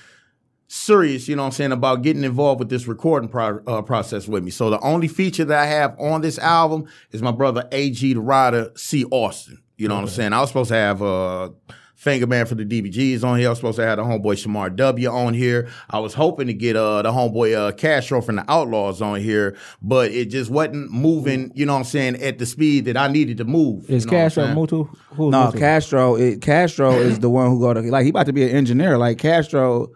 serious, 0.73 1.29
you 1.29 1.37
know 1.37 1.43
what 1.43 1.47
I'm 1.49 1.53
saying, 1.53 1.73
about 1.73 2.03
getting 2.03 2.25
involved 2.25 2.59
with 2.59 2.71
this 2.71 2.87
recording 2.87 3.29
pro- 3.29 3.63
uh, 3.67 3.83
process 3.83 4.27
with 4.27 4.43
me. 4.43 4.51
So 4.51 4.71
the 4.71 4.81
only 4.81 5.07
feature 5.07 5.45
that 5.45 5.59
I 5.59 5.67
have 5.67 5.95
on 6.01 6.23
this 6.23 6.39
album 6.39 6.87
is 7.11 7.21
my 7.21 7.31
brother 7.31 7.69
AG 7.73 8.13
the 8.13 8.21
Rider 8.21 8.73
C. 8.75 9.05
Austin. 9.11 9.63
You 9.77 9.89
know 9.89 9.97
what 9.97 10.03
I'm 10.03 10.09
saying? 10.09 10.33
I 10.33 10.41
was 10.41 10.49
supposed 10.49 10.69
to 10.69 10.77
have 10.77 11.03
uh 11.03 11.51
Finger 11.95 12.27
Man 12.27 12.47
for 12.47 12.57
the 12.57 12.65
DBGs 12.65 13.23
on 13.23 13.39
here. 13.39 13.49
I 13.49 13.51
was 13.51 13.59
supposed 13.59 13.77
to 13.77 13.85
have 13.85 13.99
the 13.99 14.03
homeboy 14.03 14.35
Shamar 14.35 14.75
W 14.75 15.09
on 15.09 15.35
here. 15.35 15.69
I 15.91 15.99
was 16.01 16.15
hoping 16.15 16.47
to 16.47 16.55
get 16.55 16.75
uh 16.75 17.03
the 17.03 17.11
homeboy 17.11 17.55
uh 17.55 17.73
Kastro 17.73 18.21
from 18.23 18.37
the 18.37 18.43
Outlawz 18.43 19.03
on 19.03 19.21
here, 19.21 19.57
but 19.83 20.11
it 20.11 20.27
just 20.27 20.51
wasn't 20.51 20.91
moving, 20.91 21.53
you 21.55 21.67
know 21.67 21.75
what 21.75 21.81
I'm 21.81 21.85
saying, 21.85 22.17
at 22.23 22.39
the 22.39 22.47
speed 22.47 22.87
that 22.87 22.97
I 22.97 23.09
needed 23.09 23.37
to 23.39 23.45
move. 23.45 23.91
Is 23.91 24.05
you 24.05 24.11
know 24.11 24.17
Kastro 24.17 24.45
saying? 24.45 24.57
Mutu? 24.57 24.89
Who's 25.11 25.31
No, 25.33 25.51
Mutu? 25.53 25.59
Kastro. 25.59 26.15
It, 26.17 26.41
Kastro 26.41 26.93
is 26.93 27.19
the 27.21 27.31
one 27.31 27.51
who 27.51 27.61
got 27.61 27.75
to 27.75 27.83
like 27.83 28.05
he 28.05 28.11
about 28.11 28.27
to 28.27 28.33
be 28.33 28.45
an 28.45 28.51
engineer. 28.51 28.99
Like 28.99 29.19
Kastro 29.19 29.93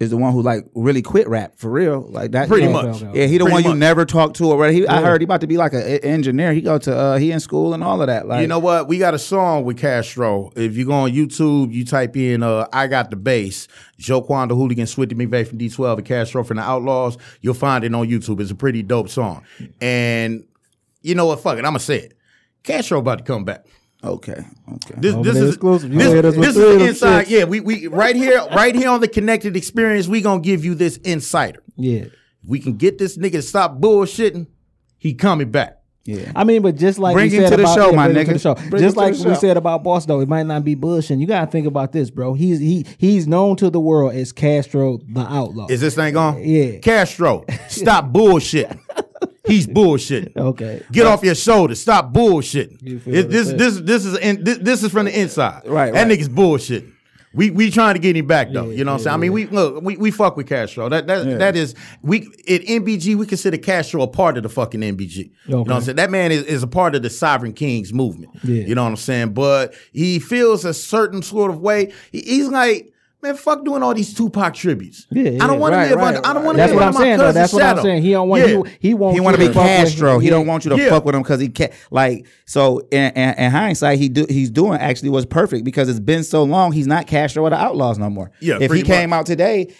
is 0.00 0.10
the 0.10 0.16
one 0.16 0.32
who 0.32 0.42
like 0.42 0.66
really 0.74 1.02
quit 1.02 1.28
rap 1.28 1.54
for 1.56 1.70
real. 1.70 2.00
Like 2.00 2.32
that. 2.32 2.48
Pretty 2.48 2.66
yeah. 2.66 2.72
much. 2.72 3.02
Yeah, 3.02 3.26
he 3.26 3.38
the 3.38 3.44
Pretty 3.44 3.52
one 3.52 3.64
you 3.64 3.74
never 3.74 4.04
talk 4.04 4.34
to 4.34 4.44
already. 4.44 4.74
He, 4.74 4.86
I 4.88 5.00
heard 5.00 5.20
he 5.20 5.24
about 5.24 5.40
to 5.42 5.46
be 5.46 5.56
like 5.56 5.72
an 5.72 5.82
engineer. 5.82 6.52
He 6.52 6.60
go 6.62 6.78
to 6.78 6.96
uh 6.96 7.16
he 7.18 7.30
in 7.30 7.40
school 7.40 7.74
and 7.74 7.84
all 7.84 8.00
of 8.00 8.08
that. 8.08 8.26
Like 8.26 8.40
you 8.40 8.48
know 8.48 8.58
what? 8.58 8.88
We 8.88 8.98
got 8.98 9.14
a 9.14 9.18
song 9.18 9.64
with 9.64 9.78
Kastro. 9.78 10.50
If 10.56 10.76
you 10.76 10.84
go 10.84 10.92
on 10.92 11.12
YouTube, 11.12 11.72
you 11.72 11.84
type 11.84 12.16
in 12.16 12.42
uh, 12.42 12.66
I 12.72 12.88
Got 12.88 13.10
the 13.10 13.16
Bass, 13.16 13.68
Joquan 13.98 14.48
the 14.48 14.56
Hooligan, 14.56 14.86
Swifty 14.86 15.14
McVay 15.14 15.46
from 15.46 15.58
D12, 15.58 15.98
and 15.98 16.06
Kastro 16.06 16.42
from 16.42 16.56
the 16.56 16.62
Outlawz, 16.62 17.16
you'll 17.40 17.54
find 17.54 17.84
it 17.84 17.94
on 17.94 18.08
YouTube. 18.08 18.40
It's 18.40 18.50
a 18.50 18.56
pretty 18.56 18.82
dope 18.82 19.08
song. 19.08 19.44
And 19.80 20.44
you 21.02 21.14
know 21.14 21.26
what? 21.26 21.40
Fuck 21.40 21.54
it. 21.54 21.58
I'm 21.58 21.72
going 21.72 21.74
to 21.74 21.80
say 21.80 21.98
it. 21.98 22.14
Kastro 22.64 22.98
about 22.98 23.18
to 23.18 23.24
come 23.24 23.44
back. 23.44 23.66
Okay. 24.04 24.44
Okay. 24.72 24.94
This, 24.98 25.14
Over 25.14 25.24
this 25.24 25.34
there 25.34 25.44
is 25.44 25.50
exclusive. 25.50 25.92
You 25.92 25.98
this, 25.98 26.12
hit 26.12 26.24
us 26.24 26.36
with 26.36 26.46
this 26.46 26.56
is 26.56 26.78
them 26.78 26.88
inside. 26.88 27.28
Yeah, 27.28 27.44
we 27.44 27.60
we 27.60 27.86
right 27.86 28.14
here, 28.14 28.44
right 28.54 28.74
here 28.74 28.90
on 28.90 29.00
the 29.00 29.08
Connected 29.08 29.56
Experience. 29.56 30.06
We 30.08 30.20
gonna 30.20 30.40
give 30.42 30.64
you 30.64 30.74
this 30.74 30.98
insider. 30.98 31.62
Yeah. 31.76 32.04
We 32.46 32.58
can 32.60 32.74
get 32.76 32.98
this 32.98 33.16
nigga 33.16 33.32
to 33.32 33.42
stop 33.42 33.80
bullshitting, 33.80 34.46
he 34.98 35.14
coming 35.14 35.50
back. 35.50 35.78
Yeah. 36.04 36.32
I 36.36 36.44
mean, 36.44 36.60
but 36.60 36.76
just 36.76 36.98
like 36.98 37.14
Bring 37.14 37.30
we 37.30 37.36
him 37.38 37.44
said 37.44 37.50
to 37.52 37.56
the 37.56 37.62
about, 37.62 37.74
show, 37.74 37.90
yeah, 37.90 37.96
my 37.96 38.12
bring 38.12 38.26
to 38.26 38.30
nigga. 38.30 38.34
the 38.34 38.38
show. 38.38 38.54
Bring 38.68 38.82
just 38.82 38.94
like 38.94 39.14
the 39.16 39.24
we 39.26 39.34
show. 39.34 39.40
said 39.40 39.56
about 39.56 39.82
Boss, 39.82 40.04
though, 40.04 40.20
it 40.20 40.28
might 40.28 40.42
not 40.44 40.62
be 40.62 40.76
bullshitting. 40.76 41.18
You 41.18 41.26
gotta 41.26 41.50
think 41.50 41.66
about 41.66 41.92
this, 41.92 42.10
bro. 42.10 42.34
He's 42.34 42.58
he 42.58 42.84
he's 42.98 43.26
known 43.26 43.56
to 43.56 43.70
the 43.70 43.80
world 43.80 44.12
as 44.14 44.30
Kastro 44.30 44.98
the 45.08 45.20
Outlaw. 45.20 45.68
Is 45.68 45.80
this 45.80 45.94
thing 45.94 46.14
on? 46.14 46.42
Yeah. 46.44 46.78
Kastro, 46.80 47.46
stop 47.68 48.06
bullshitting. 48.12 48.78
He's 49.46 49.66
bullshitting. 49.66 50.36
okay. 50.36 50.82
Get 50.90 51.06
off 51.06 51.22
your 51.22 51.34
shoulder. 51.34 51.74
Stop 51.74 52.12
bullshitting. 52.12 53.06
It- 53.06 53.30
this 53.30 53.52
this 53.52 53.78
this 53.80 54.04
is 54.06 54.18
in, 54.18 54.42
this, 54.44 54.58
this 54.58 54.82
is 54.82 54.90
from 54.90 55.06
the 55.06 55.18
inside. 55.20 55.62
Right, 55.66 55.92
That 55.92 56.08
right. 56.08 56.18
nigga's 56.18 56.28
bullshitting. 56.28 56.92
We 57.34 57.50
we 57.50 57.70
trying 57.72 57.94
to 57.94 57.98
get 58.00 58.16
him 58.16 58.28
back 58.28 58.52
though. 58.52 58.70
you 58.70 58.84
know 58.84 58.92
what 58.92 58.98
I'm 58.98 59.02
saying? 59.04 59.14
I 59.14 59.16
mean, 59.16 59.32
we 59.32 59.46
look, 59.46 59.82
we, 59.82 59.96
we 59.96 60.12
fuck 60.12 60.36
with 60.36 60.46
Kastro. 60.48 60.88
That 60.88 61.08
that 61.08 61.38
that 61.40 61.56
is 61.56 61.74
we 62.00 62.28
at 62.48 62.62
NBG 62.62 63.16
we 63.16 63.26
consider 63.26 63.58
Kastro 63.58 64.02
a 64.02 64.06
part 64.06 64.36
of 64.36 64.44
the 64.44 64.48
fucking 64.48 64.80
NBG. 64.80 65.16
You 65.16 65.30
know 65.48 65.62
what 65.62 65.72
I'm 65.72 65.82
saying? 65.82 65.96
That 65.96 66.10
man 66.12 66.30
is, 66.30 66.44
is 66.44 66.62
a 66.62 66.68
part 66.68 66.94
of 66.94 67.02
the 67.02 67.10
Sovereign 67.10 67.52
Kings 67.52 67.92
movement. 67.92 68.30
Yeah. 68.44 68.64
You 68.64 68.76
know 68.76 68.84
what 68.84 68.90
I'm 68.90 68.96
saying? 68.96 69.34
But 69.34 69.74
he 69.92 70.20
feels 70.20 70.64
a 70.64 70.72
certain 70.72 71.22
sort 71.22 71.50
of 71.50 71.58
way. 71.60 71.92
He- 72.12 72.22
he's 72.22 72.48
like. 72.48 72.92
Man, 73.24 73.36
fuck 73.36 73.64
doing 73.64 73.82
all 73.82 73.94
these 73.94 74.12
Tupac 74.12 74.52
tributes. 74.52 75.06
Yeah, 75.10 75.42
I 75.42 75.46
don't 75.46 75.58
want 75.58 75.72
to 75.72 75.78
live 75.80 75.96
right, 75.96 76.14
under. 76.16 76.26
I 76.28 76.34
don't 76.34 76.44
want 76.44 76.58
to 76.58 76.66
live 76.66 76.76
under 76.76 76.92
my 76.92 77.00
saying. 77.04 77.16
Though. 77.16 77.24
cousin's 77.24 77.34
That's 77.34 77.52
what 77.54 77.62
I'm 77.62 77.68
shadow. 77.76 77.82
saying. 77.82 78.02
He 78.02 78.10
don't 78.10 78.28
want 78.28 78.42
Yeah. 78.42 78.48
you. 78.52 78.64
He 78.80 78.92
wants 78.92 79.14
He 79.16 79.20
want 79.22 79.34
to 79.36 79.40
be 79.40 79.46
fuck 79.46 79.56
with 79.56 79.64
him. 79.66 79.86
Kastro. 79.86 80.18
He 80.18 80.26
Yeah. 80.26 80.30
don't 80.32 80.46
want 80.46 80.64
you 80.66 80.70
to 80.72 80.76
Yeah. 80.76 80.88
fuck 80.90 81.06
with 81.06 81.14
him 81.14 81.22
because 81.22 81.40
he 81.40 81.48
can't. 81.48 81.72
Like 81.90 82.26
so, 82.44 82.80
in, 82.90 83.12
in, 83.12 83.34
in 83.38 83.50
hindsight, 83.50 83.98
he 83.98 84.10
do 84.10 84.26
he's 84.28 84.50
doing 84.50 84.78
actually 84.78 85.08
was 85.08 85.24
perfect 85.24 85.64
because 85.64 85.88
it's 85.88 86.00
been 86.00 86.22
so 86.22 86.42
long. 86.42 86.72
He's 86.72 86.86
not 86.86 87.06
Kastro 87.06 87.44
or 87.44 87.48
the 87.50 87.56
Outlawz 87.56 87.96
no 87.96 88.10
more. 88.10 88.30
Yeah, 88.40 88.56
if 88.56 88.60
he 88.60 88.68
pretty 88.68 88.82
came 88.82 89.14
out 89.14 89.24
today, 89.24 89.72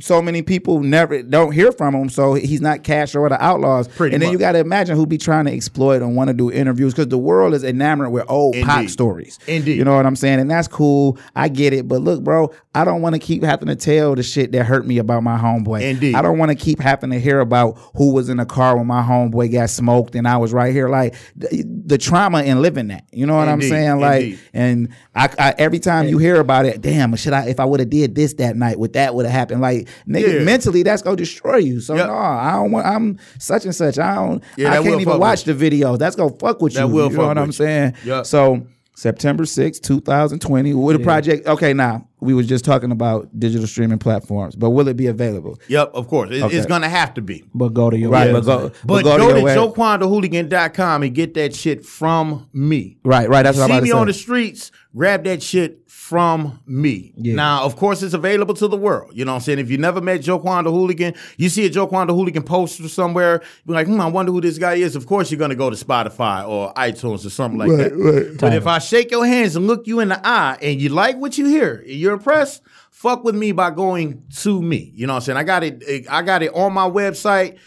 so 0.00 0.20
many 0.20 0.42
people 0.42 0.80
never 0.80 1.22
don't 1.22 1.52
hear 1.52 1.70
from 1.70 1.94
him. 1.94 2.08
So 2.08 2.34
he's 2.34 2.60
not 2.60 2.82
Kastro 2.82 3.22
or 3.22 3.28
the 3.28 3.36
Outlawz. 3.36 3.88
Pretty 3.94 4.14
and 4.14 4.20
then 4.22 4.32
you 4.32 4.38
got 4.38 4.52
to 4.52 4.58
imagine 4.58 4.96
who 4.96 5.06
be 5.06 5.18
trying 5.18 5.44
to 5.44 5.52
exploit 5.52 6.02
and 6.02 6.16
want 6.16 6.28
to 6.28 6.34
do 6.34 6.50
interviews 6.50 6.94
because 6.94 7.08
the 7.08 7.18
world 7.18 7.54
is 7.54 7.62
enamored 7.62 8.10
with 8.10 8.24
old 8.28 8.54
Pac 8.56 8.78
Indeed. 8.80 8.90
stories. 8.90 9.38
Indeed. 9.46 9.76
you 9.76 9.84
know 9.84 9.94
what 9.94 10.04
I'm 10.04 10.16
saying, 10.16 10.40
and 10.40 10.50
that's 10.50 10.66
cool. 10.66 11.16
I 11.36 11.48
get 11.48 11.72
it, 11.72 11.86
but 11.86 12.02
look, 12.02 12.24
bro, 12.24 12.50
I 12.74 12.86
don't 12.86 13.02
want 13.02 13.14
to 13.14 13.18
keep 13.18 13.42
having 13.42 13.68
to 13.68 13.76
tell 13.76 14.14
the 14.14 14.22
shit 14.22 14.52
that 14.52 14.64
hurt 14.64 14.86
me 14.86 14.96
about 14.96 15.22
my 15.22 15.36
homeboy. 15.36 15.82
Indeed. 15.82 16.14
I 16.14 16.22
don't 16.22 16.38
want 16.38 16.48
to 16.50 16.54
keep 16.54 16.80
having 16.80 17.10
to 17.10 17.20
hear 17.20 17.40
about 17.40 17.78
who 17.96 18.14
was 18.14 18.30
in 18.30 18.38
the 18.38 18.46
car 18.46 18.78
when 18.78 18.86
my 18.86 19.02
homeboy 19.02 19.52
got 19.52 19.68
smoked 19.68 20.14
and 20.14 20.26
I 20.26 20.38
was 20.38 20.54
right 20.54 20.72
here. 20.72 20.88
Like 20.88 21.14
the, 21.36 21.64
the 21.84 21.98
trauma 21.98 22.42
in 22.42 22.62
living 22.62 22.88
that. 22.88 23.04
You 23.12 23.26
know 23.26 23.36
what 23.36 23.48
Indeed, 23.48 23.66
I'm 23.66 23.70
saying? 23.70 24.00
Like, 24.00 24.22
indeed. 24.22 24.38
and 24.54 24.88
I, 25.14 25.28
I 25.38 25.54
every 25.58 25.80
time 25.80 26.08
you 26.08 26.16
hear 26.16 26.40
about 26.40 26.64
it, 26.64 26.80
damn, 26.80 27.14
should 27.16 27.34
I? 27.34 27.46
If 27.48 27.60
I 27.60 27.66
would 27.66 27.80
have 27.80 27.90
did 27.90 28.14
this 28.14 28.32
that 28.34 28.56
night, 28.56 28.78
would 28.78 28.94
that 28.94 29.14
would 29.14 29.26
have 29.26 29.34
happened? 29.34 29.60
Like, 29.60 29.88
nigga, 30.08 30.38
Yeah. 30.38 30.44
mentally 30.44 30.82
that's 30.82 31.02
gonna 31.02 31.16
destroy 31.16 31.56
you. 31.58 31.80
So 31.80 31.94
Yep. 31.94 32.06
no, 32.06 32.14
I 32.14 32.52
don't 32.52 32.70
want. 32.70 32.86
I'm 32.86 33.18
such 33.38 33.66
and 33.66 33.74
such. 33.74 33.98
I 33.98 34.14
don't. 34.14 34.42
Yeah, 34.56 34.72
I 34.72 34.82
can't 34.82 34.98
even 34.98 35.18
watch 35.18 35.44
with 35.44 35.58
the 35.58 35.70
videos. 35.70 35.98
That's 35.98 36.16
gonna 36.16 36.32
fuck 36.38 36.62
with 36.62 36.72
That 36.72 36.86
you. 36.86 36.94
will 36.94 37.10
you 37.10 37.16
know 37.16 37.16
fuck 37.18 37.26
what 37.28 37.38
I'm 37.38 37.46
you. 37.48 37.52
saying? 37.52 37.94
Yep. 38.06 38.24
So. 38.24 38.66
September 38.94 39.46
sixth, 39.46 39.82
2020. 39.82 40.74
With 40.74 40.98
the 40.98 41.02
project, 41.02 41.46
okay. 41.46 41.72
Now 41.72 42.06
we 42.20 42.34
were 42.34 42.42
just 42.42 42.64
talking 42.64 42.92
about 42.92 43.28
digital 43.38 43.66
streaming 43.66 43.98
platforms, 43.98 44.54
but 44.54 44.70
will 44.70 44.86
it 44.86 44.96
be 44.96 45.06
available? 45.06 45.58
Yep, 45.68 45.92
of 45.94 46.08
course. 46.08 46.30
It- 46.30 46.42
Okay. 46.42 46.56
It's 46.56 46.66
gonna 46.66 46.88
have 46.88 47.14
to 47.14 47.22
be. 47.22 47.44
But 47.54 47.72
go 47.74 47.88
to 47.90 47.98
your 47.98 48.10
Right, 48.10 48.28
website. 48.30 48.32
but 48.32 48.42
go, 48.44 48.72
But 48.84 49.04
go, 49.04 49.16
go, 49.16 49.28
to, 49.28 49.32
to 49.34 49.38
your 49.40 49.44
web- 49.44 49.58
joquandahooligan.com 49.58 51.02
and 51.02 51.14
get 51.14 51.34
that 51.34 51.54
shit 51.54 51.84
from 51.86 52.48
me. 52.52 52.98
Right, 53.04 53.28
right. 53.28 53.42
That's 53.42 53.56
what 53.58 53.66
See 53.66 53.72
I'm 53.72 53.78
about 53.78 53.84
me 53.84 53.92
on 53.92 54.06
the 54.06 54.12
streets, 54.12 54.70
grab 54.94 55.24
that 55.24 55.42
shit 55.42 55.81
from 56.12 56.60
me. 56.66 57.10
Yeah. 57.16 57.36
Now, 57.36 57.64
of 57.64 57.76
course, 57.76 58.02
it's 58.02 58.12
available 58.12 58.52
to 58.56 58.68
the 58.68 58.76
world. 58.76 59.12
You 59.14 59.24
know 59.24 59.32
what 59.32 59.36
I'm 59.36 59.40
saying? 59.40 59.60
If 59.60 59.70
you 59.70 59.78
never 59.78 60.02
met 60.02 60.20
Joquan 60.20 60.64
the 60.64 60.70
Hooligan, 60.70 61.14
you 61.38 61.48
see 61.48 61.64
a 61.64 61.70
Joquan 61.70 62.06
the 62.06 62.12
Hooligan 62.12 62.42
poster 62.42 62.86
somewhere, 62.86 63.40
be 63.66 63.72
like, 63.72 63.86
hmm, 63.86 63.98
I 63.98 64.08
wonder 64.08 64.30
who 64.30 64.42
this 64.42 64.58
guy 64.58 64.74
is. 64.74 64.94
Of 64.94 65.06
course, 65.06 65.30
you're 65.30 65.38
going 65.38 65.52
to 65.52 65.56
go 65.56 65.70
to 65.70 65.76
Spotify 65.76 66.46
or 66.46 66.74
iTunes 66.74 67.24
or 67.24 67.30
something 67.30 67.58
like 67.58 67.70
that. 67.78 68.36
But 68.38 68.52
if 68.52 68.66
I 68.66 68.78
shake 68.78 69.10
your 69.10 69.24
hands 69.24 69.56
and 69.56 69.66
look 69.66 69.86
you 69.86 70.00
in 70.00 70.10
the 70.10 70.20
eye 70.22 70.58
and 70.60 70.82
you 70.82 70.90
like 70.90 71.16
what 71.16 71.38
you 71.38 71.46
hear, 71.46 71.76
and 71.76 71.88
you're 71.88 72.12
impressed, 72.12 72.60
fuck 72.90 73.24
with 73.24 73.34
me 73.34 73.52
by 73.52 73.70
going 73.70 74.22
to 74.40 74.60
me. 74.60 74.92
You 74.94 75.06
know 75.06 75.14
what 75.14 75.20
I'm 75.20 75.22
saying? 75.22 75.38
I 75.38 75.44
got 75.44 75.64
it. 75.64 75.82
I 76.10 76.20
got 76.20 76.42
it 76.42 76.52
on 76.54 76.74
my 76.74 76.90
website 76.90 77.58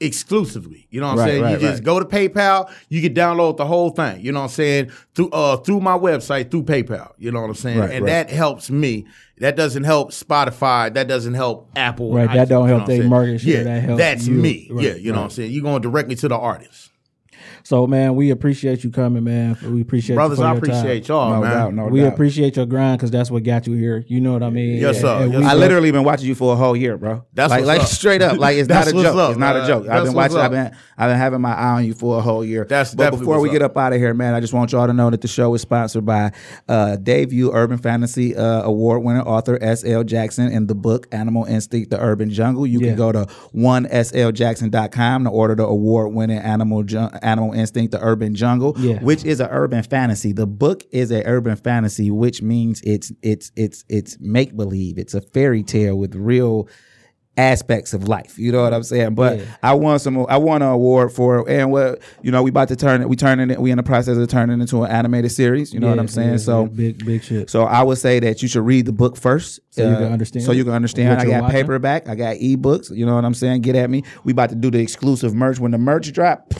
exclusively. 0.00 0.86
You 0.90 1.00
know 1.00 1.08
what 1.08 1.20
I'm 1.20 1.28
saying? 1.28 1.42
right, 1.42 1.52
you 1.52 1.58
just 1.58 1.74
right. 1.74 1.84
go 1.84 2.00
to 2.00 2.04
PayPal, 2.04 2.70
you 2.88 3.00
can 3.00 3.14
download 3.14 3.56
the 3.56 3.66
whole 3.66 3.90
thing. 3.90 4.20
You 4.20 4.32
know 4.32 4.40
what 4.40 4.44
I'm 4.44 4.50
saying? 4.50 4.90
Through 5.14 5.30
uh 5.30 5.56
through 5.58 5.80
my 5.80 5.96
website, 5.96 6.50
through 6.50 6.64
PayPal. 6.64 7.12
You 7.18 7.32
know 7.32 7.40
what 7.40 7.48
I'm 7.48 7.54
saying? 7.54 7.78
Right, 7.78 7.90
and 7.90 8.04
right. 8.04 8.26
that 8.26 8.30
helps 8.30 8.70
me. 8.70 9.06
That 9.38 9.56
doesn't 9.56 9.84
help 9.84 10.12
Spotify. 10.12 10.92
That 10.94 11.08
doesn't 11.08 11.34
help 11.34 11.70
Apple. 11.76 12.12
Right, 12.12 12.28
and 12.28 12.38
that 12.38 12.48
don't 12.48 12.66
iTunes, 12.66 12.70
you 12.70 12.76
help 12.76 12.88
know 12.88 12.94
I'm 12.94 13.08
market 13.08 13.40
share, 13.40 13.56
Yeah, 13.58 13.62
that 13.64 13.82
helps 13.82 13.98
that's 13.98 14.26
you. 14.26 14.34
me. 14.34 14.68
Right, 14.70 14.84
yeah, 14.84 14.94
you 14.94 15.12
know 15.12 15.18
what 15.18 15.24
I'm 15.24 15.30
saying? 15.30 15.52
You're 15.52 15.64
going 15.64 15.82
directly 15.82 16.14
to 16.16 16.28
the 16.28 16.36
artist. 16.36 16.90
So 17.62 17.86
man, 17.86 18.14
we 18.16 18.30
appreciate 18.30 18.84
you 18.84 18.90
coming, 18.90 19.24
man. 19.24 19.56
We 19.62 19.80
appreciate 19.80 20.16
Brothers, 20.16 20.38
you 20.38 20.44
for 20.44 20.48
I 20.48 20.52
your 20.52 20.60
time. 20.60 20.70
appreciate 20.76 21.08
y'all, 21.08 21.30
No 21.34 21.40
man. 21.40 21.50
doubt, 21.52 21.74
no 21.74 21.86
we 21.86 22.00
doubt. 22.00 22.12
appreciate 22.12 22.56
your 22.56 22.66
grind 22.66 22.98
because 22.98 23.10
that's 23.10 23.30
what 23.30 23.42
got 23.42 23.66
you 23.66 23.74
here. 23.74 24.04
You 24.06 24.20
know 24.20 24.32
what 24.34 24.42
I 24.42 24.50
mean? 24.50 24.78
Yes, 24.80 25.00
sir. 25.00 25.22
And 25.22 25.32
Yes, 25.32 25.40
we 25.40 25.46
I 25.46 25.54
literally 25.54 25.90
been 25.90 26.04
watching 26.04 26.28
you 26.28 26.34
for 26.34 26.52
a 26.52 26.56
whole 26.56 26.76
year, 26.76 26.96
bro. 26.98 27.24
That's 27.32 27.50
like, 27.50 27.60
what's 27.60 27.68
like 27.68 27.80
up. 27.82 27.86
straight 28.00 28.22
up. 28.22 28.38
Like 28.38 28.56
it's 28.56 28.68
not 28.68 28.86
a 28.86 28.92
joke. 28.92 29.16
up, 29.16 29.30
it's 29.30 29.38
not 29.38 29.56
a 29.56 29.58
man. 29.60 29.68
joke. 29.68 29.88
I've 29.88 30.04
been 30.04 30.14
what's 30.14 30.34
watching. 30.34 30.44
I've 30.44 30.50
been 30.50 30.76
I've 30.98 31.10
been 31.10 31.18
having 31.18 31.40
my 31.40 31.54
eye 31.54 31.70
on 31.76 31.84
you 31.84 31.94
for 31.94 32.18
a 32.18 32.20
whole 32.20 32.44
year. 32.44 32.64
That's 32.68 32.94
but 32.94 33.10
before 33.10 33.36
we 33.40 33.48
what's 33.48 33.52
get 33.52 33.62
up. 33.62 33.72
up 33.72 33.76
out 33.78 33.92
of 33.94 33.98
here, 33.98 34.14
man, 34.14 34.34
I 34.34 34.40
just 34.40 34.52
want 34.52 34.72
y'all 34.72 34.86
to 34.86 34.92
know 34.92 35.10
that 35.10 35.20
the 35.22 35.28
show 35.28 35.52
is 35.54 35.62
sponsored 35.62 36.04
by 36.04 36.32
uh, 36.68 36.96
Dave 36.96 37.32
Yu, 37.32 37.50
Urban 37.52 37.78
Fantasy 37.78 38.36
uh, 38.36 38.62
Award 38.62 39.02
winner 39.02 39.22
author 39.22 39.58
S. 39.60 39.84
L. 39.84 40.04
Jackson, 40.04 40.48
and 40.52 40.68
the 40.68 40.74
book 40.74 41.06
Animal 41.12 41.44
Instinct: 41.44 41.90
The 41.90 41.98
Urban 42.00 42.30
Jungle. 42.30 42.66
You 42.66 42.80
Yeah. 42.80 42.88
can 42.88 42.96
go 42.96 43.12
to 43.12 43.26
onesljackson.com 43.54 45.24
to 45.24 45.30
order 45.30 45.54
the 45.54 45.64
award 45.64 46.12
winning 46.14 46.38
Animal 46.38 46.82
Jun- 46.82 47.16
Animal 47.24 47.52
Instinct: 47.54 47.92
The 47.92 48.00
Urban 48.02 48.34
Jungle, 48.34 48.74
Yeah. 48.78 49.00
which 49.00 49.24
is 49.24 49.40
an 49.40 49.48
urban 49.50 49.82
fantasy. 49.82 50.32
The 50.32 50.46
book 50.46 50.84
is 50.92 51.10
an 51.10 51.22
urban 51.26 51.56
fantasy, 51.56 52.10
which 52.10 52.42
means 52.42 52.80
it's 52.82 53.12
it's 53.22 53.50
it's 53.56 53.84
it's 53.88 54.18
make 54.20 54.56
believe. 54.56 54.98
It's 54.98 55.14
a 55.14 55.20
fairy 55.20 55.62
tale 55.62 55.96
with 55.96 56.14
real 56.14 56.68
aspects 57.36 57.92
of 57.92 58.06
life. 58.06 58.38
You 58.38 58.52
know 58.52 58.62
what 58.62 58.72
I'm 58.72 58.84
saying? 58.84 59.16
But 59.16 59.38
Yeah. 59.40 59.44
I 59.60 59.74
won 59.74 59.98
some. 59.98 60.24
I 60.28 60.36
won 60.36 60.62
an 60.62 60.68
award 60.68 61.10
for, 61.10 61.40
it, 61.40 61.48
and 61.52 61.72
what 61.72 62.00
you 62.22 62.30
know, 62.30 62.44
we 62.44 62.50
about 62.50 62.68
to 62.68 62.76
turn 62.76 63.02
it. 63.02 63.08
We 63.08 63.16
turning 63.16 63.50
it. 63.50 63.60
We 63.60 63.72
in 63.72 63.76
the 63.76 63.82
process 63.82 64.16
of 64.16 64.28
turning 64.28 64.60
it 64.60 64.62
into 64.62 64.84
an 64.84 64.90
animated 64.92 65.32
series. 65.32 65.74
You 65.74 65.80
know 65.80 65.88
what 65.90 65.98
I'm 65.98 66.06
saying? 66.06 66.30
yeah, 66.30 66.36
so. 66.36 66.62
yeah, 66.62 66.68
big 66.68 67.04
big 67.04 67.24
shit. 67.24 67.50
So 67.50 67.64
I 67.64 67.82
would 67.82 67.98
say 67.98 68.20
that 68.20 68.40
you 68.40 68.46
should 68.46 68.64
read 68.64 68.86
the 68.86 68.92
book 68.92 69.16
first, 69.16 69.58
uh, 69.58 69.62
So 69.72 69.90
you 69.90 69.96
can 69.96 70.12
understand 70.12 70.44
So 70.44 70.52
you 70.52 70.62
can 70.64 70.74
understand. 70.74 71.20
I 71.20 71.24
got 71.24 71.42
watching? 71.42 71.56
paperback. 71.56 72.08
I 72.08 72.14
got 72.14 72.36
ebooks. 72.36 72.94
You 72.96 73.04
know 73.04 73.16
what 73.16 73.24
I'm 73.24 73.34
saying? 73.34 73.62
Get 73.62 73.74
at 73.74 73.90
me. 73.90 74.04
We 74.22 74.30
about 74.30 74.50
to 74.50 74.54
do 74.54 74.70
the 74.70 74.78
exclusive 74.78 75.34
merch 75.34 75.58
when 75.58 75.72
the 75.72 75.78
merch 75.78 76.12
drop. 76.12 76.54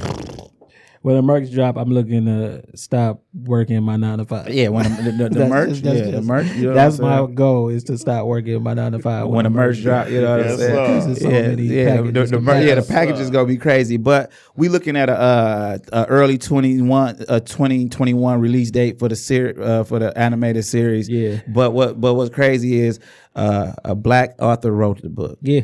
When 1.05 1.17
the 1.17 1.21
merch 1.23 1.51
drop, 1.53 1.77
I'm 1.77 1.91
looking 1.93 2.25
to 2.25 2.65
stop 2.79 3.23
working 3.35 3.83
my 3.83 3.97
nine 3.97 4.17
to 4.17 4.25
five. 4.25 4.49
Yeah, 4.49 4.69
when 4.69 4.85
the, 4.85 5.03
the, 5.03 5.13
the, 5.13 5.29
the 5.29 5.29
That's- 5.35 5.51
merch. 5.51 5.79
that's- 5.83 5.99
yeah, 5.99 6.05
the 6.05 6.11
that's- 6.13 6.25
merch. 6.25 6.47
You 6.57 6.63
know 6.69 6.75
that's 6.75 6.99
my 6.99 7.27
goal 7.27 7.69
is 7.69 7.85
to 7.85 7.99
stop 7.99 8.25
working 8.25 8.63
my 8.63 8.73
nine 8.73 8.93
to 8.93 8.99
five 9.01 9.27
when 9.29 9.43
the 9.45 9.51
merch 9.51 9.83
drop, 9.83 10.09
you 10.09 10.23
know 10.23 10.39
what 10.39 10.47
I'm 10.47 10.57
saying? 10.57 10.59
sir. 10.59 10.71
Because 10.71 11.05
there's 11.07 11.21
so 11.21 11.29
yeah, 11.29 11.41
yeah, 11.41 11.97
the, 11.97 12.03
packages 12.05 12.31
the, 12.31 12.41
mer- 12.41 12.63
yeah, 12.63 12.75
the 12.77 12.83
package 12.83 13.19
is 13.19 13.29
gonna 13.29 13.47
be 13.47 13.59
crazy. 13.59 13.99
But 13.99 14.33
we 14.57 14.71
looking 14.71 14.97
at 14.97 15.11
a, 15.11 15.19
uh, 15.21 15.79
a 15.93 16.05
early 16.07 16.39
21, 16.39 17.25
a 17.29 17.39
2021 17.39 18.41
release 18.41 18.71
date 18.71 18.99
for 18.99 19.11
the 19.11 19.17
ser- 19.17 19.61
uh, 19.61 19.85
for 19.85 19.99
the 19.99 20.17
animated 20.19 20.65
series. 20.65 21.11
Yeah. 21.11 21.41
But 21.49 21.73
what 21.73 22.01
but 22.01 22.15
what's 22.15 22.35
crazy 22.35 22.79
is 22.79 22.99
uh, 23.37 23.73
a 23.85 23.95
black 23.95 24.37
author 24.41 24.73
wrote 24.73 25.03
the 25.03 25.11
book. 25.11 25.39
Yeah, 25.43 25.63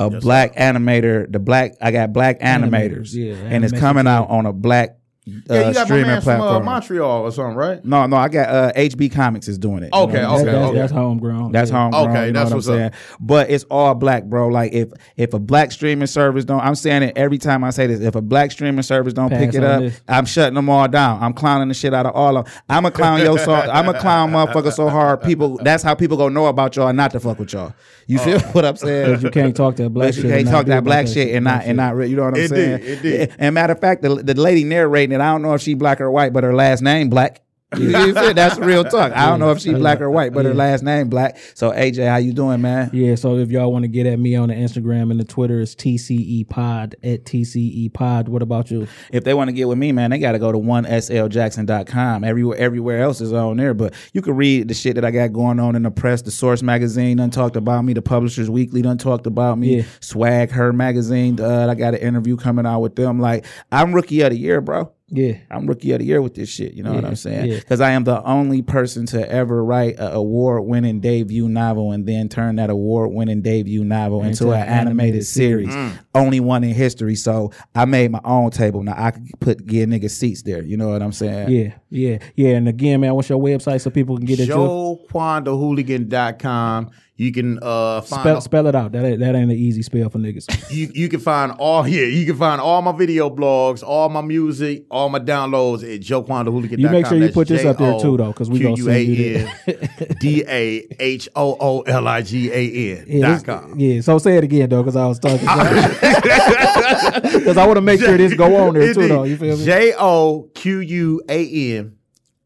A 0.00 0.10
black 0.10 0.56
animator, 0.56 1.30
the 1.30 1.38
black 1.38 1.74
I 1.80 1.92
got 1.92 2.12
black 2.12 2.40
animators, 2.40 3.14
Animators, 3.14 3.14
yeah, 3.14 3.34
and 3.34 3.64
it's 3.64 3.78
coming 3.78 4.06
out 4.06 4.28
on 4.28 4.44
a 4.44 4.52
black 4.52 4.98
uh, 5.26 5.54
Yeah, 5.54 5.68
you 5.68 5.74
got 5.74 5.80
my 5.80 5.84
streaming 5.84 6.06
man 6.08 6.20
from 6.20 6.32
uh, 6.32 6.36
platform. 6.44 6.64
Montreal 6.66 7.22
or 7.22 7.32
something, 7.32 7.56
right? 7.56 7.84
no, 7.84 8.06
no, 8.06 8.16
I 8.16 8.28
got 8.28 8.48
uh, 8.48 8.72
HB 8.76 9.12
Comics 9.12 9.48
is 9.48 9.56
doing 9.58 9.82
it. 9.82 9.90
you 9.94 10.00
Okay, 10.00 10.20
know 10.20 10.32
what 10.34 10.44
That's, 10.44 10.48
okay, 10.48 10.52
that's, 10.52 10.68
okay. 10.70 10.78
that's 10.78 10.92
homegrown. 10.92 11.52
That's 11.52 11.70
yeah. 11.70 11.76
homegrown. 11.90 12.08
Okay, 12.16 12.26
you 12.26 12.32
know 12.32 12.38
that's 12.40 12.50
what 12.50 12.56
what's 12.56 12.68
I'm 12.68 12.74
up. 12.74 12.94
saying. 12.94 13.16
But 13.20 13.50
it's 13.50 13.64
all 13.70 13.94
black, 13.94 14.24
bro. 14.24 14.48
Like 14.48 14.72
if 14.72 14.90
if 15.16 15.32
a 15.32 15.38
black 15.38 15.72
streaming 15.72 16.06
service 16.08 16.44
don't, 16.44 16.60
I'm 16.60 16.74
saying 16.74 17.02
it 17.04 17.16
every 17.16 17.38
time 17.38 17.64
I 17.64 17.70
say 17.70 17.86
this. 17.86 18.00
If 18.00 18.14
a 18.16 18.20
black 18.22 18.50
streaming 18.50 18.82
service 18.82 19.14
don't 19.14 19.30
Pass 19.30 19.40
pick 19.46 19.54
it 19.54 19.64
up, 19.64 19.80
this. 19.80 20.00
I'm 20.08 20.26
shutting 20.26 20.54
them 20.54 20.68
all 20.68 20.88
down. 20.88 21.22
I'm 21.22 21.32
clowning 21.32 21.68
the 21.68 21.74
shit 21.74 21.94
out 21.94 22.04
of 22.06 22.14
all 22.14 22.36
of. 22.36 22.44
them. 22.44 22.54
I'm 22.68 22.84
a 22.84 22.90
clown 22.90 23.20
yo. 23.20 23.36
So 23.36 23.54
I'm 23.54 23.88
a 23.88 23.98
clown 23.98 24.30
motherfucker 24.32 24.72
so 24.72 24.88
hard. 24.90 25.22
People. 25.22 25.58
That's 25.62 25.82
how 25.82 25.94
people 25.94 26.16
gonna 26.18 26.34
know 26.34 26.46
about 26.46 26.76
y'all 26.76 26.88
and 26.88 26.96
not 26.96 27.12
to 27.12 27.20
fuck 27.20 27.38
with 27.38 27.52
y'all. 27.52 27.72
You 28.06 28.18
feel 28.18 28.38
what 28.52 28.64
I'm 28.66 28.76
saying? 28.76 29.14
'Cause 29.14 29.22
you 29.22 29.30
can't 29.30 29.56
talk 29.56 29.76
that 29.76 29.88
black 29.90 30.08
But 30.08 30.16
you 30.16 30.24
can't 30.24 30.46
talk 30.46 30.66
that 30.66 30.78
about 30.78 30.84
black 30.84 31.06
shit 31.06 31.14
shit. 31.28 31.34
and 31.36 31.44
not 31.44 31.64
and 31.64 31.76
not 31.78 31.96
re- 31.96 32.08
you 32.08 32.16
know 32.16 32.24
what 32.24 32.34
I'm 32.34 32.40
It 32.40 32.48
saying? 32.50 32.80
did, 32.80 32.88
it 32.90 33.02
did. 33.02 33.32
And 33.38 33.54
matter 33.54 33.72
of 33.72 33.80
fact, 33.80 34.02
the, 34.02 34.16
the 34.16 34.34
lady 34.34 34.64
narrating 34.64 35.13
it, 35.14 35.20
I 35.20 35.32
don't 35.32 35.42
know 35.42 35.54
if 35.54 35.62
she 35.62 35.74
black 35.74 36.00
or 36.00 36.10
white, 36.10 36.32
but 36.32 36.44
her 36.44 36.54
last 36.54 36.82
name 36.82 37.08
black. 37.08 37.40
That's 37.74 38.58
real 38.58 38.84
talk. 38.84 39.12
I 39.12 39.26
don't 39.26 39.40
know 39.40 39.50
if 39.50 39.60
she 39.60 39.72
black 39.74 40.00
or 40.00 40.10
white, 40.10 40.32
but 40.32 40.44
her 40.44 40.54
last 40.54 40.82
name 40.82 41.08
black. 41.08 41.38
So 41.54 41.70
AJ, 41.70 42.08
how 42.08 42.16
you 42.16 42.32
doing, 42.32 42.60
man? 42.60 42.90
Yeah, 42.92 43.14
so 43.14 43.36
if 43.38 43.50
y'all 43.50 43.72
want 43.72 43.82
to 43.84 43.88
get 43.88 44.06
at 44.06 44.18
me 44.18 44.36
on 44.36 44.48
the 44.48 44.54
Instagram 44.54 45.10
and 45.10 45.18
the 45.18 45.24
Twitter 45.24 45.60
is 45.60 45.74
TCE 45.74 46.48
Pod 46.48 46.96
at 47.02 47.24
TCE 47.24 47.92
Pod. 47.92 48.28
What 48.28 48.42
about 48.42 48.70
you? 48.70 48.86
If 49.12 49.24
they 49.24 49.34
want 49.34 49.48
to 49.48 49.52
get 49.52 49.68
with 49.68 49.78
me, 49.78 49.92
man, 49.92 50.10
they 50.10 50.18
got 50.18 50.32
to 50.32 50.38
go 50.38 50.52
to 50.52 50.58
onesljackson.com. 50.58 52.24
Everywhere, 52.24 52.58
everywhere 52.58 53.02
else 53.02 53.20
is 53.20 53.32
on 53.32 53.56
there, 53.56 53.74
but 53.74 53.94
you 54.12 54.22
can 54.22 54.36
read 54.36 54.68
the 54.68 54.74
shit 54.74 54.94
that 54.94 55.04
I 55.04 55.10
got 55.10 55.32
going 55.32 55.58
on 55.58 55.74
in 55.74 55.82
the 55.82 55.90
press. 55.90 56.22
The 56.22 56.30
Source 56.30 56.62
magazine 56.62 57.16
done 57.16 57.30
talked 57.30 57.56
about 57.56 57.84
me. 57.84 57.92
The 57.92 58.02
Publishers 58.02 58.48
Weekly 58.48 58.82
done 58.82 58.98
talked 58.98 59.26
about 59.26 59.58
me. 59.58 59.78
Yeah. 59.78 59.82
SwagHer 60.00 60.74
magazine, 60.74 61.40
uh, 61.40 61.66
I 61.68 61.74
got 61.74 61.94
an 61.94 62.00
interview 62.00 62.36
coming 62.36 62.66
out 62.66 62.80
with 62.80 62.96
them. 62.96 63.18
Like 63.18 63.46
I'm 63.72 63.94
rookie 63.94 64.20
of 64.20 64.30
the 64.30 64.38
year, 64.38 64.60
bro. 64.60 64.93
Yeah. 65.08 65.34
I'm 65.50 65.66
rookie 65.66 65.92
of 65.92 65.98
the 65.98 66.06
year 66.06 66.22
with 66.22 66.34
this 66.34 66.48
shit. 66.48 66.72
You 66.72 66.82
know 66.82 66.94
what 66.94 67.04
I'm 67.04 67.16
saying? 67.16 67.50
yeah. 67.50 67.58
Because 67.58 67.80
I 67.80 67.90
am 67.90 68.04
the 68.04 68.22
only 68.22 68.62
person 68.62 69.06
to 69.06 69.30
ever 69.30 69.62
write 69.62 69.98
an 69.98 70.12
award-winning 70.12 71.00
debut 71.00 71.48
novel 71.48 71.92
and 71.92 72.06
then 72.06 72.28
turn 72.28 72.56
that 72.56 72.70
award-winning 72.70 73.42
debut 73.42 73.84
novel 73.84 74.20
into, 74.22 74.44
Into 74.44 74.52
an 74.52 74.62
an 74.62 74.68
animated 74.68 74.88
animated 74.88 75.26
series. 75.26 75.68
Mm. 75.74 75.98
Only 76.14 76.40
one 76.40 76.64
in 76.64 76.70
history. 76.70 77.16
So 77.16 77.52
I 77.74 77.84
made 77.84 78.10
my 78.10 78.20
own 78.24 78.50
table. 78.50 78.82
Now 78.82 78.94
I 78.96 79.10
could 79.10 79.28
put 79.40 79.66
give 79.66 79.88
niggas 79.88 80.12
seats 80.12 80.42
there. 80.42 80.62
You 80.62 80.76
know 80.76 80.88
what 80.88 81.02
I'm 81.02 81.12
saying? 81.12 81.50
Yeah, 81.50 81.74
yeah, 81.94 82.18
yeah. 82.34 82.56
And 82.56 82.66
again, 82.68 83.00
man, 83.00 83.14
what's 83.14 83.28
your 83.28 83.40
website 83.40 83.80
so 83.80 83.90
people 83.90 84.16
can 84.16 84.26
get 84.26 84.40
you? 84.40 84.46
JoquanDaHooligan.com. 84.46 86.90
You 87.16 87.30
can 87.30 87.60
uh 87.62 88.00
find 88.00 88.22
Spell, 88.22 88.40
spell 88.40 88.66
it 88.66 88.74
out. 88.74 88.90
That 88.90 89.04
ain't, 89.04 89.20
that 89.20 89.36
ain't 89.36 89.48
an 89.48 89.56
easy 89.56 89.82
spell 89.82 90.10
for 90.10 90.18
niggas. 90.18 90.68
you 90.72 90.90
you 90.92 91.08
can 91.08 91.20
find 91.20 91.52
all 91.60 91.86
yeah, 91.86 92.06
you 92.06 92.26
can 92.26 92.36
find 92.36 92.60
all 92.60 92.82
my 92.82 92.90
video 92.90 93.30
blogs, 93.30 93.84
all 93.84 94.08
my 94.08 94.20
music, 94.20 94.84
all 94.90 95.08
my 95.08 95.20
downloads 95.20 95.84
at 95.84 96.00
JoquanDaHooligan.com. 96.00 96.80
You 96.80 96.88
make 96.88 97.06
sure 97.06 97.16
you 97.16 97.22
That's 97.24 97.34
put 97.34 97.46
this 97.46 97.64
up 97.64 97.78
there 97.78 98.00
too, 98.00 98.16
though, 98.16 98.32
because 98.32 98.50
we 98.50 98.58
gonna 98.58 98.76
send 98.76 99.06
you 99.06 99.46
D 100.18 100.42
A 100.48 100.84
H 100.98 101.28
O 101.36 101.56
O 101.60 101.82
L 101.82 102.08
I 102.08 102.22
G 102.22 102.50
A 102.50 102.98
N 102.98 103.04
Yeah, 103.06 103.36
dot 103.36 103.44
com. 103.44 103.78
yeah, 103.78 104.00
so 104.00 104.18
say 104.18 104.36
it 104.36 104.42
again 104.42 104.70
though, 104.70 104.82
because 104.82 104.96
I 104.96 105.06
was 105.06 105.20
talking. 105.20 105.38
Because 105.38 105.50
I 107.56 107.64
want 107.64 107.76
to 107.76 107.80
make 107.80 108.00
sure 108.00 108.16
this 108.16 108.34
go 108.34 108.56
on 108.56 108.74
there 108.74 108.92
too, 108.92 109.06
though. 109.06 109.22
You 109.22 109.36
feel 109.36 109.56
me? 109.56 109.64
J 109.64 109.94
O 109.96 110.50
Q 110.54 110.80
U 110.80 111.22
A 111.28 111.76
N 111.76 111.83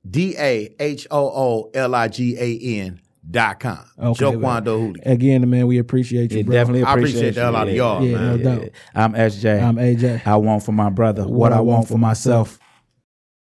D 0.08 0.34
A 0.38 0.74
H 0.78 1.06
O 1.10 1.18
O 1.26 1.70
L 1.74 1.94
I 1.94 2.08
G 2.08 2.36
A 2.38 2.80
N 2.86 3.00
dot 3.30 3.60
com. 3.60 3.78
Okay, 3.98 4.18
Joe 4.18 4.32
man. 4.32 4.40
Quando 4.40 4.78
Hooligan. 4.78 5.12
Again, 5.12 5.50
man, 5.50 5.66
we 5.66 5.78
appreciate 5.78 6.30
you, 6.32 6.38
Yeah, 6.38 6.42
bro. 6.44 6.54
definitely 6.54 6.82
I 6.84 6.92
appreciate, 6.92 7.10
appreciate 7.20 7.34
the 7.34 7.40
hell 7.42 7.56
out 7.56 7.68
of 7.68 7.74
y'all, 7.74 8.02
Yeah, 8.04 8.16
man. 8.16 8.26
no 8.42 8.44
doubt. 8.60 8.68
I'm 8.94 9.12
SJ. 9.12 9.62
I'm 9.62 9.76
AJ. 9.76 10.26
I 10.26 10.36
want 10.36 10.62
for 10.62 10.72
my 10.72 10.88
brother 10.90 11.26
what, 11.26 11.52
I 11.52 11.60
want 11.60 11.88
for 11.88 11.98
myself. 11.98 12.58